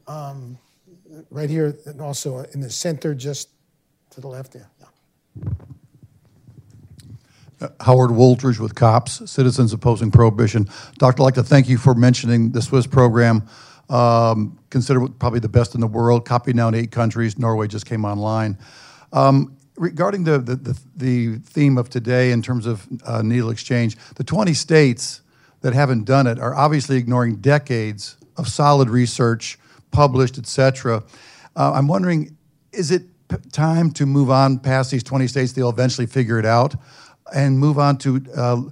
Um, 0.07 0.59
right 1.31 1.49
here, 1.49 1.75
and 1.87 2.03
also 2.03 2.41
in 2.53 2.61
the 2.61 2.69
center, 2.69 3.15
just 3.15 3.49
to 4.11 4.21
the 4.21 4.29
left 4.29 4.53
there. 4.53 4.71
Yeah. 4.79 5.53
Howard 7.81 8.11
Wooldridge 8.11 8.59
with 8.59 8.75
COPS, 8.75 9.31
Citizens 9.31 9.73
Opposing 9.73 10.11
Prohibition. 10.11 10.69
Doctor, 10.99 11.23
I'd 11.23 11.25
like 11.25 11.35
to 11.35 11.43
thank 11.43 11.69
you 11.69 11.79
for 11.79 11.95
mentioning 11.95 12.51
the 12.51 12.63
Swiss 12.63 12.87
program. 12.87 13.47
Um, 13.91 14.59
considered 14.71 15.19
probably 15.19 15.41
the 15.41 15.49
best 15.49 15.75
in 15.75 15.81
the 15.81 15.87
world, 15.87 16.25
copied 16.25 16.57
now 16.57 16.69
in 16.69 16.75
eight 16.75 16.91
countries. 16.91 17.39
Norway 17.39 17.69
just 17.69 17.85
came 17.85 18.05
online. 18.05 18.59
Um, 19.13 19.57
regarding 19.77 20.25
the, 20.25 20.39
the, 20.39 20.57
the, 20.57 20.81
the, 20.97 21.37
theme 21.39 21.77
of 21.77 21.91
today 21.91 22.31
in 22.31 22.41
terms 22.43 22.67
of 22.67 22.87
uh, 23.05 23.23
needle 23.23 23.51
exchange, 23.51 23.97
the 24.15 24.25
20 24.25 24.55
states 24.55 25.21
that 25.61 25.75
haven't 25.75 26.05
done 26.05 26.27
it 26.27 26.39
are 26.39 26.55
obviously 26.55 26.97
ignoring 26.97 27.37
decades 27.37 28.17
of 28.37 28.49
solid 28.49 28.89
research, 28.89 29.59
published, 29.91 30.39
et 30.39 30.47
cetera. 30.47 31.03
Uh, 31.55 31.73
I'm 31.75 31.87
wondering, 31.87 32.37
is 32.73 32.91
it 32.91 33.03
time 33.53 33.91
to 33.93 34.07
move 34.07 34.31
on 34.31 34.59
past 34.59 34.91
these 34.91 35.03
20 35.03 35.27
states? 35.27 35.53
They'll 35.53 35.71
eventually 35.71 36.07
figure 36.07 36.39
it 36.39 36.47
out 36.47 36.75
and 37.33 37.59
move 37.59 37.79
on 37.79 37.99
to 37.99 38.25
uh, 38.37 38.63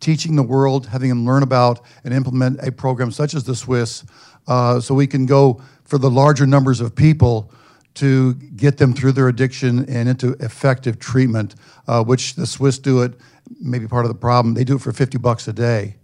teaching 0.00 0.36
the 0.36 0.42
world, 0.42 0.86
having 0.86 1.08
them 1.08 1.24
learn 1.26 1.42
about 1.42 1.80
and 2.04 2.14
implement 2.14 2.58
a 2.66 2.72
program 2.72 3.10
such 3.10 3.34
as 3.34 3.44
the 3.44 3.54
Swiss, 3.54 4.04
uh, 4.48 4.80
so 4.80 4.94
we 4.94 5.06
can 5.06 5.26
go 5.26 5.60
for 5.84 5.98
the 5.98 6.10
larger 6.10 6.46
numbers 6.46 6.80
of 6.80 6.94
people 6.94 7.52
to 7.94 8.34
get 8.34 8.78
them 8.78 8.92
through 8.92 9.12
their 9.12 9.28
addiction 9.28 9.84
and 9.88 10.08
into 10.08 10.32
effective 10.40 10.98
treatment, 10.98 11.54
uh, 11.88 12.02
which 12.02 12.34
the 12.34 12.46
Swiss 12.46 12.78
do 12.78 13.02
it, 13.02 13.14
maybe 13.60 13.86
part 13.86 14.04
of 14.04 14.08
the 14.08 14.18
problem. 14.18 14.54
They 14.54 14.64
do 14.64 14.76
it 14.76 14.80
for 14.80 14.92
50 14.92 15.18
bucks 15.18 15.48
a 15.48 15.52
day. 15.52 15.96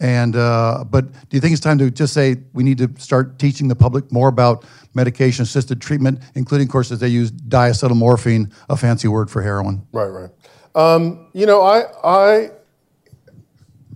And, 0.00 0.34
uh, 0.34 0.84
but 0.88 1.12
do 1.12 1.36
you 1.36 1.40
think 1.40 1.52
it's 1.52 1.60
time 1.60 1.78
to 1.78 1.90
just 1.90 2.12
say 2.12 2.36
we 2.52 2.64
need 2.64 2.78
to 2.78 2.90
start 2.98 3.38
teaching 3.38 3.68
the 3.68 3.76
public 3.76 4.10
more 4.10 4.28
about 4.28 4.64
medication 4.94 5.44
assisted 5.44 5.80
treatment, 5.80 6.20
including 6.34 6.68
courses 6.68 6.98
they 6.98 7.08
use 7.08 7.30
diacetylmorphine, 7.30 8.52
a 8.68 8.76
fancy 8.76 9.06
word 9.06 9.30
for 9.30 9.42
heroin? 9.42 9.86
Right, 9.92 10.08
right. 10.08 10.30
Um, 10.74 11.28
you 11.32 11.46
know, 11.46 11.62
I, 11.62 11.84
I, 12.02 12.50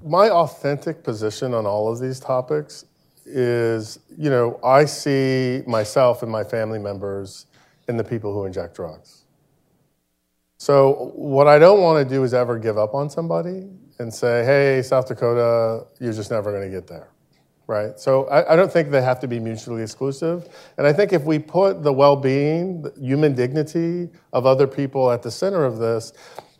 my 0.04 0.28
authentic 0.28 1.02
position 1.02 1.54
on 1.54 1.66
all 1.66 1.90
of 1.90 2.00
these 2.00 2.20
topics 2.20 2.84
is, 3.24 3.98
you 4.16 4.30
know, 4.30 4.60
I 4.62 4.84
see 4.84 5.62
myself 5.66 6.22
and 6.22 6.30
my 6.30 6.44
family 6.44 6.78
members 6.78 7.46
in 7.88 7.96
the 7.96 8.04
people 8.04 8.32
who 8.32 8.44
inject 8.44 8.76
drugs. 8.76 9.24
So 10.58 11.12
what 11.14 11.46
I 11.46 11.58
don't 11.58 11.80
want 11.80 12.06
to 12.06 12.14
do 12.14 12.22
is 12.24 12.34
ever 12.34 12.58
give 12.58 12.78
up 12.78 12.94
on 12.94 13.10
somebody 13.10 13.68
and 13.98 14.12
say, 14.12 14.44
hey, 14.44 14.82
South 14.82 15.08
Dakota, 15.08 15.86
you're 16.00 16.12
just 16.12 16.30
never 16.30 16.50
going 16.50 16.70
to 16.70 16.74
get 16.74 16.86
there. 16.86 17.08
Right? 17.66 17.98
So 17.98 18.26
I, 18.28 18.52
I, 18.52 18.56
don't 18.56 18.72
think 18.72 18.90
they 18.90 19.02
have 19.02 19.18
to 19.20 19.26
be 19.26 19.40
mutually 19.40 19.82
exclusive. 19.82 20.48
And 20.78 20.86
I 20.86 20.92
think 20.92 21.12
if 21.12 21.24
we 21.24 21.40
put 21.40 21.82
the 21.82 21.92
well 21.92 22.14
being, 22.14 22.86
human 22.96 23.34
dignity 23.34 24.08
of 24.32 24.46
other 24.46 24.68
people 24.68 25.10
at 25.10 25.20
the 25.20 25.32
center 25.32 25.64
of 25.64 25.78
this, 25.78 26.12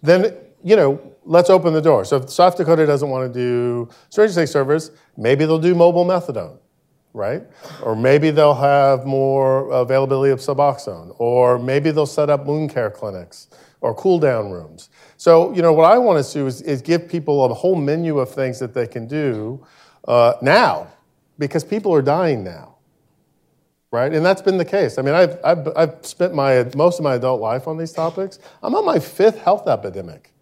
then 0.07 0.37
you 0.67 0.75
know, 0.75 1.01
let's 1.25 1.49
open 1.49 1.73
the 1.75 1.81
door. 1.81 2.05
So 2.05 2.17
if 2.17 2.29
South 2.29 2.57
Dakota 2.57 2.87
doesn't 2.87 3.09
want 3.09 3.33
to 3.33 3.39
do 3.39 3.89
syringe 4.09 4.35
tank 4.35 4.49
service, 4.49 4.91
maybe 5.17 5.45
they'll 5.45 5.61
do 5.61 5.77
mobile 5.77 6.05
methadone, 6.05 6.59
right? 7.13 7.45
Or 7.83 7.95
maybe 7.95 8.33
they'll 8.33 8.55
have 8.55 9.07
more 9.07 9.71
availability 9.71 10.33
of 10.33 10.41
Suboxone, 10.41 11.15
or 11.21 11.61
maybe 11.61 11.93
they'll 11.93 12.05
set 12.05 12.31
up 12.31 12.47
wound 12.47 12.71
care 12.71 12.91
clinics 12.91 13.47
or 13.81 13.95
cool 13.95 14.19
down 14.19 14.51
rooms. 14.51 14.91
So, 15.19 15.55
you 15.55 15.63
know, 15.63 15.73
what 15.73 15.91
I 15.91 15.99
want 15.99 16.25
to 16.25 16.33
do 16.33 16.47
is, 16.49 16.63
is 16.63 16.83
give 16.83 17.09
people 17.09 17.45
a 17.45 17.55
whole 17.55 17.77
menu 17.77 18.19
of 18.19 18.31
things 18.33 18.59
that 18.59 18.75
they 18.75 18.89
can 18.89 19.07
do 19.07 19.65
uh, 20.09 20.33
now, 20.43 20.89
because 21.39 21.63
people 21.63 21.95
are 21.95 22.03
dying 22.03 22.43
now 22.43 22.76
right? 23.97 24.13
And 24.13 24.25
that's 24.25 24.43
been 24.43 24.59
the 24.59 24.65
case. 24.65 24.99
I 24.99 25.03
mean, 25.03 25.15
I've, 25.15 25.39
I've, 25.43 25.69
I've 25.75 26.07
spent 26.07 26.35
my, 26.35 26.65
most 26.77 26.99
of 26.99 27.03
my 27.03 27.15
adult 27.15 27.41
life 27.41 27.67
on 27.67 27.79
these 27.79 27.93
topics. 27.93 28.39
I'm 28.63 28.75
on 28.75 28.85
my 28.85 28.99
fifth 28.99 29.39
health 29.39 29.67
epidemic, 29.67 30.33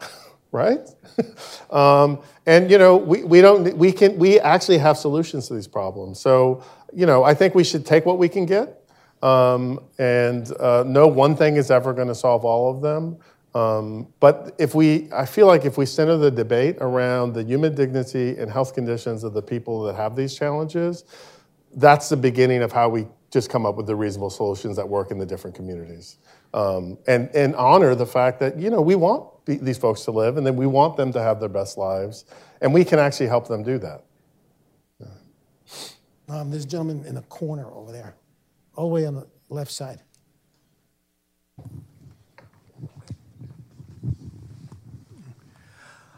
right? 0.52 0.88
um, 1.70 2.20
and, 2.46 2.70
you 2.70 2.78
know, 2.78 2.96
we, 2.96 3.24
we, 3.24 3.40
don't, 3.40 3.76
we, 3.76 3.90
can, 3.90 4.16
we 4.18 4.38
actually 4.38 4.78
have 4.78 4.96
solutions 4.96 5.48
to 5.48 5.54
these 5.54 5.66
problems. 5.66 6.20
So, 6.20 6.62
you 6.92 7.04
know, 7.04 7.24
I 7.24 7.34
think 7.34 7.56
we 7.56 7.64
should 7.64 7.84
take 7.84 8.06
what 8.06 8.18
we 8.18 8.28
can 8.28 8.46
get. 8.46 8.78
Um, 9.20 9.80
and 9.98 10.50
uh, 10.60 10.84
no 10.86 11.08
one 11.08 11.34
thing 11.34 11.56
is 11.56 11.72
ever 11.72 11.92
going 11.92 12.08
to 12.08 12.14
solve 12.14 12.44
all 12.44 12.70
of 12.70 12.82
them. 12.82 13.18
Um, 13.54 14.06
but 14.20 14.54
if 14.58 14.74
we, 14.74 15.08
I 15.12 15.26
feel 15.26 15.46
like 15.46 15.64
if 15.64 15.76
we 15.76 15.86
center 15.86 16.16
the 16.16 16.30
debate 16.30 16.76
around 16.80 17.34
the 17.34 17.42
human 17.42 17.74
dignity 17.74 18.36
and 18.38 18.50
health 18.50 18.74
conditions 18.74 19.24
of 19.24 19.34
the 19.34 19.42
people 19.42 19.82
that 19.84 19.96
have 19.96 20.16
these 20.16 20.34
challenges, 20.34 21.04
that's 21.74 22.08
the 22.08 22.16
beginning 22.16 22.62
of 22.62 22.72
how 22.72 22.88
we 22.88 23.06
just 23.30 23.48
come 23.48 23.64
up 23.64 23.76
with 23.76 23.86
the 23.86 23.96
reasonable 23.96 24.30
solutions 24.30 24.76
that 24.76 24.88
work 24.88 25.10
in 25.10 25.18
the 25.18 25.26
different 25.26 25.56
communities. 25.56 26.18
Um, 26.54 26.98
and, 27.06 27.30
and 27.34 27.56
honor 27.56 27.94
the 27.94 28.06
fact 28.06 28.40
that, 28.40 28.58
you 28.58 28.68
know, 28.68 28.82
we 28.82 28.94
want 28.94 29.26
these 29.46 29.78
folks 29.78 30.04
to 30.04 30.10
live 30.10 30.36
and 30.36 30.46
then 30.46 30.54
we 30.54 30.66
want 30.66 30.96
them 30.96 31.12
to 31.14 31.22
have 31.22 31.40
their 31.40 31.48
best 31.48 31.78
lives. 31.78 32.26
And 32.60 32.74
we 32.74 32.84
can 32.84 32.98
actually 32.98 33.28
help 33.28 33.48
them 33.48 33.62
do 33.62 33.78
that. 33.78 34.04
Yeah. 35.00 35.06
Um, 36.28 36.50
there's 36.50 36.64
a 36.64 36.68
gentleman 36.68 37.04
in 37.06 37.14
the 37.14 37.22
corner 37.22 37.70
over 37.72 37.90
there, 37.90 38.14
all 38.76 38.88
the 38.88 38.94
way 38.94 39.06
on 39.06 39.14
the 39.14 39.26
left 39.48 39.70
side. 39.70 40.02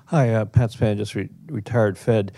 Hi, 0.06 0.30
uh, 0.34 0.44
Pat 0.44 0.70
Span, 0.72 0.96
just 0.96 1.14
re- 1.14 1.30
retired 1.46 1.96
Fed. 1.96 2.32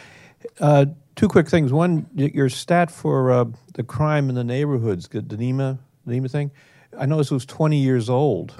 Uh, 0.61 0.87
two 1.17 1.29
quick 1.29 1.49
things. 1.49 1.73
One, 1.73 2.07
your 2.15 2.49
stat 2.49 2.91
for 2.91 3.33
uh, 3.33 3.45
the 3.75 3.83
crime 3.83 4.29
in 4.29 4.35
the 4.35 4.45
neighborhoods, 4.45 5.09
the 5.09 5.23
NEMA, 5.23 5.79
NEMA 6.05 6.29
thing, 6.29 6.51
I 6.97 7.07
noticed 7.07 7.31
it 7.31 7.35
was 7.35 7.47
20 7.47 7.79
years 7.79 8.09
old, 8.09 8.53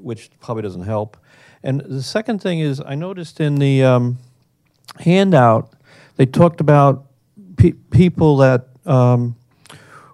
which 0.00 0.30
probably 0.40 0.62
doesn't 0.62 0.84
help. 0.84 1.16
And 1.62 1.80
the 1.80 2.02
second 2.02 2.40
thing 2.40 2.60
is, 2.60 2.80
I 2.80 2.94
noticed 2.94 3.40
in 3.40 3.56
the 3.56 3.84
um, 3.84 4.18
handout, 5.00 5.72
they 6.16 6.26
talked 6.26 6.60
about 6.60 7.06
pe- 7.56 7.72
people 7.90 8.36
that 8.38 8.68
um, 8.86 9.36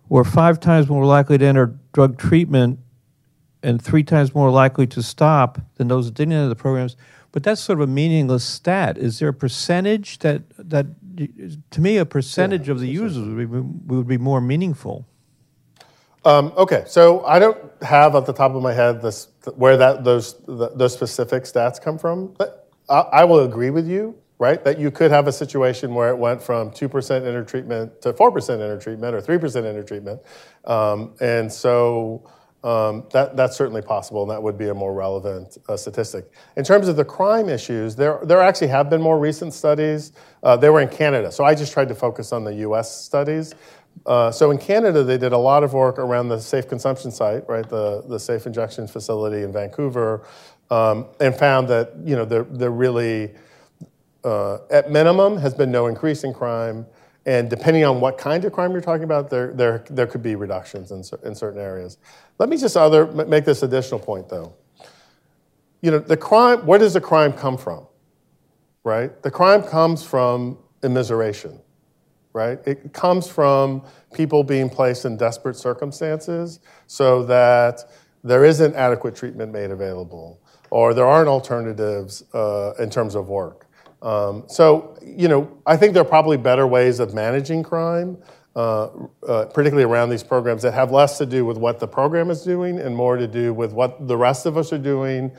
were 0.08 0.24
five 0.24 0.60
times 0.60 0.88
more 0.88 1.04
likely 1.04 1.38
to 1.38 1.44
enter 1.44 1.74
drug 1.92 2.18
treatment 2.18 2.78
and 3.62 3.80
three 3.80 4.02
times 4.02 4.34
more 4.34 4.50
likely 4.50 4.86
to 4.86 5.02
stop 5.02 5.60
than 5.76 5.88
those 5.88 6.06
that 6.06 6.14
didn't 6.14 6.32
enter 6.32 6.48
the 6.48 6.56
programs. 6.56 6.96
But 7.32 7.44
that's 7.44 7.60
sort 7.60 7.78
of 7.80 7.88
a 7.88 7.92
meaningless 7.92 8.44
stat. 8.44 8.98
Is 8.98 9.20
there 9.20 9.28
a 9.28 9.34
percentage 9.34 10.18
that 10.18 10.42
that 10.58 10.86
to 11.70 11.80
me, 11.80 11.96
a 11.96 12.06
percentage 12.06 12.68
yeah, 12.68 12.72
of 12.72 12.80
the 12.80 12.88
users 12.88 13.26
would 13.26 13.50
be, 13.50 13.94
would 13.94 14.06
be 14.06 14.18
more 14.18 14.40
meaningful. 14.40 15.06
Um, 16.24 16.52
okay, 16.56 16.84
so 16.86 17.24
I 17.24 17.38
don't 17.38 17.58
have 17.82 18.14
at 18.14 18.26
the 18.26 18.32
top 18.32 18.54
of 18.54 18.62
my 18.62 18.72
head 18.72 19.00
this 19.00 19.28
where 19.54 19.76
that 19.76 20.04
those 20.04 20.36
those 20.46 20.92
specific 20.92 21.44
stats 21.44 21.80
come 21.80 21.98
from, 21.98 22.34
but 22.38 22.70
I, 22.88 23.00
I 23.00 23.24
will 23.24 23.40
agree 23.40 23.70
with 23.70 23.88
you, 23.88 24.14
right? 24.38 24.62
That 24.62 24.78
you 24.78 24.90
could 24.90 25.10
have 25.10 25.28
a 25.28 25.32
situation 25.32 25.94
where 25.94 26.10
it 26.10 26.16
went 26.16 26.42
from 26.42 26.72
two 26.72 26.88
percent 26.88 27.24
enter 27.24 27.42
treatment 27.42 28.02
to 28.02 28.12
four 28.12 28.30
percent 28.30 28.60
enter 28.60 28.78
treatment 28.78 29.14
or 29.14 29.20
three 29.22 29.38
percent 29.38 29.64
enter 29.64 29.82
treatment, 29.82 30.20
um, 30.66 31.14
and 31.20 31.50
so 31.50 32.30
um, 32.62 33.04
that, 33.12 33.36
that's 33.36 33.56
certainly 33.56 33.80
possible, 33.80 34.22
and 34.22 34.30
that 34.30 34.42
would 34.42 34.58
be 34.58 34.68
a 34.68 34.74
more 34.74 34.92
relevant 34.92 35.56
uh, 35.68 35.76
statistic. 35.76 36.30
In 36.56 36.64
terms 36.64 36.88
of 36.88 36.96
the 36.96 37.04
crime 37.04 37.48
issues, 37.48 37.96
there, 37.96 38.20
there 38.24 38.40
actually 38.40 38.68
have 38.68 38.90
been 38.90 39.00
more 39.00 39.18
recent 39.18 39.54
studies. 39.54 40.12
Uh, 40.42 40.56
they 40.56 40.68
were 40.68 40.80
in 40.80 40.88
Canada, 40.88 41.32
so 41.32 41.44
I 41.44 41.54
just 41.54 41.72
tried 41.72 41.88
to 41.88 41.94
focus 41.94 42.32
on 42.32 42.44
the 42.44 42.54
US 42.56 42.94
studies. 42.94 43.54
Uh, 44.04 44.30
so 44.30 44.50
in 44.50 44.58
Canada, 44.58 45.02
they 45.02 45.16
did 45.16 45.32
a 45.32 45.38
lot 45.38 45.62
of 45.62 45.72
work 45.72 45.98
around 45.98 46.28
the 46.28 46.38
safe 46.38 46.68
consumption 46.68 47.10
site, 47.10 47.48
right, 47.48 47.68
the, 47.68 48.02
the 48.08 48.18
safe 48.18 48.46
injection 48.46 48.86
facility 48.86 49.42
in 49.42 49.52
Vancouver, 49.52 50.26
um, 50.70 51.06
and 51.18 51.34
found 51.34 51.68
that 51.68 51.92
you 52.04 52.14
know 52.14 52.24
there, 52.24 52.44
there 52.44 52.70
really, 52.70 53.30
uh, 54.24 54.58
at 54.70 54.90
minimum, 54.90 55.36
has 55.38 55.54
been 55.54 55.70
no 55.70 55.86
increase 55.86 56.24
in 56.24 56.32
crime. 56.32 56.86
And 57.30 57.48
depending 57.48 57.84
on 57.84 58.00
what 58.00 58.18
kind 58.18 58.44
of 58.44 58.52
crime 58.52 58.72
you're 58.72 58.80
talking 58.80 59.04
about, 59.04 59.30
there, 59.30 59.52
there, 59.52 59.84
there 59.90 60.06
could 60.06 60.22
be 60.22 60.34
reductions 60.34 60.90
in, 60.90 61.02
in 61.22 61.34
certain 61.34 61.60
areas. 61.60 61.98
Let 62.38 62.48
me 62.48 62.56
just 62.56 62.76
other, 62.76 63.06
make 63.06 63.44
this 63.44 63.62
additional 63.62 64.00
point, 64.00 64.28
though. 64.28 64.54
You 65.80 65.92
know, 65.92 65.98
the 65.98 66.16
crime, 66.16 66.66
where 66.66 66.78
does 66.78 66.94
the 66.94 67.00
crime 67.00 67.32
come 67.32 67.56
from? 67.56 67.86
right? 68.84 69.22
The 69.22 69.30
crime 69.30 69.62
comes 69.62 70.02
from 70.02 70.58
immiseration, 70.82 71.60
right? 72.32 72.58
It 72.66 72.92
comes 72.92 73.28
from 73.28 73.82
people 74.14 74.42
being 74.42 74.70
placed 74.70 75.04
in 75.04 75.16
desperate 75.16 75.56
circumstances 75.56 76.60
so 76.86 77.22
that 77.24 77.84
there 78.24 78.44
isn't 78.44 78.74
adequate 78.74 79.14
treatment 79.14 79.52
made 79.52 79.70
available 79.70 80.40
or 80.70 80.94
there 80.94 81.06
aren't 81.06 81.28
alternatives 81.28 82.22
uh, 82.34 82.72
in 82.78 82.90
terms 82.90 83.14
of 83.14 83.28
work. 83.28 83.66
Um, 84.02 84.44
so, 84.46 84.98
you 85.02 85.28
know, 85.28 85.58
I 85.66 85.76
think 85.76 85.92
there 85.92 86.02
are 86.02 86.08
probably 86.08 86.36
better 86.36 86.66
ways 86.66 87.00
of 87.00 87.12
managing 87.12 87.62
crime, 87.62 88.16
uh, 88.56 88.88
uh, 89.26 89.44
particularly 89.46 89.84
around 89.84 90.10
these 90.10 90.22
programs 90.22 90.62
that 90.62 90.72
have 90.72 90.90
less 90.90 91.18
to 91.18 91.26
do 91.26 91.44
with 91.44 91.58
what 91.58 91.78
the 91.80 91.88
program 91.88 92.30
is 92.30 92.42
doing 92.42 92.78
and 92.78 92.96
more 92.96 93.16
to 93.16 93.26
do 93.26 93.52
with 93.52 93.72
what 93.72 94.08
the 94.08 94.16
rest 94.16 94.46
of 94.46 94.56
us 94.56 94.72
are 94.72 94.78
doing 94.78 95.30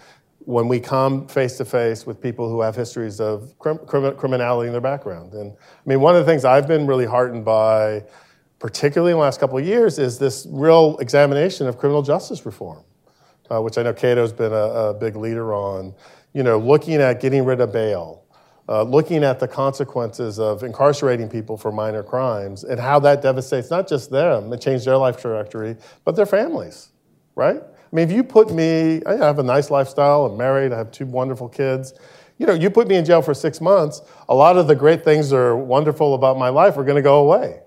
when 0.46 0.68
we 0.68 0.80
come 0.80 1.28
face 1.28 1.58
to 1.58 1.66
face 1.66 2.06
with 2.06 2.22
people 2.22 2.50
who 2.50 2.62
have 2.62 2.76
histories 2.76 3.20
of 3.20 3.58
crim- 3.60 3.80
criminality 4.16 4.68
in 4.68 4.74
their 4.74 4.82
background. 4.82 5.34
And 5.34 5.52
I 5.52 5.90
mean, 5.90 6.02
one 6.02 6.16
of 6.16 6.26
the 6.26 6.32
things 6.32 6.46
I've 6.46 6.68
been 6.68 6.88
really 6.88 7.06
heartened 7.06 7.46
by, 7.46 8.04
particularly 8.60 9.12
in 9.12 9.18
the 9.18 9.22
last 9.22 9.40
couple 9.40 9.58
of 9.58 9.66
years, 9.66 10.00
is 10.00 10.18
this 10.18 10.48
real 10.50 10.98
examination 11.00 11.68
of 11.68 11.78
criminal 11.78 12.02
justice 12.02 12.46
reform, 12.46 12.84
uh, 13.52 13.62
which 13.62 13.78
I 13.78 13.84
know 13.84 13.94
Cato's 13.94 14.34
been 14.34 14.52
a, 14.52 14.56
a, 14.56 14.94
big 14.94 15.16
leader 15.16 15.54
on. 15.54 15.94
You 16.34 16.44
know, 16.44 16.58
looking 16.58 16.96
at 16.96 17.22
getting 17.22 17.46
rid 17.46 17.60
of 17.62 17.72
bail, 17.72 18.20
uh, 18.72 18.84
looking 18.84 19.22
at 19.22 19.38
the 19.38 19.48
consequences 19.49 20.39
of 20.39 20.64
incarcerating 20.64 21.27
people 21.27 21.57
for 21.57 21.73
minor 21.73 22.02
crimes 22.02 22.64
and 22.64 22.80
how 22.80 22.98
that 22.99 23.22
devastates 23.22 23.69
not 23.69 23.85
just 23.85 24.10
them, 24.10 24.53
it 24.53 24.61
changed 24.61 24.85
their 24.85 24.95
life 24.95 25.18
trajectory, 25.18 25.76
but 26.06 26.15
their 26.15 26.26
families, 26.26 26.88
right? 27.35 27.57
I 27.61 27.95
mean, 27.95 28.10
if 28.10 28.15
you 28.15 28.23
put 28.23 28.49
me, 28.49 29.03
I 29.06 29.18
have 29.18 29.39
a 29.39 29.43
nice 29.43 29.69
lifestyle, 29.72 30.26
I'm 30.26 30.38
married, 30.38 30.72
I 30.72 30.77
have 30.77 30.89
two 30.89 31.06
wonderful 31.06 31.49
kids. 31.49 31.93
You 32.38 32.45
know, 32.45 32.53
you 32.53 32.69
put 32.69 32.88
me 32.88 32.95
in 32.95 33.03
jail 33.03 33.22
for 33.22 33.34
six 33.34 33.60
months, 33.60 34.03
a 34.30 34.34
lot 34.34 34.56
of 34.56 34.68
the 34.68 34.76
great 34.76 35.03
things 35.03 35.31
that 35.31 35.38
are 35.38 35.57
wonderful 35.57 36.14
about 36.14 36.38
my 36.38 36.48
life 36.48 36.77
are 36.77 36.85
going 36.85 36.95
to 36.95 37.02
go 37.02 37.19
away, 37.19 37.60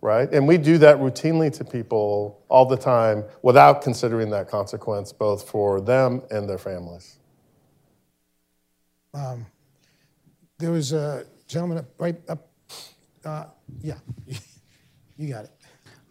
right? 0.00 0.32
And 0.32 0.48
we 0.48 0.56
do 0.56 0.78
that 0.78 0.96
routinely 0.96 1.54
to 1.58 1.64
people 1.66 2.42
all 2.48 2.64
the 2.64 2.78
time 2.78 3.24
without 3.42 3.82
considering 3.82 4.30
that 4.30 4.48
consequence, 4.48 5.12
both 5.12 5.46
for 5.50 5.82
them 5.82 6.22
and 6.30 6.48
their 6.48 6.56
families. 6.56 7.18
Um, 9.12 9.44
there 10.58 10.70
was 10.70 10.92
a 10.92 11.24
gentleman 11.46 11.78
up, 11.78 11.86
right 11.98 12.16
up, 12.28 12.48
uh, 13.24 13.44
yeah, 13.82 13.94
you 15.16 15.32
got 15.32 15.44
it. 15.44 15.50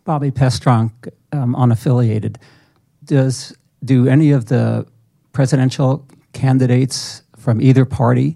Bobby 0.03 0.31
Pestronk, 0.31 0.91
um, 1.31 1.55
unaffiliated 1.55 2.37
does 3.03 3.55
do 3.83 4.07
any 4.07 4.31
of 4.31 4.45
the 4.45 4.85
presidential 5.31 6.07
candidates 6.33 7.23
from 7.37 7.61
either 7.61 7.85
party 7.85 8.35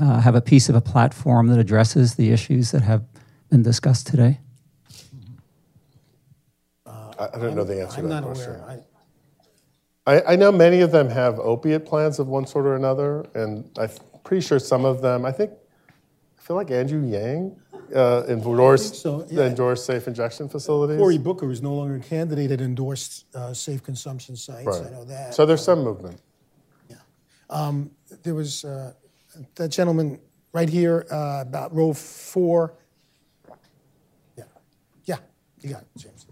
uh, 0.00 0.20
have 0.20 0.34
a 0.34 0.40
piece 0.40 0.68
of 0.68 0.74
a 0.74 0.80
platform 0.80 1.48
that 1.48 1.58
addresses 1.58 2.14
the 2.14 2.30
issues 2.30 2.70
that 2.70 2.82
have 2.82 3.04
been 3.50 3.62
discussed 3.62 4.06
today? 4.06 4.38
Uh, 6.86 7.28
I 7.34 7.38
don't 7.38 7.54
know 7.54 7.64
the 7.64 7.80
answer 7.80 7.98
I'm 7.98 8.04
to 8.04 8.08
that 8.08 8.20
not 8.20 8.24
question. 8.24 8.54
aware. 8.54 8.84
I, 10.06 10.22
I 10.32 10.36
know 10.36 10.50
many 10.50 10.80
of 10.80 10.90
them 10.90 11.10
have 11.10 11.38
opiate 11.38 11.84
plans 11.84 12.18
of 12.18 12.28
one 12.28 12.46
sort 12.46 12.64
or 12.64 12.76
another, 12.76 13.26
and 13.34 13.70
I'm 13.78 13.90
pretty 14.28 14.46
sure 14.46 14.58
some 14.58 14.84
of 14.84 15.00
them, 15.00 15.24
I 15.24 15.32
think, 15.32 15.50
I 16.38 16.42
feel 16.42 16.54
like 16.54 16.70
Andrew 16.70 17.02
Yang 17.02 17.56
uh, 17.94 18.24
endorsed, 18.28 18.96
so, 18.96 19.26
yeah. 19.30 19.46
endorsed 19.46 19.86
safe 19.86 20.06
injection 20.06 20.50
facilities. 20.50 20.98
Cory 20.98 21.16
Booker 21.16 21.50
is 21.50 21.62
no 21.62 21.74
longer 21.74 21.96
a 21.96 22.00
candidate 22.00 22.50
at 22.50 22.60
endorsed 22.60 23.24
uh, 23.34 23.54
safe 23.54 23.82
consumption 23.82 24.36
sites. 24.36 24.66
Right. 24.66 24.86
I 24.86 24.90
know 24.90 25.04
that. 25.06 25.34
So 25.34 25.46
there's 25.46 25.64
some 25.64 25.82
movement. 25.82 26.20
Um, 27.50 27.90
there 28.22 28.34
was 28.34 28.62
uh, 28.66 28.92
that 29.54 29.70
gentleman 29.70 30.20
right 30.52 30.68
here 30.68 31.06
uh, 31.10 31.38
about 31.40 31.74
row 31.74 31.94
four. 31.94 32.74
Yeah, 34.36 34.44
yeah, 35.06 35.16
you 35.62 35.70
got 35.70 35.80
it, 35.80 35.88
James. 35.96 36.26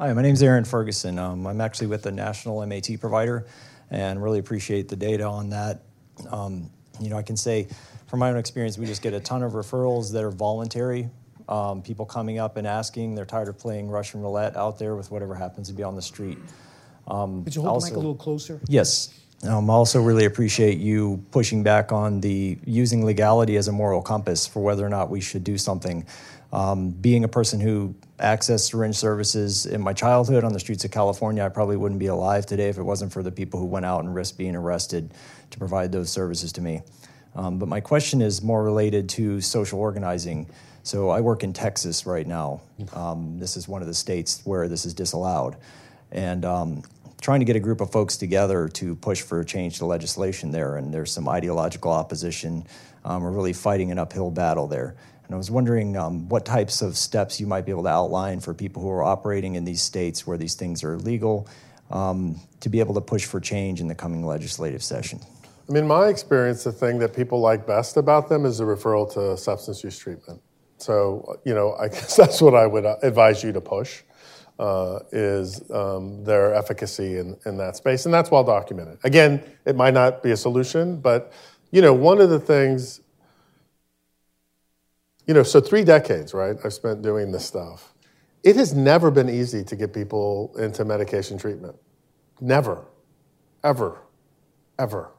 Hi, 0.00 0.12
my 0.12 0.22
name 0.22 0.34
is 0.34 0.42
Aaron 0.42 0.64
Ferguson. 0.64 1.20
Um, 1.20 1.46
I'm 1.46 1.60
actually 1.60 1.86
with 1.86 2.02
the 2.02 2.10
national 2.10 2.66
MAT 2.66 2.88
provider, 2.98 3.46
and 3.92 4.20
really 4.20 4.40
appreciate 4.40 4.88
the 4.88 4.96
data 4.96 5.22
on 5.22 5.50
that. 5.50 5.84
Um, 6.28 6.70
you 7.00 7.10
know, 7.10 7.16
I 7.16 7.22
can 7.22 7.36
say 7.36 7.68
from 8.06 8.20
my 8.20 8.30
own 8.30 8.36
experience, 8.36 8.78
we 8.78 8.86
just 8.86 9.02
get 9.02 9.14
a 9.14 9.20
ton 9.20 9.42
of 9.42 9.52
referrals 9.52 10.12
that 10.12 10.24
are 10.24 10.30
voluntary. 10.30 11.10
Um, 11.48 11.82
people 11.82 12.04
coming 12.04 12.38
up 12.38 12.56
and 12.56 12.66
asking, 12.66 13.14
they're 13.14 13.24
tired 13.24 13.48
of 13.48 13.58
playing 13.58 13.88
Russian 13.88 14.20
roulette 14.20 14.56
out 14.56 14.78
there 14.78 14.96
with 14.96 15.10
whatever 15.10 15.34
happens 15.34 15.68
to 15.68 15.74
be 15.74 15.82
on 15.82 15.94
the 15.94 16.02
street. 16.02 16.38
Um, 17.06 17.44
Could 17.44 17.54
you 17.54 17.62
hold 17.62 17.74
also, 17.74 17.86
the 17.86 17.92
mic 17.92 17.96
a 17.96 18.00
little 18.00 18.14
closer? 18.14 18.60
Yes. 18.68 19.14
Um, 19.46 19.70
I 19.70 19.72
also 19.72 20.02
really 20.02 20.24
appreciate 20.24 20.78
you 20.78 21.24
pushing 21.30 21.62
back 21.62 21.92
on 21.92 22.20
the 22.20 22.58
using 22.64 23.04
legality 23.04 23.56
as 23.56 23.68
a 23.68 23.72
moral 23.72 24.02
compass 24.02 24.46
for 24.46 24.62
whether 24.62 24.84
or 24.84 24.88
not 24.88 25.10
we 25.10 25.20
should 25.20 25.44
do 25.44 25.56
something. 25.56 26.04
Um, 26.52 26.90
being 26.90 27.24
a 27.24 27.28
person 27.28 27.60
who 27.60 27.94
accessed 28.18 28.70
syringe 28.70 28.96
services 28.96 29.66
in 29.66 29.80
my 29.80 29.92
childhood 29.92 30.44
on 30.44 30.52
the 30.52 30.60
streets 30.60 30.84
of 30.84 30.90
California, 30.90 31.44
I 31.44 31.50
probably 31.50 31.76
wouldn't 31.76 32.00
be 32.00 32.06
alive 32.06 32.46
today 32.46 32.68
if 32.68 32.78
it 32.78 32.82
wasn't 32.82 33.12
for 33.12 33.22
the 33.22 33.30
people 33.30 33.60
who 33.60 33.66
went 33.66 33.84
out 33.84 34.02
and 34.02 34.14
risked 34.14 34.38
being 34.38 34.56
arrested 34.56 35.12
to 35.50 35.58
provide 35.58 35.92
those 35.92 36.10
services 36.10 36.52
to 36.52 36.60
me. 36.60 36.82
Um, 37.34 37.58
but 37.58 37.68
my 37.68 37.80
question 37.80 38.22
is 38.22 38.42
more 38.42 38.62
related 38.64 39.08
to 39.10 39.40
social 39.40 39.78
organizing. 39.78 40.48
So 40.82 41.10
I 41.10 41.20
work 41.20 41.44
in 41.44 41.52
Texas 41.52 42.06
right 42.06 42.26
now. 42.26 42.62
Um, 42.94 43.38
this 43.38 43.56
is 43.56 43.68
one 43.68 43.82
of 43.82 43.88
the 43.88 43.94
states 43.94 44.40
where 44.44 44.68
this 44.68 44.86
is 44.86 44.94
disallowed. 44.94 45.56
And 46.10 46.44
um, 46.44 46.82
trying 47.20 47.40
to 47.40 47.44
get 47.44 47.56
a 47.56 47.60
group 47.60 47.80
of 47.80 47.92
folks 47.92 48.16
together 48.16 48.68
to 48.68 48.94
push 48.96 49.20
for 49.20 49.40
a 49.40 49.44
change 49.44 49.78
to 49.78 49.86
legislation 49.86 50.50
there. 50.50 50.76
And 50.76 50.92
there's 50.92 51.12
some 51.12 51.28
ideological 51.28 51.92
opposition. 51.92 52.66
Um, 53.04 53.22
we're 53.22 53.30
really 53.30 53.52
fighting 53.52 53.90
an 53.90 53.98
uphill 53.98 54.30
battle 54.30 54.66
there. 54.66 54.96
And 55.28 55.34
I 55.34 55.36
was 55.36 55.50
wondering 55.50 55.94
um, 55.94 56.26
what 56.30 56.46
types 56.46 56.80
of 56.80 56.96
steps 56.96 57.38
you 57.38 57.46
might 57.46 57.66
be 57.66 57.70
able 57.70 57.82
to 57.82 57.90
outline 57.90 58.40
for 58.40 58.54
people 58.54 58.80
who 58.80 58.88
are 58.88 59.02
operating 59.02 59.56
in 59.56 59.64
these 59.64 59.82
states 59.82 60.26
where 60.26 60.38
these 60.38 60.54
things 60.54 60.82
are 60.82 60.94
illegal 60.94 61.46
um, 61.90 62.40
to 62.60 62.70
be 62.70 62.80
able 62.80 62.94
to 62.94 63.02
push 63.02 63.26
for 63.26 63.38
change 63.38 63.82
in 63.82 63.88
the 63.88 63.94
coming 63.94 64.24
legislative 64.24 64.82
session. 64.82 65.20
I 65.68 65.72
mean, 65.72 65.86
my 65.86 66.08
experience, 66.08 66.64
the 66.64 66.72
thing 66.72 66.98
that 67.00 67.14
people 67.14 67.40
like 67.40 67.66
best 67.66 67.98
about 67.98 68.30
them 68.30 68.46
is 68.46 68.56
the 68.56 68.64
referral 68.64 69.12
to 69.12 69.36
substance 69.36 69.84
use 69.84 69.98
treatment. 69.98 70.40
So, 70.78 71.38
you 71.44 71.54
know, 71.54 71.76
I 71.78 71.88
guess 71.88 72.16
that's 72.16 72.40
what 72.40 72.54
I 72.54 72.66
would 72.66 72.86
advise 73.02 73.44
you 73.44 73.52
to 73.52 73.60
push. 73.60 74.02
Uh, 74.58 74.98
is 75.12 75.70
um, 75.70 76.24
their 76.24 76.52
efficacy 76.52 77.18
in, 77.18 77.36
in 77.46 77.56
that 77.56 77.76
space, 77.76 78.06
and 78.06 78.12
that's 78.12 78.28
well 78.28 78.42
documented. 78.42 78.98
Again, 79.04 79.40
it 79.64 79.76
might 79.76 79.94
not 79.94 80.20
be 80.20 80.32
a 80.32 80.36
solution, 80.36 80.96
but 81.00 81.32
you 81.70 81.80
know, 81.80 81.92
one 81.94 82.20
of 82.20 82.28
the 82.28 82.40
things, 82.40 83.00
you 85.28 85.34
know, 85.34 85.42
so 85.44 85.60
three 85.60 85.84
decades, 85.84 86.32
right? 86.32 86.56
I've 86.64 86.72
spent 86.72 87.02
doing 87.02 87.30
this 87.30 87.44
stuff. 87.44 87.92
It 88.42 88.56
has 88.56 88.74
never 88.74 89.10
been 89.10 89.28
easy 89.28 89.62
to 89.62 89.76
get 89.76 89.92
people 89.92 90.54
into 90.58 90.84
medication 90.86 91.36
treatment. 91.36 91.76
Never, 92.40 92.86
ever, 93.62 93.98
ever. 94.78 95.10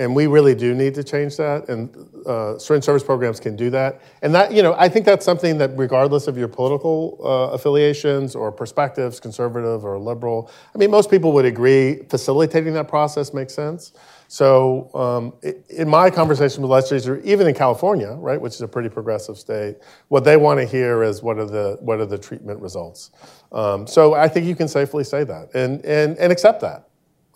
And 0.00 0.14
we 0.14 0.26
really 0.26 0.54
do 0.54 0.74
need 0.74 0.94
to 0.94 1.04
change 1.04 1.36
that, 1.38 1.68
and 1.68 1.94
uh, 2.24 2.56
syringe 2.58 2.84
service 2.84 3.02
programs 3.02 3.40
can 3.40 3.56
do 3.56 3.68
that. 3.70 4.00
And 4.22 4.34
that, 4.34 4.52
you 4.52 4.62
know, 4.62 4.74
I 4.78 4.88
think 4.88 5.04
that's 5.04 5.24
something 5.24 5.58
that, 5.58 5.70
regardless 5.76 6.28
of 6.28 6.38
your 6.38 6.46
political 6.46 7.18
uh, 7.20 7.52
affiliations 7.54 8.36
or 8.36 8.52
perspectives, 8.52 9.18
conservative 9.18 9.84
or 9.84 9.98
liberal, 9.98 10.50
I 10.74 10.78
mean, 10.78 10.90
most 10.90 11.10
people 11.10 11.32
would 11.32 11.44
agree 11.44 12.04
facilitating 12.08 12.74
that 12.74 12.86
process 12.88 13.34
makes 13.34 13.54
sense. 13.54 13.92
So, 14.30 14.90
um, 14.94 15.52
in 15.70 15.88
my 15.88 16.10
conversation 16.10 16.62
with 16.62 16.70
legislators, 16.70 17.24
even 17.24 17.46
in 17.46 17.54
California, 17.54 18.10
right, 18.12 18.38
which 18.38 18.52
is 18.52 18.60
a 18.60 18.68
pretty 18.68 18.90
progressive 18.90 19.38
state, 19.38 19.76
what 20.08 20.22
they 20.22 20.36
want 20.36 20.60
to 20.60 20.66
hear 20.66 21.02
is 21.02 21.22
what 21.22 21.38
are 21.38 21.46
the 21.46 21.78
what 21.80 21.98
are 21.98 22.04
the 22.04 22.18
treatment 22.18 22.60
results. 22.60 23.10
Um, 23.52 23.86
so, 23.86 24.12
I 24.12 24.28
think 24.28 24.44
you 24.44 24.54
can 24.54 24.68
safely 24.68 25.02
say 25.02 25.24
that 25.24 25.54
and 25.54 25.82
and 25.84 26.18
and 26.18 26.30
accept 26.30 26.60
that. 26.60 26.88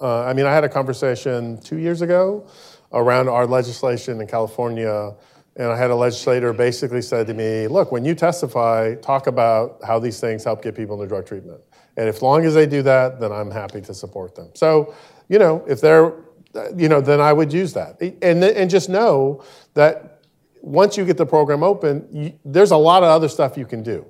Uh, 0.03 0.25
I 0.25 0.35
mean, 0.35 0.45
I 0.45 0.53
had 0.53 0.65
a 0.65 0.69
conversation 0.69 1.59
two 1.63 1.79
years 1.79 2.03
ago 2.03 2.47
around 2.93 3.31
our 3.31 3.47
legislation 3.47 4.21
in 4.21 4.27
California, 4.27 5.15
and 5.57 5.69
I 5.69 5.77
had 5.79 5.91
a 5.91 5.97
legislator 5.97 6.53
basically 6.53 7.01
said 7.01 7.27
to 7.29 7.33
me, 7.33 7.69
"Look, 7.69 7.91
when 7.91 8.05
you 8.05 8.15
testify, 8.15 8.97
talk 8.97 9.29
about 9.29 9.81
how 9.83 9.99
these 9.99 10.21
things 10.21 10.45
help 10.45 10.63
get 10.63 10.75
people 10.75 10.97
into 10.97 11.09
drug 11.09 11.25
treatment, 11.25 11.63
and 11.97 12.07
if 12.07 12.21
long 12.21 12.45
as 12.45 12.53
they 12.53 12.67
do 12.67 12.83
that, 12.83 13.19
then 13.19 13.33
I'm 13.33 13.51
happy 13.51 13.81
to 13.81 13.95
support 13.95 14.35
them." 14.35 14.51
So, 14.53 14.93
you 15.29 15.39
know, 15.39 15.65
if 15.67 15.81
they're, 15.81 16.13
you 16.77 16.89
know, 16.89 17.01
then 17.01 17.21
I 17.21 17.33
would 17.33 17.53
use 17.53 17.73
that, 17.75 18.01
and 18.01 18.45
and 18.45 18.71
just 18.71 18.89
know 18.89 19.43
that 19.75 20.23
once 20.61 20.97
you 20.97 21.05
get 21.05 21.17
the 21.17 21.27
program 21.27 21.63
open, 21.63 22.07
you, 22.13 22.33
there's 22.45 22.71
a 22.71 22.77
lot 22.77 23.03
of 23.03 23.09
other 23.09 23.29
stuff 23.29 23.57
you 23.57 23.67
can 23.67 23.83
do 23.83 24.07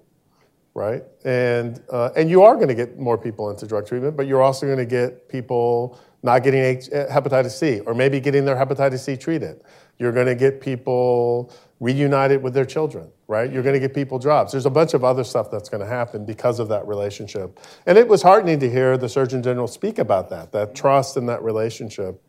right? 0.75 1.03
And 1.25 1.83
uh, 1.91 2.11
and 2.17 2.31
you 2.31 2.43
are 2.43 2.55
going 2.55 2.69
to 2.69 2.75
get 2.75 2.99
more 2.99 3.19
people 3.19 3.51
into 3.51 3.67
drug 3.67 3.87
treatment, 3.87 4.17
but 4.17 4.27
you're 4.27 4.43
also 4.43 4.67
going 4.67 4.79
to 4.79 4.87
get 4.87 5.29
people 5.29 5.99
not 6.23 6.43
getting 6.43 6.61
H- 6.61 6.89
hepatitis 6.91 7.59
C 7.59 7.81
or 7.81 7.95
maybe 7.95 8.21
getting 8.21 8.45
their 8.45 8.57
hepatitis 8.57 9.01
C 9.01 9.17
treated. 9.17 9.61
You're 9.99 10.13
going 10.13 10.27
to 10.27 10.35
get 10.35 10.61
people 10.61 11.53
reunited 11.83 12.41
with 12.41 12.55
their 12.55 12.65
children, 12.65 13.11
right? 13.27 13.53
You're 13.53 13.65
going 13.65 13.75
to 13.75 13.81
get 13.81 13.93
people 13.93 14.21
jobs. 14.21 14.53
There's 14.53 14.67
a 14.67 14.71
bunch 14.71 14.95
of 14.95 15.03
other 15.03 15.25
stuff 15.25 15.51
that's 15.51 15.69
going 15.69 15.81
to 15.81 15.87
happen 15.87 16.25
because 16.25 16.61
of 16.61 16.69
that 16.69 16.87
relationship. 16.87 17.59
And 17.87 17.99
it 17.99 18.07
was 18.07 18.23
heartening 18.23 18.61
to 18.61 18.71
hear 18.71 18.97
the 18.97 19.09
Surgeon 19.09 19.43
General 19.43 19.67
speak 19.67 19.99
about 19.99 20.31
that, 20.31 20.53
that 20.53 20.77
trust 20.77 21.17
and 21.17 21.29
that 21.29 21.43
relationship. 21.43 22.23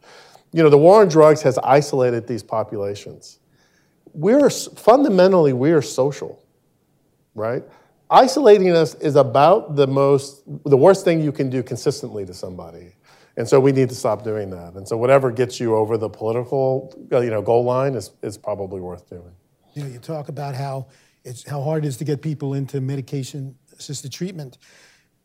you 0.53 0.63
know, 0.63 0.71
the 0.71 0.77
war 0.77 1.01
on 1.01 1.07
drugs 1.07 1.43
has 1.43 1.59
isolated 1.59 2.25
these 2.25 2.41
populations. 2.41 3.37
We're 4.13 4.49
fundamentally 4.49 5.53
we 5.53 5.71
are 5.71 5.83
social, 5.83 6.43
right? 7.35 7.63
Isolating 8.09 8.71
us 8.71 8.95
is 8.95 9.15
about 9.15 9.75
the 9.75 9.85
most 9.85 10.43
the 10.65 10.77
worst 10.77 11.05
thing 11.05 11.21
you 11.21 11.31
can 11.31 11.51
do 11.51 11.61
consistently 11.61 12.25
to 12.25 12.33
somebody. 12.33 12.95
And 13.37 13.47
so 13.47 13.59
we 13.59 13.71
need 13.71 13.89
to 13.89 13.95
stop 13.95 14.23
doing 14.23 14.49
that. 14.49 14.73
And 14.73 14.87
so 14.87 14.97
whatever 14.97 15.31
gets 15.31 15.59
you 15.59 15.75
over 15.75 15.97
the 15.97 16.09
political 16.09 16.93
you 17.11 17.29
know, 17.29 17.41
goal 17.41 17.63
line 17.63 17.93
is, 17.95 18.11
is 18.21 18.37
probably 18.37 18.81
worth 18.81 19.09
doing. 19.09 19.33
You 19.73 19.83
know, 19.83 19.89
you 19.89 19.99
talk 19.99 20.29
about 20.29 20.55
how 20.55 20.87
it's 21.23 21.47
how 21.47 21.61
hard 21.61 21.85
it 21.85 21.87
is 21.87 21.97
to 21.97 22.03
get 22.03 22.21
people 22.21 22.53
into 22.53 22.81
medication 22.81 23.55
assisted 23.77 24.11
treatment. 24.11 24.57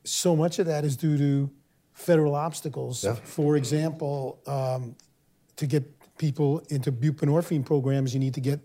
So 0.04 0.34
much 0.36 0.58
of 0.58 0.66
that 0.66 0.84
is 0.84 0.96
due 0.96 1.18
to 1.18 1.50
federal 1.92 2.34
obstacles. 2.34 3.04
Yeah. 3.04 3.14
For 3.14 3.56
example, 3.56 4.40
um, 4.46 4.94
to 5.56 5.66
get 5.66 5.84
people 6.18 6.60
into 6.70 6.92
buprenorphine 6.92 7.64
programs, 7.64 8.14
you 8.14 8.20
need 8.20 8.34
to 8.34 8.40
get 8.40 8.60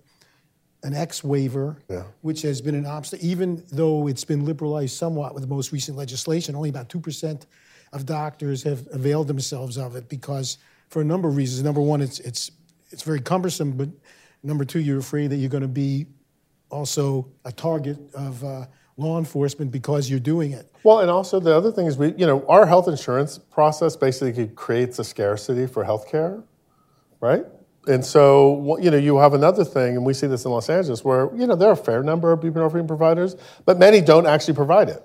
an 0.84 0.94
X 0.94 1.24
waiver, 1.24 1.78
Yeah. 1.90 2.04
which 2.22 2.42
has 2.44 2.62
been 2.62 2.76
an 2.76 2.86
obstacle, 2.86 3.26
even 3.26 3.64
though 3.72 4.08
it's 4.08 4.26
been 4.26 4.46
liberalized 4.46 4.96
somewhat 4.96 5.34
with 5.34 5.42
the 5.42 5.48
most 5.48 5.72
recent 5.72 5.98
legislation. 5.98 6.56
Only 6.56 6.70
about 6.70 6.90
2% 6.90 7.46
of 7.94 8.06
doctors 8.06 8.64
have 8.64 8.88
availed 8.92 9.28
themselves 9.28 9.78
of 9.78 9.96
it 9.96 10.10
because, 10.10 10.58
for 10.90 11.02
a 11.02 11.06
number 11.06 11.28
of 11.30 11.36
reasons. 11.38 11.64
Number 11.64 11.82
one, 11.82 12.02
it's, 12.02 12.20
it's, 12.20 12.52
it's 12.92 13.04
very 13.04 13.22
cumbersome, 13.22 13.72
but 13.72 13.90
number 14.44 14.66
two, 14.66 14.80
you're 14.80 15.00
afraid 15.00 15.32
that 15.32 15.38
you're 15.38 15.50
going 15.50 15.62
to 15.64 15.68
be 15.68 16.06
also 16.70 17.28
a 17.46 17.52
target 17.52 17.98
of 18.14 18.44
uh, 18.44 18.66
law 18.98 19.18
enforcement 19.18 19.72
because 19.72 20.10
you're 20.10 20.20
doing 20.20 20.52
it. 20.52 20.72
Well, 20.84 21.00
and 21.00 21.10
also 21.10 21.40
the 21.40 21.56
other 21.56 21.72
thing 21.72 21.86
is 21.86 21.98
we, 21.98 22.14
you 22.14 22.26
know, 22.26 22.46
our 22.48 22.66
health 22.66 22.88
insurance 22.88 23.38
process 23.38 23.96
basically 23.96 24.48
creates 24.48 25.00
a 25.00 25.04
scarcity 25.04 25.66
for 25.66 25.84
healthcare, 25.86 26.44
right? 27.22 27.46
And 27.88 28.04
so, 28.04 28.78
you 28.80 28.92
know, 28.92 28.98
you 28.98 29.18
have 29.18 29.34
another 29.34 29.66
thing, 29.66 29.98
and 29.98 30.06
we 30.06 30.14
see 30.14 30.28
this 30.28 30.46
in 30.46 30.52
Los 30.52 30.70
Angeles, 30.70 31.04
where, 31.04 31.30
you 31.36 31.46
know, 31.48 31.56
there 31.56 31.70
are 31.70 31.74
a 31.74 31.78
fair 31.78 32.02
number 32.02 32.32
of 32.32 32.40
buprenorphine 32.40 32.88
providers, 32.88 33.36
but 33.66 33.78
many 33.78 34.00
don't 34.00 34.26
actually 34.26 34.54
provide 34.54 34.90
it 34.90 35.04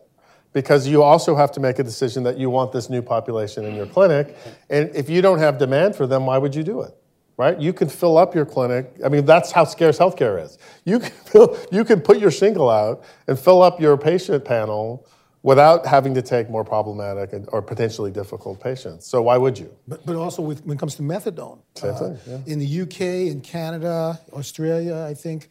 because 0.53 0.87
you 0.87 1.03
also 1.03 1.35
have 1.35 1.53
to 1.53 1.61
make 1.61 1.79
a 1.79 1.85
decision 1.85 2.23
that 2.23 2.39
you 2.39 2.51
want 2.51 2.73
this 2.73 2.89
new 2.89 3.03
population 3.03 3.65
in 3.65 3.75
your 3.75 3.87
clinic. 3.87 4.37
And 4.71 4.95
if 4.95 5.11
you 5.11 5.21
don't 5.23 5.39
have 5.39 5.59
demand 5.59 5.97
for 5.97 6.07
them, 6.07 6.27
why 6.27 6.39
would 6.39 6.55
you 6.55 6.63
do 6.63 6.83
it? 6.83 6.97
Right? 7.39 7.59
You 7.59 7.73
can 7.73 7.89
fill 7.89 8.19
up 8.19 8.35
your 8.35 8.45
clinic. 8.45 8.93
I 9.05 9.09
mean, 9.09 9.25
that's 9.25 9.53
how 9.53 9.65
scarce 9.65 9.99
healthcare 9.99 10.43
is. 10.45 10.59
You 10.85 10.99
can, 10.99 11.11
fill, 11.25 11.57
you 11.73 11.85
can 11.85 12.01
put 12.01 12.19
your 12.19 12.33
shingle 12.33 12.69
out 12.69 13.05
and 13.27 13.39
fill 13.39 13.63
up 13.63 13.81
your 13.81 13.97
patient 13.97 14.45
panel 14.45 15.07
without 15.43 15.87
having 15.87 16.15
to 16.15 16.21
take 16.21 16.51
more 16.51 16.65
problematic 16.65 17.31
or 17.49 17.63
potentially 17.63 18.11
difficult 18.11 18.61
patients. 18.61 19.07
So 19.07 19.23
why 19.23 19.37
would 19.39 19.59
you? 19.59 19.75
But, 19.87 20.05
but 20.05 20.17
also 20.17 20.43
with, 20.43 20.65
when 20.67 20.77
it 20.77 20.81
comes 20.81 20.97
to 20.97 21.03
methadone. 21.03 21.61
Uh, 21.77 21.81
Same 21.81 21.95
thing, 21.95 22.19
yeah. 22.27 22.53
In 22.53 22.59
the 22.59 22.81
UK, 22.83 23.01
in 23.33 23.41
Canada, 23.41 24.21
Australia, 24.33 25.07
I 25.09 25.15
think, 25.15 25.49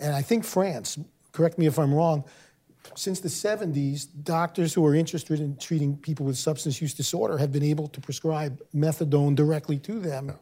and 0.00 0.14
I 0.14 0.22
think 0.22 0.44
France, 0.44 0.98
correct 1.32 1.56
me 1.56 1.66
if 1.66 1.78
I'm 1.78 1.94
wrong, 1.94 2.24
since 2.94 3.20
the 3.20 3.28
70s, 3.28 4.06
doctors 4.24 4.74
who 4.74 4.84
are 4.84 4.94
interested 4.94 5.40
in 5.40 5.56
treating 5.56 5.96
people 5.96 6.26
with 6.26 6.36
substance 6.36 6.80
use 6.80 6.94
disorder 6.94 7.38
have 7.38 7.52
been 7.52 7.62
able 7.62 7.86
to 7.88 8.00
prescribe 8.00 8.60
methadone 8.74 9.36
directly 9.36 9.78
to 9.78 10.00
them. 10.00 10.32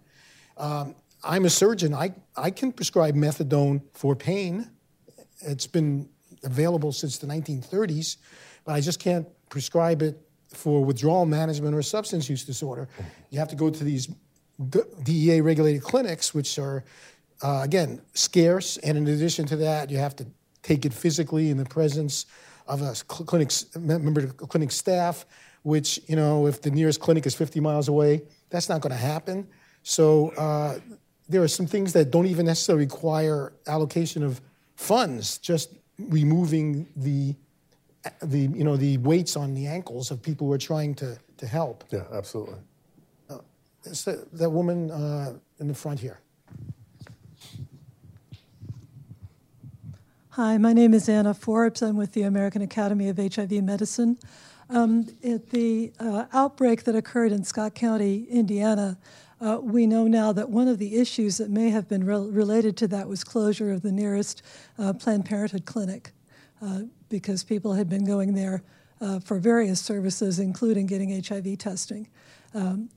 Um, 0.56 0.94
I'm 1.22 1.44
a 1.44 1.50
surgeon. 1.50 1.94
I, 1.94 2.14
I 2.36 2.50
can 2.50 2.72
prescribe 2.72 3.14
methadone 3.14 3.82
for 3.94 4.14
pain. 4.14 4.70
It's 5.40 5.66
been 5.66 6.08
available 6.44 6.92
since 6.92 7.18
the 7.18 7.26
1930s, 7.26 8.16
but 8.64 8.72
I 8.72 8.80
just 8.80 9.00
can't 9.00 9.26
prescribe 9.48 10.02
it 10.02 10.20
for 10.52 10.84
withdrawal 10.84 11.26
management 11.26 11.74
or 11.74 11.82
substance 11.82 12.30
use 12.30 12.44
disorder. 12.44 12.88
You 13.30 13.38
have 13.38 13.48
to 13.48 13.56
go 13.56 13.70
to 13.70 13.84
these 13.84 14.08
DEA 15.02 15.40
regulated 15.40 15.82
clinics, 15.82 16.32
which 16.34 16.58
are, 16.58 16.84
uh, 17.42 17.60
again, 17.62 18.00
scarce. 18.14 18.78
And 18.78 18.96
in 18.96 19.06
addition 19.06 19.46
to 19.46 19.56
that, 19.56 19.90
you 19.90 19.98
have 19.98 20.16
to 20.16 20.26
take 20.62 20.84
it 20.84 20.94
physically 20.94 21.50
in 21.50 21.56
the 21.56 21.64
presence 21.64 22.26
of 22.66 22.82
a 22.82 22.94
clinic 23.06 23.52
member 23.78 24.24
of 24.24 24.36
clinic 24.48 24.72
staff, 24.72 25.26
which, 25.62 26.00
you 26.08 26.16
know, 26.16 26.46
if 26.46 26.62
the 26.62 26.70
nearest 26.70 27.00
clinic 27.00 27.26
is 27.26 27.34
50 27.34 27.60
miles 27.60 27.88
away, 27.88 28.22
that's 28.50 28.68
not 28.68 28.80
going 28.80 28.92
to 28.92 28.96
happen. 28.96 29.46
So 29.88 30.30
uh, 30.30 30.80
there 31.28 31.44
are 31.44 31.48
some 31.48 31.68
things 31.68 31.92
that 31.92 32.10
don't 32.10 32.26
even 32.26 32.44
necessarily 32.44 32.86
require 32.86 33.52
allocation 33.68 34.24
of 34.24 34.40
funds, 34.74 35.38
just 35.38 35.74
removing 35.96 36.88
the, 36.96 37.36
the, 38.20 38.40
you 38.40 38.64
know, 38.64 38.76
the 38.76 38.98
weights 38.98 39.36
on 39.36 39.54
the 39.54 39.68
ankles 39.68 40.10
of 40.10 40.20
people 40.20 40.48
who 40.48 40.52
are 40.54 40.58
trying 40.58 40.96
to, 40.96 41.16
to 41.36 41.46
help. 41.46 41.84
Yeah, 41.90 42.02
absolutely. 42.12 42.58
Uh, 43.30 43.38
that, 43.84 44.26
that 44.32 44.50
woman 44.50 44.90
uh, 44.90 45.34
in 45.60 45.68
the 45.68 45.74
front 45.74 46.00
here. 46.00 46.18
Hi, 50.30 50.58
my 50.58 50.72
name 50.72 50.94
is 50.94 51.08
Anna 51.08 51.32
Forbes. 51.32 51.80
I'm 51.80 51.96
with 51.96 52.12
the 52.12 52.22
American 52.22 52.60
Academy 52.60 53.08
of 53.08 53.18
HIV 53.18 53.52
Medicine. 53.62 54.18
Um, 54.68 55.06
at 55.22 55.50
the 55.50 55.92
uh, 56.00 56.24
outbreak 56.32 56.82
that 56.84 56.96
occurred 56.96 57.30
in 57.30 57.44
Scott 57.44 57.76
County, 57.76 58.24
Indiana, 58.28 58.98
uh, 59.40 59.58
we 59.62 59.86
know 59.86 60.06
now 60.06 60.32
that 60.32 60.48
one 60.48 60.68
of 60.68 60.78
the 60.78 60.96
issues 60.96 61.36
that 61.38 61.50
may 61.50 61.70
have 61.70 61.88
been 61.88 62.04
re- 62.04 62.30
related 62.30 62.76
to 62.78 62.88
that 62.88 63.08
was 63.08 63.22
closure 63.22 63.70
of 63.70 63.82
the 63.82 63.92
nearest 63.92 64.42
uh, 64.78 64.92
Planned 64.92 65.26
Parenthood 65.26 65.66
clinic 65.66 66.12
uh, 66.62 66.82
because 67.08 67.44
people 67.44 67.74
had 67.74 67.88
been 67.88 68.04
going 68.04 68.34
there 68.34 68.62
uh, 69.00 69.20
for 69.20 69.38
various 69.38 69.80
services, 69.80 70.38
including 70.38 70.86
getting 70.86 71.22
HIV 71.22 71.58
testing 71.58 72.08
um, 72.54 72.88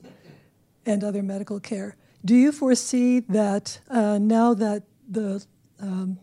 and 0.86 1.04
other 1.04 1.22
medical 1.22 1.60
care. 1.60 1.96
Do 2.24 2.34
you 2.34 2.52
foresee 2.52 3.20
that 3.20 3.80
uh, 3.88 4.18
now 4.18 4.54
that 4.54 4.84
the 5.08 5.44
um, 5.80 6.18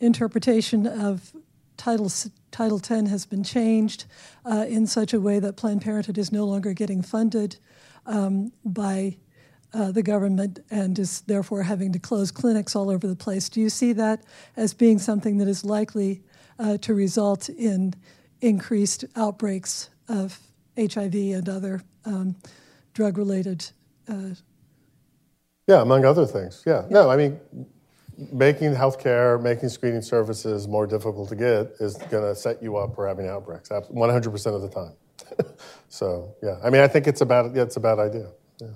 interpretation 0.00 0.86
of 0.86 1.32
Title, 1.76 2.10
Title 2.50 2.78
10 2.78 3.06
has 3.06 3.26
been 3.26 3.44
changed 3.44 4.04
uh, 4.44 4.66
in 4.68 4.86
such 4.86 5.12
a 5.12 5.20
way 5.20 5.38
that 5.40 5.56
Planned 5.56 5.82
Parenthood 5.82 6.18
is 6.18 6.32
no 6.32 6.44
longer 6.44 6.72
getting 6.72 7.02
funded 7.02 7.56
um, 8.08 8.50
by 8.64 9.16
uh, 9.74 9.92
the 9.92 10.02
government 10.02 10.60
and 10.70 10.98
is 10.98 11.20
therefore 11.22 11.62
having 11.62 11.92
to 11.92 11.98
close 11.98 12.30
clinics 12.30 12.74
all 12.74 12.90
over 12.90 13.06
the 13.06 13.14
place. 13.14 13.48
Do 13.48 13.60
you 13.60 13.68
see 13.68 13.92
that 13.92 14.24
as 14.56 14.74
being 14.74 14.98
something 14.98 15.38
that 15.38 15.48
is 15.48 15.64
likely 15.64 16.22
uh, 16.58 16.78
to 16.78 16.94
result 16.94 17.48
in 17.48 17.94
increased 18.40 19.04
outbreaks 19.14 19.90
of 20.08 20.40
HIV 20.76 21.14
and 21.14 21.48
other 21.48 21.82
um, 22.04 22.36
drug 22.94 23.18
related? 23.18 23.70
Uh, 24.08 24.30
yeah, 25.66 25.82
among 25.82 26.06
other 26.06 26.24
things. 26.24 26.62
Yeah. 26.66 26.86
No, 26.88 27.10
I 27.10 27.16
mean, 27.16 27.38
making 28.32 28.74
healthcare, 28.74 29.40
making 29.40 29.68
screening 29.68 30.00
services 30.00 30.66
more 30.66 30.86
difficult 30.86 31.28
to 31.28 31.36
get 31.36 31.74
is 31.78 31.96
going 32.10 32.24
to 32.24 32.34
set 32.34 32.62
you 32.62 32.78
up 32.78 32.94
for 32.94 33.06
having 33.06 33.28
outbreaks 33.28 33.68
100% 33.68 34.54
of 34.54 34.62
the 34.62 34.68
time. 34.68 34.92
so, 35.88 36.34
yeah, 36.42 36.58
I 36.62 36.70
mean, 36.70 36.82
I 36.82 36.88
think 36.88 37.06
it's 37.06 37.20
a 37.20 37.26
bad, 37.26 37.52
yeah, 37.54 37.62
it's 37.62 37.76
a 37.76 37.80
bad 37.80 37.98
idea. 37.98 38.28
Yeah. 38.60 38.68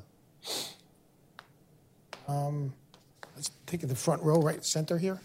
Um, 2.29 2.73
let's 3.35 3.51
take 3.67 3.81
the 3.81 3.95
front 3.95 4.23
row, 4.23 4.41
right 4.41 4.65
center 4.65 4.99
here. 4.99 5.21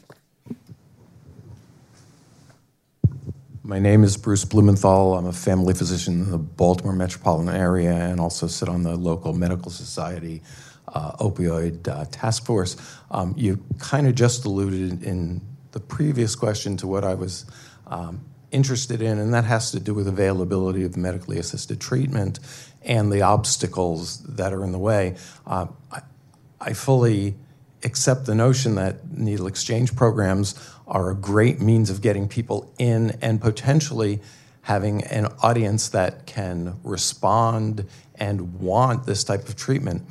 My 3.64 3.80
name 3.80 4.06
is 4.06 4.16
Bruce 4.16 4.46
Blumenthal. 4.46 5.18
I'm 5.18 5.26
a 5.26 5.34
family 5.34 5.74
physician 5.74 6.22
in 6.22 6.32
the 6.32 6.38
Baltimore 6.38 6.94
metropolitan 6.94 7.54
area 7.54 7.92
and 7.92 8.18
also 8.18 8.48
sit 8.48 8.70
on 8.70 8.84
the 8.84 8.96
local 8.96 9.34
medical 9.34 9.70
society 9.70 10.42
uh, 10.88 11.12
opioid 11.18 11.86
uh, 11.88 12.06
task 12.10 12.46
force. 12.46 12.78
Um, 13.12 13.34
you 13.38 13.62
kind 13.78 14.08
of 14.08 14.16
just 14.16 14.46
alluded 14.46 15.04
in 15.04 15.42
the 15.72 15.82
previous 15.82 16.34
question 16.34 16.78
to 16.78 16.88
what 16.88 17.04
I 17.04 17.14
was 17.14 17.46
um, 17.88 18.24
interested 18.52 19.02
in, 19.02 19.20
and 19.20 19.34
that 19.34 19.44
has 19.46 19.72
to 19.72 19.80
do 19.80 19.94
with 19.94 20.08
availability 20.08 20.84
of 20.84 20.96
medically 20.96 21.38
assisted 21.38 21.82
treatment 21.82 22.40
and 22.84 23.12
the 23.12 23.22
obstacles 23.22 24.20
that 24.24 24.54
are 24.54 24.64
in 24.64 24.72
the 24.72 24.80
way. 24.80 25.16
Uh, 25.46 25.68
I, 25.92 26.02
I 26.60 26.74
fully 26.74 27.36
accept 27.84 28.26
the 28.26 28.36
notion 28.36 28.76
that 28.76 29.12
needle 29.12 29.48
exchange 29.48 29.96
programs 29.96 30.56
are 30.88 31.10
a 31.12 31.16
great 31.16 31.60
means 31.60 31.90
of 31.90 32.02
getting 32.02 32.28
people 32.28 32.74
in 32.80 33.18
and 33.22 33.42
potentially 33.42 34.22
having 34.64 35.04
an 35.06 35.26
audience 35.44 35.90
that 35.90 36.26
can 36.26 36.78
respond 36.84 37.86
and 38.16 38.60
want 38.60 39.06
this 39.06 39.24
type 39.24 39.48
of 39.48 39.56
treatment. 39.56 40.02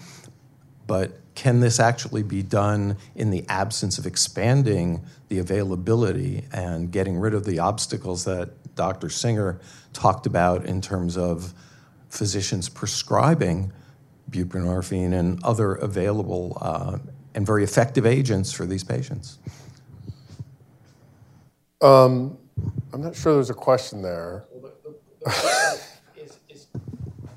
But 0.86 1.18
can 1.36 1.60
this 1.60 1.78
actually 1.78 2.24
be 2.24 2.42
done 2.42 2.96
in 3.14 3.30
the 3.30 3.44
absence 3.48 3.98
of 3.98 4.06
expanding 4.06 5.04
the 5.28 5.38
availability 5.38 6.44
and 6.52 6.90
getting 6.90 7.18
rid 7.18 7.34
of 7.34 7.44
the 7.44 7.60
obstacles 7.60 8.24
that 8.24 8.50
Dr. 8.74 9.08
Singer 9.08 9.60
talked 9.92 10.26
about 10.26 10.64
in 10.64 10.80
terms 10.80 11.16
of 11.16 11.54
physicians 12.08 12.68
prescribing 12.68 13.70
buprenorphine 14.30 15.12
and 15.12 15.42
other 15.44 15.74
available 15.74 16.58
uh, 16.60 16.98
and 17.34 17.46
very 17.46 17.62
effective 17.62 18.06
agents 18.06 18.50
for 18.50 18.64
these 18.64 18.82
patients? 18.82 19.38
Um, 21.82 22.38
I'm 22.92 23.02
not 23.02 23.14
sure 23.14 23.34
there's 23.34 23.50
a 23.50 23.54
question 23.54 24.00
there. 24.00 24.46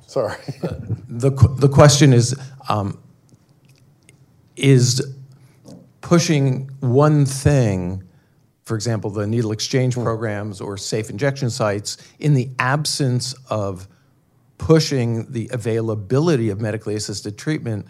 Sorry. 0.08 0.38
the, 1.10 1.32
the 1.60 1.70
question 1.70 2.14
is 2.14 2.40
um, 2.70 2.98
is 4.60 5.16
pushing 6.02 6.70
one 6.80 7.26
thing, 7.26 8.04
for 8.64 8.76
example, 8.76 9.10
the 9.10 9.26
needle 9.26 9.52
exchange 9.52 9.96
programs 9.96 10.62
or 10.62 10.78
safe 10.78 11.10
injection 11.10 11.50
sites, 11.50 11.98
in 12.20 12.34
the 12.34 12.50
absence 12.60 13.34
of 13.50 13.88
pushing 14.58 15.32
the 15.32 15.50
availability 15.52 16.50
of 16.50 16.62
medically 16.62 16.96
assisted 16.96 17.38
treatment, 17.38 17.86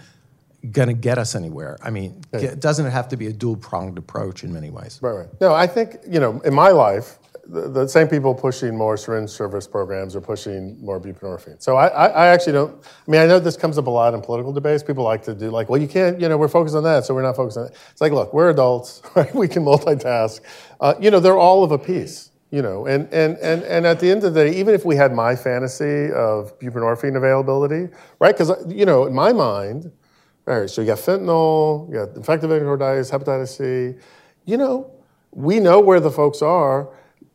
going 0.71 0.87
to 0.87 0.93
get 0.93 1.17
us 1.17 1.35
anywhere? 1.35 1.77
I 1.81 1.89
mean, 1.89 2.21
doesn't 2.59 2.85
it 2.85 2.91
have 2.91 3.07
to 3.09 3.17
be 3.17 3.27
a 3.27 3.33
dual 3.33 3.55
pronged 3.57 3.97
approach 3.97 4.43
in 4.43 4.53
many 4.53 4.69
ways? 4.69 4.99
Right, 5.01 5.13
right. 5.13 5.41
No, 5.41 5.53
I 5.53 5.67
think, 5.67 5.97
you 6.07 6.19
know, 6.19 6.39
in 6.41 6.53
my 6.53 6.69
life, 6.69 7.17
the, 7.49 7.67
the 7.67 7.87
same 7.87 8.07
people 8.07 8.35
pushing 8.35 8.77
more 8.77 8.95
syringe 8.95 9.29
service 9.29 9.65
programs 9.65 10.15
are 10.15 10.21
pushing 10.21 10.79
more 10.83 10.99
buprenorphine. 10.99 11.61
So 11.61 11.75
I, 11.77 11.87
I, 11.87 12.05
I 12.07 12.27
actually 12.27 12.53
don't, 12.53 12.85
I 13.07 13.11
mean, 13.11 13.21
I 13.21 13.25
know 13.25 13.39
this 13.39 13.57
comes 13.57 13.77
up 13.77 13.87
a 13.87 13.89
lot 13.89 14.13
in 14.13 14.21
political 14.21 14.53
debates. 14.53 14.83
People 14.83 15.03
like 15.03 15.23
to 15.23 15.33
do 15.33 15.49
like, 15.49 15.67
well, 15.67 15.81
you 15.81 15.87
can't, 15.87 16.21
you 16.21 16.29
know, 16.29 16.37
we're 16.37 16.47
focused 16.47 16.75
on 16.75 16.83
that, 16.83 17.05
so 17.05 17.15
we're 17.15 17.23
not 17.23 17.35
focused 17.35 17.57
on 17.57 17.65
it. 17.65 17.75
It's 17.91 18.01
like, 18.01 18.11
look, 18.11 18.33
we're 18.33 18.51
adults, 18.51 19.01
right? 19.15 19.33
We 19.33 19.47
can 19.47 19.63
multitask. 19.63 20.41
Uh, 20.79 20.93
you 20.99 21.09
know, 21.09 21.19
they're 21.19 21.37
all 21.37 21.63
of 21.63 21.71
a 21.71 21.79
piece, 21.79 22.29
you 22.51 22.61
know, 22.61 22.85
and, 22.85 23.11
and, 23.11 23.37
and, 23.39 23.63
and 23.63 23.87
at 23.87 23.99
the 23.99 24.11
end 24.11 24.23
of 24.23 24.33
the 24.33 24.45
day, 24.45 24.55
even 24.55 24.75
if 24.75 24.85
we 24.85 24.95
had 24.95 25.11
my 25.11 25.35
fantasy 25.35 26.11
of 26.11 26.57
buprenorphine 26.59 27.17
availability, 27.17 27.91
right? 28.19 28.37
Because, 28.37 28.51
you 28.67 28.85
know, 28.85 29.07
in 29.07 29.13
my 29.13 29.33
mind, 29.33 29.91
all 30.47 30.61
right, 30.61 30.69
so 30.69 30.81
you 30.81 30.87
got 30.87 30.99
fentanyl, 30.99 31.89
you 31.89 31.95
got 31.95 32.15
infective 32.15 32.49
endocarditis, 32.51 33.11
hepatitis 33.11 33.57
C, 33.57 33.99
you 34.45 34.57
know, 34.57 34.91
we 35.31 35.59
know 35.59 35.79
where 35.79 35.99
the 35.99 36.09
folks 36.11 36.41
are 36.41 36.89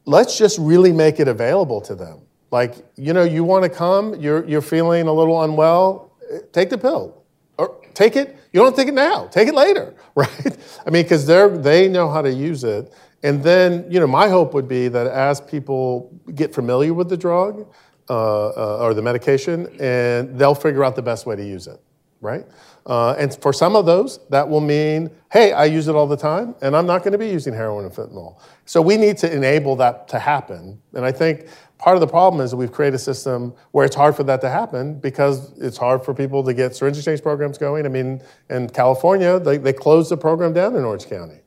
let's 0.04 0.36
just 0.38 0.58
really 0.58 0.92
make 0.92 1.20
it 1.20 1.28
available 1.28 1.80
to 1.82 1.94
them. 1.94 2.20
Like, 2.50 2.74
you 2.96 3.12
know, 3.12 3.24
you 3.24 3.42
want 3.42 3.64
to 3.64 3.68
come, 3.68 4.14
you're, 4.20 4.46
you're 4.46 4.62
feeling 4.62 5.08
a 5.08 5.12
little 5.12 5.42
unwell, 5.42 6.12
take 6.52 6.70
the 6.70 6.78
pill. 6.78 7.22
Or 7.58 7.80
take 7.94 8.16
it, 8.16 8.36
you 8.52 8.60
don't 8.60 8.74
take 8.74 8.88
it 8.88 8.94
now, 8.94 9.26
take 9.26 9.48
it 9.48 9.54
later, 9.54 9.94
right? 10.14 10.56
I 10.86 10.90
mean, 10.90 11.04
because 11.04 11.26
they 11.26 11.48
they 11.48 11.88
know 11.88 12.08
how 12.08 12.22
to 12.22 12.32
use 12.32 12.64
it. 12.64 12.92
And 13.22 13.42
then, 13.42 13.86
you 13.90 14.00
know, 14.00 14.06
my 14.06 14.28
hope 14.28 14.52
would 14.54 14.68
be 14.68 14.88
that 14.88 15.06
as 15.06 15.40
people 15.40 16.12
get 16.34 16.54
familiar 16.54 16.92
with 16.92 17.08
the 17.08 17.16
drug 17.16 17.66
uh, 18.10 18.48
uh, 18.48 18.78
or 18.82 18.92
the 18.92 19.00
medication, 19.02 19.66
and 19.80 20.38
they'll 20.38 20.54
figure 20.54 20.84
out 20.84 20.94
the 20.94 21.02
best 21.02 21.24
way 21.24 21.34
to 21.34 21.44
use 21.44 21.66
it, 21.66 21.80
right? 22.20 22.44
Uh, 22.86 23.12
and 23.18 23.34
for 23.40 23.52
some 23.52 23.76
of 23.76 23.86
those, 23.86 24.20
that 24.28 24.46
will 24.46 24.60
mean, 24.60 25.10
hey, 25.32 25.52
I 25.52 25.64
use 25.64 25.88
it 25.88 25.94
all 25.94 26.06
the 26.06 26.18
time, 26.18 26.54
and 26.60 26.76
I'm 26.76 26.86
not 26.86 27.02
going 27.02 27.12
to 27.12 27.18
be 27.18 27.28
using 27.28 27.54
heroin 27.54 27.86
and 27.86 27.94
fentanyl. 27.94 28.38
So 28.66 28.82
we 28.82 28.98
need 28.98 29.16
to 29.18 29.32
enable 29.32 29.74
that 29.76 30.06
to 30.08 30.18
happen. 30.18 30.80
And 30.92 31.04
I 31.04 31.10
think 31.10 31.46
part 31.78 31.96
of 31.96 32.02
the 32.02 32.06
problem 32.06 32.42
is 32.42 32.50
that 32.50 32.58
we've 32.58 32.72
created 32.72 32.96
a 32.96 32.98
system 32.98 33.54
where 33.70 33.86
it's 33.86 33.96
hard 33.96 34.14
for 34.14 34.22
that 34.24 34.42
to 34.42 34.50
happen 34.50 34.98
because 35.00 35.56
it's 35.58 35.78
hard 35.78 36.04
for 36.04 36.12
people 36.12 36.44
to 36.44 36.52
get 36.52 36.76
syringe 36.76 36.98
exchange 36.98 37.22
programs 37.22 37.56
going. 37.56 37.86
I 37.86 37.88
mean, 37.88 38.20
in 38.50 38.68
California, 38.68 39.40
they, 39.40 39.56
they 39.56 39.72
closed 39.72 40.10
the 40.10 40.16
program 40.18 40.52
down 40.52 40.76
in 40.76 40.84
Orange 40.84 41.06
County, 41.06 41.40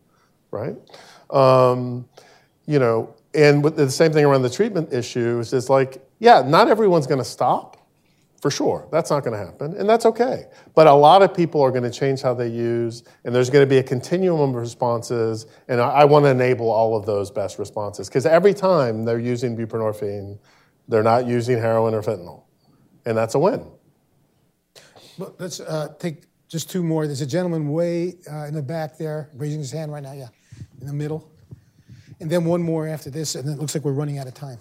right? 0.49 0.75
Um, 1.29 2.07
you 2.65 2.79
know, 2.79 3.13
and 3.35 3.63
the 3.63 3.91
same 3.91 4.11
thing 4.11 4.25
around 4.25 4.41
the 4.41 4.49
treatment 4.49 4.91
issues 4.91 5.53
is 5.53 5.69
like, 5.69 6.03
yeah, 6.17 6.41
not 6.41 6.67
everyone's 6.67 7.05
going 7.05 7.19
to 7.19 7.25
stop 7.25 7.76
for 8.41 8.51
sure. 8.51 8.87
That's 8.91 9.09
not 9.09 9.23
going 9.23 9.37
to 9.37 9.43
happen, 9.43 9.75
and 9.77 9.89
that's 9.89 10.05
okay. 10.05 10.45
But 10.75 10.87
a 10.87 10.93
lot 10.93 11.21
of 11.21 11.33
people 11.33 11.61
are 11.61 11.71
going 11.71 11.83
to 11.83 11.91
change 11.91 12.21
how 12.21 12.33
they 12.33 12.47
use, 12.47 13.03
and 13.23 13.33
there's 13.33 13.49
going 13.49 13.63
to 13.63 13.69
be 13.69 13.77
a 13.77 13.83
continuum 13.83 14.51
of 14.51 14.55
responses, 14.55 15.47
and 15.67 15.81
I, 15.81 15.89
I 15.89 16.05
want 16.05 16.25
to 16.25 16.29
enable 16.29 16.69
all 16.69 16.95
of 16.95 17.05
those 17.05 17.31
best 17.31 17.57
responses 17.57 18.07
because 18.07 18.25
every 18.25 18.53
time 18.53 19.05
they're 19.05 19.19
using 19.19 19.57
buprenorphine, 19.57 20.37
they're 20.87 21.03
not 21.03 21.25
using 21.25 21.57
heroin 21.57 21.93
or 21.93 22.01
fentanyl, 22.01 22.43
and 23.05 23.17
that's 23.17 23.35
a 23.35 23.39
win. 23.39 23.65
Well, 25.17 25.33
let's 25.39 25.59
uh, 25.59 25.95
take 25.97 26.25
just 26.47 26.69
two 26.69 26.83
more. 26.83 27.07
There's 27.07 27.21
a 27.21 27.25
gentleman 27.25 27.69
way 27.69 28.17
uh, 28.31 28.45
in 28.45 28.53
the 28.53 28.61
back 28.61 28.97
there 28.97 29.31
raising 29.33 29.59
his 29.59 29.71
hand 29.71 29.91
right 29.91 30.03
now. 30.03 30.13
Yeah, 30.13 30.29
in 30.79 30.85
the 30.85 30.93
middle, 30.93 31.31
and 32.19 32.29
then 32.29 32.45
one 32.45 32.61
more 32.61 32.87
after 32.87 33.09
this, 33.09 33.33
and 33.33 33.49
it 33.49 33.57
looks 33.57 33.73
like 33.73 33.83
we're 33.83 33.93
running 33.93 34.19
out 34.19 34.27
of 34.27 34.35
time. 34.35 34.59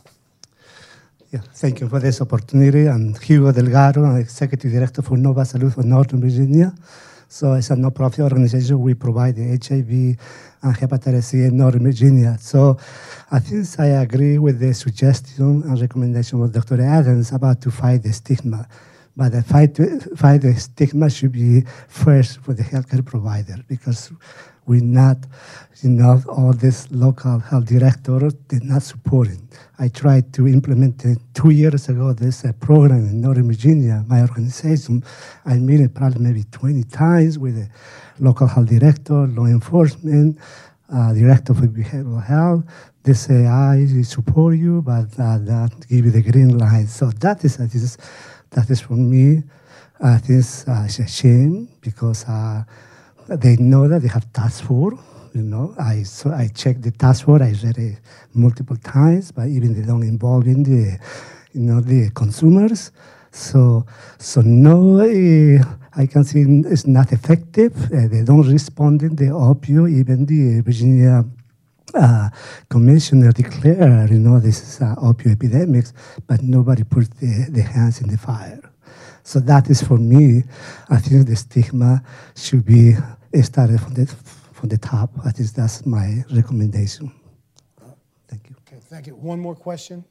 Yeah, 1.36 1.42
thank 1.52 1.80
you 1.80 1.88
for 1.90 2.00
this 2.00 2.22
opportunity. 2.22 2.88
I'm 2.88 3.12
Hugo 3.12 3.52
Delgado, 3.52 4.02
I'm 4.06 4.16
Executive 4.16 4.72
Director 4.72 5.02
for 5.02 5.18
Nova 5.18 5.42
Salud 5.42 5.76
of 5.76 5.84
Northern 5.84 6.18
Virginia. 6.18 6.74
So 7.28 7.52
as 7.52 7.68
a 7.68 7.76
non-profit 7.76 8.20
organization, 8.20 8.80
we 8.80 8.94
provide 8.94 9.36
the 9.36 9.44
HIV 9.44 10.16
and 10.62 10.74
hepatitis 10.74 11.24
C 11.24 11.42
in 11.44 11.58
Northern 11.58 11.82
Virginia. 11.82 12.38
So 12.40 12.78
I 13.30 13.40
think 13.40 13.66
I 13.78 14.00
agree 14.00 14.38
with 14.38 14.60
the 14.60 14.72
suggestion 14.72 15.62
and 15.64 15.78
recommendation 15.78 16.42
of 16.42 16.52
Dr. 16.52 16.80
Adams 16.80 17.32
about 17.32 17.60
to 17.62 17.70
fight 17.70 18.02
the 18.02 18.14
stigma. 18.14 18.66
But 19.14 19.32
the 19.32 19.42
fight, 19.42 19.74
to 19.74 20.00
fight 20.16 20.40
the 20.40 20.54
stigma 20.54 21.10
should 21.10 21.32
be 21.32 21.66
first 21.88 22.38
for 22.38 22.54
the 22.54 22.62
healthcare 22.62 23.04
provider 23.04 23.56
because 23.68 24.10
we're 24.66 24.82
not, 24.82 25.18
you 25.82 25.90
know, 25.90 26.22
all 26.28 26.52
this 26.52 26.90
local 26.90 27.38
health 27.38 27.66
director, 27.66 28.30
did 28.48 28.64
not 28.64 28.82
support 28.82 29.28
it. 29.28 29.38
I 29.78 29.88
tried 29.88 30.32
to 30.34 30.48
implement 30.48 31.04
it 31.04 31.18
two 31.34 31.50
years 31.50 31.88
ago, 31.88 32.12
this 32.12 32.44
uh, 32.44 32.52
program 32.60 33.06
in 33.06 33.20
Northern 33.20 33.46
Virginia, 33.46 34.04
my 34.08 34.22
organization. 34.22 35.04
I 35.44 35.58
met 35.58 35.80
it 35.80 35.94
probably 35.94 36.20
maybe 36.20 36.44
20 36.50 36.82
times 36.84 37.38
with 37.38 37.56
the 37.56 37.68
local 38.18 38.46
health 38.46 38.68
director, 38.68 39.26
law 39.26 39.46
enforcement, 39.46 40.38
uh, 40.92 41.12
director 41.12 41.54
for 41.54 41.66
behavioral 41.66 42.24
health. 42.24 42.64
They 43.02 43.12
say, 43.12 43.46
I 43.46 43.86
support 44.02 44.56
you, 44.56 44.82
but 44.82 45.12
uh, 45.18 45.38
that 45.38 45.72
give 45.88 46.06
you 46.06 46.10
the 46.10 46.22
green 46.22 46.58
light. 46.58 46.88
So 46.88 47.10
that 47.10 47.44
is, 47.44 47.58
that 47.58 47.74
is, 47.74 47.98
that 48.50 48.68
is 48.68 48.80
for 48.80 48.94
me, 48.94 49.42
I 50.00 50.18
think 50.18 50.44
uh, 50.68 50.84
a 50.84 51.08
shame 51.08 51.68
because 51.80 52.24
uh, 52.24 52.64
they 53.28 53.56
know 53.56 53.88
that 53.88 54.02
they 54.02 54.08
have 54.08 54.32
task 54.32 54.64
force. 54.64 54.98
You 55.34 55.42
know, 55.42 55.74
I 55.78 56.02
so 56.02 56.30
I 56.30 56.48
checked 56.48 56.82
the 56.82 56.90
task 56.90 57.26
force. 57.26 57.42
I 57.42 57.52
read 57.62 57.76
it 57.78 57.98
multiple 58.32 58.76
times, 58.76 59.32
but 59.32 59.48
even 59.48 59.74
they 59.74 59.86
don't 59.86 60.02
involve 60.02 60.46
in 60.46 60.62
the, 60.62 60.98
you 61.52 61.60
know, 61.60 61.80
the 61.80 62.10
consumers. 62.14 62.90
So, 63.32 63.84
so 64.18 64.40
no, 64.40 65.00
uh, 65.00 65.62
I 65.94 66.06
can 66.06 66.24
see 66.24 66.40
it's 66.40 66.86
not 66.86 67.12
effective. 67.12 67.74
Uh, 67.92 68.08
they 68.08 68.22
don't 68.24 68.48
respond 68.50 69.02
in 69.02 69.14
the 69.14 69.26
opioid. 69.26 69.92
Even 69.92 70.24
the 70.24 70.62
Virginia 70.62 71.22
uh, 71.94 72.28
commissioner 72.70 73.32
declared, 73.32 74.10
you 74.10 74.18
know, 74.18 74.40
this 74.40 74.62
is 74.62 74.80
uh, 74.80 74.94
opioid 74.96 75.32
epidemics, 75.32 75.92
but 76.26 76.42
nobody 76.42 76.82
put 76.82 77.10
the, 77.18 77.46
the 77.50 77.62
hands 77.62 78.00
in 78.00 78.08
the 78.08 78.16
fire. 78.16 78.60
So 79.22 79.40
that 79.40 79.68
is 79.68 79.82
for 79.82 79.98
me. 79.98 80.44
I 80.88 80.98
think 80.98 81.26
the 81.26 81.36
stigma 81.36 82.02
should 82.34 82.64
be 82.64 82.94
started 83.42 83.80
from 83.80 83.94
the 83.94 84.06
from 84.52 84.68
the 84.68 84.78
top. 84.78 85.10
I 85.24 85.30
think 85.30 85.50
that's 85.50 85.84
my 85.84 86.24
recommendation. 86.32 87.12
Thank 88.28 88.48
you. 88.48 88.56
Okay, 88.66 88.80
thank 88.80 89.06
you. 89.06 89.14
One 89.14 89.38
more 89.38 89.54
question. 89.54 90.04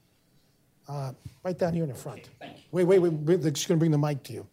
Uh, 0.88 1.14
right 1.44 1.58
down 1.58 1.74
here 1.74 1.84
in 1.84 1.90
the 1.90 1.96
front. 1.96 2.30
Wait, 2.72 2.84
wait, 2.84 3.00
wait. 3.00 3.42
They're 3.42 3.52
just 3.52 3.68
going 3.68 3.78
to 3.78 3.80
bring 3.80 3.92
the 3.92 3.98
mic 3.98 4.22
to 4.24 4.34
you. 4.34 4.48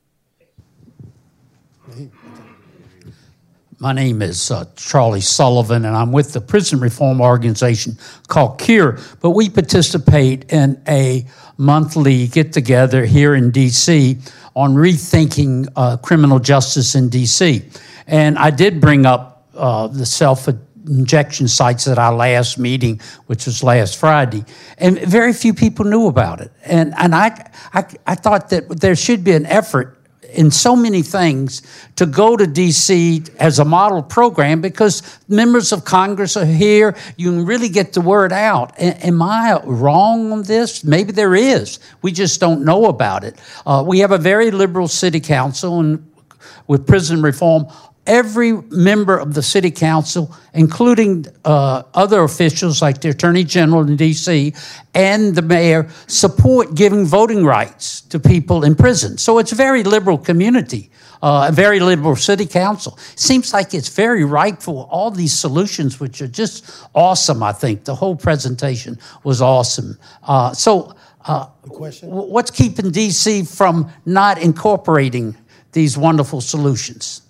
My 3.79 3.93
name 3.93 4.23
is 4.23 4.51
uh, 4.51 4.65
Charlie 4.77 5.21
Sullivan, 5.21 5.85
and 5.85 5.97
I'm 5.97 6.13
with 6.13 6.33
the 6.33 6.41
prison 6.41 6.79
reform 6.79 7.21
organization 7.21 7.99
called 8.29 8.61
CURE. 8.61 8.99
But 9.21 9.31
we 9.31 9.51
participate 9.51 10.51
in 10.53 10.81
a 10.87 11.27
monthly 11.59 12.29
get 12.29 12.53
together 12.53 13.05
here 13.05 13.35
in 13.35 13.51
D.C. 13.51 14.19
on 14.55 14.75
rethinking 14.75 15.69
uh, 15.77 15.97
criminal 15.99 16.39
justice 16.39 16.95
in 16.95 17.09
D.C. 17.09 17.63
And 18.07 18.39
I 18.39 18.51
did 18.51 18.81
bring 18.81 19.07
up 19.07 19.49
uh, 19.55 19.87
the 19.87 20.07
self 20.07 20.49
injection 20.89 21.49
sites 21.49 21.87
at 21.87 21.99
our 21.99 22.15
last 22.15 22.59
meeting, 22.59 23.01
which 23.27 23.47
was 23.47 23.63
last 23.63 23.97
Friday, 23.99 24.45
and 24.79 24.99
very 25.01 25.33
few 25.33 25.55
people 25.55 25.85
knew 25.85 26.07
about 26.07 26.41
it. 26.41 26.51
And 26.65 26.95
and 26.97 27.15
I 27.15 27.51
I, 27.73 27.85
I 28.07 28.15
thought 28.15 28.51
that 28.51 28.81
there 28.81 28.97
should 28.97 29.25
be 29.25 29.33
an 29.33 29.47
effort 29.47 30.02
in 30.35 30.51
so 30.51 30.75
many 30.75 31.03
things 31.03 31.63
to 31.97 32.07
go 32.07 32.37
to 32.37 32.45
DC 32.45 33.35
as 33.37 33.59
a 33.59 33.65
model 33.65 34.03
program 34.03 34.61
because 34.61 35.03
members 35.29 35.73
of 35.73 35.85
Congress 35.85 36.37
are 36.37 36.45
here. 36.45 36.97
You 37.17 37.31
can 37.31 37.47
really 37.47 37.69
get 37.69 37.93
the 37.93 38.01
word 38.01 38.33
out. 38.33 38.73
A- 38.79 39.07
am 39.07 39.23
I 39.23 39.61
wrong 39.65 40.33
on 40.33 40.43
this? 40.43 40.85
Maybe 40.85 41.13
there 41.13 41.35
is. 41.35 41.79
We 42.03 42.13
just 42.13 42.41
don't 42.41 42.65
know 42.65 42.87
about 42.87 43.25
it. 43.25 43.39
Uh, 43.67 43.85
we 43.87 44.01
have 44.01 44.13
a 44.13 44.19
very 44.19 44.51
liberal 44.51 44.89
city 44.89 45.21
council 45.21 45.81
and 45.81 46.09
with 46.67 46.87
prison 46.87 47.23
reform 47.23 47.67
every 48.07 48.53
member 48.53 49.17
of 49.17 49.35
the 49.35 49.43
city 49.43 49.71
council, 49.71 50.35
including 50.55 51.27
uh, 51.45 51.83
other 51.95 52.23
officials 52.23 52.83
like 52.83 53.01
the 53.01 53.11
attorney 53.11 53.45
general 53.45 53.83
in 53.83 53.97
D.C. 53.97 54.55
and 54.95 55.35
the 55.35 55.43
mayor, 55.43 55.89
support 56.09 56.75
giving 56.75 57.07
voting 57.07 57.45
rights 57.45 58.01
to 58.03 58.19
people 58.19 58.65
in 58.65 58.75
prison. 58.75 59.19
So 59.19 59.39
it's 59.39 59.53
a 59.53 59.55
very 59.55 59.83
liberal 59.83 60.19
community. 60.19 60.91
Uh, 61.23 61.47
a 61.51 61.53
very 61.53 61.79
liberal 61.79 62.17
city 62.17 62.45
council. 62.45 62.99
Seems 63.15 63.53
like 63.53 63.75
it's 63.75 63.89
very 63.89 64.25
ripe 64.25 64.61
for 64.61 64.89
all 64.91 65.13
these 65.13 65.33
solutions, 65.33 66.01
which 66.01 66.21
are 66.21 66.27
just 66.27 66.85
awesome. 66.97 67.45
I 67.45 67.53
think 67.53 67.85
the 67.85 67.95
whole 67.95 68.17
presentation 68.17 68.99
was 69.23 69.41
awesome. 69.41 69.97
Uh, 70.25 70.53
so, 70.53 70.97
uh, 71.25 71.47
what's 71.63 72.51
keeping 72.51 72.87
DC 72.87 73.47
from 73.57 73.89
not 74.05 74.43
incorporating 74.43 75.37
these 75.71 75.97
wonderful 75.97 76.41
solutions? 76.41 77.22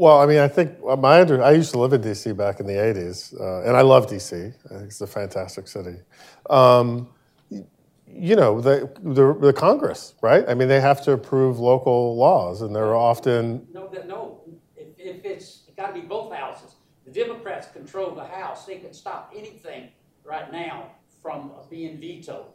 Well, 0.00 0.18
I 0.18 0.24
mean, 0.24 0.38
I 0.38 0.48
think 0.48 0.78
uh, 0.88 0.96
my 0.96 1.20
under, 1.20 1.44
I 1.44 1.50
used 1.50 1.72
to 1.72 1.78
live 1.78 1.92
in 1.92 2.00
DC 2.00 2.34
back 2.34 2.58
in 2.58 2.66
the 2.66 2.72
80s, 2.72 3.38
uh, 3.38 3.68
and 3.68 3.76
I 3.76 3.82
love 3.82 4.06
DC. 4.06 4.54
It's 4.86 5.02
a 5.02 5.06
fantastic 5.06 5.68
city. 5.68 5.96
Um, 6.48 7.10
you 7.50 8.34
know, 8.34 8.62
the, 8.62 8.90
the, 9.02 9.34
the 9.34 9.52
Congress, 9.52 10.14
right? 10.22 10.42
I 10.48 10.54
mean, 10.54 10.68
they 10.68 10.80
have 10.80 11.04
to 11.04 11.12
approve 11.12 11.58
local 11.58 12.16
laws, 12.16 12.62
and 12.62 12.74
they're 12.74 12.94
often, 12.94 13.66
No, 13.74 13.92
no. 14.06 14.40
If, 14.74 14.86
if 14.96 15.22
it's, 15.22 15.64
it 15.68 15.76
gotta 15.76 15.92
be 15.92 16.00
both 16.00 16.32
houses. 16.32 16.76
The 17.04 17.10
Democrats 17.10 17.66
control 17.70 18.12
the 18.12 18.24
House. 18.24 18.64
They 18.64 18.78
can 18.78 18.94
stop 18.94 19.34
anything 19.36 19.90
right 20.24 20.50
now 20.50 20.92
from 21.20 21.52
being 21.68 22.00
vetoed. 22.00 22.46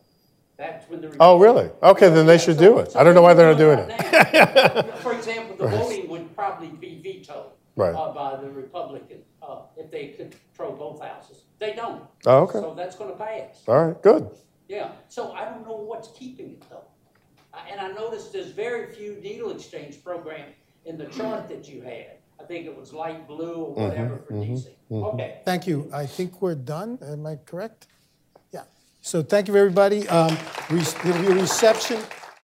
That's 0.58 0.90
when 0.90 1.02
the. 1.02 1.16
oh, 1.20 1.38
really? 1.40 1.70
Okay, 1.84 2.10
then 2.10 2.26
they 2.26 2.38
should 2.38 2.58
do 2.58 2.80
it. 2.80 2.96
I 2.96 3.04
don't 3.04 3.14
know 3.14 3.22
why 3.22 3.34
they're 3.34 3.50
not 3.50 3.58
doing 3.58 3.80
it. 3.80 3.94
it. 4.00 4.98
For 5.04 5.14
example, 5.14 5.58
the 5.58 5.68
voting 5.68 6.10
would 6.10 6.36
probably 6.36 6.70
be 6.70 7.02
vetoed. 7.02 7.52
Right. 7.76 7.94
uh, 7.96 8.14
By 8.14 8.38
the 8.42 8.50
Republican, 8.50 9.18
uh, 9.42 9.64
if 9.76 9.92
they 9.92 10.08
control 10.18 10.74
both 10.76 11.02
houses. 11.02 11.44
They 11.60 11.74
don't. 11.74 12.04
Oh, 12.26 12.44
okay. 12.44 12.60
So 12.60 12.74
that's 12.74 12.96
gonna 12.96 13.14
pass. 13.16 13.64
All 13.68 13.86
right, 13.86 14.02
good. 14.02 14.30
Yeah, 14.70 14.92
so 15.10 15.34
I 15.34 15.46
don't 15.46 15.66
know 15.68 15.76
what's 15.76 16.10
keeping 16.18 16.52
it 16.52 16.64
though. 16.70 16.84
I- 17.54 17.70
And 17.72 17.80
I 17.82 17.92
noticed 17.92 18.32
there's 18.34 18.52
very 18.52 18.94
few 18.94 19.18
needle 19.22 19.52
exchange 19.52 20.04
programs 20.04 20.56
in 20.86 20.98
the 20.98 21.06
chart 21.08 21.48
that 21.50 21.68
you 21.68 21.82
had. 21.82 22.18
I 22.40 22.44
think 22.44 22.66
it 22.66 22.78
was 22.78 22.94
light 22.94 23.28
blue 23.28 23.56
or 23.56 23.90
whatever 23.90 24.18
for 24.28 24.34
DC. 24.34 24.68
Okay. 24.92 25.34
Thank 25.46 25.68
you. 25.68 25.90
I 25.94 26.06
think 26.06 26.42
we're 26.42 26.56
done. 26.56 27.00
Am 27.02 27.26
I 27.26 27.36
correct? 27.38 27.88
So 29.06 29.22
thank 29.22 29.48
you, 29.48 29.56
everybody. 29.56 30.10
Um, 30.10 30.36
re- 30.72 30.82
There'll 31.04 31.22
be 31.22 31.28
a 31.28 31.42
reception. 31.44 32.02